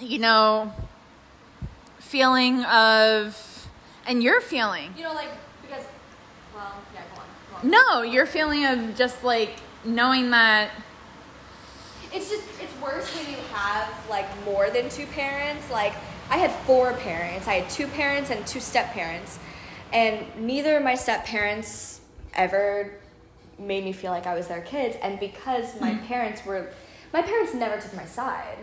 you 0.00 0.18
know, 0.18 0.72
feeling 1.98 2.64
of, 2.64 3.68
and 4.06 4.22
your 4.22 4.40
feeling. 4.40 4.94
You 4.96 5.04
know, 5.04 5.12
like 5.12 5.28
because, 5.60 5.84
well, 6.54 6.72
yeah, 6.94 7.02
go 7.14 7.20
on. 7.20 7.26
Go 7.45 7.45
on. 7.45 7.45
No, 7.62 8.02
your 8.02 8.26
feeling 8.26 8.64
of 8.64 8.96
just 8.96 9.24
like 9.24 9.56
knowing 9.84 10.30
that. 10.30 10.70
It's 12.12 12.30
just 12.30 12.44
it's 12.60 12.80
worse 12.80 13.14
when 13.16 13.30
you 13.30 13.38
have 13.52 13.92
like 14.08 14.26
more 14.44 14.70
than 14.70 14.88
two 14.88 15.06
parents. 15.06 15.70
Like 15.70 15.94
I 16.30 16.38
had 16.38 16.52
four 16.64 16.92
parents. 16.94 17.48
I 17.48 17.54
had 17.54 17.70
two 17.70 17.86
parents 17.88 18.30
and 18.30 18.46
two 18.46 18.60
step 18.60 18.92
parents, 18.92 19.38
and 19.92 20.24
neither 20.36 20.76
of 20.76 20.82
my 20.82 20.94
step 20.94 21.24
parents 21.24 22.00
ever 22.34 22.92
made 23.58 23.84
me 23.84 23.92
feel 23.92 24.10
like 24.10 24.26
I 24.26 24.34
was 24.34 24.48
their 24.48 24.60
kids. 24.60 24.96
And 25.02 25.18
because 25.18 25.80
my 25.80 25.94
hmm. 25.94 26.06
parents 26.06 26.44
were, 26.44 26.70
my 27.12 27.22
parents 27.22 27.54
never 27.54 27.80
took 27.80 27.94
my 27.94 28.04
side. 28.04 28.58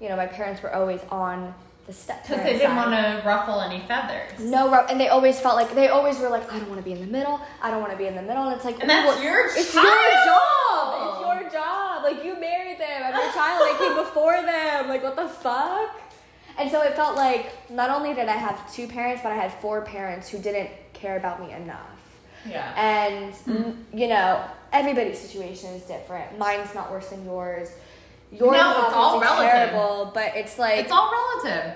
You 0.00 0.08
know, 0.08 0.16
my 0.16 0.26
parents 0.26 0.62
were 0.62 0.74
always 0.74 1.00
on 1.10 1.54
the 1.86 1.92
step. 1.92 2.22
Because 2.22 2.42
they 2.44 2.58
didn't 2.58 2.76
want 2.76 2.90
to 2.92 3.22
ruffle 3.26 3.60
any 3.60 3.80
feathers. 3.86 4.38
No, 4.40 4.72
and 4.88 4.98
they 5.00 5.08
always 5.08 5.38
felt 5.40 5.56
like 5.56 5.74
they 5.74 5.88
always 5.88 6.18
were 6.18 6.28
like, 6.30 6.50
I 6.52 6.58
don't 6.58 6.68
want 6.68 6.80
to 6.80 6.84
be 6.84 6.92
in 6.92 7.00
the 7.00 7.06
middle. 7.06 7.40
I 7.62 7.70
don't 7.70 7.80
want 7.80 7.92
to 7.92 7.98
be 7.98 8.06
in 8.06 8.14
the 8.14 8.22
middle, 8.22 8.44
and 8.44 8.54
it's 8.56 8.64
like, 8.64 8.80
And 8.80 8.88
that's 8.88 9.06
well, 9.06 9.22
your 9.22 9.46
It's 9.46 9.72
child. 9.72 9.84
your 9.86 10.24
job. 10.24 11.40
It's 11.40 11.52
your 11.52 11.60
job. 11.60 12.02
Like 12.04 12.24
you 12.24 12.38
married 12.40 12.78
them. 12.78 13.02
I'm 13.04 13.12
your 13.14 13.32
child. 13.32 13.62
I 13.62 13.76
came 13.78 13.96
before 13.96 14.40
them. 14.42 14.88
Like 14.88 15.02
what 15.02 15.16
the 15.16 15.28
fuck? 15.28 16.00
And 16.56 16.70
so 16.70 16.82
it 16.82 16.94
felt 16.94 17.16
like 17.16 17.52
not 17.70 17.90
only 17.90 18.14
did 18.14 18.28
I 18.28 18.36
have 18.36 18.72
two 18.72 18.86
parents, 18.86 19.22
but 19.22 19.32
I 19.32 19.34
had 19.36 19.52
four 19.54 19.82
parents 19.82 20.28
who 20.28 20.38
didn't 20.38 20.70
care 20.92 21.16
about 21.16 21.40
me 21.44 21.52
enough. 21.52 21.80
Yeah. 22.48 22.72
And 22.76 23.34
mm, 23.34 23.76
you 23.92 24.06
know, 24.08 24.42
everybody's 24.72 25.18
situation 25.18 25.70
is 25.70 25.82
different. 25.82 26.38
Mine's 26.38 26.74
not 26.74 26.90
worse 26.90 27.08
than 27.08 27.24
yours. 27.24 27.70
Yours 28.38 28.52
No, 28.52 28.84
it's 28.86 28.94
all 28.94 29.20
relative. 29.20 29.50
terrible, 29.50 30.10
but 30.14 30.32
it's 30.36 30.58
like 30.58 30.78
It's 30.80 30.92
all 30.92 31.10
relative. 31.10 31.72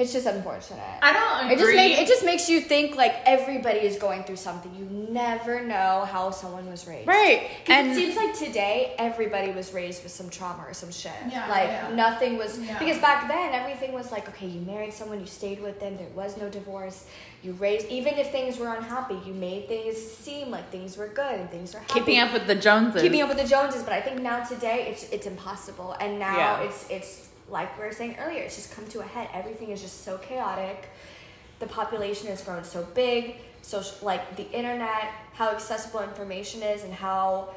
It's 0.00 0.12
just 0.12 0.26
unfortunate. 0.26 0.80
I 1.02 1.12
don't 1.12 1.50
It 1.50 1.58
just 1.58 1.62
agree. 1.64 1.76
make, 1.76 1.98
it 1.98 2.08
just 2.08 2.24
makes 2.24 2.48
you 2.48 2.60
think 2.60 2.96
like 2.96 3.14
everybody 3.26 3.80
is 3.80 3.96
going 3.96 4.24
through 4.24 4.36
something. 4.36 4.72
You 4.74 4.86
never 5.12 5.62
know 5.62 6.06
how 6.10 6.30
someone 6.30 6.70
was 6.70 6.86
raised. 6.86 7.06
Right. 7.06 7.48
And 7.68 7.90
it 7.90 7.94
seems 7.94 8.16
like 8.16 8.32
today 8.38 8.94
everybody 8.98 9.50
was 9.52 9.72
raised 9.74 10.02
with 10.02 10.12
some 10.12 10.30
trauma 10.30 10.64
or 10.66 10.74
some 10.74 10.90
shit. 10.90 11.12
Yeah, 11.30 11.46
like 11.48 11.68
yeah. 11.68 11.94
nothing 11.94 12.38
was 12.38 12.58
Yeah. 12.58 12.78
because 12.78 12.98
back 12.98 13.28
then 13.28 13.52
everything 13.52 13.92
was 13.92 14.10
like 14.10 14.28
okay, 14.30 14.46
you 14.46 14.60
married 14.62 14.92
someone, 14.94 15.20
you 15.20 15.26
stayed 15.26 15.60
with 15.62 15.78
them, 15.80 15.96
there 15.98 16.08
was 16.14 16.36
no 16.36 16.48
divorce. 16.48 17.04
You 17.42 17.52
raised 17.52 17.86
even 17.88 18.14
if 18.14 18.30
things 18.32 18.58
were 18.58 18.72
unhappy, 18.74 19.18
you 19.26 19.32
made 19.34 19.66
things 19.68 19.96
seem 19.96 20.50
like 20.50 20.70
things 20.70 20.96
were 20.96 21.08
good 21.08 21.40
and 21.40 21.50
things 21.50 21.72
were 21.74 21.80
happy. 21.80 21.94
keeping 22.00 22.18
up 22.20 22.32
with 22.32 22.46
the 22.46 22.54
Joneses. 22.54 23.00
keeping 23.02 23.22
up 23.22 23.28
with 23.28 23.38
the 23.38 23.46
Joneses, 23.48 23.82
but 23.82 23.92
I 23.94 24.00
think 24.00 24.20
now 24.20 24.44
today 24.44 24.86
it's 24.90 25.04
it's 25.10 25.26
impossible. 25.26 25.96
And 26.00 26.18
now 26.18 26.36
Yeah. 26.36 26.60
it's 26.66 26.80
it's 26.90 27.28
like 27.50 27.76
we 27.78 27.84
were 27.84 27.92
saying 27.92 28.16
earlier, 28.20 28.42
it's 28.42 28.56
just 28.56 28.72
come 28.72 28.86
to 28.88 29.00
a 29.00 29.04
head. 29.04 29.28
Everything 29.34 29.70
is 29.70 29.80
just 29.82 30.04
so 30.04 30.18
chaotic. 30.18 30.88
The 31.58 31.66
population 31.66 32.28
has 32.28 32.42
grown 32.42 32.64
so 32.64 32.86
big. 32.94 33.36
So 33.62 33.82
like 34.02 34.36
the 34.36 34.50
internet, 34.52 35.10
how 35.34 35.50
accessible 35.50 36.00
information 36.02 36.62
is, 36.62 36.84
and 36.84 36.92
how 36.94 37.50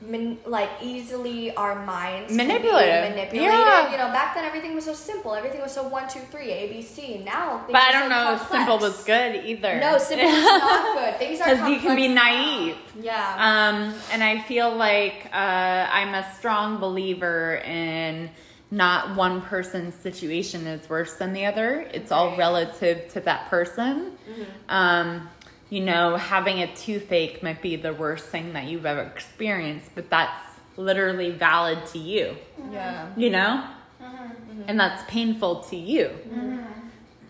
man, 0.00 0.36
like 0.44 0.68
easily 0.82 1.54
our 1.56 1.74
minds 1.86 2.30
be 2.30 2.36
manipulated. 2.36 3.32
Yeah. 3.32 3.90
You 3.90 3.96
know, 3.96 4.08
back 4.08 4.34
then 4.34 4.44
everything 4.44 4.74
was 4.74 4.84
so 4.84 4.92
simple. 4.92 5.34
Everything 5.34 5.62
was 5.62 5.72
so 5.72 5.88
one, 5.88 6.08
two, 6.08 6.20
three, 6.30 6.50
A, 6.50 6.68
B, 6.68 6.82
C. 6.82 7.22
Now, 7.24 7.64
But 7.66 7.76
I 7.76 7.92
don't 7.92 8.02
so 8.02 8.08
know 8.08 8.34
if 8.34 8.48
simple 8.48 8.78
was 8.78 9.02
good 9.04 9.44
either. 9.46 9.80
No, 9.80 9.96
simple 9.98 10.28
is 10.28 10.44
not 10.44 10.96
good. 10.98 11.14
Things 11.18 11.40
are 11.40 11.48
Because 11.54 11.68
you 11.70 11.78
can 11.78 11.96
be 11.96 12.06
complex 12.08 12.14
now. 12.14 12.24
naive. 12.24 12.76
Yeah. 13.00 13.36
Um, 13.38 13.94
and 14.12 14.22
I 14.22 14.40
feel 14.42 14.74
like 14.74 15.26
uh, 15.32 15.36
I'm 15.36 16.14
a 16.14 16.26
strong 16.38 16.78
believer 16.78 17.56
in 17.64 18.30
not 18.70 19.16
one 19.16 19.42
person's 19.42 19.94
situation 19.94 20.66
is 20.66 20.88
worse 20.88 21.14
than 21.14 21.32
the 21.32 21.46
other. 21.46 21.88
It's 21.92 22.10
all 22.10 22.36
relative 22.36 23.08
to 23.12 23.20
that 23.20 23.48
person. 23.48 24.12
Mm-hmm. 24.28 24.42
Um, 24.68 25.28
you 25.70 25.80
know, 25.80 26.16
having 26.16 26.62
a 26.62 26.74
toothache 26.74 27.42
might 27.42 27.62
be 27.62 27.76
the 27.76 27.92
worst 27.92 28.26
thing 28.26 28.52
that 28.52 28.64
you've 28.64 28.86
ever 28.86 29.02
experienced, 29.02 29.90
but 29.94 30.10
that's 30.10 30.40
literally 30.76 31.30
valid 31.30 31.86
to 31.86 31.98
you. 31.98 32.36
Mm-hmm. 32.60 32.72
Yeah. 32.72 33.08
You 33.16 33.30
know? 33.30 33.64
Mm-hmm. 34.02 34.62
And 34.68 34.78
that's 34.78 35.02
painful 35.10 35.60
to 35.64 35.76
you. 35.76 36.10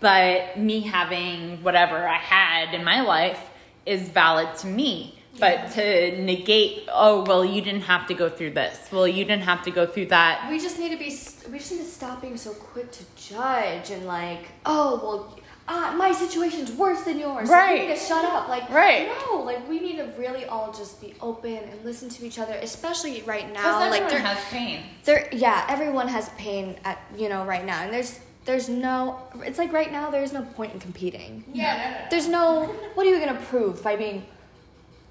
But 0.00 0.58
me 0.58 0.80
having 0.80 1.62
whatever 1.62 2.06
I 2.06 2.18
had 2.18 2.74
in 2.74 2.84
my 2.84 3.00
life 3.00 3.40
is 3.86 4.08
valid 4.08 4.54
to 4.58 4.66
me. 4.66 5.15
But 5.38 5.72
to 5.72 6.20
negate, 6.22 6.88
oh, 6.92 7.24
well, 7.24 7.44
you 7.44 7.60
didn't 7.62 7.82
have 7.82 8.06
to 8.08 8.14
go 8.14 8.28
through 8.28 8.50
this. 8.50 8.88
Well, 8.92 9.06
you 9.08 9.24
didn't 9.24 9.42
have 9.44 9.62
to 9.64 9.70
go 9.70 9.86
through 9.86 10.06
that. 10.06 10.48
We 10.50 10.58
just 10.58 10.78
need 10.78 10.90
to 10.90 10.96
be. 10.96 11.10
We 11.50 11.58
just 11.58 11.72
need 11.72 11.78
to 11.78 11.84
stop 11.84 12.20
being 12.22 12.36
so 12.36 12.52
quick 12.52 12.90
to 12.92 13.04
judge 13.16 13.90
and 13.90 14.06
like, 14.06 14.46
oh 14.64 15.00
well, 15.02 15.38
uh, 15.68 15.94
my 15.96 16.12
situation's 16.12 16.72
worse 16.72 17.02
than 17.02 17.18
yours. 17.18 17.48
So 17.48 17.54
Right. 17.54 17.80
you 17.82 17.88
need 17.88 17.94
to 17.94 18.00
shut 18.00 18.24
up. 18.24 18.48
Like, 18.48 18.68
Right. 18.70 19.08
No, 19.28 19.40
like 19.42 19.68
we 19.68 19.80
need 19.80 19.96
to 19.96 20.04
really 20.18 20.44
all 20.44 20.72
just 20.72 21.00
be 21.00 21.14
open 21.20 21.56
and 21.56 21.84
listen 21.84 22.08
to 22.08 22.24
each 22.26 22.38
other, 22.38 22.54
especially 22.62 23.22
right 23.22 23.46
now. 23.52 23.62
Because 23.80 23.90
Like, 23.90 24.02
everyone 24.02 24.08
there, 24.24 24.34
has 24.34 24.44
pain. 24.46 24.82
there, 25.04 25.28
yeah, 25.32 25.66
everyone 25.68 26.08
has 26.08 26.28
pain 26.30 26.76
at 26.84 26.98
you 27.16 27.28
know 27.28 27.44
right 27.44 27.64
now, 27.64 27.82
and 27.82 27.92
there's 27.92 28.20
there's 28.44 28.68
no. 28.68 29.20
It's 29.44 29.58
like 29.58 29.72
right 29.72 29.90
now 29.90 30.10
there's 30.10 30.32
no 30.32 30.42
point 30.42 30.72
in 30.72 30.78
competing. 30.80 31.44
Yeah, 31.52 31.76
no, 31.76 31.82
no, 31.82 31.90
no. 31.90 32.06
There's 32.10 32.28
no. 32.28 32.66
What 32.94 33.06
are 33.06 33.10
you 33.10 33.18
gonna 33.18 33.40
prove 33.50 33.82
by 33.82 33.96
being? 33.96 34.24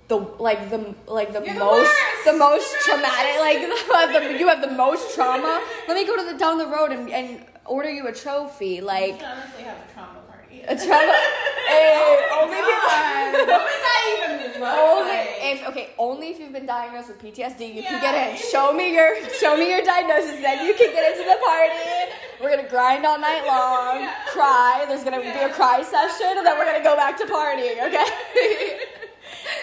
The 0.08 0.18
like 0.18 0.70
the 0.70 0.94
like 1.08 1.34
the 1.34 1.42
You're 1.44 1.54
the 1.56 1.60
most 1.60 1.90
worst. 1.90 2.26
the 2.26 2.34
most 2.34 2.76
traumatic 2.86 3.40
like 3.40 3.60
you 3.66 3.76
have 3.94 4.14
the 4.14 4.38
you 4.40 4.48
have 4.48 4.62
the 4.62 4.72
most 4.72 5.16
trauma. 5.16 5.64
Let 5.88 5.96
me 5.96 6.06
go 6.06 6.16
to 6.16 6.32
the 6.32 6.38
down 6.38 6.60
the 6.60 6.68
road 6.68 6.92
and, 6.92 7.10
and 7.10 7.44
order 7.66 7.90
you 7.90 8.08
a 8.08 8.14
trophy 8.14 8.82
like 8.82 9.16
honestly 9.24 9.64
have 9.64 9.78
a 9.78 9.94
trauma 9.94 10.20
party. 10.30 10.62
a 10.62 10.76
trauma. 10.76 11.14
Eh, 11.68 11.98
oh 11.98 12.14
hey, 12.22 12.30
only 12.38 12.62
people. 12.62 13.50
what 13.50 13.66
was 13.66 13.82
that 13.82 14.00
even 14.14 14.62
Only 14.62 15.18
like? 15.18 15.30
if 15.42 15.68
okay, 15.70 15.90
only 15.98 16.28
if 16.30 16.40
you've 16.40 16.54
been 16.54 16.68
diagnosed 16.68 17.08
with 17.08 17.18
PTSD, 17.20 17.74
you 17.74 17.82
can 17.82 18.00
get 18.00 18.14
in. 18.14 18.38
Show 18.38 18.72
me 18.72 18.94
your 18.94 19.18
show 19.42 19.58
me 19.58 19.72
your 19.72 19.82
diagnosis, 19.84 20.40
then 20.46 20.64
you 20.68 20.76
can 20.76 20.94
get 20.94 21.04
into 21.18 21.28
the 21.28 21.38
party. 21.44 22.14
We're 22.40 22.56
gonna 22.56 22.70
grind 22.70 23.04
all 23.04 23.18
night 23.18 23.48
long, 23.48 24.02
Yeah. 24.02 24.14
cry. 24.28 24.86
There's 24.88 25.04
gonna 25.04 25.22
be 25.22 25.30
a 25.30 25.50
cry 25.50 25.82
session, 25.82 26.38
and 26.38 26.46
then 26.46 26.56
we're 26.60 26.66
gonna 26.70 26.84
go 26.84 26.96
back 26.96 27.18
to 27.18 27.26
partying. 27.26 27.82
Okay. 27.88 28.80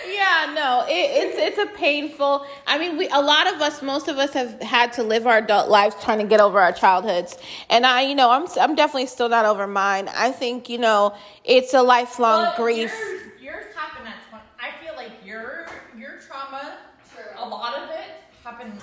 Yeah, 0.07 0.53
no, 0.55 0.85
it, 0.89 0.93
it's 0.93 1.39
it's 1.39 1.59
a 1.59 1.67
painful. 1.77 2.47
I 2.67 2.79
mean, 2.79 2.97
we 2.97 3.09
a 3.09 3.21
lot 3.21 3.53
of 3.53 3.61
us, 3.61 3.83
most 3.83 4.09
of 4.09 4.17
us, 4.19 4.33
have 4.35 4.61
had 4.63 4.93
to 4.95 5.03
live 5.03 5.27
our 5.27 5.39
adult 5.39 5.69
lives 5.69 5.97
trying 6.03 6.19
to 6.19 6.25
get 6.25 6.41
over 6.41 6.61
our 6.61 6.73
childhoods, 6.73 7.37
and 7.71 7.85
I, 7.87 8.03
you 8.03 8.15
know, 8.15 8.31
I'm 8.31 8.47
I'm 8.61 8.75
definitely 8.75 9.07
still 9.07 9.29
not 9.29 9.45
over 9.45 9.67
mine. 9.67 10.09
I 10.15 10.31
think 10.31 10.69
you 10.69 10.79
know 10.79 11.15
it's 11.45 11.75
a 11.75 11.83
lifelong 11.83 12.43
Well, 12.43 12.55
grief. 12.57 12.93
Yours, 12.93 13.23
yours 13.41 13.65
happened 13.75 14.09
at 14.09 14.29
20. 14.31 14.45
I 14.61 14.85
feel 14.85 14.95
like 14.97 15.13
your 15.25 15.67
your 15.99 16.19
trauma, 16.19 16.79
True. 17.13 17.25
a 17.39 17.49
lot 17.49 17.77
of 17.83 17.91
it 17.91 18.23
happened 18.45 18.81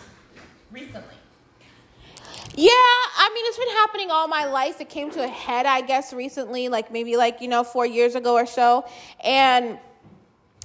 recently. 0.72 1.16
Yeah, 2.56 2.70
I 2.72 3.32
mean, 3.34 3.46
it's 3.48 3.58
been 3.58 3.70
happening 3.70 4.12
all 4.12 4.28
my 4.28 4.46
life. 4.46 4.82
It 4.82 4.90
came 4.90 5.12
to 5.12 5.24
a 5.24 5.28
head, 5.28 5.66
I 5.66 5.82
guess, 5.82 6.12
recently, 6.14 6.68
like 6.68 6.92
maybe 6.92 7.16
like, 7.16 7.40
you 7.42 7.48
know, 7.48 7.64
four 7.64 7.86
years 7.86 8.16
ago 8.16 8.34
or 8.34 8.46
so. 8.46 8.86
And 9.24 9.80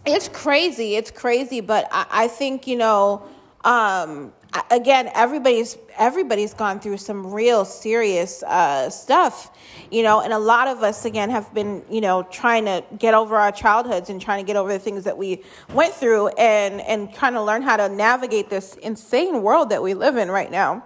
it's 0.07 0.29
crazy. 0.29 0.97
It's 0.97 1.11
crazy. 1.11 1.61
But 1.61 1.89
I, 1.91 2.07
I 2.11 2.29
think, 2.29 2.67
you 2.67 2.77
know, 2.77 3.27
um, 3.65 4.33
again, 4.71 5.11
everybody's 5.15 5.79
everybody's 5.97 6.55
gone 6.55 6.81
through 6.81 6.99
some 6.99 7.33
real 7.33 7.65
serious 7.65 8.43
uh, 8.43 8.91
stuff, 8.91 9.57
you 9.91 10.03
know, 10.03 10.21
and 10.21 10.33
a 10.33 10.39
lot 10.39 10.69
of 10.69 10.83
us 10.83 11.05
again 11.05 11.31
have 11.31 11.53
been, 11.55 11.83
you 11.91 12.01
know, 12.01 12.23
trying 12.25 12.65
to 12.67 12.85
get 12.99 13.15
over 13.15 13.37
our 13.37 13.53
childhoods 13.53 14.11
and 14.11 14.21
trying 14.21 14.45
to 14.45 14.47
get 14.47 14.57
over 14.57 14.73
the 14.73 14.79
things 14.79 15.05
that 15.05 15.17
we 15.17 15.43
went 15.73 15.95
through 15.95 16.29
and 16.29 16.81
and 16.83 17.15
kind 17.15 17.37
of 17.37 17.47
learn 17.47 17.63
how 17.63 17.77
to 17.77 17.89
navigate 17.89 18.51
this 18.51 18.75
insane 18.77 19.43
world 19.43 19.71
that 19.71 19.83
we 19.83 19.95
live 19.95 20.17
in 20.17 20.31
right 20.31 20.51
now 20.51 20.85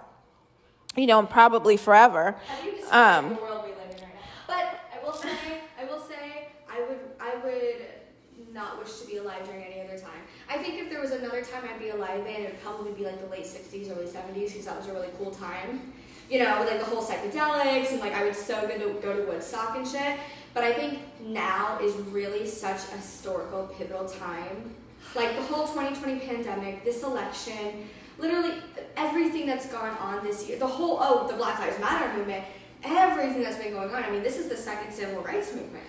you 0.95 1.07
know, 1.07 1.19
and 1.19 1.29
probably 1.29 1.77
forever. 1.77 2.35
Have 2.47 2.65
you 2.65 2.71
Um, 2.91 3.29
the 3.29 3.41
world 3.41 3.63
we 3.63 3.69
live 3.69 3.95
in 3.95 4.03
right 4.03 4.13
now? 4.13 4.47
But 4.47 4.79
I 4.93 5.05
will 5.05 5.13
say, 5.13 5.29
I 5.79 5.85
will 5.85 6.01
say, 6.01 6.47
I 6.69 6.81
would, 6.81 6.99
I 7.19 7.35
would 7.43 7.85
not 8.59 8.77
wish 8.77 8.99
to 8.99 9.07
be 9.07 9.17
alive 9.17 9.45
during 9.45 9.63
any 9.63 9.81
other 9.81 9.97
time. 9.97 10.21
I 10.49 10.57
think 10.57 10.81
if 10.81 10.89
there 10.89 10.99
was 10.99 11.11
another 11.11 11.41
time 11.41 11.63
I'd 11.63 11.79
be 11.79 11.89
alive 11.89 12.25
in, 12.27 12.43
it'd 12.43 12.61
probably 12.61 12.91
be 12.91 13.05
like 13.05 13.19
the 13.23 13.31
late 13.31 13.45
'60s, 13.45 13.89
early 13.89 14.05
'70s, 14.05 14.49
because 14.51 14.65
that 14.65 14.77
was 14.77 14.87
a 14.87 14.93
really 14.93 15.07
cool 15.17 15.31
time. 15.31 15.93
You 16.29 16.43
know, 16.43 16.59
with 16.59 16.69
like 16.69 16.79
the 16.79 16.85
whole 16.85 17.03
psychedelics 17.03 17.91
and 17.91 18.01
like 18.01 18.13
I 18.13 18.23
would 18.23 18.35
so 18.35 18.67
good 18.67 18.79
to 18.81 19.01
go 19.01 19.15
to 19.15 19.23
Woodstock 19.23 19.77
and 19.77 19.87
shit. 19.87 20.19
But 20.53 20.63
I 20.63 20.73
think 20.73 20.99
now 21.21 21.79
is 21.81 21.95
really 22.17 22.45
such 22.45 22.81
a 22.93 22.97
historical, 22.97 23.67
pivotal 23.77 24.05
time. 24.05 24.75
Like 25.15 25.35
the 25.35 25.41
whole 25.43 25.65
2020 25.67 26.19
pandemic, 26.19 26.83
this 26.83 27.03
election, 27.03 27.87
literally 28.19 28.55
everything 28.97 29.47
that's 29.47 29.67
gone 29.67 29.95
on 29.97 30.23
this 30.23 30.47
year, 30.47 30.59
the 30.59 30.67
whole, 30.67 30.97
oh, 31.01 31.27
the 31.27 31.35
Black 31.35 31.59
Lives 31.59 31.79
Matter 31.79 32.15
movement, 32.15 32.43
everything 32.83 33.41
that's 33.41 33.57
been 33.57 33.71
going 33.71 33.89
on. 33.89 34.03
I 34.03 34.11
mean, 34.11 34.21
this 34.21 34.37
is 34.37 34.49
the 34.49 34.57
second 34.57 34.93
civil 34.93 35.21
rights 35.23 35.53
movement. 35.55 35.85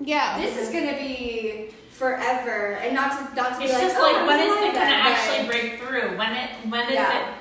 Yeah. 0.00 0.38
This 0.38 0.56
is 0.56 0.68
gonna 0.72 0.96
be 0.96 1.70
forever, 1.90 2.74
and 2.82 2.94
not 2.94 3.12
to 3.30 3.34
not 3.36 3.52
to 3.54 3.58
be 3.58 3.64
It's 3.64 3.72
like, 3.74 3.82
just 3.82 3.96
oh, 3.98 4.02
like 4.02 4.16
I 4.16 4.26
when 4.26 4.38
was 4.38 4.46
is 4.46 4.52
alive 4.52 4.68
it 4.68 4.74
gonna 4.74 4.86
then, 4.86 5.00
actually 5.00 5.46
break 5.46 5.80
through? 5.80 6.16
When 6.18 6.32
it 6.32 6.50
when 6.68 6.86
is 6.88 6.94
Yeah. 6.94 7.28
it? 7.28 7.34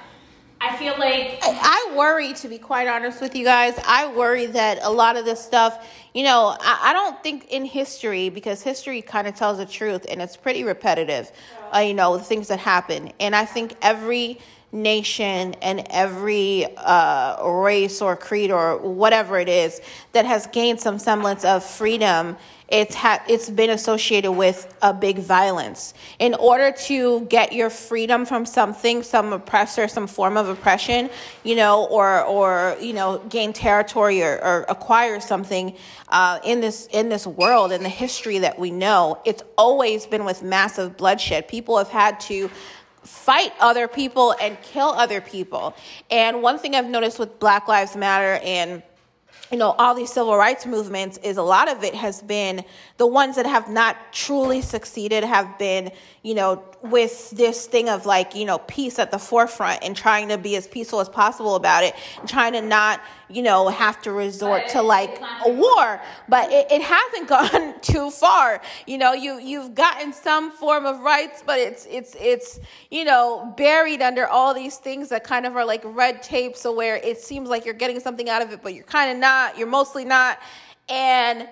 I 0.62 0.78
feel 0.78 0.94
like 0.98 1.40
I 1.44 1.90
I 1.92 1.96
worry, 1.98 2.32
to 2.34 2.48
be 2.48 2.58
quite 2.58 2.88
honest 2.88 3.20
with 3.22 3.36
you 3.36 3.44
guys, 3.44 3.78
I 3.86 4.08
worry 4.14 4.46
that 4.46 4.80
a 4.82 4.90
lot 4.90 5.18
of 5.18 5.26
this 5.26 5.44
stuff, 5.44 5.86
you 6.14 6.24
know, 6.24 6.56
I, 6.60 6.80
I 6.90 6.94
don't 6.94 7.22
think 7.22 7.48
in 7.50 7.66
history, 7.66 8.30
because 8.30 8.62
history 8.62 9.02
kind 9.02 9.28
of 9.28 9.36
tells 9.36 9.58
the 9.58 9.66
truth 9.66 10.06
and 10.10 10.22
it's 10.22 10.38
pretty 10.38 10.64
repetitive, 10.64 11.32
uh, 11.76 11.80
you 11.80 11.94
know, 11.94 12.16
the 12.18 12.24
things 12.24 12.48
that 12.48 12.60
happen. 12.60 13.12
And 13.20 13.36
I 13.36 13.44
think 13.44 13.76
every 13.82 14.40
nation 14.74 15.54
and 15.62 15.86
every 15.90 16.66
uh, 16.78 17.42
race 17.48 18.02
or 18.02 18.18
creed 18.18 18.52
or 18.52 18.78
whatever 18.78 19.38
it 19.40 19.48
is 19.48 19.80
that 20.12 20.26
has 20.26 20.48
gained 20.48 20.82
some 20.82 21.00
semblance 21.00 21.46
of 21.46 21.64
freedom 21.64 22.36
it's 22.74 22.96
ha- 22.96 23.24
it's 23.28 23.52
been 23.52 23.70
associated 23.70 24.32
with 24.32 24.74
a 24.82 24.96
big 24.96 25.20
violence. 25.20 25.94
In 26.18 26.34
order 26.34 26.72
to 26.86 27.22
get 27.26 27.54
your 27.54 27.70
freedom 27.70 28.26
from 28.26 28.48
something, 28.48 29.04
some 29.04 29.32
oppressor, 29.32 29.88
some 29.88 30.08
form 30.08 30.38
of 30.38 30.50
oppression, 30.50 31.12
you 31.44 31.56
know, 31.56 31.86
or 31.86 32.24
or 32.24 32.76
you 32.82 32.94
know, 32.94 33.20
gain 33.30 33.54
territory 33.54 34.24
or, 34.24 34.44
or 34.44 34.66
acquire 34.70 35.20
something 35.20 35.76
uh, 36.10 36.40
in 36.44 36.62
this 36.62 36.88
in 36.88 37.10
this 37.10 37.28
world 37.28 37.72
in 37.72 37.84
the 37.84 37.90
history 37.90 38.40
that 38.40 38.58
we 38.58 38.72
know, 38.72 39.20
it's 39.24 39.44
always 39.56 40.08
been 40.08 40.26
with 40.26 40.42
massive 40.42 40.98
bloodshed. 40.98 41.48
People 41.48 41.78
have 41.78 41.90
had 41.90 42.20
to 42.22 42.50
fight 43.04 43.54
other 43.60 43.88
people 43.88 44.36
and 44.42 44.60
kill 44.62 44.90
other 44.90 45.22
people. 45.22 45.76
And 46.10 46.42
one 46.42 46.58
thing 46.58 46.76
I've 46.76 46.90
noticed 46.90 47.20
with 47.20 47.40
Black 47.40 47.68
Lives 47.68 47.96
Matter 47.96 48.40
and 48.44 48.84
you 49.52 49.58
know 49.60 49.76
all 49.78 49.94
these 49.94 50.12
civil 50.12 50.36
rights 50.36 50.66
movements 50.66 51.20
is 51.20 51.38
a 51.38 51.44
lot 51.44 51.70
of 51.70 51.84
it 51.84 51.94
has 51.94 52.24
been 52.24 52.64
the 52.98 53.06
ones 53.06 53.36
that 53.36 53.46
have 53.46 53.70
not 53.70 53.98
truly 54.12 54.62
succeeded 54.62 55.24
have 55.24 55.60
been 55.60 55.92
you 56.24 56.34
know 56.34 56.64
with 56.82 57.30
this 57.32 57.68
thing 57.68 57.88
of 57.88 58.06
like 58.06 58.34
you 58.34 58.46
know 58.46 58.58
peace 58.60 58.98
at 58.98 59.12
the 59.12 59.20
forefront 59.20 59.84
and 59.84 59.96
trying 59.96 60.30
to 60.30 60.38
be 60.40 60.56
as 60.56 60.68
peaceful 60.68 61.00
as 61.00 61.08
possible 61.08 61.56
about 61.56 61.84
it 61.84 61.94
and 62.20 62.28
trying 62.28 62.54
to 62.54 62.62
not 62.62 63.00
you 63.34 63.42
know 63.42 63.68
have 63.68 64.02
to 64.04 64.12
resort 64.12 64.64
But 64.66 64.72
to 64.72 64.82
like 64.82 65.22
a 65.46 65.52
war. 65.52 66.02
But 66.30 66.52
it, 66.52 66.72
it 66.72 66.82
hasn't 66.82 67.28
gone 67.36 67.80
too 67.82 68.12
far. 68.12 68.62
You 68.88 68.98
know 68.98 69.14
you 69.14 69.40
you've 69.40 69.76
gotten 69.76 70.14
some 70.14 70.52
form 70.52 70.86
of 70.86 71.00
rights 71.00 71.44
but 71.46 71.60
it's 71.60 71.88
it's 71.90 72.16
it's 72.20 72.60
you 72.92 73.04
know 73.04 73.54
buried 73.58 74.02
under 74.02 74.28
all 74.28 74.54
these 74.54 74.78
things 74.78 75.10
that 75.10 75.24
kind 75.24 75.46
of 75.46 75.56
are 75.56 75.66
like 75.66 75.82
red 75.86 76.22
tape 76.24 76.56
so 76.56 76.74
where 76.74 76.98
it 76.98 77.20
seems 77.20 77.50
like 77.50 77.66
you're 77.66 77.74
getting 77.74 78.00
something 78.00 78.30
out 78.30 78.42
of 78.42 78.52
it 78.52 78.62
but 78.62 78.74
you're 78.74 78.84
kind 78.84 79.12
of 79.12 79.18
not. 79.18 79.58
You're 79.58 79.68
mostly 79.68 80.06
not. 80.06 80.40
And 80.90 81.48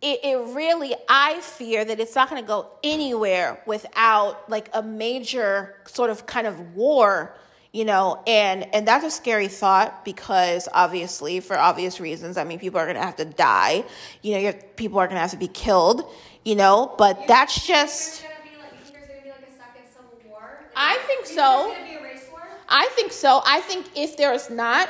it, 0.00 0.20
it 0.22 0.54
really 0.54 0.94
i 1.08 1.40
fear 1.40 1.84
that 1.84 1.98
it's 1.98 2.14
not 2.14 2.30
going 2.30 2.40
to 2.40 2.46
go 2.46 2.70
anywhere 2.84 3.60
without 3.66 4.48
like 4.48 4.70
a 4.72 4.82
major 4.82 5.74
sort 5.86 6.08
of 6.10 6.26
kind 6.26 6.46
of 6.46 6.76
war 6.76 7.34
you 7.78 7.84
know 7.84 8.20
and 8.26 8.66
and 8.74 8.88
that's 8.88 9.04
a 9.04 9.10
scary 9.10 9.46
thought 9.46 10.04
because 10.04 10.68
obviously 10.74 11.38
for 11.38 11.56
obvious 11.56 12.00
reasons 12.00 12.36
i 12.36 12.42
mean 12.42 12.58
people 12.58 12.80
are 12.80 12.86
going 12.86 12.96
to 12.96 13.02
have 13.02 13.14
to 13.14 13.24
die 13.24 13.84
you 14.22 14.32
know 14.32 14.40
you're, 14.40 14.52
people 14.74 14.98
are 14.98 15.06
going 15.06 15.14
to 15.14 15.20
have 15.20 15.30
to 15.30 15.36
be 15.36 15.46
killed 15.46 16.02
you 16.44 16.56
know 16.56 16.92
but 16.98 17.16
that's 17.28 17.64
just 17.64 18.22
There's 18.22 18.32
gonna 18.32 18.50
be 18.50 18.58
like, 18.60 18.72
you 18.72 18.84
think 18.84 18.94
there's 18.94 19.06
gonna 19.06 19.22
be 19.22 19.30
like 19.30 19.48
a 19.48 19.56
second 19.56 19.84
civil 19.94 20.28
war? 20.28 20.66
I 20.74 20.98
think 21.06 21.24
so. 21.24 21.72
There's 21.72 21.78
gonna 21.78 21.88
be 21.88 21.94
a 21.94 22.02
race 22.02 22.26
war. 22.32 22.40
I 22.68 22.86
think 22.96 23.12
so. 23.12 23.42
I 23.46 23.60
think 23.60 23.86
if 23.94 24.16
there 24.16 24.32
is 24.32 24.50
not, 24.50 24.88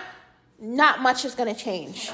not 0.59 1.03
much 1.03 1.27
is 1.27 1.35
going 1.35 1.55
to 1.55 1.61
change. 1.61 2.11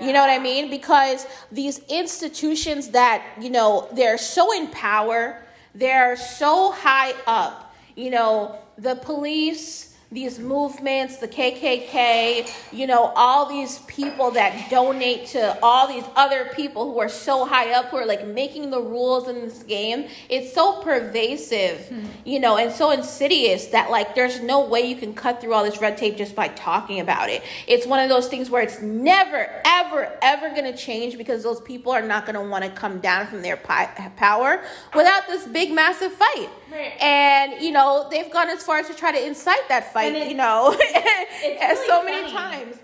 You 0.00 0.12
know 0.12 0.20
what 0.20 0.30
I 0.30 0.38
mean? 0.38 0.70
Because 0.70 1.26
these 1.50 1.80
institutions 1.88 2.88
that, 2.90 3.24
you 3.40 3.50
know, 3.50 3.88
they're 3.94 4.18
so 4.18 4.52
in 4.52 4.68
power, 4.68 5.42
they're 5.74 6.16
so 6.16 6.70
high 6.70 7.14
up, 7.26 7.74
you 7.96 8.10
know, 8.10 8.58
the 8.76 8.94
police, 8.94 9.87
these 10.10 10.38
movements, 10.38 11.18
the 11.18 11.28
KKK, 11.28 12.50
you 12.72 12.86
know, 12.86 13.12
all 13.14 13.46
these 13.46 13.80
people 13.80 14.30
that 14.30 14.70
donate 14.70 15.26
to 15.26 15.58
all 15.62 15.86
these 15.86 16.04
other 16.16 16.46
people 16.56 16.90
who 16.90 16.98
are 16.98 17.10
so 17.10 17.44
high 17.44 17.72
up, 17.74 17.86
who 17.86 17.98
are 17.98 18.06
like 18.06 18.26
making 18.26 18.70
the 18.70 18.80
rules 18.80 19.28
in 19.28 19.42
this 19.42 19.62
game. 19.64 20.08
It's 20.30 20.54
so 20.54 20.80
pervasive, 20.80 21.88
hmm. 21.88 22.06
you 22.24 22.40
know, 22.40 22.56
and 22.56 22.72
so 22.72 22.90
insidious 22.90 23.66
that 23.66 23.90
like 23.90 24.14
there's 24.14 24.40
no 24.40 24.64
way 24.64 24.80
you 24.80 24.96
can 24.96 25.12
cut 25.12 25.42
through 25.42 25.52
all 25.52 25.62
this 25.62 25.78
red 25.82 25.98
tape 25.98 26.16
just 26.16 26.34
by 26.34 26.48
talking 26.48 27.00
about 27.00 27.28
it. 27.28 27.42
It's 27.66 27.86
one 27.86 28.00
of 28.00 28.08
those 28.08 28.28
things 28.28 28.48
where 28.48 28.62
it's 28.62 28.80
never, 28.80 29.60
ever, 29.66 30.16
ever 30.22 30.48
going 30.54 30.72
to 30.72 30.76
change 30.76 31.18
because 31.18 31.42
those 31.42 31.60
people 31.60 31.92
are 31.92 32.00
not 32.00 32.24
going 32.24 32.36
to 32.36 32.48
want 32.48 32.64
to 32.64 32.70
come 32.70 33.00
down 33.00 33.26
from 33.26 33.42
their 33.42 33.58
pi- 33.58 34.10
power 34.16 34.62
without 34.94 35.26
this 35.26 35.46
big, 35.46 35.70
massive 35.70 36.12
fight. 36.12 36.48
Right. 36.70 36.92
And, 37.00 37.62
you 37.62 37.72
know, 37.72 38.06
they've 38.10 38.30
gone 38.30 38.48
as 38.48 38.62
far 38.62 38.78
as 38.78 38.88
to 38.88 38.94
try 38.94 39.12
to 39.12 39.26
incite 39.26 39.68
that 39.68 39.92
fight, 39.92 40.12
you 40.28 40.34
know, 40.34 40.72
as 41.60 41.78
so 41.86 42.02
really 42.02 42.22
many 42.22 42.32
times. 42.32 42.76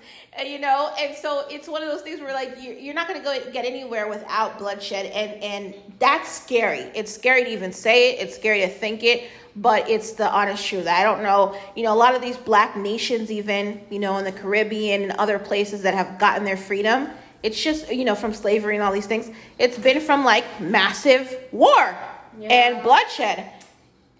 You 0.45 0.59
know, 0.59 0.91
and 0.99 1.15
so 1.17 1.45
it's 1.49 1.69
one 1.69 1.81
of 1.85 1.89
those 1.89 2.01
things 2.03 2.21
where 2.21 2.33
like 2.35 2.61
you- 2.61 2.73
you're 2.73 2.95
not 2.95 3.07
going 3.07 3.21
to 3.21 3.25
go 3.25 3.39
get 3.53 3.65
anywhere 3.65 4.09
without 4.09 4.59
bloodshed, 4.59 5.07
and 5.07 5.41
and 5.45 5.75
that's 6.01 6.29
scary. 6.29 6.81
It's 6.97 7.15
scary 7.15 7.45
to 7.45 7.51
even 7.51 7.73
say 7.73 8.15
it. 8.15 8.21
It's 8.21 8.35
scary 8.35 8.63
to 8.63 8.69
think 8.69 9.05
it, 9.05 9.29
but 9.55 9.89
it's 9.89 10.15
the 10.15 10.29
honest 10.29 10.67
truth. 10.67 10.89
I 10.89 11.05
don't 11.05 11.23
know. 11.23 11.57
You 11.77 11.85
know, 11.85 11.95
a 11.95 11.95
lot 11.95 12.17
of 12.17 12.21
these 12.21 12.37
black 12.37 12.77
nations, 12.77 13.31
even 13.31 13.81
you 13.91 14.01
know, 14.01 14.17
in 14.19 14.25
the 14.25 14.33
Caribbean 14.33 15.03
and 15.05 15.13
other 15.13 15.39
places 15.39 15.83
that 15.83 15.95
have 15.95 16.19
gotten 16.19 16.45
their 16.45 16.57
freedom, 16.57 17.11
it's 17.45 17.63
just 17.63 17.93
you 17.93 18.05
know 18.05 18.17
from 18.17 18.35
slavery 18.35 18.75
and 18.75 18.83
all 18.83 18.93
these 18.93 19.07
things. 19.07 19.31
It's 19.61 19.79
been 19.79 20.01
from 20.01 20.25
like 20.25 20.45
massive 20.61 21.33
war 21.53 21.97
and 22.51 22.83
bloodshed, 22.83 23.49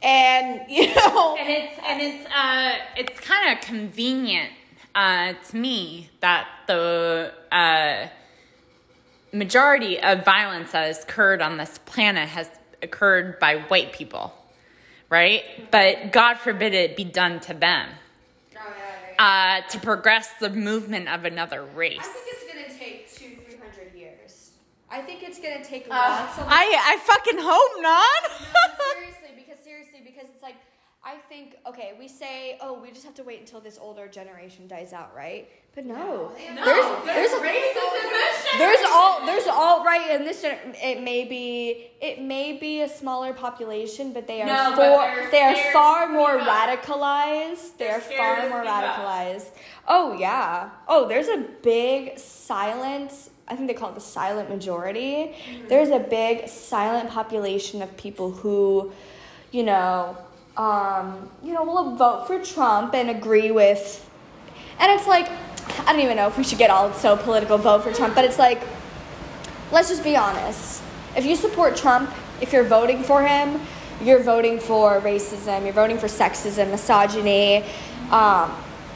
and 0.05 0.61
you 0.71 0.95
know, 0.95 1.37
and 1.37 1.49
it's 1.49 1.81
and 1.87 2.01
it's 2.03 2.27
uh 2.31 2.75
it's 2.97 3.21
kind 3.21 3.57
of 3.59 3.65
convenient 3.65 4.53
uh 4.95 5.33
to 5.49 5.57
me 5.57 6.11
that 6.21 6.47
the 6.67 7.33
uh 7.51 8.09
majority 9.33 10.01
of 10.01 10.25
violence 10.25 10.73
that 10.73 10.87
has 10.87 11.03
occurred 11.03 11.43
on 11.43 11.57
this 11.57 11.79
planet 11.79 12.29
has 12.29 12.49
occurred 12.83 13.39
by 13.41 13.57
white 13.63 13.93
people 13.93 14.33
right? 15.11 15.43
But 15.71 16.13
god 16.13 16.35
forbid 16.39 16.75
it 16.75 16.97
be 16.97 17.05
done 17.05 17.41
to 17.41 17.55
them. 17.55 17.89
Uh 19.19 19.61
to 19.71 19.79
progress 19.81 20.29
the 20.41 20.51
movement 20.51 21.09
of 21.09 21.25
another 21.25 21.63
race. 21.63 21.99
I 22.01 22.03
think 22.03 22.27
it's 22.33 22.53
gonna 22.53 22.79
take 22.79 23.15
two, 23.15 23.43
three 23.43 23.59
hundred 23.59 23.95
years. 23.97 24.51
I 24.91 25.01
think 25.03 25.23
it's 25.23 25.39
gonna 25.39 25.65
take 25.65 25.89
lots 25.89 26.39
of. 26.39 26.47
i 26.49 26.65
i 26.93 26.97
fucking 26.99 27.39
hope 27.39 27.73
not 27.81 28.23
No, 28.55 28.93
seriously, 29.01 29.29
because 29.37 29.63
seriously, 29.63 30.01
because 30.15 30.31
it's 30.31 30.43
like 30.43 30.57
I 31.07 31.17
think 31.29 31.57
okay, 31.67 31.93
we 31.99 32.09
say 32.09 32.59
oh 32.63 32.81
we 32.81 32.91
just 32.91 33.05
have 33.05 33.15
to 33.17 33.25
wait 33.25 33.41
until 33.41 33.61
this 33.61 33.79
older 33.81 34.09
generation 34.09 34.67
dies 34.67 34.93
out, 34.93 35.15
right? 35.15 35.49
But 35.75 35.87
no, 35.87 36.31
there's 36.39 36.87
there's 37.05 37.31
there's 38.59 38.79
all 38.89 39.27
there's 39.27 39.47
all 39.49 39.85
right 39.85 40.13
in 40.13 40.25
this 40.25 40.43
gen- 40.43 40.75
it 40.83 41.03
may 41.03 41.25
be 41.25 41.89
it 42.01 42.23
may 42.23 42.57
be 42.59 42.83
a 42.83 42.89
smaller 42.89 43.33
population, 43.33 44.13
but 44.13 44.27
they 44.27 44.41
are 44.43 44.47
No, 44.47 44.71
for 44.71 44.77
they're 44.77 45.31
they 45.31 45.43
are 45.43 45.73
far 45.73 46.09
more 46.09 46.39
up. 46.39 46.47
radicalized. 46.47 47.77
They 47.77 47.87
They're 47.87 48.01
far 48.01 48.49
more 48.49 48.61
speak 48.63 48.71
up. 48.73 48.85
radicalized. 48.97 49.47
Oh 49.89 50.17
yeah. 50.19 50.71
Oh, 50.89 51.09
there's 51.09 51.29
a 51.29 51.45
big 51.63 52.19
silent. 52.19 53.13
I 53.49 53.57
think 53.57 53.67
they 53.69 53.75
call 53.75 53.91
it 53.91 53.95
the 53.97 54.01
silent 54.01 54.49
majority. 54.49 55.35
Mm-hmm. 55.35 55.69
There's 55.69 55.91
a 55.91 55.99
big 55.99 56.49
silent 56.49 57.11
population 57.11 57.83
of 57.83 57.95
people 57.99 58.31
who, 58.31 58.91
you 59.55 59.63
know, 59.63 60.17
um, 60.57 61.31
you 61.45 61.53
know, 61.53 61.63
will 61.63 61.95
vote 61.95 62.27
for 62.27 62.43
Trump 62.43 62.93
and 62.93 63.09
agree 63.09 63.53
with. 63.53 64.05
And 64.81 64.91
it's 64.91 65.07
like, 65.07 65.31
I 65.87 65.93
don't 65.93 66.01
even 66.01 66.17
know 66.17 66.27
if 66.27 66.37
we 66.37 66.43
should 66.43 66.59
get 66.59 66.71
all 66.71 66.93
so 66.93 67.17
political 67.17 67.57
vote 67.57 67.85
for 67.85 67.93
Trump, 67.93 68.17
but 68.17 68.25
it's 68.25 68.39
like, 68.39 68.61
let's 69.71 69.89
just 69.89 70.03
be 70.03 70.17
honest. 70.17 70.83
If 71.17 71.25
you 71.25 71.37
support 71.37 71.77
Trump, 71.77 72.11
if 72.41 72.53
you're 72.53 72.65
voting 72.65 73.05
for 73.05 73.25
him, 73.25 73.61
you're 74.03 74.23
voting 74.25 74.59
for 74.59 75.01
racism, 75.01 75.63
you're 75.63 75.73
voting 75.73 75.99
for 75.99 76.09
sexism, 76.09 76.73
misogyny, 76.73 77.65
um, 78.11 78.53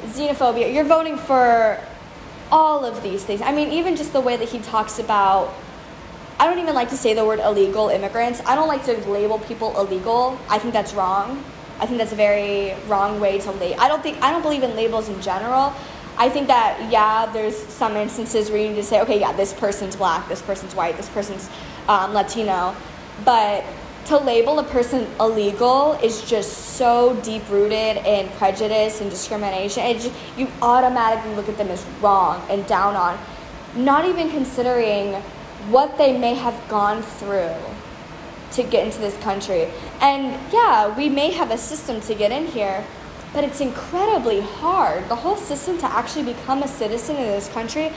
xenophobia, 0.07 0.75
you're 0.75 0.83
voting 0.83 1.17
for 1.17 1.79
all 2.51 2.85
of 2.85 3.01
these 3.05 3.25
things. 3.25 3.41
I 3.43 3.53
mean, 3.53 3.71
even 3.71 3.95
just 3.95 4.13
the 4.13 4.21
way 4.21 4.37
that 4.37 4.49
he 4.49 4.59
talks 4.59 4.99
about 4.99 5.55
I 6.41 6.47
don't 6.47 6.61
even 6.61 6.75
like 6.75 6.91
to 6.91 6.97
say 6.97 7.15
the 7.15 7.25
word 7.25 7.41
illegal 7.41 7.89
immigrants. 7.89 8.41
I 8.47 8.55
don't 8.55 8.69
like 8.69 8.85
to 8.85 8.97
label 9.11 9.41
people 9.41 9.79
illegal. 9.79 10.39
I 10.49 10.59
think 10.59 10.73
that's 10.73 10.95
wrong. 10.95 11.43
I 11.81 11.87
think 11.87 11.99
that's 11.99 12.13
a 12.13 12.17
very 12.17 12.75
wrong 12.87 13.21
way 13.21 13.39
to 13.39 13.51
label. 13.53 13.81
I 13.81 13.89
don't 13.89 14.03
think 14.03 14.23
I 14.23 14.31
don't 14.31 14.43
believe 14.43 14.63
in 14.63 14.77
labels 14.77 15.09
in 15.09 15.21
general. 15.21 15.75
I 16.17 16.29
think 16.29 16.49
that 16.49 16.91
yeah, 16.91 17.27
there's 17.33 17.57
some 17.57 17.97
instances 17.97 18.51
where 18.51 18.61
you 18.61 18.69
need 18.69 18.77
to 18.77 18.85
say, 18.85 19.01
okay, 19.03 19.19
yeah, 19.19 19.33
this 19.33 19.53
person's 19.53 19.97
black, 19.97 20.29
this 20.29 20.43
person's 20.43 20.75
white, 20.75 20.97
this 20.97 21.09
person's 21.09 21.49
um, 21.89 22.13
Latino, 22.13 22.75
but 23.25 23.65
to 24.07 24.17
label 24.17 24.59
a 24.59 24.65
person 24.65 25.07
illegal 25.21 25.93
is 26.03 26.23
just 26.23 26.77
so 26.77 27.15
deep 27.23 27.43
rooted 27.51 27.99
in 28.07 28.29
prejudice 28.31 29.01
and 29.01 29.11
discrimination. 29.11 29.85
It 29.85 30.01
just, 30.01 30.15
you 30.37 30.49
automatically 30.63 31.35
look 31.35 31.49
at 31.49 31.59
them 31.59 31.69
as 31.69 31.85
wrong 32.01 32.43
and 32.49 32.67
down 32.67 32.97
on, 32.97 33.19
not 33.77 34.07
even 34.07 34.31
considering 34.31 35.23
what 35.71 35.99
they 35.99 36.17
may 36.17 36.35
have 36.35 36.69
gone 36.69 37.03
through 37.03 37.55
to 38.53 38.63
get 38.63 38.87
into 38.87 38.99
this 38.99 39.17
country. 39.19 39.69
And 40.01 40.39
yeah, 40.53 40.97
we 40.97 41.09
may 41.09 41.31
have 41.33 41.51
a 41.51 41.59
system 41.59 42.01
to 42.03 42.15
get 42.15 42.33
in 42.33 42.47
here, 42.47 42.85
but 43.33 43.45
it's 43.45 43.61
incredibly 43.61 44.41
hard. 44.41 45.09
The 45.09 45.17
whole 45.17 45.37
system 45.37 45.79
to 45.79 45.87
actually 45.87 46.33
become 46.33 46.63
a 46.63 46.69
citizen 46.69 47.17
in 47.17 47.27
this 47.27 47.49
country 47.49 47.93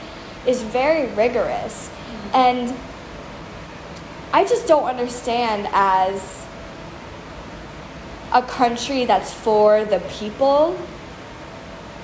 is 0.46 0.62
very 0.62 1.06
rigorous. 1.14 1.90
And 2.34 2.74
I 4.32 4.44
just 4.44 4.66
don't 4.66 4.84
understand 4.84 5.68
as 5.72 6.42
a 8.32 8.42
country 8.42 9.04
that's 9.04 9.32
for 9.32 9.84
the 9.84 10.00
people 10.10 10.78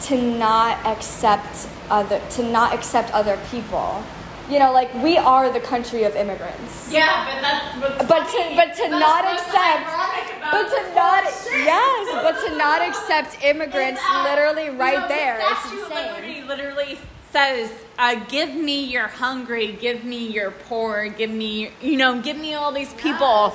to 0.03 0.21
not 0.21 0.85
accept 0.85 1.69
other 1.91 2.21
to 2.31 2.43
not 2.43 2.75
accept 2.75 3.11
other 3.13 3.39
people. 3.51 4.05
You 4.49 4.59
know, 4.59 4.73
like 4.73 4.93
we 5.03 5.19
are 5.19 5.53
the 5.53 5.61
country 5.61 6.05
of 6.05 6.17
immigrants. 6.17 6.91
Yeah, 6.91 7.27
but 7.27 7.43
that's 7.43 7.99
what's 7.99 8.09
But 8.09 8.25
to 8.29 8.57
but 8.57 8.75
to 8.77 8.89
That's 8.89 8.91
not 8.91 9.25
accept 9.25 10.09
but 10.51 10.69
to 10.71 10.95
not 10.95 11.25
yes, 11.53 12.23
but 12.23 12.47
to 12.47 12.57
not 12.57 12.81
accept 12.81 13.45
immigrants 13.45 14.01
literally 14.23 14.67
you 14.67 14.73
right 14.73 14.97
know, 14.97 15.03
the 15.03 15.15
there. 15.15 15.39
It's 15.43 15.61
Statue 15.61 15.83
of 15.85 15.93
insane. 15.93 16.47
Literally 16.49 16.99
says, 17.31 17.71
uh, 17.99 18.15
"Give 18.29 18.55
me 18.55 18.85
your 18.85 19.09
hungry, 19.09 19.73
give 19.73 20.05
me 20.05 20.29
your 20.29 20.51
poor, 20.51 21.09
give 21.09 21.31
me 21.31 21.71
you 21.83 21.97
know, 21.97 22.21
give 22.21 22.39
me 22.39 22.55
all 22.55 22.73
these 22.73 22.93
people," 22.95 23.55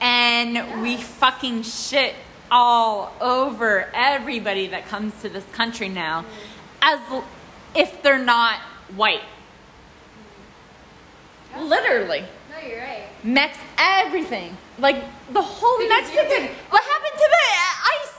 and 0.00 0.82
we 0.82 0.96
fucking 0.96 1.62
shit 1.62 2.14
all 2.50 3.12
over 3.20 3.88
everybody 3.94 4.66
that 4.68 4.86
comes 4.88 5.14
to 5.22 5.28
this 5.28 5.44
country 5.52 5.88
now, 5.88 6.24
as 6.82 7.00
if 7.74 8.02
they're 8.02 8.18
not 8.18 8.58
white. 8.96 9.22
Literally. 11.58 12.24
No, 12.50 12.68
you're 12.68 12.80
right. 12.80 13.04
Mex 13.24 13.58
everything. 13.78 14.56
Like 14.78 14.96
the 15.32 15.42
whole 15.42 15.78
Because 15.78 16.02
Mexican. 16.02 16.48
What 16.70 16.82
happened 16.82 17.12
to 17.14 17.28
the 17.30 17.44
uh, 17.52 17.90
ICE? 17.92 18.18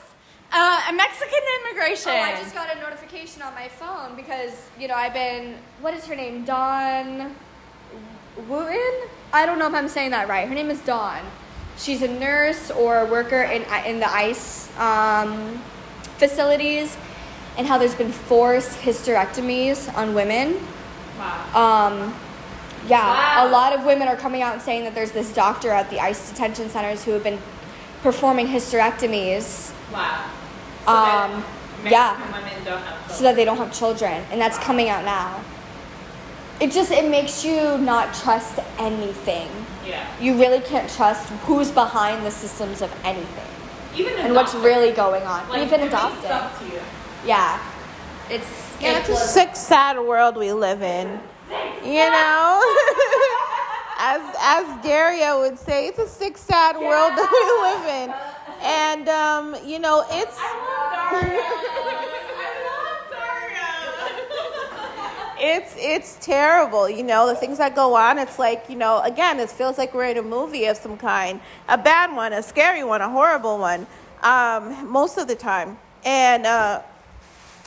Uh, 0.55 0.95
Mexican 0.95 1.39
immigration. 1.61 2.11
Oh, 2.11 2.15
I 2.15 2.35
just 2.35 2.53
got 2.53 2.76
a 2.76 2.80
notification 2.80 3.41
on 3.41 3.53
my 3.55 3.68
phone 3.68 4.15
because 4.15 4.69
you 4.80 4.88
know 4.88 4.95
I've 4.95 5.14
been. 5.14 5.57
What 5.81 5.93
is 5.93 6.05
her 6.05 6.15
name? 6.15 6.45
Dawn 6.45 7.35
Wooten. 8.47 9.10
I 9.31 9.45
don't 9.45 9.60
know 9.60 9.68
if 9.68 9.73
I'm 9.73 9.89
saying 9.89 10.11
that 10.11 10.27
right. 10.27 10.47
Her 10.47 10.55
name 10.55 10.69
is 10.69 10.80
Dawn. 10.81 11.22
She's 11.77 12.03
a 12.03 12.07
nurse 12.07 12.69
or 12.69 12.99
a 12.99 13.05
worker 13.05 13.43
in 13.43 13.64
in 13.85 13.99
the 13.99 14.11
ICE 14.11 14.69
um, 14.77 15.61
facilities, 16.18 16.95
and 17.57 17.65
how 17.65 17.77
there's 17.77 17.95
been 17.95 18.11
forced 18.11 18.80
hysterectomies 18.80 19.93
on 19.95 20.14
women. 20.14 20.60
Wow. 21.18 21.89
Um, 21.89 22.15
yeah, 22.88 23.01
Wow. 23.38 23.47
a 23.47 23.49
lot 23.49 23.73
of 23.73 23.85
women 23.85 24.07
are 24.07 24.15
coming 24.15 24.41
out 24.41 24.53
and 24.53 24.61
saying 24.61 24.84
that 24.84 24.93
there's 24.95 25.11
this 25.11 25.31
doctor 25.34 25.72
at 25.72 25.89
the 25.89 25.99
ICE 25.99 26.30
detention 26.30 26.69
centers 26.69 27.03
who 27.03 27.11
have 27.11 27.23
been 27.23 27.39
performing 28.01 28.47
hysterectomies 28.47 29.72
Wow. 29.91 30.26
Um, 30.88 31.43
that 31.84 31.91
yeah. 31.91 32.31
Women 32.31 32.64
don't 32.65 32.81
have 32.81 33.11
so 33.11 33.23
that 33.23 33.35
they 33.35 33.45
don't 33.45 33.57
have 33.57 33.72
children, 33.73 34.23
and 34.31 34.39
that's 34.41 34.57
coming 34.57 34.89
out 34.89 35.05
now. 35.05 35.39
It 36.60 36.72
just 36.72 36.91
it 36.91 37.10
makes 37.10 37.43
you 37.45 37.77
not 37.77 38.14
trust 38.14 38.60
anything. 38.77 39.49
Yeah. 39.88 40.05
You 40.19 40.38
really 40.39 40.60
can't 40.61 40.89
trust 40.89 41.30
who's 41.45 41.72
behind 41.72 42.26
the 42.26 42.31
systems 42.31 42.81
of 42.81 42.89
anything 43.03 43.49
Even 43.97 44.14
and 44.19 44.34
what's 44.35 44.53
really 44.55 44.91
going 44.91 45.23
on. 45.23 45.47
like, 45.49 45.61
Even 45.65 45.80
doing 45.81 45.89
adopted. 45.89 46.23
stuff 46.23 46.60
to 46.60 46.65
you. 46.65 46.80
Yeah, 47.26 47.60
it's 48.30 48.47
Yeah, 48.81 48.99
it's 48.99 49.10
a 49.10 49.15
sick, 49.15 49.55
sad 49.55 49.99
world 49.99 50.38
we 50.38 50.51
live 50.53 50.81
in. 50.81 51.19
You 51.84 52.09
know? 52.11 52.61
as 53.99 54.21
as 54.39 54.84
Daria 54.84 55.38
would 55.38 55.57
say, 55.57 55.88
it's 55.88 55.99
a 55.99 56.07
sick, 56.07 56.38
sad 56.38 56.75
world 56.77 57.13
that 57.17 57.30
we 57.31 57.43
live 57.67 57.85
in. 58.01 58.13
And 58.61 59.09
um, 59.09 59.55
you 59.65 59.80
know, 59.80 60.05
it's 60.09 60.39
it's 65.45 65.75
it's 65.77 66.25
terrible 66.25 66.89
you 66.89 67.03
know 67.03 67.27
the 67.27 67.35
things 67.35 67.57
that 67.57 67.75
go 67.75 67.95
on. 67.95 68.17
It's 68.17 68.39
like 68.39 68.65
you 68.69 68.77
know 68.77 69.01
again 69.01 69.39
it 69.39 69.49
feels 69.49 69.77
like 69.77 69.93
we're 69.93 70.05
in 70.05 70.17
a 70.17 70.21
movie 70.23 70.65
of 70.65 70.77
some 70.77 70.97
kind. 70.97 71.41
A 71.67 71.77
bad 71.77 72.15
one 72.15 72.34
a 72.34 72.41
scary 72.41 72.84
one 72.84 73.01
a 73.01 73.09
horrible 73.09 73.57
one 73.57 73.85
um, 74.21 74.89
most 74.89 75.17
of 75.17 75.27
the 75.27 75.35
time. 75.35 75.77
And 76.05 76.45
uh, 76.45 76.81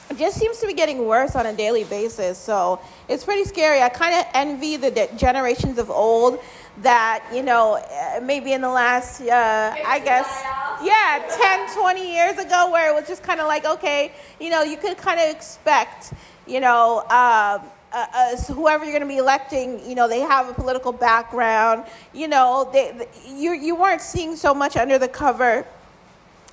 it 0.08 0.16
just 0.18 0.38
seems 0.38 0.58
to 0.58 0.66
be 0.66 0.72
getting 0.72 1.06
worse 1.06 1.34
on 1.34 1.46
a 1.46 1.52
daily 1.52 1.84
basis 1.84 2.38
so 2.38 2.80
it's 3.08 3.24
pretty 3.24 3.44
scary 3.44 3.82
i 3.82 3.88
kind 3.88 4.14
of 4.14 4.24
envy 4.34 4.76
the 4.76 4.90
de- 4.90 5.08
generations 5.16 5.78
of 5.78 5.90
old 5.90 6.38
that 6.78 7.24
you 7.32 7.42
know 7.42 7.74
uh, 7.74 8.20
maybe 8.22 8.52
in 8.52 8.60
the 8.60 8.68
last 8.68 9.20
uh, 9.22 9.74
i 9.86 9.98
guess 9.98 10.42
yeah 10.82 11.24
10 11.66 11.74
20 11.74 12.12
years 12.12 12.38
ago 12.38 12.70
where 12.70 12.90
it 12.90 12.94
was 12.94 13.06
just 13.08 13.22
kind 13.22 13.40
of 13.40 13.46
like 13.46 13.64
okay 13.64 14.12
you 14.40 14.50
know 14.50 14.62
you 14.62 14.76
could 14.76 14.96
kind 14.96 15.18
of 15.18 15.28
expect 15.28 16.12
you 16.46 16.60
know, 16.60 17.04
uh, 17.08 17.58
uh, 17.92 18.36
so 18.36 18.54
whoever 18.54 18.84
you're 18.84 18.92
going 18.92 19.02
to 19.02 19.08
be 19.08 19.18
electing, 19.18 19.84
you 19.88 19.94
know, 19.94 20.08
they 20.08 20.20
have 20.20 20.48
a 20.48 20.54
political 20.54 20.92
background. 20.92 21.84
You 22.12 22.28
know, 22.28 22.68
they, 22.72 22.92
they, 22.92 23.08
you 23.28 23.52
you 23.52 23.74
weren't 23.74 24.00
seeing 24.00 24.36
so 24.36 24.54
much 24.54 24.76
under 24.76 24.98
the 24.98 25.08
cover. 25.08 25.66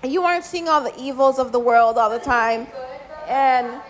You 0.04 0.24
weren't 0.24 0.44
seeing 0.44 0.68
all 0.68 0.82
the 0.84 0.94
evils 1.00 1.40
of 1.40 1.52
the 1.52 1.60
world 1.60 1.98
all 1.98 2.10
the 2.10 2.20
time, 2.20 2.68
and 3.28 3.82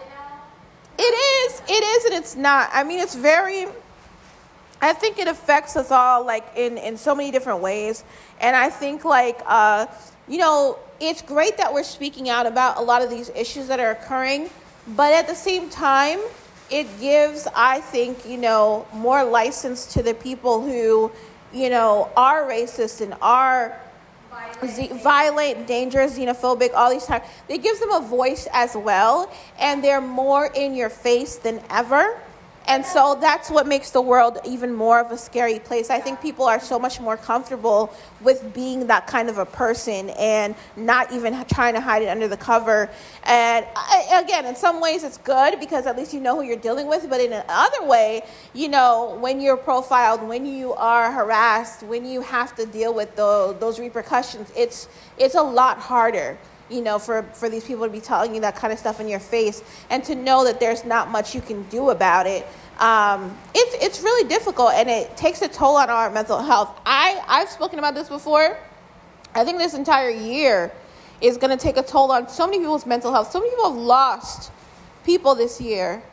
it 0.97 1.01
is, 1.01 1.61
it 1.67 1.83
is, 1.83 2.05
and 2.05 2.13
it's 2.13 2.35
not. 2.35 2.69
I 2.73 2.83
mean, 2.83 2.99
it's 2.99 3.15
very. 3.15 3.67
I 4.81 4.91
think 4.93 5.17
it 5.17 5.27
affects 5.27 5.75
us 5.75 5.91
all, 5.91 6.25
like 6.25 6.45
in 6.55 6.77
in 6.77 6.97
so 6.97 7.15
many 7.15 7.31
different 7.31 7.61
ways, 7.61 8.03
and 8.39 8.55
I 8.55 8.69
think 8.69 9.05
like. 9.05 9.39
Uh, 9.45 9.87
you 10.27 10.37
know, 10.37 10.79
it's 10.99 11.21
great 11.21 11.57
that 11.57 11.73
we're 11.73 11.83
speaking 11.83 12.29
out 12.29 12.45
about 12.45 12.77
a 12.77 12.81
lot 12.81 13.01
of 13.01 13.09
these 13.09 13.29
issues 13.29 13.67
that 13.67 13.79
are 13.79 13.91
occurring, 13.91 14.49
but 14.95 15.13
at 15.13 15.27
the 15.27 15.35
same 15.35 15.69
time, 15.69 16.19
it 16.71 16.87
gives, 16.99 17.47
I 17.53 17.81
think, 17.81 18.25
you 18.25 18.37
know, 18.37 18.87
more 18.93 19.23
license 19.23 19.85
to 19.93 20.03
the 20.03 20.13
people 20.13 20.61
who, 20.61 21.11
you 21.51 21.69
know, 21.69 22.09
are 22.15 22.43
racist 22.43 23.01
and 23.01 23.15
are 23.21 23.79
violent, 25.01 25.67
dangerous, 25.67 26.17
xenophobic, 26.17 26.73
all 26.73 26.89
these 26.89 27.05
times. 27.05 27.25
It 27.47 27.59
gives 27.59 27.79
them 27.79 27.91
a 27.91 28.01
voice 28.01 28.47
as 28.53 28.75
well, 28.75 29.31
and 29.59 29.83
they're 29.83 30.01
more 30.01 30.47
in 30.47 30.75
your 30.75 30.89
face 30.89 31.35
than 31.37 31.61
ever. 31.69 32.19
And 32.67 32.85
so 32.85 33.17
that's 33.19 33.49
what 33.49 33.67
makes 33.67 33.91
the 33.91 34.01
world 34.01 34.39
even 34.45 34.73
more 34.73 34.99
of 34.99 35.11
a 35.11 35.17
scary 35.17 35.59
place. 35.59 35.89
I 35.89 35.99
think 35.99 36.21
people 36.21 36.45
are 36.45 36.59
so 36.59 36.79
much 36.79 36.99
more 36.99 37.17
comfortable 37.17 37.93
with 38.21 38.53
being 38.53 38.87
that 38.87 39.05
kind 39.05 39.29
of 39.29 39.37
a 39.37 39.45
person 39.45 40.11
and 40.11 40.55
not 40.77 41.11
even 41.11 41.43
trying 41.45 41.73
to 41.73 41.81
hide 41.81 42.03
it 42.03 42.07
under 42.07 42.27
the 42.27 42.37
cover. 42.37 42.89
And 43.23 43.65
I, 43.75 44.21
again, 44.23 44.45
in 44.45 44.55
some 44.55 44.79
ways 44.79 45.03
it's 45.03 45.17
good 45.17 45.59
because 45.59 45.85
at 45.85 45.97
least 45.97 46.13
you 46.13 46.21
know 46.21 46.35
who 46.35 46.43
you're 46.43 46.55
dealing 46.55 46.87
with. 46.87 47.09
But 47.09 47.19
in 47.19 47.33
another 47.33 47.85
way, 47.85 48.21
you 48.53 48.69
know, 48.69 49.17
when 49.19 49.41
you're 49.41 49.57
profiled, 49.57 50.23
when 50.23 50.45
you 50.45 50.73
are 50.73 51.11
harassed, 51.11 51.83
when 51.83 52.05
you 52.05 52.21
have 52.21 52.55
to 52.55 52.65
deal 52.65 52.93
with 52.93 53.15
the, 53.15 53.55
those 53.59 53.79
repercussions, 53.79 54.51
it's, 54.55 54.87
it's 55.17 55.35
a 55.35 55.43
lot 55.43 55.79
harder 55.79 56.37
you 56.69 56.81
know, 56.81 56.97
for, 56.99 57.23
for 57.33 57.49
these 57.49 57.63
people 57.63 57.85
to 57.85 57.91
be 57.91 57.99
telling 57.99 58.33
you 58.33 58.41
that 58.41 58.55
kind 58.55 58.71
of 58.73 58.79
stuff 58.79 58.99
in 58.99 59.07
your 59.07 59.19
face 59.19 59.63
and 59.89 60.03
to 60.03 60.15
know 60.15 60.43
that 60.43 60.59
there's 60.59 60.85
not 60.85 61.09
much 61.09 61.35
you 61.35 61.41
can 61.41 61.63
do 61.63 61.89
about 61.89 62.25
it. 62.25 62.45
Um, 62.79 63.37
it's, 63.53 63.83
it's 63.83 64.01
really 64.01 64.27
difficult 64.27 64.73
and 64.73 64.89
it 64.89 65.15
takes 65.15 65.41
a 65.41 65.47
toll 65.47 65.75
on 65.75 65.89
our 65.89 66.09
mental 66.09 66.41
health. 66.41 66.79
I, 66.85 67.21
I've 67.27 67.49
spoken 67.49 67.79
about 67.79 67.93
this 67.93 68.09
before. 68.09 68.57
I 69.35 69.43
think 69.43 69.57
this 69.57 69.73
entire 69.73 70.09
year 70.09 70.71
is 71.21 71.37
going 71.37 71.55
to 71.55 71.61
take 71.61 71.77
a 71.77 71.83
toll 71.83 72.11
on 72.11 72.27
so 72.27 72.45
many 72.45 72.59
people's 72.59 72.85
mental 72.85 73.11
health. 73.11 73.31
So 73.31 73.39
many 73.39 73.51
people 73.51 73.71
have 73.71 73.79
lost 73.79 74.51
people 75.05 75.35
this 75.35 75.59
year 75.61 76.03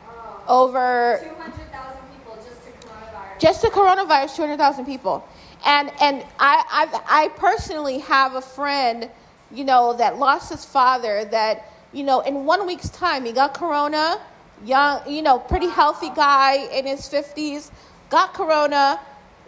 oh, 0.47 0.65
over 0.65 1.19
200,000 1.21 2.01
people 2.13 2.35
just 2.35 2.63
to 2.63 2.87
coronavirus. 2.87 3.39
Just 3.39 3.61
to 3.61 3.67
coronavirus, 3.67 4.35
200,000 4.35 4.85
people. 4.85 5.27
And, 5.65 5.91
and 6.01 6.25
I, 6.39 6.89
I, 7.07 7.25
I 7.25 7.27
personally 7.29 7.99
have 7.99 8.35
a 8.35 8.41
friend 8.41 9.09
you 9.53 9.63
know, 9.63 9.93
that 9.93 10.17
lost 10.17 10.51
his 10.51 10.65
father, 10.65 11.25
that, 11.25 11.71
you 11.91 12.03
know, 12.03 12.21
in 12.21 12.45
one 12.45 12.65
week's 12.65 12.89
time, 12.89 13.25
he 13.25 13.31
got 13.31 13.53
corona, 13.53 14.19
young, 14.65 15.01
you 15.09 15.21
know, 15.21 15.39
pretty 15.39 15.67
healthy 15.67 16.09
guy 16.09 16.67
in 16.71 16.85
his 16.85 17.01
50s, 17.01 17.71
got 18.09 18.33
corona, 18.33 18.99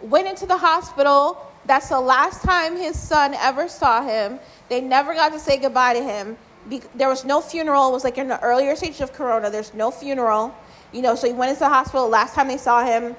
went 0.02 0.28
into 0.28 0.46
the 0.46 0.56
hospital. 0.56 1.38
That's 1.66 1.88
the 1.88 2.00
last 2.00 2.42
time 2.42 2.76
his 2.76 2.98
son 2.98 3.34
ever 3.34 3.68
saw 3.68 4.02
him. 4.02 4.38
They 4.68 4.80
never 4.80 5.14
got 5.14 5.32
to 5.32 5.38
say 5.38 5.56
goodbye 5.56 5.94
to 5.94 6.02
him. 6.02 6.36
There 6.94 7.08
was 7.08 7.24
no 7.24 7.40
funeral. 7.40 7.88
It 7.88 7.92
was 7.92 8.04
like 8.04 8.18
in 8.18 8.28
the 8.28 8.40
earlier 8.40 8.76
stage 8.76 9.00
of 9.00 9.12
corona. 9.12 9.50
There's 9.50 9.72
no 9.74 9.90
funeral. 9.90 10.54
You 10.92 11.02
know, 11.02 11.14
so 11.14 11.26
he 11.26 11.32
went 11.32 11.50
into 11.50 11.60
the 11.60 11.68
hospital. 11.68 12.08
Last 12.08 12.34
time 12.34 12.48
they 12.48 12.56
saw 12.56 12.84
him, 12.84 13.16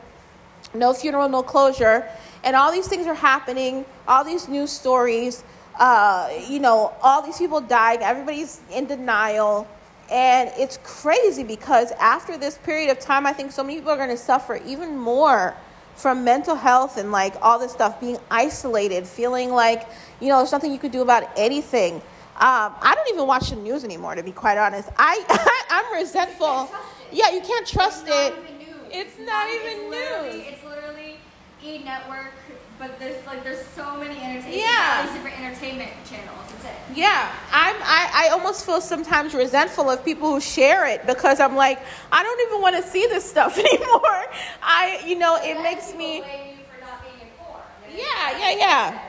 no 0.73 0.93
funeral, 0.93 1.27
no 1.29 1.43
closure. 1.43 2.07
And 2.43 2.55
all 2.55 2.71
these 2.71 2.87
things 2.87 3.07
are 3.07 3.15
happening, 3.15 3.85
all 4.07 4.23
these 4.23 4.47
news 4.47 4.71
stories 4.71 5.43
uh, 5.79 6.29
you 6.47 6.59
know, 6.59 6.93
all 7.01 7.21
these 7.21 7.37
people 7.37 7.61
died, 7.61 8.01
everybody's 8.01 8.61
in 8.71 8.85
denial. 8.85 9.67
And 10.09 10.51
it's 10.57 10.77
crazy 10.83 11.43
because 11.43 11.91
after 11.93 12.37
this 12.37 12.57
period 12.59 12.91
of 12.91 12.99
time, 12.99 13.25
I 13.25 13.33
think 13.33 13.51
so 13.51 13.63
many 13.63 13.77
people 13.77 13.91
are 13.91 13.97
going 13.97 14.09
to 14.09 14.17
suffer 14.17 14.59
even 14.65 14.95
more 14.97 15.55
from 15.95 16.23
mental 16.23 16.55
health 16.55 16.97
and 16.97 17.11
like 17.11 17.35
all 17.41 17.57
this 17.57 17.71
stuff, 17.71 17.99
being 17.99 18.17
isolated, 18.29 19.07
feeling 19.07 19.51
like, 19.51 19.87
you 20.19 20.27
know, 20.27 20.37
there's 20.37 20.51
nothing 20.51 20.71
you 20.71 20.77
could 20.77 20.91
do 20.91 21.01
about 21.01 21.23
anything. 21.37 21.95
Um, 22.35 22.73
I 22.81 22.93
don't 22.95 23.09
even 23.15 23.27
watch 23.27 23.49
the 23.49 23.55
news 23.55 23.83
anymore, 23.85 24.13
to 24.15 24.21
be 24.23 24.33
quite 24.33 24.57
honest. 24.57 24.89
I, 24.97 25.23
I'm 25.69 25.99
resentful. 25.99 26.69
Yeah, 27.11 27.31
you 27.31 27.39
can't 27.39 27.65
trust 27.65 28.05
it's 28.07 28.15
it. 28.15 28.35
Not 28.35 28.43
even 28.43 28.57
news. 28.57 28.75
It's 28.91 29.19
not 29.19 29.49
even 29.49 29.67
it's 29.67 29.89
literally, 29.89 30.37
news. 30.37 30.47
It's 30.49 30.63
literally 30.65 31.17
E 31.63 31.83
Network, 31.83 32.33
but 32.79 32.99
there's 32.99 33.25
like 33.25 33.43
there's 33.43 33.65
so 33.67 33.95
many 33.97 34.15
entertainment, 34.21 34.55
Yeah. 34.55 35.13
different 35.13 35.39
entertainment 35.39 35.91
channels. 36.09 36.31
That's 36.51 36.65
it. 36.65 36.97
Yeah, 36.97 37.31
I'm. 37.51 37.75
I, 37.81 38.27
I 38.27 38.29
almost 38.33 38.65
feel 38.65 38.81
sometimes 38.81 39.33
resentful 39.33 39.89
of 39.89 40.03
people 40.03 40.31
who 40.33 40.39
share 40.41 40.87
it 40.87 41.05
because 41.07 41.39
I'm 41.39 41.55
like, 41.55 41.79
I 42.11 42.23
don't 42.23 42.41
even 42.49 42.61
want 42.61 42.75
to 42.77 42.83
see 42.83 43.05
this 43.07 43.29
stuff 43.29 43.57
anymore. 43.59 44.23
I, 44.61 45.03
you 45.05 45.17
know, 45.17 45.37
it 45.41 45.61
makes 45.63 45.93
me. 45.93 46.21
blame 46.21 46.57
you 46.57 46.63
for 46.73 46.81
not 46.85 47.01
being 47.01 47.15
informed. 47.29 47.63
And 47.87 47.97
Yeah, 47.97 48.39
yeah, 48.39 48.57
yeah. 48.57 49.01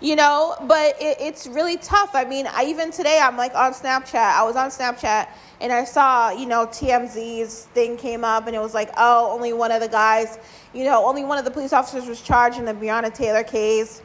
You 0.00 0.16
know, 0.16 0.56
but 0.62 0.96
it, 1.00 1.18
it's 1.20 1.46
really 1.46 1.76
tough. 1.76 2.10
I 2.14 2.24
mean, 2.24 2.48
I 2.48 2.64
even 2.64 2.90
today 2.90 3.20
I'm 3.22 3.36
like 3.36 3.54
on 3.54 3.72
Snapchat. 3.72 4.14
I 4.16 4.42
was 4.42 4.56
on 4.56 4.70
Snapchat 4.70 5.28
and 5.62 5.72
I 5.72 5.84
saw, 5.84 6.32
you 6.32 6.46
know, 6.46 6.66
TMZ's 6.66 7.66
thing 7.66 7.96
came 7.96 8.24
up 8.24 8.48
and 8.48 8.56
it 8.56 8.58
was 8.58 8.74
like, 8.74 8.90
oh, 8.96 9.32
only 9.32 9.52
one 9.52 9.70
of 9.70 9.80
the 9.80 9.86
guys, 9.86 10.40
you 10.74 10.84
know, 10.84 11.06
only 11.06 11.24
one 11.24 11.38
of 11.38 11.44
the 11.44 11.52
police 11.52 11.72
officers 11.72 12.08
was 12.08 12.20
charged 12.20 12.58
in 12.58 12.64
the 12.64 12.74
Breonna 12.74 13.14
Taylor 13.14 13.44
case. 13.44 14.02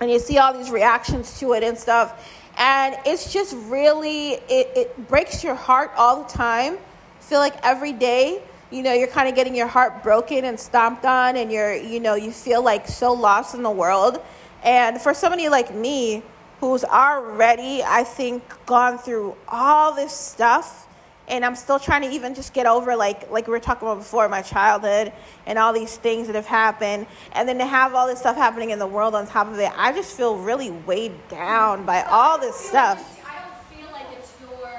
And 0.00 0.10
you 0.10 0.18
see 0.18 0.36
all 0.36 0.52
these 0.52 0.70
reactions 0.70 1.40
to 1.40 1.54
it 1.54 1.62
and 1.62 1.78
stuff. 1.78 2.30
And 2.58 2.94
it's 3.06 3.32
just 3.32 3.56
really, 3.68 4.32
it, 4.32 4.70
it 4.76 5.08
breaks 5.08 5.42
your 5.42 5.54
heart 5.54 5.92
all 5.96 6.22
the 6.22 6.28
time. 6.28 6.76
feel 7.20 7.38
like 7.38 7.54
every 7.62 7.92
day, 7.92 8.42
you 8.70 8.82
know, 8.82 8.92
you're 8.92 9.08
kind 9.08 9.30
of 9.30 9.34
getting 9.34 9.56
your 9.56 9.68
heart 9.68 10.02
broken 10.02 10.44
and 10.44 10.60
stomped 10.60 11.06
on 11.06 11.36
and 11.36 11.50
you're, 11.50 11.74
you 11.74 12.00
know, 12.00 12.16
you 12.16 12.30
feel 12.30 12.62
like 12.62 12.86
so 12.86 13.14
lost 13.14 13.54
in 13.54 13.62
the 13.62 13.70
world. 13.70 14.22
And 14.62 15.00
for 15.00 15.14
somebody 15.14 15.48
like 15.48 15.74
me, 15.74 16.22
who's 16.60 16.84
already, 16.84 17.82
I 17.82 18.04
think, 18.04 18.42
gone 18.64 18.98
through 18.98 19.36
all 19.48 19.94
this 19.94 20.12
stuff, 20.12 20.86
and 21.28 21.44
I'm 21.44 21.56
still 21.56 21.78
trying 21.78 22.02
to 22.02 22.08
even 22.08 22.34
just 22.34 22.54
get 22.54 22.66
over, 22.66 22.96
like, 22.96 23.30
like 23.30 23.46
we 23.46 23.50
were 23.50 23.60
talking 23.60 23.86
about 23.86 23.98
before, 23.98 24.28
my 24.28 24.42
childhood 24.42 25.12
and 25.44 25.58
all 25.58 25.72
these 25.72 25.96
things 25.96 26.28
that 26.28 26.36
have 26.36 26.46
happened, 26.46 27.06
and 27.32 27.48
then 27.48 27.58
to 27.58 27.66
have 27.66 27.94
all 27.94 28.06
this 28.06 28.20
stuff 28.20 28.36
happening 28.36 28.70
in 28.70 28.78
the 28.78 28.86
world 28.86 29.14
on 29.14 29.26
top 29.26 29.48
of 29.48 29.58
it, 29.58 29.70
I 29.76 29.92
just 29.92 30.16
feel 30.16 30.36
really 30.36 30.70
weighed 30.70 31.28
down 31.28 31.84
by 31.84 32.02
all 32.04 32.38
this 32.38 32.70
feel 32.70 32.80
like 32.80 32.98
stuff. 32.98 33.26
I 33.26 33.42
don't 33.42 33.78
feel 33.78 33.92
like 33.92 34.06
it's 34.16 34.32
your 34.40 34.70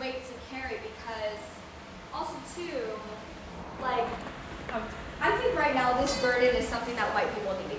weight 0.00 0.22
to 0.26 0.54
carry 0.54 0.78
because 0.82 1.38
also 2.14 2.36
too, 2.56 2.80
like 3.82 4.06
um, 4.72 4.82
I 5.20 5.32
think 5.32 5.58
right 5.58 5.74
now 5.74 6.00
this 6.00 6.18
burden 6.22 6.54
is 6.54 6.66
something 6.68 6.96
that 6.96 7.12
white 7.14 7.34
people 7.34 7.52
need. 7.68 7.69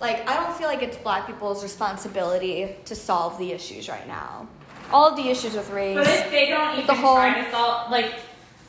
Like 0.00 0.28
I 0.28 0.34
don't 0.36 0.56
feel 0.56 0.68
like 0.68 0.82
it's 0.82 0.96
black 0.96 1.26
people's 1.26 1.62
responsibility 1.62 2.76
to 2.86 2.94
solve 2.94 3.38
the 3.38 3.52
issues 3.52 3.88
right 3.88 4.06
now. 4.08 4.48
All 4.92 5.08
of 5.10 5.16
the 5.16 5.28
issues 5.28 5.54
with 5.54 5.70
race. 5.70 5.96
But 5.96 6.06
if 6.06 6.30
they 6.30 6.48
don't 6.48 6.74
even 6.74 6.86
The 6.86 6.94
whole- 6.94 7.16
try 7.16 7.42
to 7.44 7.50
solve, 7.50 7.90
like, 7.92 8.12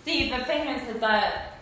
see, 0.05 0.29
the 0.29 0.43
thing 0.45 0.67
is, 0.67 0.95
is 0.95 1.01
that 1.01 1.57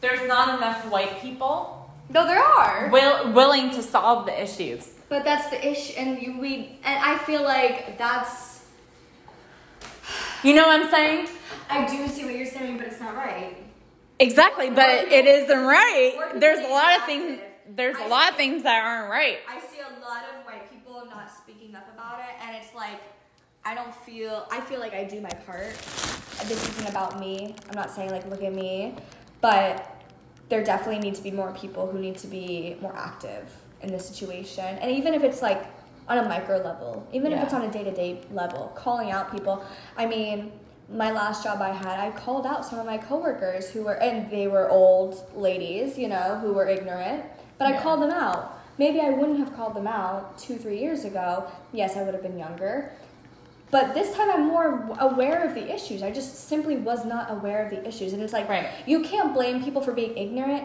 there's 0.00 0.26
not 0.26 0.58
enough 0.58 0.90
white 0.90 1.20
people 1.20 1.78
no, 2.10 2.26
there 2.26 2.42
are. 2.42 2.88
will, 2.90 3.32
willing 3.32 3.70
to 3.70 3.82
solve 3.82 4.26
the 4.26 4.42
issues. 4.42 4.86
But 5.08 5.24
that's 5.24 5.48
the 5.50 5.66
issue, 5.66 5.94
and 5.98 6.20
you, 6.20 6.38
we 6.38 6.78
and 6.84 6.98
I 7.02 7.18
feel 7.18 7.42
like 7.42 7.96
that's. 7.96 8.64
You 10.42 10.54
know 10.54 10.66
what 10.66 10.80
I'm 10.82 10.90
saying? 10.90 11.28
I 11.70 11.86
do 11.86 12.08
see 12.08 12.24
what 12.24 12.34
you're 12.34 12.46
saying, 12.46 12.76
but 12.78 12.86
it's 12.88 13.00
not 13.00 13.14
right. 13.14 13.56
Exactly, 14.18 14.70
but 14.70 14.88
it 14.88 15.26
isn't 15.26 15.60
right. 15.64 16.32
There's 16.34 16.58
a 16.58 16.68
lot 16.68 16.98
of 16.98 17.04
things. 17.04 17.40
There's 17.74 17.96
I 17.96 18.06
a 18.06 18.08
lot 18.08 18.30
of 18.30 18.36
things 18.36 18.62
that 18.64 18.84
aren't 18.84 19.10
right. 19.10 19.38
I 19.48 19.58
see 19.60 19.80
a 19.80 20.00
lot 20.00 20.24
of 20.24 20.44
white 20.44 20.70
people 20.70 21.04
not 21.06 21.30
speaking 21.30 21.52
speaking 21.72 21.76
up 21.76 21.88
about 21.94 22.20
it, 22.20 22.34
and 22.46 22.56
it's 22.56 22.74
like 22.74 23.00
I 23.64 23.74
don't 23.74 23.94
feel. 23.94 24.46
I 24.50 24.60
feel 24.60 24.80
like 24.80 24.94
I 24.94 25.04
do 25.04 25.20
my 25.20 25.30
part. 25.30 25.72
This 26.46 26.68
isn't 26.70 26.88
about 26.88 27.20
me. 27.20 27.54
I'm 27.68 27.74
not 27.74 27.90
saying 27.90 28.10
like 28.10 28.28
look 28.28 28.42
at 28.42 28.52
me, 28.52 28.96
but 29.40 30.02
there 30.48 30.62
definitely 30.62 31.00
need 31.00 31.14
to 31.14 31.22
be 31.22 31.30
more 31.30 31.52
people 31.52 31.86
who 31.90 31.98
need 31.98 32.18
to 32.18 32.26
be 32.26 32.76
more 32.80 32.94
active 32.96 33.50
in 33.80 33.90
this 33.90 34.06
situation, 34.06 34.64
and 34.64 34.90
even 34.90 35.14
if 35.14 35.22
it's 35.22 35.42
like 35.42 35.66
on 36.08 36.18
a 36.18 36.28
micro 36.28 36.58
level, 36.58 37.06
even 37.12 37.32
if 37.32 37.42
it's 37.42 37.54
on 37.54 37.62
a 37.62 37.70
day 37.70 37.84
to 37.84 37.92
day 37.92 38.22
level, 38.32 38.72
calling 38.74 39.10
out 39.10 39.30
people. 39.32 39.64
I 39.96 40.06
mean. 40.06 40.52
My 40.90 41.10
last 41.10 41.42
job 41.42 41.62
I 41.62 41.70
had, 41.70 41.98
I 41.98 42.10
called 42.10 42.44
out 42.44 42.66
some 42.66 42.78
of 42.78 42.84
my 42.84 42.98
coworkers 42.98 43.70
who 43.70 43.84
were, 43.84 43.94
and 43.94 44.30
they 44.30 44.46
were 44.46 44.68
old 44.68 45.24
ladies, 45.34 45.96
you 45.96 46.06
know, 46.06 46.38
who 46.42 46.52
were 46.52 46.66
ignorant. 46.66 47.24
But 47.58 47.68
I 47.68 47.80
called 47.80 48.02
them 48.02 48.10
out. 48.10 48.58
Maybe 48.78 49.00
I 49.00 49.10
wouldn't 49.10 49.38
have 49.38 49.54
called 49.54 49.74
them 49.74 49.86
out 49.86 50.38
two, 50.38 50.56
three 50.56 50.78
years 50.78 51.04
ago. 51.04 51.50
Yes, 51.72 51.96
I 51.96 52.02
would 52.02 52.14
have 52.14 52.22
been 52.22 52.38
younger. 52.38 52.92
But 53.70 53.94
this 53.94 54.14
time 54.14 54.30
I'm 54.30 54.46
more 54.48 54.90
aware 54.98 55.44
of 55.44 55.54
the 55.54 55.72
issues. 55.74 56.02
I 56.02 56.10
just 56.10 56.48
simply 56.48 56.76
was 56.76 57.04
not 57.04 57.30
aware 57.30 57.64
of 57.64 57.70
the 57.70 57.86
issues. 57.86 58.12
And 58.12 58.22
it's 58.22 58.32
like, 58.32 58.48
Right. 58.48 58.68
you 58.86 59.02
can't 59.02 59.32
blame 59.32 59.62
people 59.62 59.80
for 59.80 59.92
being 59.92 60.16
ignorant, 60.16 60.64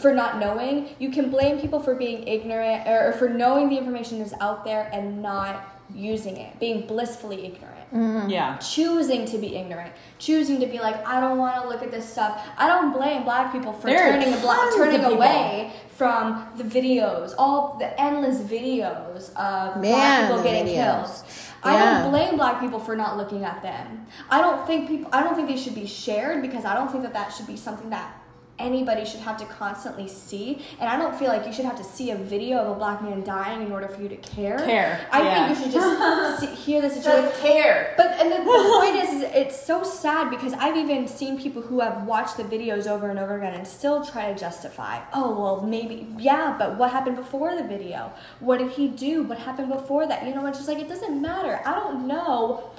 for 0.00 0.14
not 0.14 0.38
knowing. 0.38 0.90
You 0.98 1.10
can 1.10 1.30
blame 1.30 1.60
people 1.60 1.80
for 1.80 1.94
being 1.94 2.26
ignorant 2.26 2.86
or, 2.86 3.08
or 3.08 3.12
for 3.12 3.28
knowing 3.28 3.68
the 3.68 3.76
information 3.76 4.20
is 4.20 4.34
out 4.40 4.64
there 4.64 4.88
and 4.92 5.22
not 5.22 5.80
using 5.94 6.36
it, 6.36 6.58
being 6.58 6.86
blissfully 6.86 7.44
ignorant 7.44 7.73
Mm. 7.92 8.30
Yeah. 8.30 8.56
choosing 8.58 9.24
to 9.26 9.38
be 9.38 9.56
ignorant, 9.56 9.92
choosing 10.18 10.60
to 10.60 10.66
be 10.66 10.78
like, 10.78 11.06
I 11.06 11.20
don't 11.20 11.38
want 11.38 11.62
to 11.62 11.68
look 11.68 11.82
at 11.82 11.90
this 11.90 12.08
stuff. 12.08 12.46
I 12.56 12.66
don't 12.66 12.92
blame 12.92 13.24
black 13.24 13.52
people 13.52 13.72
for 13.72 13.88
There 13.88 14.12
turning 14.12 14.32
a 14.32 14.38
black, 14.38 14.72
turning 14.74 15.04
away 15.04 15.72
from 15.88 16.48
the 16.56 16.64
videos, 16.64 17.34
all 17.38 17.76
the 17.78 18.00
endless 18.00 18.40
videos 18.40 19.30
of 19.36 19.80
black 19.80 20.28
people 20.28 20.42
getting 20.42 20.66
videos. 20.66 21.22
killed. 21.22 21.24
I 21.62 21.78
don't 21.78 22.10
blame 22.10 22.36
black 22.36 22.60
people 22.60 22.78
for 22.78 22.94
not 22.94 23.16
looking 23.16 23.44
at 23.44 23.62
them. 23.62 24.06
I 24.28 24.40
don't 24.40 24.66
think 24.66 24.88
people. 24.88 25.08
I 25.12 25.22
don't 25.22 25.34
think 25.34 25.48
they 25.48 25.56
should 25.56 25.74
be 25.74 25.86
shared 25.86 26.42
because 26.42 26.64
I 26.64 26.74
don't 26.74 26.90
think 26.90 27.04
that 27.04 27.14
that 27.14 27.32
should 27.32 27.46
be 27.46 27.56
something 27.56 27.90
that 27.90 28.14
anybody 28.58 29.04
should 29.04 29.20
have 29.20 29.36
to 29.38 29.44
constantly 29.46 30.08
see. 30.08 30.60
And 30.80 30.88
I 30.88 30.96
don't 30.96 31.14
feel 31.16 31.28
like 31.28 31.46
you 31.46 31.52
should 31.52 31.64
have 31.64 31.76
to 31.76 31.84
see 31.84 32.10
a 32.10 32.16
video 32.16 32.58
of 32.58 32.70
a 32.70 32.74
black 32.74 33.02
man 33.02 33.22
dying 33.24 33.62
in 33.62 33.72
order 33.72 33.88
for 33.88 34.00
you 34.02 34.08
to 34.08 34.16
care. 34.16 34.58
Care, 34.58 35.06
I 35.10 35.22
yeah. 35.22 35.46
think 35.46 35.58
you 35.58 35.64
should 35.64 35.72
just 35.72 36.40
see, 36.40 36.54
hear 36.54 36.80
the 36.80 36.90
situation. 36.90 37.32
care. 37.40 37.94
But 37.96 38.12
and 38.20 38.30
the, 38.30 38.36
the 38.36 38.44
point 38.80 38.96
is, 38.96 39.14
is, 39.14 39.22
it's 39.34 39.60
so 39.60 39.82
sad 39.82 40.30
because 40.30 40.52
I've 40.54 40.76
even 40.76 41.08
seen 41.08 41.40
people 41.40 41.62
who 41.62 41.80
have 41.80 42.04
watched 42.04 42.36
the 42.36 42.44
videos 42.44 42.86
over 42.86 43.10
and 43.10 43.18
over 43.18 43.36
again 43.36 43.54
and 43.54 43.66
still 43.66 44.04
try 44.04 44.32
to 44.32 44.38
justify. 44.38 45.00
Oh 45.12 45.38
well, 45.38 45.62
maybe 45.62 46.06
yeah, 46.18 46.54
but 46.58 46.78
what 46.78 46.90
happened 46.90 47.16
before 47.16 47.54
the 47.56 47.64
video? 47.64 48.12
What 48.40 48.58
did 48.58 48.72
he 48.72 48.88
do? 48.88 49.22
What 49.24 49.38
happened 49.38 49.68
before 49.68 50.06
that? 50.06 50.26
You 50.26 50.34
know, 50.34 50.46
it's 50.46 50.58
just 50.58 50.68
like 50.68 50.78
it 50.78 50.88
doesn't 50.88 51.20
matter. 51.20 51.60
I 51.64 51.74
don't 51.74 52.06
know 52.06 52.70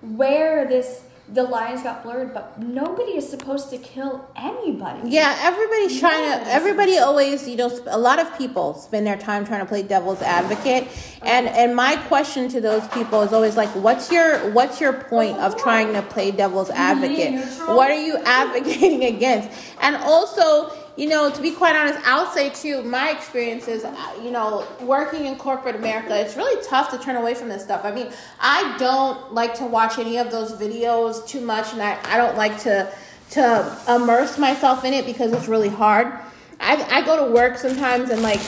where 0.00 0.66
this 0.66 1.02
the 1.32 1.44
lines 1.44 1.82
got 1.82 2.02
blurred, 2.02 2.34
but 2.34 2.58
nobody 2.58 3.12
is 3.12 3.28
supposed 3.28 3.70
to 3.70 3.78
kill 3.78 4.28
anybody. 4.36 5.10
Yeah, 5.10 5.36
everybody's 5.42 6.00
trying 6.00 6.28
Nobody's 6.28 6.48
to. 6.48 6.54
Everybody 6.54 6.98
always, 6.98 7.48
you 7.48 7.56
know, 7.56 7.70
a 7.86 7.98
lot 7.98 8.18
of 8.18 8.36
people 8.36 8.74
spend 8.74 9.06
their 9.06 9.16
time 9.16 9.44
trying 9.46 9.60
to 9.60 9.66
play 9.66 9.82
devil's 9.82 10.22
advocate, 10.22 10.88
and 11.22 11.46
and 11.48 11.76
my 11.76 11.96
question 12.08 12.48
to 12.48 12.60
those 12.60 12.86
people 12.88 13.22
is 13.22 13.32
always 13.32 13.56
like, 13.56 13.70
what's 13.70 14.10
your 14.10 14.50
what's 14.50 14.80
your 14.80 14.92
point 14.92 15.38
of 15.38 15.56
trying 15.56 15.92
to 15.92 16.02
play 16.02 16.30
devil's 16.30 16.70
advocate? 16.70 17.44
What 17.68 17.90
are 17.90 18.00
you 18.00 18.16
advocating 18.18 19.04
against? 19.14 19.50
And 19.80 19.96
also, 19.96 20.72
you 20.96 21.08
know, 21.08 21.30
to 21.30 21.40
be 21.40 21.52
quite 21.52 21.76
honest, 21.76 21.98
I'll 22.06 22.30
say 22.32 22.50
too, 22.50 22.82
my 22.82 23.10
experience 23.10 23.68
is, 23.68 23.84
uh, 23.84 23.94
you 24.22 24.30
know, 24.30 24.66
working 24.80 25.26
in 25.26 25.36
corporate 25.36 25.76
America, 25.76 26.18
it's 26.18 26.36
really 26.36 26.62
tough 26.66 26.90
to 26.90 26.98
turn 26.98 27.16
away 27.16 27.34
from 27.34 27.48
this 27.48 27.62
stuff. 27.62 27.84
I 27.84 27.92
mean, 27.92 28.12
I 28.40 28.76
don't 28.78 29.32
like 29.32 29.54
to 29.56 29.66
watch 29.66 29.98
any 29.98 30.18
of 30.18 30.30
those 30.30 30.52
videos 30.52 31.26
too 31.26 31.40
much, 31.40 31.72
and 31.72 31.82
I, 31.82 31.98
I 32.04 32.16
don't 32.16 32.36
like 32.36 32.58
to 32.60 32.92
to 33.30 33.78
immerse 33.88 34.38
myself 34.38 34.84
in 34.84 34.92
it 34.92 35.06
because 35.06 35.32
it's 35.32 35.46
really 35.46 35.68
hard. 35.68 36.12
I, 36.58 36.82
I 36.90 37.06
go 37.06 37.26
to 37.26 37.32
work 37.32 37.56
sometimes 37.56 38.10
and 38.10 38.22
like, 38.22 38.40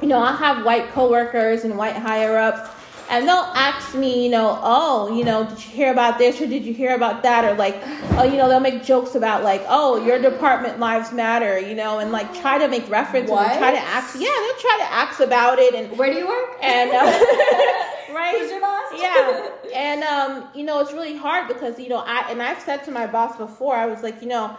you 0.00 0.08
know, 0.08 0.18
I'll 0.18 0.36
have 0.36 0.64
white 0.64 0.88
coworkers 0.90 1.62
and 1.64 1.78
white 1.78 1.94
higher 1.94 2.36
ups, 2.36 2.68
and 3.12 3.28
they'll 3.28 3.52
ask 3.54 3.94
me, 3.94 4.24
you 4.24 4.30
know, 4.30 4.58
oh, 4.62 5.14
you 5.14 5.22
know, 5.22 5.44
did 5.44 5.62
you 5.64 5.70
hear 5.70 5.92
about 5.92 6.16
this 6.18 6.40
or 6.40 6.46
did 6.46 6.64
you 6.64 6.72
hear 6.72 6.94
about 6.94 7.22
that? 7.22 7.44
Or 7.44 7.54
like, 7.54 7.76
oh, 8.12 8.24
you 8.24 8.38
know, 8.38 8.48
they'll 8.48 8.58
make 8.58 8.82
jokes 8.82 9.14
about 9.14 9.44
like, 9.44 9.62
oh, 9.68 10.02
your 10.04 10.18
department 10.20 10.80
lives 10.80 11.12
matter, 11.12 11.58
you 11.58 11.74
know, 11.74 11.98
and 11.98 12.10
like 12.10 12.32
try 12.40 12.56
to 12.58 12.68
make 12.68 12.88
references 12.90 13.30
and 13.36 13.58
try 13.58 13.70
to 13.70 13.78
ask, 13.78 14.14
yeah, 14.18 14.30
they'll 14.40 14.60
try 14.60 14.76
to 14.80 14.92
ask 14.92 15.20
about 15.20 15.58
it 15.58 15.74
and 15.74 15.96
Where 15.98 16.10
do 16.10 16.18
you 16.18 16.26
work? 16.26 16.56
and 16.62 16.90
uh, 16.90 17.02
right 18.14 18.36
Who's 18.38 18.50
your 18.50 18.60
boss? 18.60 18.92
yeah 18.96 19.48
and 19.74 20.02
um 20.04 20.48
you 20.54 20.64
know 20.64 20.80
it's 20.80 20.92
really 20.92 21.16
hard 21.16 21.48
because 21.48 21.78
you 21.78 21.88
know 21.88 21.98
i 22.06 22.30
and 22.30 22.42
i've 22.42 22.60
said 22.60 22.84
to 22.84 22.90
my 22.90 23.06
boss 23.06 23.36
before 23.38 23.74
i 23.74 23.86
was 23.86 24.02
like 24.02 24.20
you 24.20 24.28
know 24.28 24.54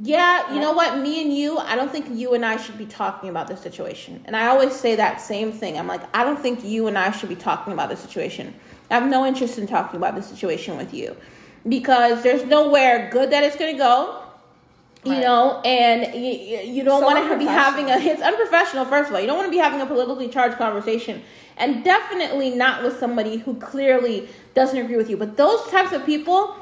yeah 0.00 0.54
you 0.54 0.60
know 0.60 0.72
what? 0.72 0.98
Me 0.98 1.20
and 1.22 1.36
you 1.36 1.58
i 1.58 1.76
don't 1.76 1.90
think 1.90 2.06
you 2.10 2.34
and 2.34 2.44
i 2.44 2.56
should 2.56 2.78
be 2.78 2.86
talking 2.86 3.28
about 3.28 3.46
this 3.46 3.60
situation. 3.60 4.22
And 4.24 4.34
i 4.36 4.46
always 4.46 4.74
say 4.74 4.96
that 4.96 5.20
same 5.20 5.52
thing. 5.52 5.78
I'm 5.78 5.86
like 5.86 6.02
i 6.14 6.24
don't 6.24 6.38
think 6.38 6.64
you 6.64 6.86
and 6.86 6.96
i 6.96 7.10
should 7.10 7.28
be 7.28 7.36
talking 7.36 7.72
about 7.72 7.88
this 7.90 8.00
situation. 8.00 8.54
I 8.90 8.94
have 8.94 9.08
no 9.08 9.26
interest 9.26 9.58
in 9.58 9.66
talking 9.66 9.96
about 9.96 10.14
this 10.14 10.26
situation 10.26 10.76
with 10.76 10.94
you. 10.94 11.16
Because 11.68 12.22
there's 12.22 12.44
nowhere 12.44 13.08
good 13.10 13.30
that 13.30 13.44
it's 13.44 13.56
going 13.56 13.72
to 13.72 13.78
go 13.78 14.22
you 15.04 15.12
Right. 15.12 15.20
know, 15.20 15.60
and 15.64 16.14
you, 16.14 16.60
you 16.74 16.84
don't 16.84 17.00
So 17.00 17.06
want 17.06 17.28
to 17.28 17.36
be 17.36 17.44
having 17.44 17.90
a, 17.90 17.96
it's 17.98 18.22
unprofessional, 18.22 18.84
first 18.84 19.08
of 19.08 19.14
all. 19.14 19.20
You 19.20 19.26
don't 19.26 19.36
want 19.36 19.48
to 19.48 19.50
be 19.50 19.58
having 19.58 19.80
a 19.80 19.86
politically 19.86 20.28
charged 20.28 20.58
conversation, 20.58 21.22
and 21.56 21.82
definitely 21.82 22.50
not 22.50 22.84
with 22.84 22.98
somebody 23.00 23.38
who 23.38 23.56
clearly 23.56 24.28
doesn't 24.54 24.78
agree 24.78 24.96
with 24.96 25.10
you. 25.10 25.16
But 25.16 25.36
those 25.36 25.66
types 25.70 25.92
of 25.92 26.06
people 26.06 26.54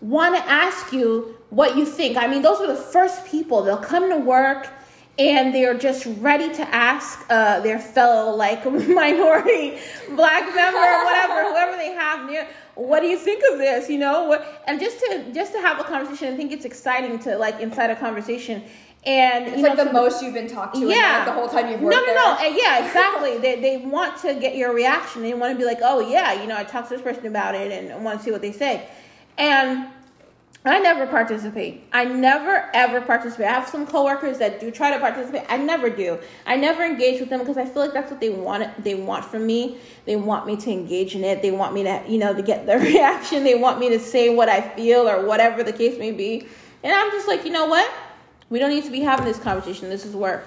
want 0.00 0.36
to 0.36 0.42
ask 0.50 0.90
you 0.92 1.36
what 1.52 1.76
you 1.76 1.84
think. 1.84 2.16
I 2.16 2.26
mean, 2.26 2.40
those 2.40 2.60
are 2.60 2.66
the 2.66 2.82
first 2.96 3.26
people. 3.26 3.62
They'll 3.62 3.76
come 3.76 4.08
to 4.08 4.16
work 4.16 4.70
and 5.18 5.54
they're 5.54 5.76
just 5.76 6.06
ready 6.20 6.50
to 6.54 6.62
ask 6.74 7.22
uh, 7.28 7.60
their 7.60 7.78
fellow, 7.78 8.34
like, 8.34 8.64
minority 9.02 9.78
black 10.16 10.54
member 10.54 10.78
or 10.78 11.04
whatever, 11.04 11.48
whoever 11.50 11.76
they 11.76 11.92
have 11.92 12.26
near, 12.26 12.48
what 12.74 13.00
do 13.00 13.06
you 13.06 13.18
think 13.18 13.44
of 13.52 13.58
this? 13.58 13.90
You 13.90 13.98
know, 13.98 14.24
what, 14.24 14.64
and 14.66 14.80
just 14.80 14.98
to 15.00 15.30
just 15.34 15.52
to 15.52 15.60
have 15.60 15.78
a 15.78 15.84
conversation. 15.84 16.32
I 16.32 16.36
think 16.38 16.52
it's 16.52 16.64
exciting 16.64 17.18
to 17.20 17.36
like 17.36 17.60
inside 17.60 17.90
a 17.90 17.96
conversation. 17.96 18.62
And 19.04 19.48
It's 19.48 19.60
like 19.62 19.76
know, 19.76 19.84
the 19.84 19.90
so- 19.90 19.92
most 19.92 20.22
you've 20.22 20.32
been 20.32 20.48
talked 20.48 20.76
to. 20.76 20.82
in, 20.82 20.88
yeah. 20.88 21.18
like, 21.18 21.26
the 21.26 21.32
whole 21.32 21.48
time 21.48 21.68
you've 21.68 21.80
worked 21.82 21.96
no, 21.96 22.00
no, 22.00 22.06
there. 22.06 22.14
no. 22.14 22.36
And 22.40 22.56
yeah, 22.56 22.86
exactly. 22.86 23.36
they, 23.36 23.60
they 23.60 23.76
want 23.78 24.16
to 24.22 24.32
get 24.34 24.54
your 24.56 24.72
reaction. 24.72 25.22
They 25.22 25.34
want 25.34 25.52
to 25.52 25.58
be 25.58 25.64
like, 25.66 25.80
oh, 25.82 25.98
yeah, 25.98 26.40
you 26.40 26.46
know, 26.46 26.56
I 26.56 26.62
talked 26.62 26.88
to 26.88 26.94
this 26.94 27.02
person 27.02 27.26
about 27.26 27.56
it 27.56 27.72
and 27.72 27.92
I 27.92 27.98
want 27.98 28.18
to 28.20 28.24
see 28.24 28.30
what 28.30 28.40
they 28.42 28.52
say. 28.52 28.88
And 29.36 29.88
I 30.64 30.78
never 30.78 31.08
participate. 31.08 31.82
I 31.92 32.04
never, 32.04 32.70
ever 32.72 33.00
participate. 33.00 33.46
I 33.46 33.52
have 33.52 33.68
some 33.68 33.84
coworkers 33.84 34.38
that 34.38 34.60
do 34.60 34.70
try 34.70 34.92
to 34.92 35.00
participate. 35.00 35.42
I 35.48 35.56
never 35.56 35.90
do. 35.90 36.18
I 36.46 36.56
never 36.56 36.84
engage 36.84 37.18
with 37.18 37.30
them 37.30 37.40
because 37.40 37.56
I 37.56 37.64
feel 37.64 37.82
like 37.82 37.92
that's 37.92 38.12
what 38.12 38.20
they 38.20 38.30
want. 38.30 38.84
They 38.84 38.94
want 38.94 39.24
from 39.24 39.44
me. 39.44 39.78
They 40.04 40.14
want 40.14 40.46
me 40.46 40.56
to 40.56 40.70
engage 40.70 41.16
in 41.16 41.24
it. 41.24 41.42
They 41.42 41.50
want 41.50 41.74
me 41.74 41.82
to, 41.82 42.04
you 42.06 42.18
know, 42.18 42.32
to 42.32 42.42
get 42.42 42.66
the 42.66 42.78
reaction. 42.78 43.42
They 43.42 43.56
want 43.56 43.80
me 43.80 43.88
to 43.88 43.98
say 43.98 44.32
what 44.32 44.48
I 44.48 44.60
feel 44.60 45.08
or 45.08 45.26
whatever 45.26 45.64
the 45.64 45.72
case 45.72 45.98
may 45.98 46.12
be. 46.12 46.46
And 46.84 46.94
I'm 46.94 47.10
just 47.10 47.26
like, 47.26 47.44
you 47.44 47.50
know 47.50 47.66
what? 47.66 47.92
We 48.48 48.60
don't 48.60 48.70
need 48.70 48.84
to 48.84 48.90
be 48.90 49.00
having 49.00 49.24
this 49.24 49.38
conversation. 49.38 49.88
This 49.88 50.04
is 50.04 50.14
work 50.14 50.44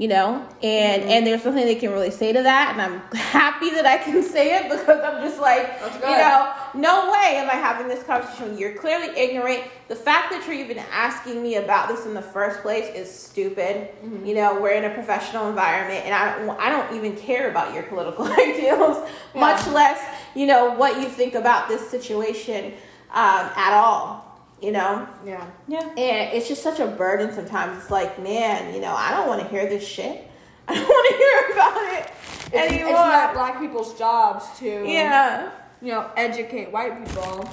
you 0.00 0.08
know? 0.08 0.48
And 0.62 1.02
and 1.02 1.26
there's 1.26 1.44
nothing 1.44 1.66
they 1.66 1.74
can 1.74 1.92
really 1.92 2.10
say 2.10 2.32
to 2.32 2.42
that 2.42 2.70
and 2.72 2.80
i'm 2.80 3.00
happy 3.16 3.68
that 3.70 3.84
i 3.84 3.98
can 3.98 4.22
say 4.22 4.56
it 4.56 4.62
because 4.70 4.88
i'm 4.88 5.22
just 5.22 5.38
like 5.38 5.78
you 5.94 6.16
know 6.16 6.52
no 6.74 7.12
way 7.12 7.36
am 7.36 7.50
i 7.50 7.54
having 7.54 7.86
this 7.86 8.02
conversation. 8.04 8.56
You're 8.56 8.74
clearly 8.74 9.08
ignorant. 9.18 9.64
The 9.88 9.96
fact 9.96 10.30
that 10.30 10.46
you're 10.46 10.56
even 10.56 10.78
asking 10.90 11.42
me 11.42 11.56
about 11.56 11.88
this 11.88 12.06
in 12.06 12.14
the 12.14 12.22
first 12.22 12.62
place 12.62 12.86
is 12.94 13.12
stupid. 13.12 13.88
Mm-hmm. 14.02 14.24
you 14.24 14.34
know 14.34 14.58
we're 14.60 14.70
in 14.70 14.84
a 14.84 14.94
professional 14.94 15.48
environment 15.48 16.06
and 16.06 16.14
i 16.14 16.38
don't 16.38 16.58
i 16.58 16.70
don't 16.70 16.96
even 16.96 17.14
care 17.16 17.50
about 17.50 17.74
your 17.74 17.82
political 17.82 18.24
ideals 18.46 19.06
much 19.34 19.66
less 19.68 20.02
you 20.34 20.46
know 20.46 20.74
what 20.74 21.00
you 21.00 21.08
think 21.08 21.34
about 21.34 21.68
this 21.68 21.90
situation 21.90 22.72
um, 23.12 23.50
at 23.56 23.72
all 23.74 24.29
you 24.62 24.72
know 24.72 25.06
Yeah. 25.24 25.44
Yeah. 25.68 25.80
and 25.96 26.36
it's 26.36 26.48
just 26.48 26.62
such 26.62 26.80
a 26.80 26.86
burden 26.86 27.32
sometimes. 27.34 27.78
It's 27.82 27.90
like, 27.90 28.22
man, 28.22 28.74
you 28.74 28.80
know, 28.80 28.94
I 28.94 29.10
don't 29.12 29.26
want 29.28 29.42
to 29.42 29.48
hear 29.48 29.66
this 29.68 29.86
shit. 29.86 30.26
I 30.68 30.74
don't 30.74 30.88
want 30.88 31.10
to 31.10 31.16
hear 31.16 31.52
about 31.56 31.92
it 31.98 32.10
It's, 32.52 32.72
anymore. 32.72 32.90
it's 32.90 32.98
not 32.98 33.34
black 33.34 33.58
people's 33.60 33.98
jobs 33.98 34.44
to, 34.58 34.84
yeah, 34.86 35.50
you 35.82 35.92
know, 35.92 36.10
educate 36.16 36.70
white 36.72 37.04
people. 37.04 37.48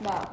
No. 0.00 0.28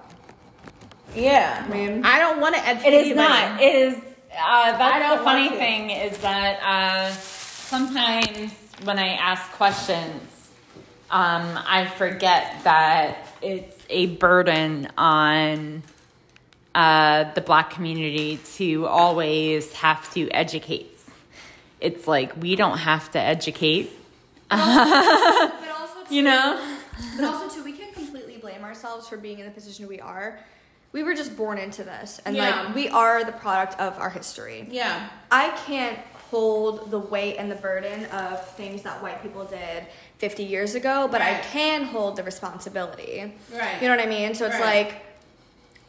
yeah. 1.16 1.66
I 1.68 1.74
mean- 1.74 2.04
I 2.06 2.20
don't 2.20 2.40
want 2.42 2.56
to 2.56 2.66
educate. 2.66 2.88
It 2.88 2.94
is 2.94 3.06
anybody. 3.08 3.28
not. 3.28 3.62
It 3.62 3.76
is. 3.76 3.96
Uh, 4.42 4.78
that's 4.78 5.00
don't 5.06 5.18
the 5.18 5.24
funny 5.24 5.50
thing 5.50 5.90
is 5.90 6.18
that 6.20 6.60
uh, 6.62 7.12
sometimes 7.12 8.52
when 8.84 8.98
I 9.00 9.10
ask 9.16 9.44
questions, 9.54 10.22
um, 11.12 11.60
I 11.68 11.92
forget 11.98 12.64
that 12.64 13.28
it's 13.42 13.76
a 13.90 14.06
burden 14.08 14.88
on 14.98 15.84
uh, 16.76 17.32
the 17.34 17.42
black 17.42 17.72
community 17.72 18.40
to 18.56 18.86
always 18.86 19.74
have 19.74 20.12
to 20.14 20.30
educate. 20.32 20.96
It's 21.82 22.08
like 22.08 22.36
we 22.42 22.56
don't 22.56 22.78
have 22.80 23.10
to 23.12 23.20
educate 23.20 23.92
but 24.50 24.60
also, 24.60 26.04
too, 26.10 26.16
you 26.16 26.22
know? 26.24 26.60
But 27.16 27.26
also, 27.26 27.56
too, 27.56 27.64
we 27.64 27.72
can't 27.74 27.94
completely 27.94 28.38
blame 28.38 28.64
ourselves 28.64 29.08
for 29.08 29.18
being 29.18 29.40
in 29.40 29.46
the 29.46 29.52
position 29.52 29.88
we 29.88 30.00
are. 30.00 30.40
We 30.92 31.04
were 31.04 31.14
just 31.14 31.38
born 31.38 31.60
into 31.60 31.84
this, 31.84 32.20
and 32.26 32.36
Yeah. 32.36 32.64
like 32.64 32.76
we 32.76 32.90
are 32.90 33.24
the 33.24 33.32
product 33.32 33.80
of 33.80 33.98
our 34.00 34.10
history. 34.10 34.68
Yeah. 34.72 35.08
I 35.32 35.50
can't 35.68 36.00
hold 36.32 36.90
the 36.92 36.98
weight 37.00 37.38
and 37.38 37.52
the 37.52 37.56
burden 37.56 38.06
of 38.06 38.48
things 38.56 38.82
that 38.84 39.02
white 39.02 39.22
people 39.22 39.46
did 39.46 39.86
50 40.20 40.44
years 40.44 40.76
ago, 40.76 41.08
but 41.10 41.22
I 41.22 41.40
can 41.40 41.86
hold 41.86 42.18
the 42.18 42.24
responsibility. 42.24 43.34
Right. 43.54 43.82
You 43.82 43.88
know 43.88 43.96
what 43.96 44.06
I 44.06 44.10
mean? 44.10 44.36
So 44.36 44.46
it's 44.46 44.56
Right. 44.60 44.86
like 44.88 45.09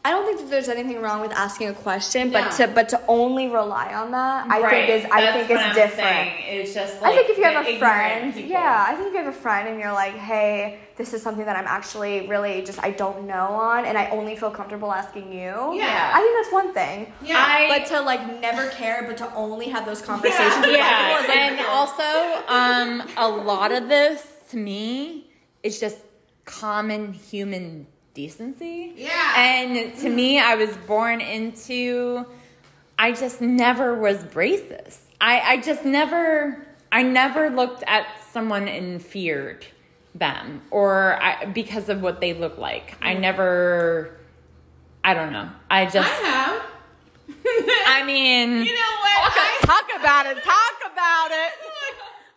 I 0.03 0.09
don't 0.09 0.25
think 0.25 0.39
that 0.39 0.49
there's 0.49 0.67
anything 0.67 0.99
wrong 0.99 1.21
with 1.21 1.31
asking 1.31 1.67
a 1.69 1.73
question, 1.75 2.31
but 2.31 2.45
No. 2.45 2.57
to 2.57 2.67
but 2.73 2.89
to 2.89 2.99
only 3.07 3.47
rely 3.47 3.93
on 3.93 4.09
that, 4.11 4.47
I 4.49 4.59
Right, 4.59 4.87
think 4.87 5.05
is 5.05 5.11
I 5.11 5.21
that's 5.21 5.37
think 5.37 5.49
what 5.51 5.59
is 5.59 5.65
I'm 5.67 5.75
different. 5.75 5.95
saying. 5.99 6.59
It's 6.61 6.73
just 6.73 7.01
like 7.03 7.11
I 7.13 7.15
think 7.17 7.29
if 7.29 7.37
you 7.37 7.43
have 7.43 7.63
a 7.67 7.77
friend, 7.77 8.33
people. 8.33 8.49
yeah, 8.49 8.85
I 8.87 8.95
think 8.95 9.09
if 9.09 9.13
you 9.13 9.19
have 9.23 9.27
a 9.27 9.37
friend 9.37 9.67
and 9.69 9.79
you're 9.79 9.91
like, 9.91 10.15
hey, 10.15 10.79
this 10.95 11.13
is 11.13 11.21
something 11.21 11.45
that 11.45 11.55
I'm 11.55 11.67
actually 11.67 12.27
really 12.27 12.63
just 12.63 12.79
I 12.83 12.89
don't 12.91 13.27
know 13.27 13.45
on, 13.53 13.85
and 13.85 13.95
I 13.95 14.09
only 14.09 14.35
feel 14.35 14.49
comfortable 14.49 14.91
asking 14.91 15.31
you. 15.31 15.53
Yeah. 15.75 16.11
I 16.15 16.19
think 16.19 16.33
that's 16.39 16.51
one 16.51 16.73
thing. 16.73 17.13
Yeah. 17.21 17.37
I- 17.37 17.67
But 17.69 17.85
to 17.89 18.01
like 18.01 18.41
never 18.41 18.69
care, 18.69 19.03
but 19.07 19.17
to 19.17 19.31
only 19.35 19.67
have 19.69 19.85
those 19.85 20.01
conversations 20.01 20.55
with 20.65 20.65
white 20.65 20.77
yeah, 20.79 21.09
people 21.09 21.23
is 21.25 21.29
like 21.29 21.37
and 21.37 21.59
also 21.77 22.09
um, 22.47 23.07
a 23.17 23.29
lot 23.29 23.71
of 23.71 23.87
this 23.87 24.25
to 24.49 24.57
me 24.57 25.29
is 25.61 25.79
just 25.79 25.99
common 26.45 27.13
human 27.13 27.85
decency. 28.13 28.93
Yeah. 28.95 29.33
And 29.37 29.95
to 29.97 30.09
me, 30.09 30.39
I 30.39 30.55
was 30.55 30.75
born 30.87 31.21
into. 31.21 32.25
I 32.97 33.13
just 33.13 33.41
never 33.41 33.95
was 33.95 34.17
racist. 34.25 34.99
I 35.19 35.39
I 35.41 35.57
just 35.61 35.85
never. 35.85 36.67
I 36.91 37.03
never 37.03 37.49
looked 37.49 37.83
at 37.87 38.05
someone 38.31 38.67
and 38.67 39.01
feared 39.01 39.65
them 40.13 40.61
or 40.71 41.17
I, 41.21 41.45
because 41.45 41.87
of 41.87 42.01
what 42.01 42.19
they 42.19 42.33
look 42.33 42.57
like. 42.57 42.97
I 43.01 43.13
mm-hmm. 43.13 43.21
never. 43.21 44.17
I 45.03 45.13
don't 45.13 45.31
know. 45.31 45.49
I 45.69 45.85
just. 45.85 45.97
I 45.97 46.27
have. 46.27 46.61
I 47.87 48.03
mean, 48.05 48.63
You 48.63 48.73
know 48.73 48.93
what? 48.99 49.23
Talk, 49.23 49.33
I- 49.37 49.59
talk 49.65 49.99
about 49.99 50.25
it. 50.25 50.43
Talk 50.43 50.91
about 50.91 51.31
it. 51.31 51.51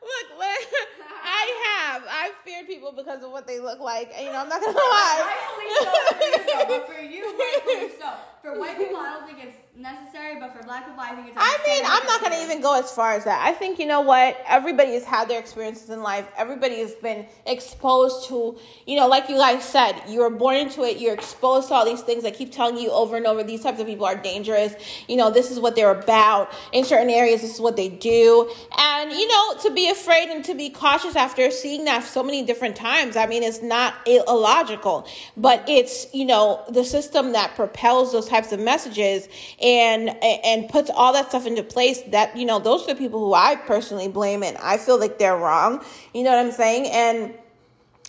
Look, 0.04 0.38
look, 0.38 1.03
I 1.34 1.44
have. 1.66 2.02
I've 2.08 2.34
feared 2.44 2.66
people 2.66 2.92
because 2.92 3.22
of 3.22 3.30
what 3.30 3.46
they 3.46 3.60
look 3.60 3.80
like. 3.80 4.10
And, 4.14 4.26
you 4.26 4.32
know, 4.32 4.38
I'm 4.40 4.48
not 4.48 4.60
gonna 4.62 4.78
Rightfully 4.78 5.70
so 5.78 5.84
for 6.14 6.22
you, 6.22 6.46
though, 6.46 6.58
lie. 6.58 6.64
but 6.68 6.86
for 6.88 7.02
you, 7.02 7.24
rightfully 7.38 7.98
so. 8.00 8.12
For 8.44 8.60
white 8.60 8.76
people, 8.76 8.98
I 8.98 9.10
don't 9.10 9.26
think 9.26 9.38
it's 9.42 9.56
necessary, 9.74 10.38
but 10.38 10.54
for 10.54 10.62
black 10.64 10.86
people, 10.86 11.00
I 11.00 11.14
think 11.14 11.28
it's. 11.28 11.36
I 11.38 11.58
mean, 11.66 11.82
I'm 11.86 12.04
not 12.04 12.20
gonna 12.20 12.42
even 12.42 12.60
go 12.60 12.78
as 12.78 12.90
far 12.92 13.12
as 13.12 13.24
that. 13.24 13.42
I 13.42 13.52
think 13.52 13.78
you 13.78 13.86
know 13.86 14.02
what? 14.02 14.36
Everybody 14.46 14.92
has 14.92 15.04
had 15.04 15.28
their 15.28 15.40
experiences 15.40 15.88
in 15.88 16.02
life. 16.02 16.28
Everybody 16.36 16.78
has 16.80 16.92
been 16.92 17.26
exposed 17.46 18.28
to, 18.28 18.58
you 18.86 18.96
know, 18.96 19.08
like 19.08 19.30
you 19.30 19.36
guys 19.36 19.64
said, 19.64 19.94
you 20.06 20.20
were 20.20 20.28
born 20.28 20.56
into 20.56 20.82
it. 20.82 20.98
You're 20.98 21.14
exposed 21.14 21.68
to 21.68 21.74
all 21.74 21.86
these 21.86 22.02
things. 22.02 22.26
I 22.26 22.32
keep 22.32 22.52
telling 22.52 22.76
you 22.76 22.90
over 22.90 23.16
and 23.16 23.26
over. 23.26 23.42
These 23.42 23.62
types 23.62 23.80
of 23.80 23.86
people 23.86 24.04
are 24.04 24.14
dangerous. 24.16 24.74
You 25.08 25.16
know, 25.16 25.30
this 25.30 25.50
is 25.50 25.58
what 25.58 25.74
they're 25.74 25.90
about. 25.90 26.52
In 26.72 26.84
certain 26.84 27.08
areas, 27.08 27.40
this 27.40 27.54
is 27.54 27.60
what 27.62 27.76
they 27.76 27.88
do. 27.88 28.52
And 28.78 29.10
you 29.10 29.26
know, 29.26 29.54
to 29.62 29.70
be 29.70 29.88
afraid 29.88 30.28
and 30.28 30.44
to 30.44 30.54
be 30.54 30.68
cautious 30.68 31.16
after 31.16 31.50
seeing 31.50 31.86
that 31.86 32.04
so 32.04 32.22
many 32.22 32.44
different 32.44 32.76
times. 32.76 33.16
I 33.16 33.26
mean, 33.26 33.42
it's 33.42 33.62
not 33.62 33.94
illogical, 34.06 35.08
but 35.34 35.64
it's 35.66 36.12
you 36.12 36.26
know 36.26 36.62
the 36.68 36.84
system 36.84 37.32
that 37.32 37.54
propels 37.56 38.12
those 38.12 38.28
types 38.34 38.52
of 38.52 38.60
messages 38.60 39.28
and 39.62 40.10
and 40.22 40.68
puts 40.68 40.90
all 40.90 41.12
that 41.12 41.28
stuff 41.28 41.46
into 41.46 41.62
place. 41.62 42.02
That 42.08 42.36
you 42.36 42.46
know, 42.46 42.58
those 42.58 42.82
are 42.84 42.94
the 42.94 42.98
people 42.98 43.20
who 43.20 43.34
I 43.34 43.56
personally 43.56 44.08
blame, 44.08 44.42
and 44.42 44.56
I 44.58 44.76
feel 44.76 44.98
like 44.98 45.18
they're 45.18 45.36
wrong. 45.36 45.84
You 46.12 46.24
know 46.24 46.30
what 46.30 46.44
I'm 46.44 46.52
saying? 46.52 46.86
And 46.88 47.34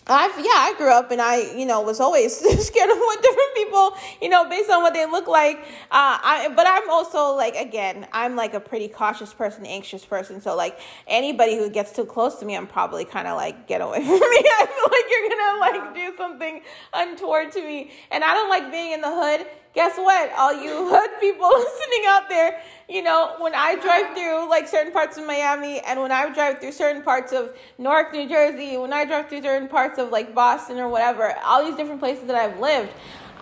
I've 0.08 0.38
yeah, 0.38 0.52
I 0.54 0.74
grew 0.76 0.90
up 0.90 1.10
and 1.10 1.20
I 1.20 1.52
you 1.56 1.66
know 1.66 1.80
was 1.80 1.98
always 1.98 2.36
scared 2.66 2.90
of 2.90 2.96
what 2.96 3.22
different 3.22 3.54
people 3.54 3.96
you 4.22 4.28
know 4.28 4.48
based 4.48 4.70
on 4.70 4.82
what 4.82 4.94
they 4.94 5.04
look 5.04 5.26
like. 5.26 5.58
Uh, 5.90 6.18
I 6.22 6.52
but 6.54 6.64
I'm 6.68 6.88
also 6.90 7.34
like 7.34 7.56
again 7.56 8.06
I'm 8.12 8.36
like 8.36 8.54
a 8.54 8.60
pretty 8.60 8.86
cautious 8.86 9.34
person, 9.34 9.66
anxious 9.66 10.04
person. 10.04 10.40
So 10.40 10.54
like 10.54 10.78
anybody 11.08 11.56
who 11.56 11.68
gets 11.70 11.92
too 11.92 12.04
close 12.04 12.36
to 12.36 12.46
me, 12.46 12.56
I'm 12.56 12.68
probably 12.68 13.04
kind 13.04 13.26
of 13.26 13.36
like 13.36 13.66
get 13.66 13.80
away 13.80 13.98
from 14.04 14.12
me. 14.12 14.18
I 14.20 14.66
feel 14.66 14.88
like 14.96 15.06
you're 15.10 15.28
gonna 15.28 15.58
like 15.58 15.94
do 15.94 16.16
something 16.16 16.62
untoward 16.92 17.50
to 17.52 17.62
me, 17.62 17.90
and 18.12 18.22
I 18.22 18.32
don't 18.32 18.48
like 18.48 18.70
being 18.70 18.92
in 18.92 19.00
the 19.00 19.10
hood. 19.12 19.46
Guess 19.76 19.98
what? 19.98 20.32
All 20.38 20.54
you 20.54 20.88
hood 20.88 21.10
people 21.20 21.48
listening 21.54 22.04
out 22.08 22.30
there, 22.30 22.62
you 22.88 23.02
know, 23.02 23.34
when 23.40 23.54
I 23.54 23.74
drive 23.74 24.16
through 24.16 24.48
like 24.48 24.66
certain 24.66 24.90
parts 24.90 25.18
of 25.18 25.26
Miami 25.26 25.80
and 25.80 26.00
when 26.00 26.10
I 26.10 26.32
drive 26.32 26.60
through 26.60 26.72
certain 26.72 27.02
parts 27.02 27.30
of 27.34 27.54
Newark, 27.76 28.10
New 28.10 28.26
Jersey, 28.26 28.78
when 28.78 28.94
I 28.94 29.04
drive 29.04 29.28
through 29.28 29.42
certain 29.42 29.68
parts 29.68 29.98
of 29.98 30.08
like 30.08 30.34
Boston 30.34 30.78
or 30.78 30.88
whatever, 30.88 31.36
all 31.44 31.62
these 31.62 31.76
different 31.76 32.00
places 32.00 32.24
that 32.24 32.36
I've 32.36 32.58
lived, 32.58 32.90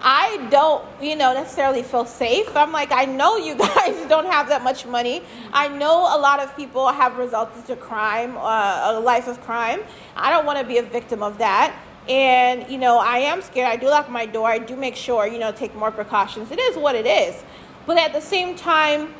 I 0.00 0.48
don't, 0.50 0.84
you 1.00 1.14
know, 1.14 1.34
necessarily 1.34 1.84
feel 1.84 2.04
safe. 2.04 2.56
I'm 2.56 2.72
like, 2.72 2.90
I 2.90 3.04
know 3.04 3.36
you 3.36 3.54
guys 3.58 4.04
don't 4.08 4.26
have 4.26 4.48
that 4.48 4.64
much 4.64 4.86
money. 4.86 5.22
I 5.52 5.68
know 5.68 6.00
a 6.00 6.18
lot 6.18 6.40
of 6.40 6.56
people 6.56 6.88
have 6.88 7.16
resulted 7.16 7.64
to 7.66 7.76
crime, 7.76 8.36
uh, 8.36 8.92
a 8.92 8.98
life 8.98 9.28
of 9.28 9.40
crime. 9.42 9.82
I 10.16 10.30
don't 10.30 10.46
want 10.46 10.58
to 10.58 10.64
be 10.64 10.78
a 10.78 10.82
victim 10.82 11.22
of 11.22 11.38
that. 11.38 11.80
And, 12.08 12.70
you 12.70 12.78
know, 12.78 12.98
I 12.98 13.18
am 13.18 13.40
scared. 13.40 13.68
I 13.68 13.76
do 13.76 13.88
lock 13.88 14.10
my 14.10 14.26
door. 14.26 14.48
I 14.48 14.58
do 14.58 14.76
make 14.76 14.94
sure, 14.94 15.26
you 15.26 15.38
know, 15.38 15.52
take 15.52 15.74
more 15.74 15.90
precautions. 15.90 16.50
It 16.50 16.58
is 16.58 16.76
what 16.76 16.94
it 16.94 17.06
is. 17.06 17.42
But 17.86 17.98
at 17.98 18.12
the 18.12 18.20
same 18.20 18.56
time, 18.56 19.14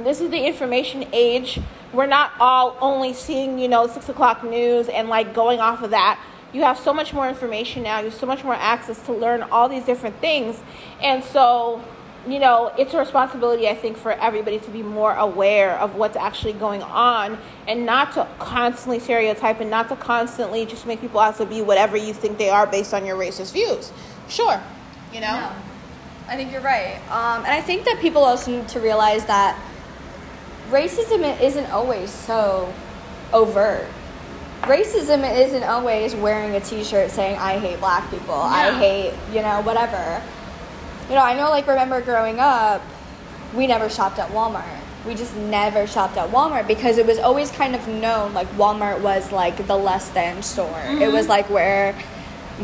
this 0.00 0.20
is 0.20 0.30
the 0.30 0.44
information 0.44 1.06
age. 1.12 1.60
We're 1.92 2.06
not 2.06 2.32
all 2.38 2.76
only 2.80 3.12
seeing, 3.12 3.58
you 3.58 3.68
know, 3.68 3.86
six 3.86 4.08
o'clock 4.08 4.44
news 4.44 4.88
and 4.88 5.08
like 5.08 5.32
going 5.32 5.60
off 5.60 5.82
of 5.82 5.90
that. 5.90 6.20
You 6.52 6.62
have 6.62 6.78
so 6.78 6.92
much 6.92 7.12
more 7.12 7.28
information 7.28 7.82
now. 7.82 7.98
You 7.98 8.06
have 8.06 8.14
so 8.14 8.26
much 8.26 8.42
more 8.42 8.54
access 8.54 9.00
to 9.02 9.12
learn 9.12 9.42
all 9.42 9.68
these 9.68 9.84
different 9.84 10.16
things. 10.20 10.60
And 11.02 11.22
so, 11.22 11.82
you 12.26 12.38
know, 12.38 12.72
it's 12.76 12.94
a 12.94 12.98
responsibility, 12.98 13.68
I 13.68 13.74
think, 13.74 13.96
for 13.96 14.12
everybody 14.12 14.58
to 14.58 14.70
be 14.70 14.82
more 14.82 15.14
aware 15.14 15.78
of 15.78 15.94
what's 15.94 16.16
actually 16.16 16.54
going 16.54 16.82
on 16.82 17.38
and 17.66 17.86
not 17.86 18.12
to 18.14 18.26
constantly 18.38 18.98
stereotype 18.98 19.60
and 19.60 19.70
not 19.70 19.88
to 19.88 19.96
constantly 19.96 20.66
just 20.66 20.86
make 20.86 21.00
people 21.00 21.20
out 21.20 21.36
to 21.36 21.46
be 21.46 21.62
whatever 21.62 21.96
you 21.96 22.12
think 22.12 22.38
they 22.38 22.50
are 22.50 22.66
based 22.66 22.92
on 22.92 23.06
your 23.06 23.16
racist 23.16 23.52
views. 23.52 23.92
Sure. 24.28 24.60
You 25.12 25.20
know? 25.20 25.40
No, 25.40 25.52
I 26.28 26.36
think 26.36 26.52
you're 26.52 26.60
right. 26.60 26.96
Um, 27.10 27.44
and 27.44 27.52
I 27.52 27.60
think 27.60 27.84
that 27.84 27.98
people 28.00 28.24
also 28.24 28.50
need 28.50 28.68
to 28.68 28.80
realize 28.80 29.24
that 29.26 29.58
racism 30.70 31.40
isn't 31.40 31.70
always 31.70 32.10
so 32.10 32.72
overt. 33.32 33.86
Racism 34.62 35.24
isn't 35.38 35.62
always 35.62 36.14
wearing 36.16 36.54
a 36.56 36.60
T-shirt 36.60 37.10
saying 37.10 37.38
"I 37.38 37.58
hate 37.58 37.78
black 37.78 38.10
people," 38.10 38.34
"I 38.34 38.72
hate," 38.72 39.14
you 39.32 39.40
know, 39.40 39.60
whatever. 39.62 40.20
You 41.08 41.14
know, 41.14 41.22
I 41.22 41.34
know. 41.34 41.50
Like, 41.50 41.66
remember 41.66 42.00
growing 42.00 42.38
up, 42.38 42.82
we 43.54 43.66
never 43.66 43.88
shopped 43.88 44.18
at 44.18 44.30
Walmart. 44.30 44.80
We 45.06 45.14
just 45.14 45.34
never 45.36 45.86
shopped 45.86 46.16
at 46.16 46.30
Walmart 46.30 46.66
because 46.66 46.98
it 46.98 47.06
was 47.06 47.18
always 47.18 47.50
kind 47.50 47.74
of 47.74 47.86
known 47.88 48.34
like 48.34 48.48
Walmart 48.56 49.00
was 49.00 49.32
like 49.32 49.66
the 49.66 49.76
less 49.76 50.10
than 50.10 50.42
store. 50.42 50.66
It 50.66 50.98
mm-hmm. 50.98 51.12
was 51.12 51.28
like 51.28 51.48
where 51.48 51.94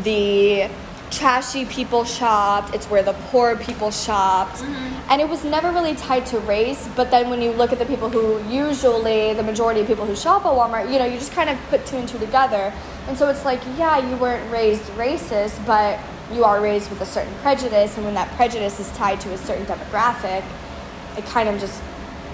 the 0.03 0.69
trashy 1.11 1.65
people 1.65 2.03
shopped, 2.03 2.75
it's 2.75 2.87
where 2.87 3.01
the 3.01 3.13
poor 3.31 3.55
people 3.55 3.89
shopped. 3.89 4.57
Mm-hmm. 4.57 5.11
And 5.11 5.21
it 5.21 5.29
was 5.29 5.43
never 5.43 5.71
really 5.71 5.95
tied 5.95 6.25
to 6.27 6.39
race, 6.39 6.89
but 6.95 7.09
then 7.09 7.29
when 7.29 7.41
you 7.41 7.51
look 7.51 7.71
at 7.71 7.79
the 7.79 7.85
people 7.85 8.09
who 8.09 8.43
usually, 8.49 9.33
the 9.33 9.43
majority 9.43 9.81
of 9.81 9.87
people 9.87 10.05
who 10.05 10.15
shop 10.15 10.45
at 10.45 10.51
Walmart, 10.51 10.91
you 10.91 10.99
know, 10.99 11.05
you 11.05 11.17
just 11.17 11.31
kind 11.31 11.49
of 11.49 11.57
put 11.69 11.85
two 11.85 11.97
and 11.97 12.07
two 12.07 12.19
together. 12.19 12.73
And 13.07 13.17
so 13.17 13.29
it's 13.29 13.45
like, 13.45 13.61
yeah, 13.77 13.97
you 13.97 14.17
weren't 14.17 14.51
raised 14.51 14.83
racist, 14.91 15.65
but 15.65 15.99
you 16.33 16.43
are 16.43 16.61
raised 16.61 16.89
with 16.89 17.01
a 17.01 17.05
certain 17.05 17.33
prejudice, 17.35 17.95
and 17.95 18.05
when 18.05 18.15
that 18.15 18.29
prejudice 18.35 18.79
is 18.79 18.89
tied 18.91 19.21
to 19.21 19.33
a 19.33 19.37
certain 19.37 19.65
demographic, 19.65 20.43
it 21.17 21.25
kind 21.25 21.49
of 21.49 21.59
just 21.59 21.81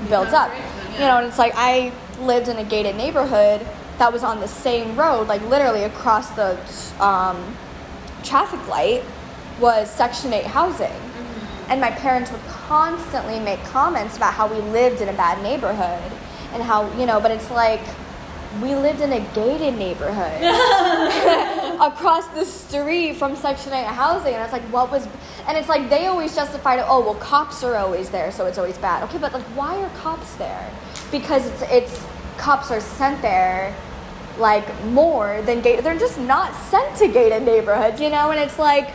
builds 0.10 0.34
up. 0.34 0.52
You 0.94 1.00
know, 1.00 1.18
and 1.18 1.28
it's 1.28 1.38
like 1.38 1.54
I 1.56 1.92
lived 2.20 2.48
in 2.48 2.58
a 2.58 2.64
gated 2.64 2.96
neighborhood 2.96 3.66
that 3.98 4.12
was 4.12 4.24
on 4.24 4.40
the 4.40 4.48
same 4.48 4.96
road, 4.96 5.28
like 5.28 5.42
literally 5.50 5.84
across 5.84 6.30
the 6.32 6.58
um, 7.00 7.56
traffic 8.24 8.66
light 8.68 9.04
was 9.60 9.90
Section 9.90 10.34
8 10.34 10.46
housing. 10.46 10.92
And 11.70 11.80
my 11.80 11.92
parents 11.92 12.32
would 12.32 12.42
constantly 12.48 13.40
make 13.40 13.64
comments 13.66 14.18
about 14.18 14.34
how 14.34 14.48
we 14.48 14.60
lived 14.72 15.02
in 15.02 15.10
a 15.10 15.14
bad 15.14 15.42
neighborhood 15.42 16.12
and 16.54 16.64
how, 16.64 16.92
you 16.98 17.06
know, 17.06 17.22
but 17.22 17.32
it's 17.32 17.50
like 17.52 17.82
we 18.62 18.76
lived 18.76 19.02
in 19.02 19.14
a 19.14 19.20
gated 19.34 19.78
neighborhood 19.78 20.42
across 21.82 22.28
the 22.30 22.46
street 22.46 23.14
from 23.14 23.36
Section 23.36 23.74
8 23.74 23.86
housing. 23.86 24.34
And 24.34 24.44
it's 24.44 24.54
like, 24.54 24.64
what 24.64 24.92
was, 24.92 25.08
and 25.48 25.58
it's 25.58 25.70
like 25.70 25.90
they 25.90 26.08
always 26.08 26.36
justified 26.36 26.80
it, 26.80 26.86
oh, 26.88 27.02
well, 27.02 27.16
cops 27.16 27.64
are 27.64 27.76
always 27.76 28.10
there, 28.10 28.32
so 28.32 28.46
it's 28.46 28.58
always 28.58 28.78
bad. 28.78 29.04
Okay, 29.04 29.18
but 29.18 29.34
like, 29.34 29.44
why 29.56 29.78
are 29.82 29.90
cops 29.98 30.36
there? 30.36 30.70
Because 31.12 31.46
it's, 31.48 31.62
it's 31.72 32.06
cops 32.38 32.72
are 32.72 32.82
sent 32.82 33.22
there 33.22 33.76
like 34.38 34.84
more 34.86 35.42
than 35.44 35.62
gated. 35.62 35.86
They're 35.86 36.00
just 36.00 36.20
not 36.20 36.54
sent 36.56 36.98
to 36.98 37.08
gated 37.08 37.44
neighborhoods, 37.44 38.02
you 38.02 38.10
know? 38.10 38.32
And 38.32 38.40
it's 38.40 38.60
like, 38.60 38.94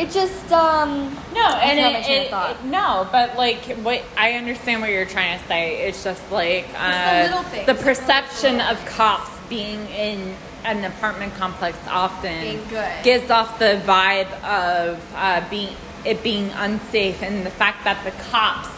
it 0.00 0.10
just 0.10 0.50
um 0.52 0.90
No, 1.34 1.46
and 1.46 1.78
it, 1.78 1.92
my 1.92 2.02
train 2.02 2.32
of 2.32 2.50
it- 2.50 2.56
it- 2.56 2.64
no, 2.64 3.06
but 3.12 3.36
like 3.36 3.62
what 3.86 4.02
I 4.16 4.32
understand 4.32 4.80
what 4.82 4.90
you're 4.90 5.04
trying 5.16 5.38
to 5.38 5.46
say. 5.46 5.62
It's 5.88 6.02
just 6.02 6.24
like 6.32 6.66
uh, 6.78 7.26
little 7.28 7.42
things. 7.44 7.66
the 7.66 7.74
perception 7.74 8.60
of 8.60 8.84
cops 8.86 9.30
being 9.48 9.80
in 9.88 10.34
an 10.64 10.84
apartment 10.84 11.34
complex 11.36 11.76
often 11.88 12.60
good. 12.68 13.02
gives 13.02 13.30
off 13.30 13.58
the 13.58 13.80
vibe 13.86 14.30
of 14.44 15.00
uh, 15.14 15.42
being 15.50 15.74
it 16.04 16.22
being 16.22 16.50
unsafe, 16.56 17.22
and 17.22 17.44
the 17.44 17.50
fact 17.50 17.84
that 17.84 18.02
the 18.04 18.10
cops 18.30 18.70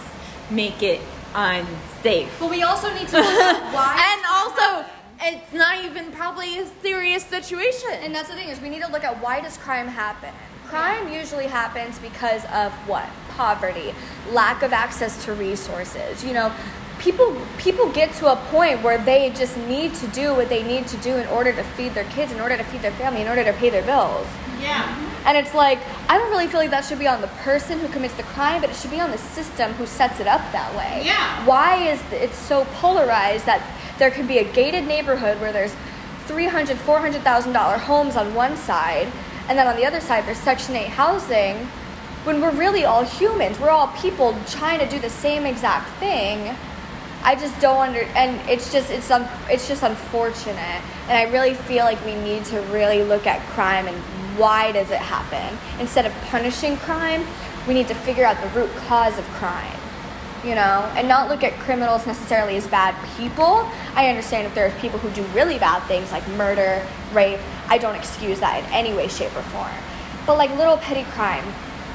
make 0.51 0.83
it 0.83 1.01
unsafe. 1.35 2.29
but 2.41 2.51
we 2.51 2.63
also 2.63 2.93
need 2.95 3.09
to 3.09 3.17
look 3.17 3.27
at 3.27 3.73
why 3.77 3.95
and 4.13 4.21
also, 4.29 4.85
it's 5.21 5.53
not 5.53 5.85
even 5.85 6.11
probably 6.13 6.59
a 6.59 6.67
serious 6.83 7.25
situation. 7.25 7.91
And 8.03 8.13
that's 8.15 8.29
the 8.29 8.35
thing 8.35 8.49
is 8.49 8.61
we 8.61 8.69
need 8.69 8.83
to 8.83 8.91
look 8.91 9.05
at 9.05 9.23
why 9.23 9.41
does 9.41 9.57
crime 9.57 9.87
happen? 9.89 10.35
Crime 10.73 11.13
usually 11.13 11.49
happens 11.49 11.99
because 11.99 12.47
of 12.47 12.73
what? 12.89 13.07
Poverty, 13.29 13.95
lack 14.31 14.63
of 14.63 14.73
access 14.73 15.23
to 15.27 15.35
resources. 15.35 16.25
You 16.25 16.33
know, 16.33 16.51
people 16.99 17.37
people 17.59 17.91
get 17.91 18.11
to 18.15 18.33
a 18.33 18.37
point 18.47 18.83
where 18.83 18.97
they 18.97 19.29
just 19.37 19.55
need 19.59 19.93
to 19.97 20.07
do 20.07 20.33
what 20.33 20.49
they 20.49 20.63
need 20.63 20.87
to 20.87 20.97
do 20.97 21.15
in 21.17 21.27
order 21.27 21.53
to 21.53 21.63
feed 21.63 21.93
their 21.93 22.05
kids, 22.05 22.33
in 22.33 22.41
order 22.41 22.57
to 22.57 22.65
feed 22.65 22.81
their 22.81 22.93
family, 22.93 23.21
in 23.21 23.29
order 23.29 23.45
to 23.45 23.53
pay 23.53 23.69
their 23.69 23.85
bills. 23.85 24.27
Yeah. 24.63 24.89
And 25.27 25.37
it's 25.37 25.53
like 25.53 25.79
I 26.09 26.17
don't 26.17 26.31
really 26.31 26.47
feel 26.47 26.61
like 26.61 26.71
that 26.71 26.87
should 26.87 26.99
be 26.99 27.07
on 27.07 27.21
the 27.21 27.33
person 27.45 27.79
who 27.79 27.89
commits 27.89 28.15
the 28.15 28.23
crime, 28.23 28.63
but 28.63 28.71
it 28.71 28.77
should 28.77 28.91
be 28.91 29.01
on 29.01 29.11
the 29.11 29.19
system 29.19 29.75
who 29.75 29.85
sets 29.85 30.21
it 30.21 30.27
up 30.27 30.41
that 30.53 30.75
way. 30.75 31.03
Yeah. 31.05 31.45
Why 31.45 31.87
is 31.87 32.01
it 32.13 32.33
so 32.33 32.65
polarized 32.77 33.45
that 33.45 33.63
there 33.99 34.11
can 34.11 34.27
be 34.27 34.39
a 34.39 34.53
gated 34.55 34.87
neighborhood 34.87 35.39
where 35.39 35.53
there's 35.53 35.75
three 36.25 36.47
hundred, 36.47 36.79
four 36.79 36.99
hundred 36.99 37.21
thousand 37.21 37.53
dollar 37.53 37.77
homes 37.77 38.17
on 38.17 38.35
one 38.35 38.57
side, 38.57 39.13
and 39.49 39.59
then 39.59 39.67
on 39.67 39.77
the 39.77 39.85
other 39.85 40.01
side 40.01 40.27
there's 40.27 40.39
Section 40.39 40.77
Eight 40.77 40.89
housing, 40.89 41.69
when 42.25 42.41
we're 42.41 42.53
really 42.53 42.85
all 42.85 43.05
humans, 43.05 43.59
we're 43.59 43.71
all 43.71 43.89
people 43.99 44.37
trying 44.47 44.79
to 44.79 44.89
do 44.89 45.01
the 45.01 45.11
same 45.11 45.45
exact 45.45 45.89
thing. 45.99 46.55
I 47.25 47.35
just 47.35 47.59
don't 47.61 47.79
under, 47.79 48.03
and 48.15 48.41
it's 48.49 48.73
just 48.73 48.91
it's 48.91 49.11
un, 49.11 49.29
it's 49.49 49.69
just 49.69 49.83
unfortunate, 49.83 50.83
and 51.09 51.13
I 51.13 51.25
really 51.33 51.55
feel 51.55 51.85
like 51.85 52.05
we 52.05 52.15
need 52.17 52.45
to 52.47 52.61
really 52.63 53.03
look 53.03 53.27
at 53.27 53.41
crime 53.51 53.87
and 53.87 53.97
why 54.39 54.73
does 54.73 54.91
it 54.91 54.99
happen 54.99 55.59
instead 55.79 56.07
of 56.07 56.13
punishing 56.31 56.77
crime. 56.79 57.25
We 57.69 57.75
need 57.75 57.87
to 57.89 57.95
figure 57.95 58.25
out 58.25 58.41
the 58.41 58.49
root 58.59 58.71
cause 58.89 59.19
of 59.19 59.25
crime, 59.39 59.79
you 60.45 60.55
know, 60.55 60.91
and 60.97 61.07
not 61.09 61.29
look 61.29 61.45
at 61.45 61.53
criminals 61.61 62.07
necessarily 62.07 62.57
as 62.57 62.67
bad 62.67 62.95
people. 63.17 63.69
I 63.95 64.09
understand 64.09 64.47
if 64.47 64.55
there's 64.55 64.75
people 64.81 64.99
who 64.99 65.11
do 65.11 65.23
really 65.35 65.59
bad 65.59 65.81
things 65.87 66.11
like 66.13 66.27
murder, 66.31 66.85
rape. 67.13 67.39
I 67.69 67.79
don't 67.79 67.95
excuse 67.95 68.41
that 68.41 68.59
in 68.65 68.71
any 68.73 68.93
way, 68.95 69.09
shape, 69.09 69.35
or 69.37 69.43
form. 69.43 69.71
But 70.27 70.39
like 70.39 70.51
little 70.57 70.77
petty 70.79 71.05
crime, 71.13 71.45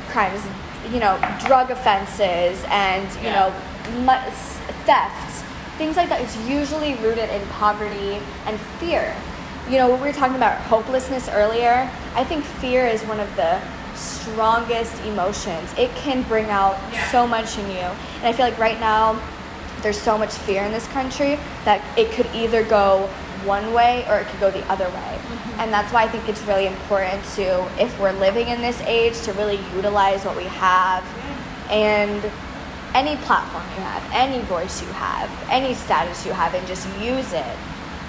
crimes, 0.10 0.42
you 0.92 1.00
know, 1.00 1.18
drug 1.46 1.72
offenses 1.72 2.64
and 2.70 3.04
you 3.22 3.30
Yeah. 3.30 3.52
know 3.52 3.54
mu- 4.02 4.12
s- 4.32 4.60
theft, 4.86 5.44
things 5.78 5.98
like 5.98 6.10
that. 6.10 6.22
It's 6.22 6.38
usually 6.48 6.96
rooted 6.96 7.30
in 7.30 7.42
poverty 7.60 8.20
and 8.46 8.60
fear. 8.80 9.14
You 9.70 9.78
know, 9.78 9.88
we 9.94 10.00
were 10.00 10.14
talking 10.14 10.36
about 10.38 10.58
hopelessness 10.62 11.28
earlier. 11.30 11.90
I 12.16 12.24
think 12.24 12.46
fear 12.46 12.88
is 12.88 13.02
one 13.04 13.20
of 13.20 13.36
the 13.36 13.60
strongest 13.98 15.02
emotions. 15.04 15.74
It 15.78 15.94
can 15.96 16.24
bring 16.24 16.46
out 16.46 16.78
so 17.12 17.28
much 17.28 17.58
in 17.58 17.70
you. 17.72 17.88
And 18.20 18.26
I 18.26 18.34
feel 18.34 18.46
like 18.46 18.58
right 18.58 18.80
now, 18.80 19.22
there's 19.82 20.00
so 20.00 20.18
much 20.18 20.34
fear 20.34 20.64
in 20.64 20.72
this 20.72 20.88
country 20.88 21.38
that 21.66 21.84
it 21.98 22.12
could 22.12 22.28
either 22.34 22.64
go 22.64 23.08
one 23.46 23.74
way 23.74 24.06
or 24.10 24.20
it 24.20 24.28
could 24.28 24.40
go 24.40 24.52
the 24.52 24.66
other 24.72 24.86
way. 24.86 24.92
Mm-hmm. 24.92 25.60
And 25.60 25.74
that's 25.74 25.94
why 25.94 26.04
I 26.04 26.08
think 26.08 26.28
it's 26.28 26.42
really 26.44 26.68
important 26.68 27.24
to, 27.36 27.68
if 27.82 27.98
we're 28.00 28.12
living 28.14 28.48
in 28.48 28.62
this 28.62 28.80
age, 28.82 29.20
to 29.22 29.34
really 29.34 29.60
utilize 29.76 30.26
what 30.26 30.36
we 30.36 30.44
have 30.44 31.04
and 31.70 32.24
any 32.94 33.16
platform 33.24 33.64
you 33.76 33.84
have, 33.84 34.04
any 34.14 34.44
voice 34.46 34.82
you 34.82 34.88
have, 34.90 35.30
any 35.52 35.74
status 35.74 36.26
you 36.26 36.32
have, 36.32 36.54
and 36.54 36.66
just 36.68 36.88
use 37.00 37.32
it, 37.34 37.56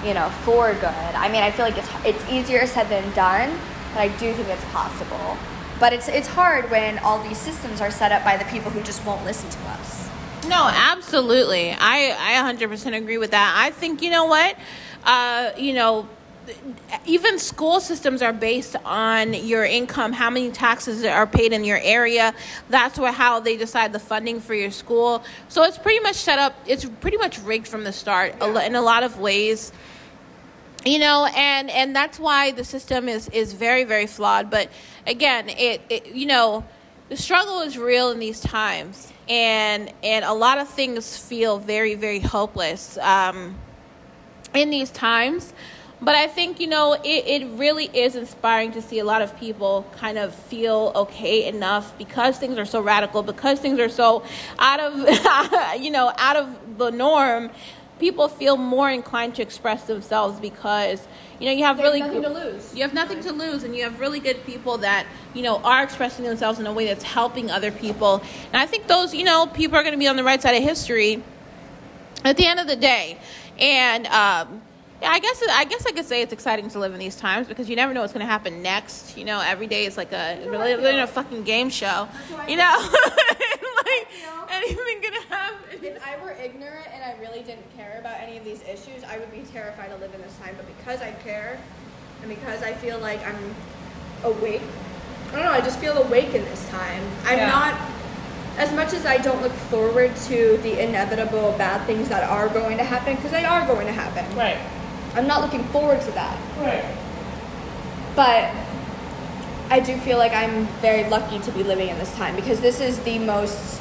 you 0.04 0.14
know, 0.14 0.30
for 0.42 0.72
good. 0.74 1.14
I 1.14 1.28
mean, 1.28 1.42
I 1.42 1.50
feel 1.50 1.64
like 1.64 1.76
it's 1.76 1.90
it's 2.04 2.30
easier 2.30 2.66
said 2.66 2.88
than 2.88 3.04
done, 3.14 3.58
but 3.92 4.00
I 4.00 4.08
do 4.18 4.32
think 4.32 4.48
it's 4.48 4.64
possible. 4.66 5.36
But 5.80 5.92
it's 5.92 6.08
it's 6.08 6.28
hard 6.28 6.70
when 6.70 6.98
all 6.98 7.22
these 7.22 7.38
systems 7.38 7.80
are 7.80 7.90
set 7.90 8.12
up 8.12 8.24
by 8.24 8.36
the 8.36 8.44
people 8.46 8.70
who 8.70 8.82
just 8.82 9.04
won't 9.04 9.24
listen 9.24 9.48
to 9.50 9.58
us. 9.70 10.08
No, 10.48 10.68
absolutely. 10.72 11.72
I 11.72 12.16
I 12.18 12.52
100% 12.52 12.96
agree 12.96 13.18
with 13.18 13.30
that. 13.32 13.54
I 13.56 13.70
think 13.70 14.02
you 14.02 14.10
know 14.10 14.26
what? 14.26 14.56
Uh, 15.04 15.50
you 15.56 15.74
know, 15.74 16.08
even 17.06 17.38
school 17.38 17.80
systems 17.80 18.22
are 18.22 18.32
based 18.32 18.76
on 18.84 19.34
your 19.34 19.64
income, 19.64 20.12
how 20.12 20.30
many 20.30 20.50
taxes 20.50 21.04
are 21.04 21.26
paid 21.26 21.52
in 21.52 21.64
your 21.64 21.78
area. 21.78 22.34
That's 22.68 22.98
what 22.98 23.14
how 23.14 23.40
they 23.40 23.56
decide 23.56 23.92
the 23.92 23.98
funding 23.98 24.40
for 24.40 24.54
your 24.54 24.70
school. 24.70 25.22
So 25.48 25.62
it's 25.64 25.78
pretty 25.78 26.00
much 26.00 26.16
set 26.16 26.38
up. 26.38 26.54
It's 26.66 26.84
pretty 26.84 27.18
much 27.18 27.38
rigged 27.40 27.68
from 27.68 27.84
the 27.84 27.92
start 27.92 28.38
lo- 28.40 28.60
in 28.60 28.74
a 28.74 28.82
lot 28.82 29.02
of 29.02 29.18
ways 29.20 29.72
you 30.84 30.98
know 30.98 31.26
and 31.34 31.70
and 31.70 31.94
that's 31.94 32.18
why 32.18 32.52
the 32.52 32.64
system 32.64 33.08
is 33.08 33.28
is 33.30 33.52
very 33.52 33.84
very 33.84 34.06
flawed. 34.06 34.50
But 34.50 34.70
again 35.06 35.48
it, 35.48 35.80
it 35.88 36.06
you 36.14 36.26
know 36.26 36.64
the 37.08 37.16
struggle 37.16 37.60
is 37.60 37.78
real 37.78 38.10
in 38.10 38.18
these 38.18 38.40
times. 38.40 39.12
And 39.28 39.92
and 40.02 40.24
a 40.24 40.32
lot 40.32 40.58
of 40.58 40.68
things 40.68 41.16
feel 41.16 41.58
very 41.58 41.94
very 41.94 42.20
hopeless 42.20 42.96
um 42.98 43.56
in 44.54 44.70
these 44.70 44.90
times. 44.90 45.52
But 46.00 46.14
i 46.14 46.28
think 46.28 46.60
you 46.60 46.68
know 46.68 46.92
it, 46.92 47.42
it 47.42 47.46
really 47.58 47.86
is 47.86 48.14
inspiring 48.14 48.70
to 48.72 48.80
see 48.80 49.00
a 49.00 49.04
lot 49.04 49.20
of 49.20 49.36
people 49.36 49.84
kind 49.96 50.16
of 50.16 50.32
feel 50.32 50.92
okay 50.94 51.48
enough 51.48 51.96
because 51.98 52.38
things 52.38 52.56
are 52.56 52.64
so 52.64 52.80
radical 52.80 53.24
because 53.24 53.58
things 53.58 53.80
are 53.80 53.88
so 53.88 54.22
out 54.60 54.78
of 54.78 55.80
you 55.82 55.90
know 55.90 56.12
out 56.16 56.36
of 56.36 56.78
the 56.78 56.90
norm 56.90 57.50
people 57.98 58.28
feel 58.28 58.56
more 58.56 58.90
inclined 58.90 59.34
to 59.36 59.42
express 59.42 59.84
themselves 59.84 60.38
because 60.40 61.06
you 61.38 61.46
know 61.46 61.52
you 61.52 61.64
have 61.64 61.78
really 61.78 62.00
nothing 62.00 62.22
good- 62.22 62.34
to 62.34 62.34
lose. 62.50 62.74
you 62.74 62.82
have 62.82 62.94
nothing 62.94 63.20
to 63.20 63.32
lose 63.32 63.62
and 63.64 63.74
you 63.76 63.82
have 63.84 64.00
really 64.00 64.20
good 64.20 64.44
people 64.44 64.78
that 64.78 65.06
you 65.34 65.42
know 65.42 65.58
are 65.58 65.82
expressing 65.82 66.24
themselves 66.24 66.58
in 66.58 66.66
a 66.66 66.72
way 66.72 66.86
that's 66.86 67.04
helping 67.04 67.50
other 67.50 67.70
people 67.70 68.22
and 68.52 68.56
i 68.62 68.66
think 68.66 68.86
those 68.86 69.14
you 69.14 69.24
know 69.24 69.46
people 69.46 69.76
are 69.76 69.82
going 69.82 69.92
to 69.94 69.98
be 69.98 70.08
on 70.08 70.16
the 70.16 70.24
right 70.24 70.40
side 70.42 70.54
of 70.54 70.62
history 70.62 71.22
at 72.24 72.36
the 72.36 72.46
end 72.46 72.58
of 72.60 72.66
the 72.66 72.76
day 72.76 73.18
and 73.58 74.06
um 74.08 74.62
yeah, 75.02 75.10
I 75.10 75.18
guess 75.20 75.42
I 75.50 75.64
guess 75.64 75.86
I 75.86 75.92
could 75.92 76.04
say 76.06 76.22
it's 76.22 76.32
exciting 76.32 76.68
to 76.70 76.78
live 76.78 76.92
in 76.92 76.98
these 76.98 77.16
times 77.16 77.46
because 77.46 77.68
you 77.68 77.76
never 77.76 77.94
know 77.94 78.00
what's 78.00 78.12
going 78.12 78.24
to 78.26 78.30
happen 78.30 78.62
next. 78.62 79.16
You 79.16 79.24
know, 79.24 79.40
every 79.40 79.66
day 79.66 79.84
is 79.86 79.96
like 79.96 80.12
a 80.12 80.44
really, 80.48 80.74
really 80.74 80.98
a 80.98 81.06
fucking 81.06 81.44
game 81.44 81.70
show. 81.70 82.08
You 82.48 82.56
know, 82.56 82.90
like 83.84 84.08
anything 84.50 85.00
gonna 85.02 85.20
happen. 85.28 85.84
If 85.84 86.04
I 86.06 86.22
were 86.24 86.32
ignorant 86.32 86.86
and 86.92 87.04
I 87.04 87.20
really 87.20 87.42
didn't 87.42 87.64
care 87.76 87.96
about 88.00 88.18
any 88.20 88.36
of 88.36 88.44
these 88.44 88.62
issues, 88.62 89.04
I 89.04 89.18
would 89.18 89.30
be 89.30 89.42
terrified 89.52 89.88
to 89.90 89.96
live 89.96 90.12
in 90.14 90.20
this 90.22 90.36
time. 90.42 90.54
But 90.56 90.66
because 90.78 91.00
I 91.00 91.12
care, 91.24 91.58
and 92.22 92.28
because 92.28 92.62
I 92.62 92.72
feel 92.74 92.98
like 92.98 93.24
I'm 93.26 93.54
awake, 94.24 94.62
I 95.28 95.36
don't 95.36 95.44
know. 95.44 95.52
I 95.52 95.60
just 95.60 95.78
feel 95.78 95.96
awake 96.02 96.34
in 96.34 96.44
this 96.46 96.68
time. 96.70 97.02
I'm 97.24 97.38
Yeah. 97.38 97.48
not. 97.50 97.80
As 98.56 98.72
much 98.72 98.92
as 98.92 99.06
I 99.06 99.18
don't 99.18 99.40
look 99.40 99.52
forward 99.52 100.16
to 100.26 100.56
the 100.64 100.82
inevitable 100.82 101.54
bad 101.56 101.86
things 101.86 102.08
that 102.08 102.24
are 102.28 102.48
going 102.48 102.76
to 102.78 102.82
happen, 102.82 103.14
because 103.14 103.30
they 103.30 103.44
are 103.44 103.64
going 103.68 103.86
to 103.86 103.92
happen. 103.92 104.24
Right. 104.36 104.58
I'm 105.14 105.26
not 105.26 105.40
looking 105.42 105.64
forward 105.64 106.00
to 106.02 106.10
that. 106.12 106.38
Right. 106.58 106.84
But 108.14 108.52
I 109.70 109.80
do 109.80 109.96
feel 109.98 110.18
like 110.18 110.32
I'm 110.32 110.66
very 110.80 111.08
lucky 111.08 111.38
to 111.40 111.50
be 111.52 111.62
living 111.62 111.88
in 111.88 111.98
this 111.98 112.14
time 112.16 112.34
because 112.36 112.60
this 112.60 112.80
is 112.80 112.98
the 113.00 113.18
most 113.18 113.80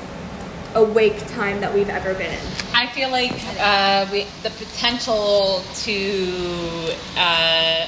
awake 0.75 1.25
time 1.27 1.59
that 1.61 1.73
we've 1.73 1.89
ever 1.89 2.13
been 2.13 2.31
in. 2.31 2.39
I 2.73 2.87
feel 2.87 3.09
like 3.09 3.31
uh, 3.59 4.05
we, 4.11 4.25
the 4.43 4.49
potential 4.51 5.63
to 5.75 6.93
uh, 7.17 7.87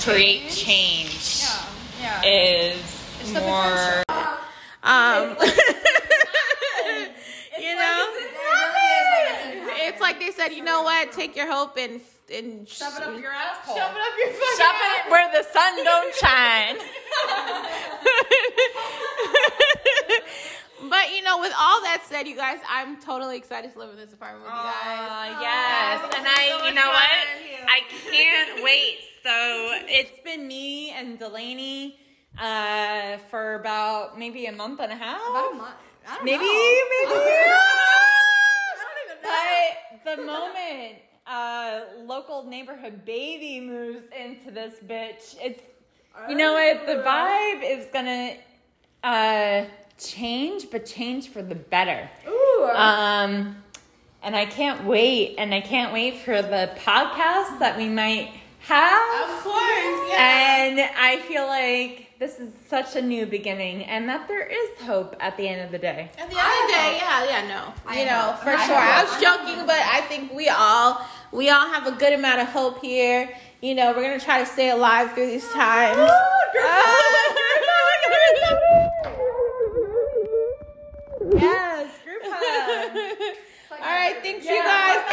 create 0.00 0.50
change 0.50 1.44
Yeah. 2.00 2.22
is 2.24 3.32
the 3.32 3.40
more. 3.40 4.02
Um, 4.82 5.36
you 7.60 7.76
know, 7.76 8.08
it's 9.86 10.00
like 10.00 10.18
they 10.18 10.30
said. 10.30 10.52
You 10.52 10.64
know 10.64 10.82
what? 10.82 11.12
Take 11.12 11.36
your 11.36 11.50
hope 11.50 11.76
and 11.76 12.00
and 12.32 12.68
Shove 12.68 12.96
it 12.96 13.02
up 13.02 13.18
your 13.20 13.32
asshole. 13.32 13.76
Shove 13.76 13.90
it 13.94 14.00
up 14.00 14.14
your 14.18 14.32
fucking 14.32 14.58
Shove 14.58 14.80
it 14.80 15.10
where 15.10 15.30
the 15.32 15.42
sun 15.50 15.84
don't 15.84 16.14
shine. 16.22 16.76
But 20.88 21.14
you 21.14 21.22
know, 21.22 21.38
with 21.38 21.52
all 21.58 21.82
that 21.82 22.02
said, 22.08 22.26
you 22.26 22.34
guys, 22.34 22.58
I'm 22.68 22.98
totally 23.02 23.36
excited 23.36 23.70
to 23.74 23.78
live 23.78 23.90
in 23.90 23.96
this 23.96 24.14
apartment 24.14 24.44
with 24.46 24.54
you 24.54 24.62
guys. 24.62 25.34
Uh, 25.36 25.40
yes, 25.40 26.02
and 26.16 26.26
I, 26.26 26.66
you 26.66 26.74
know 26.74 26.88
what? 26.88 27.10
I 27.68 27.80
can't 28.10 28.64
wait. 28.64 28.98
So 29.22 29.30
it's 29.86 30.18
been 30.24 30.48
me 30.48 30.90
and 30.92 31.18
Delaney 31.18 31.98
uh, 32.40 33.18
for 33.30 33.56
about 33.56 34.18
maybe 34.18 34.46
a 34.46 34.52
month 34.52 34.80
and 34.80 34.90
a 34.90 34.96
half. 34.96 35.20
About 35.28 35.52
a 35.52 35.56
month. 35.56 35.74
I 36.08 36.14
don't 36.16 36.24
Maybe, 36.24 36.44
know. 36.44 36.48
maybe. 36.48 37.14
I 37.20 38.78
don't 38.80 38.98
even 39.04 39.22
know. 39.22 39.30
But 40.04 40.16
the 40.16 40.22
moment 40.24 40.96
uh, 41.30 41.80
local 42.04 42.44
neighborhood 42.44 43.04
baby 43.04 43.60
moves 43.60 44.02
into 44.18 44.50
this 44.50 44.74
bitch, 44.86 45.36
it's 45.40 45.60
you 46.28 46.36
know 46.36 46.52
what? 46.52 46.86
The 46.86 47.02
vibe 47.02 47.62
is 47.62 47.86
gonna 47.92 48.34
uh, 49.04 49.64
change, 49.96 50.70
but 50.70 50.84
change 50.84 51.28
for 51.28 51.40
the 51.40 51.54
better. 51.54 52.10
Ooh. 52.28 52.70
Um, 52.74 53.56
and 54.22 54.36
I 54.36 54.44
can't 54.44 54.84
wait, 54.84 55.36
and 55.38 55.54
I 55.54 55.60
can't 55.60 55.92
wait 55.92 56.18
for 56.18 56.42
the 56.42 56.70
podcast 56.76 57.58
that 57.60 57.76
we 57.78 57.88
might 57.88 58.32
have. 58.60 59.30
Of 59.30 59.42
course, 59.42 60.10
yeah. 60.10 60.66
And 60.66 60.80
I 60.80 61.20
feel 61.26 61.46
like 61.46 62.10
this 62.18 62.38
is 62.38 62.52
such 62.68 62.96
a 62.96 63.02
new 63.02 63.24
beginning, 63.24 63.84
and 63.84 64.08
that 64.08 64.28
there 64.28 64.46
is 64.46 64.82
hope 64.82 65.16
at 65.20 65.36
the 65.36 65.48
end 65.48 65.62
of 65.62 65.70
the 65.70 65.78
day. 65.78 66.10
At 66.18 66.28
the 66.28 66.38
end 66.38 66.48
of 66.52 66.66
the 66.66 66.72
day, 66.72 66.98
yeah, 67.00 67.24
yeah, 67.24 67.48
no. 67.48 67.72
I 67.86 68.00
you 68.00 68.06
know, 68.06 68.32
hope. 68.32 68.42
for 68.42 68.50
I 68.50 68.66
sure. 68.66 68.76
I 68.76 69.04
was 69.04 69.22
joking, 69.22 69.66
but 69.66 69.80
I 69.80 70.02
think 70.02 70.34
we 70.34 70.48
all 70.48 71.00
we 71.32 71.48
all 71.50 71.68
have 71.68 71.86
a 71.86 71.92
good 71.92 72.12
amount 72.12 72.40
of 72.40 72.48
hope 72.48 72.80
here. 72.80 73.34
You 73.60 73.74
know, 73.74 73.92
we're 73.92 74.02
gonna 74.02 74.20
try 74.20 74.40
to 74.40 74.46
stay 74.46 74.70
alive 74.70 75.12
through 75.12 75.26
these 75.26 75.48
times. 75.52 76.10
Yes, 81.36 81.90
group 82.04 82.22
hug. 82.24 82.96
All 83.72 83.78
right, 83.78 84.16
thanks 84.22 84.44
you 84.44 84.62
guys. 84.62 85.04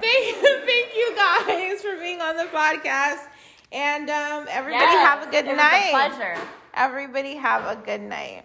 Thank, 0.00 0.36
thank 0.64 0.94
you 0.94 1.14
guys 1.16 1.82
for 1.82 1.96
being 1.98 2.20
on 2.20 2.36
the 2.36 2.44
podcast. 2.44 3.24
And 3.72 4.08
um, 4.10 4.46
everybody 4.48 4.84
have 4.84 5.26
a 5.26 5.30
good 5.30 5.46
it 5.46 5.48
was 5.48 5.56
night. 5.56 5.88
a 5.88 5.90
pleasure. 5.90 6.38
Everybody 6.74 7.36
have 7.36 7.64
a 7.66 7.80
good 7.82 8.00
night. 8.00 8.44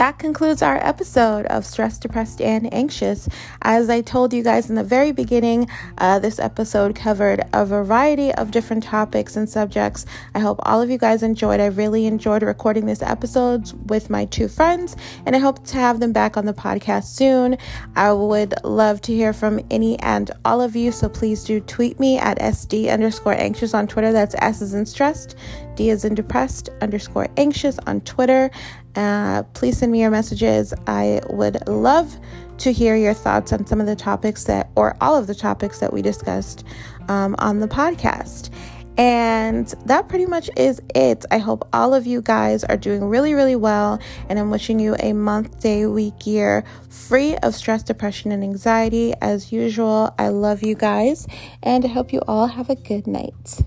That 0.00 0.18
concludes 0.18 0.62
our 0.62 0.78
episode 0.78 1.44
of 1.48 1.66
Stressed, 1.66 2.00
Depressed, 2.00 2.40
and 2.40 2.72
Anxious. 2.72 3.28
As 3.60 3.90
I 3.90 4.00
told 4.00 4.32
you 4.32 4.42
guys 4.42 4.70
in 4.70 4.74
the 4.74 4.82
very 4.82 5.12
beginning, 5.12 5.68
uh, 5.98 6.18
this 6.18 6.38
episode 6.38 6.94
covered 6.94 7.42
a 7.52 7.66
variety 7.66 8.32
of 8.32 8.50
different 8.50 8.82
topics 8.82 9.36
and 9.36 9.46
subjects. 9.46 10.06
I 10.34 10.38
hope 10.38 10.58
all 10.62 10.80
of 10.80 10.88
you 10.88 10.96
guys 10.96 11.22
enjoyed. 11.22 11.60
I 11.60 11.66
really 11.66 12.06
enjoyed 12.06 12.42
recording 12.42 12.86
this 12.86 13.02
episode 13.02 13.70
with 13.90 14.08
my 14.08 14.24
two 14.24 14.48
friends, 14.48 14.96
and 15.26 15.36
I 15.36 15.38
hope 15.38 15.66
to 15.66 15.76
have 15.76 16.00
them 16.00 16.14
back 16.14 16.38
on 16.38 16.46
the 16.46 16.54
podcast 16.54 17.04
soon. 17.04 17.58
I 17.94 18.10
would 18.10 18.54
love 18.64 19.02
to 19.02 19.12
hear 19.12 19.34
from 19.34 19.60
any 19.70 19.98
and 19.98 20.30
all 20.46 20.62
of 20.62 20.74
you, 20.74 20.92
so 20.92 21.10
please 21.10 21.44
do 21.44 21.60
tweet 21.60 22.00
me 22.00 22.16
at 22.16 22.38
SD 22.38 22.90
underscore 22.90 23.34
anxious 23.34 23.74
on 23.74 23.86
Twitter. 23.86 24.12
That's 24.12 24.34
S 24.38 24.62
is 24.62 24.72
in 24.72 24.86
stressed, 24.86 25.36
D 25.74 25.90
is 25.90 26.06
in 26.06 26.14
depressed 26.14 26.70
underscore 26.80 27.28
anxious 27.36 27.78
on 27.86 28.00
Twitter. 28.00 28.50
Uh, 28.94 29.42
please 29.54 29.78
send 29.78 29.92
me 29.92 30.00
your 30.00 30.10
messages. 30.10 30.74
I 30.86 31.20
would 31.30 31.66
love 31.68 32.16
to 32.58 32.72
hear 32.72 32.94
your 32.96 33.14
thoughts 33.14 33.52
on 33.52 33.66
some 33.66 33.80
of 33.80 33.86
the 33.86 33.96
topics 33.96 34.44
that, 34.44 34.70
or 34.74 34.96
all 35.00 35.16
of 35.16 35.26
the 35.26 35.34
topics 35.34 35.78
that 35.78 35.92
we 35.92 36.02
discussed 36.02 36.64
um, 37.08 37.34
on 37.38 37.60
the 37.60 37.68
podcast. 37.68 38.50
And 38.98 39.66
that 39.86 40.10
pretty 40.10 40.26
much 40.26 40.50
is 40.58 40.82
it. 40.94 41.24
I 41.30 41.38
hope 41.38 41.66
all 41.72 41.94
of 41.94 42.06
you 42.06 42.20
guys 42.20 42.64
are 42.64 42.76
doing 42.76 43.04
really, 43.04 43.32
really 43.32 43.56
well. 43.56 43.98
And 44.28 44.38
I'm 44.38 44.50
wishing 44.50 44.78
you 44.78 44.94
a 45.00 45.14
month, 45.14 45.60
day, 45.60 45.86
week, 45.86 46.26
year 46.26 46.64
free 46.90 47.34
of 47.36 47.54
stress, 47.54 47.82
depression, 47.82 48.30
and 48.30 48.42
anxiety. 48.42 49.14
As 49.22 49.52
usual, 49.52 50.14
I 50.18 50.28
love 50.28 50.62
you 50.62 50.74
guys. 50.74 51.26
And 51.62 51.86
I 51.86 51.88
hope 51.88 52.12
you 52.12 52.20
all 52.28 52.46
have 52.46 52.68
a 52.68 52.76
good 52.76 53.06
night. 53.06 53.62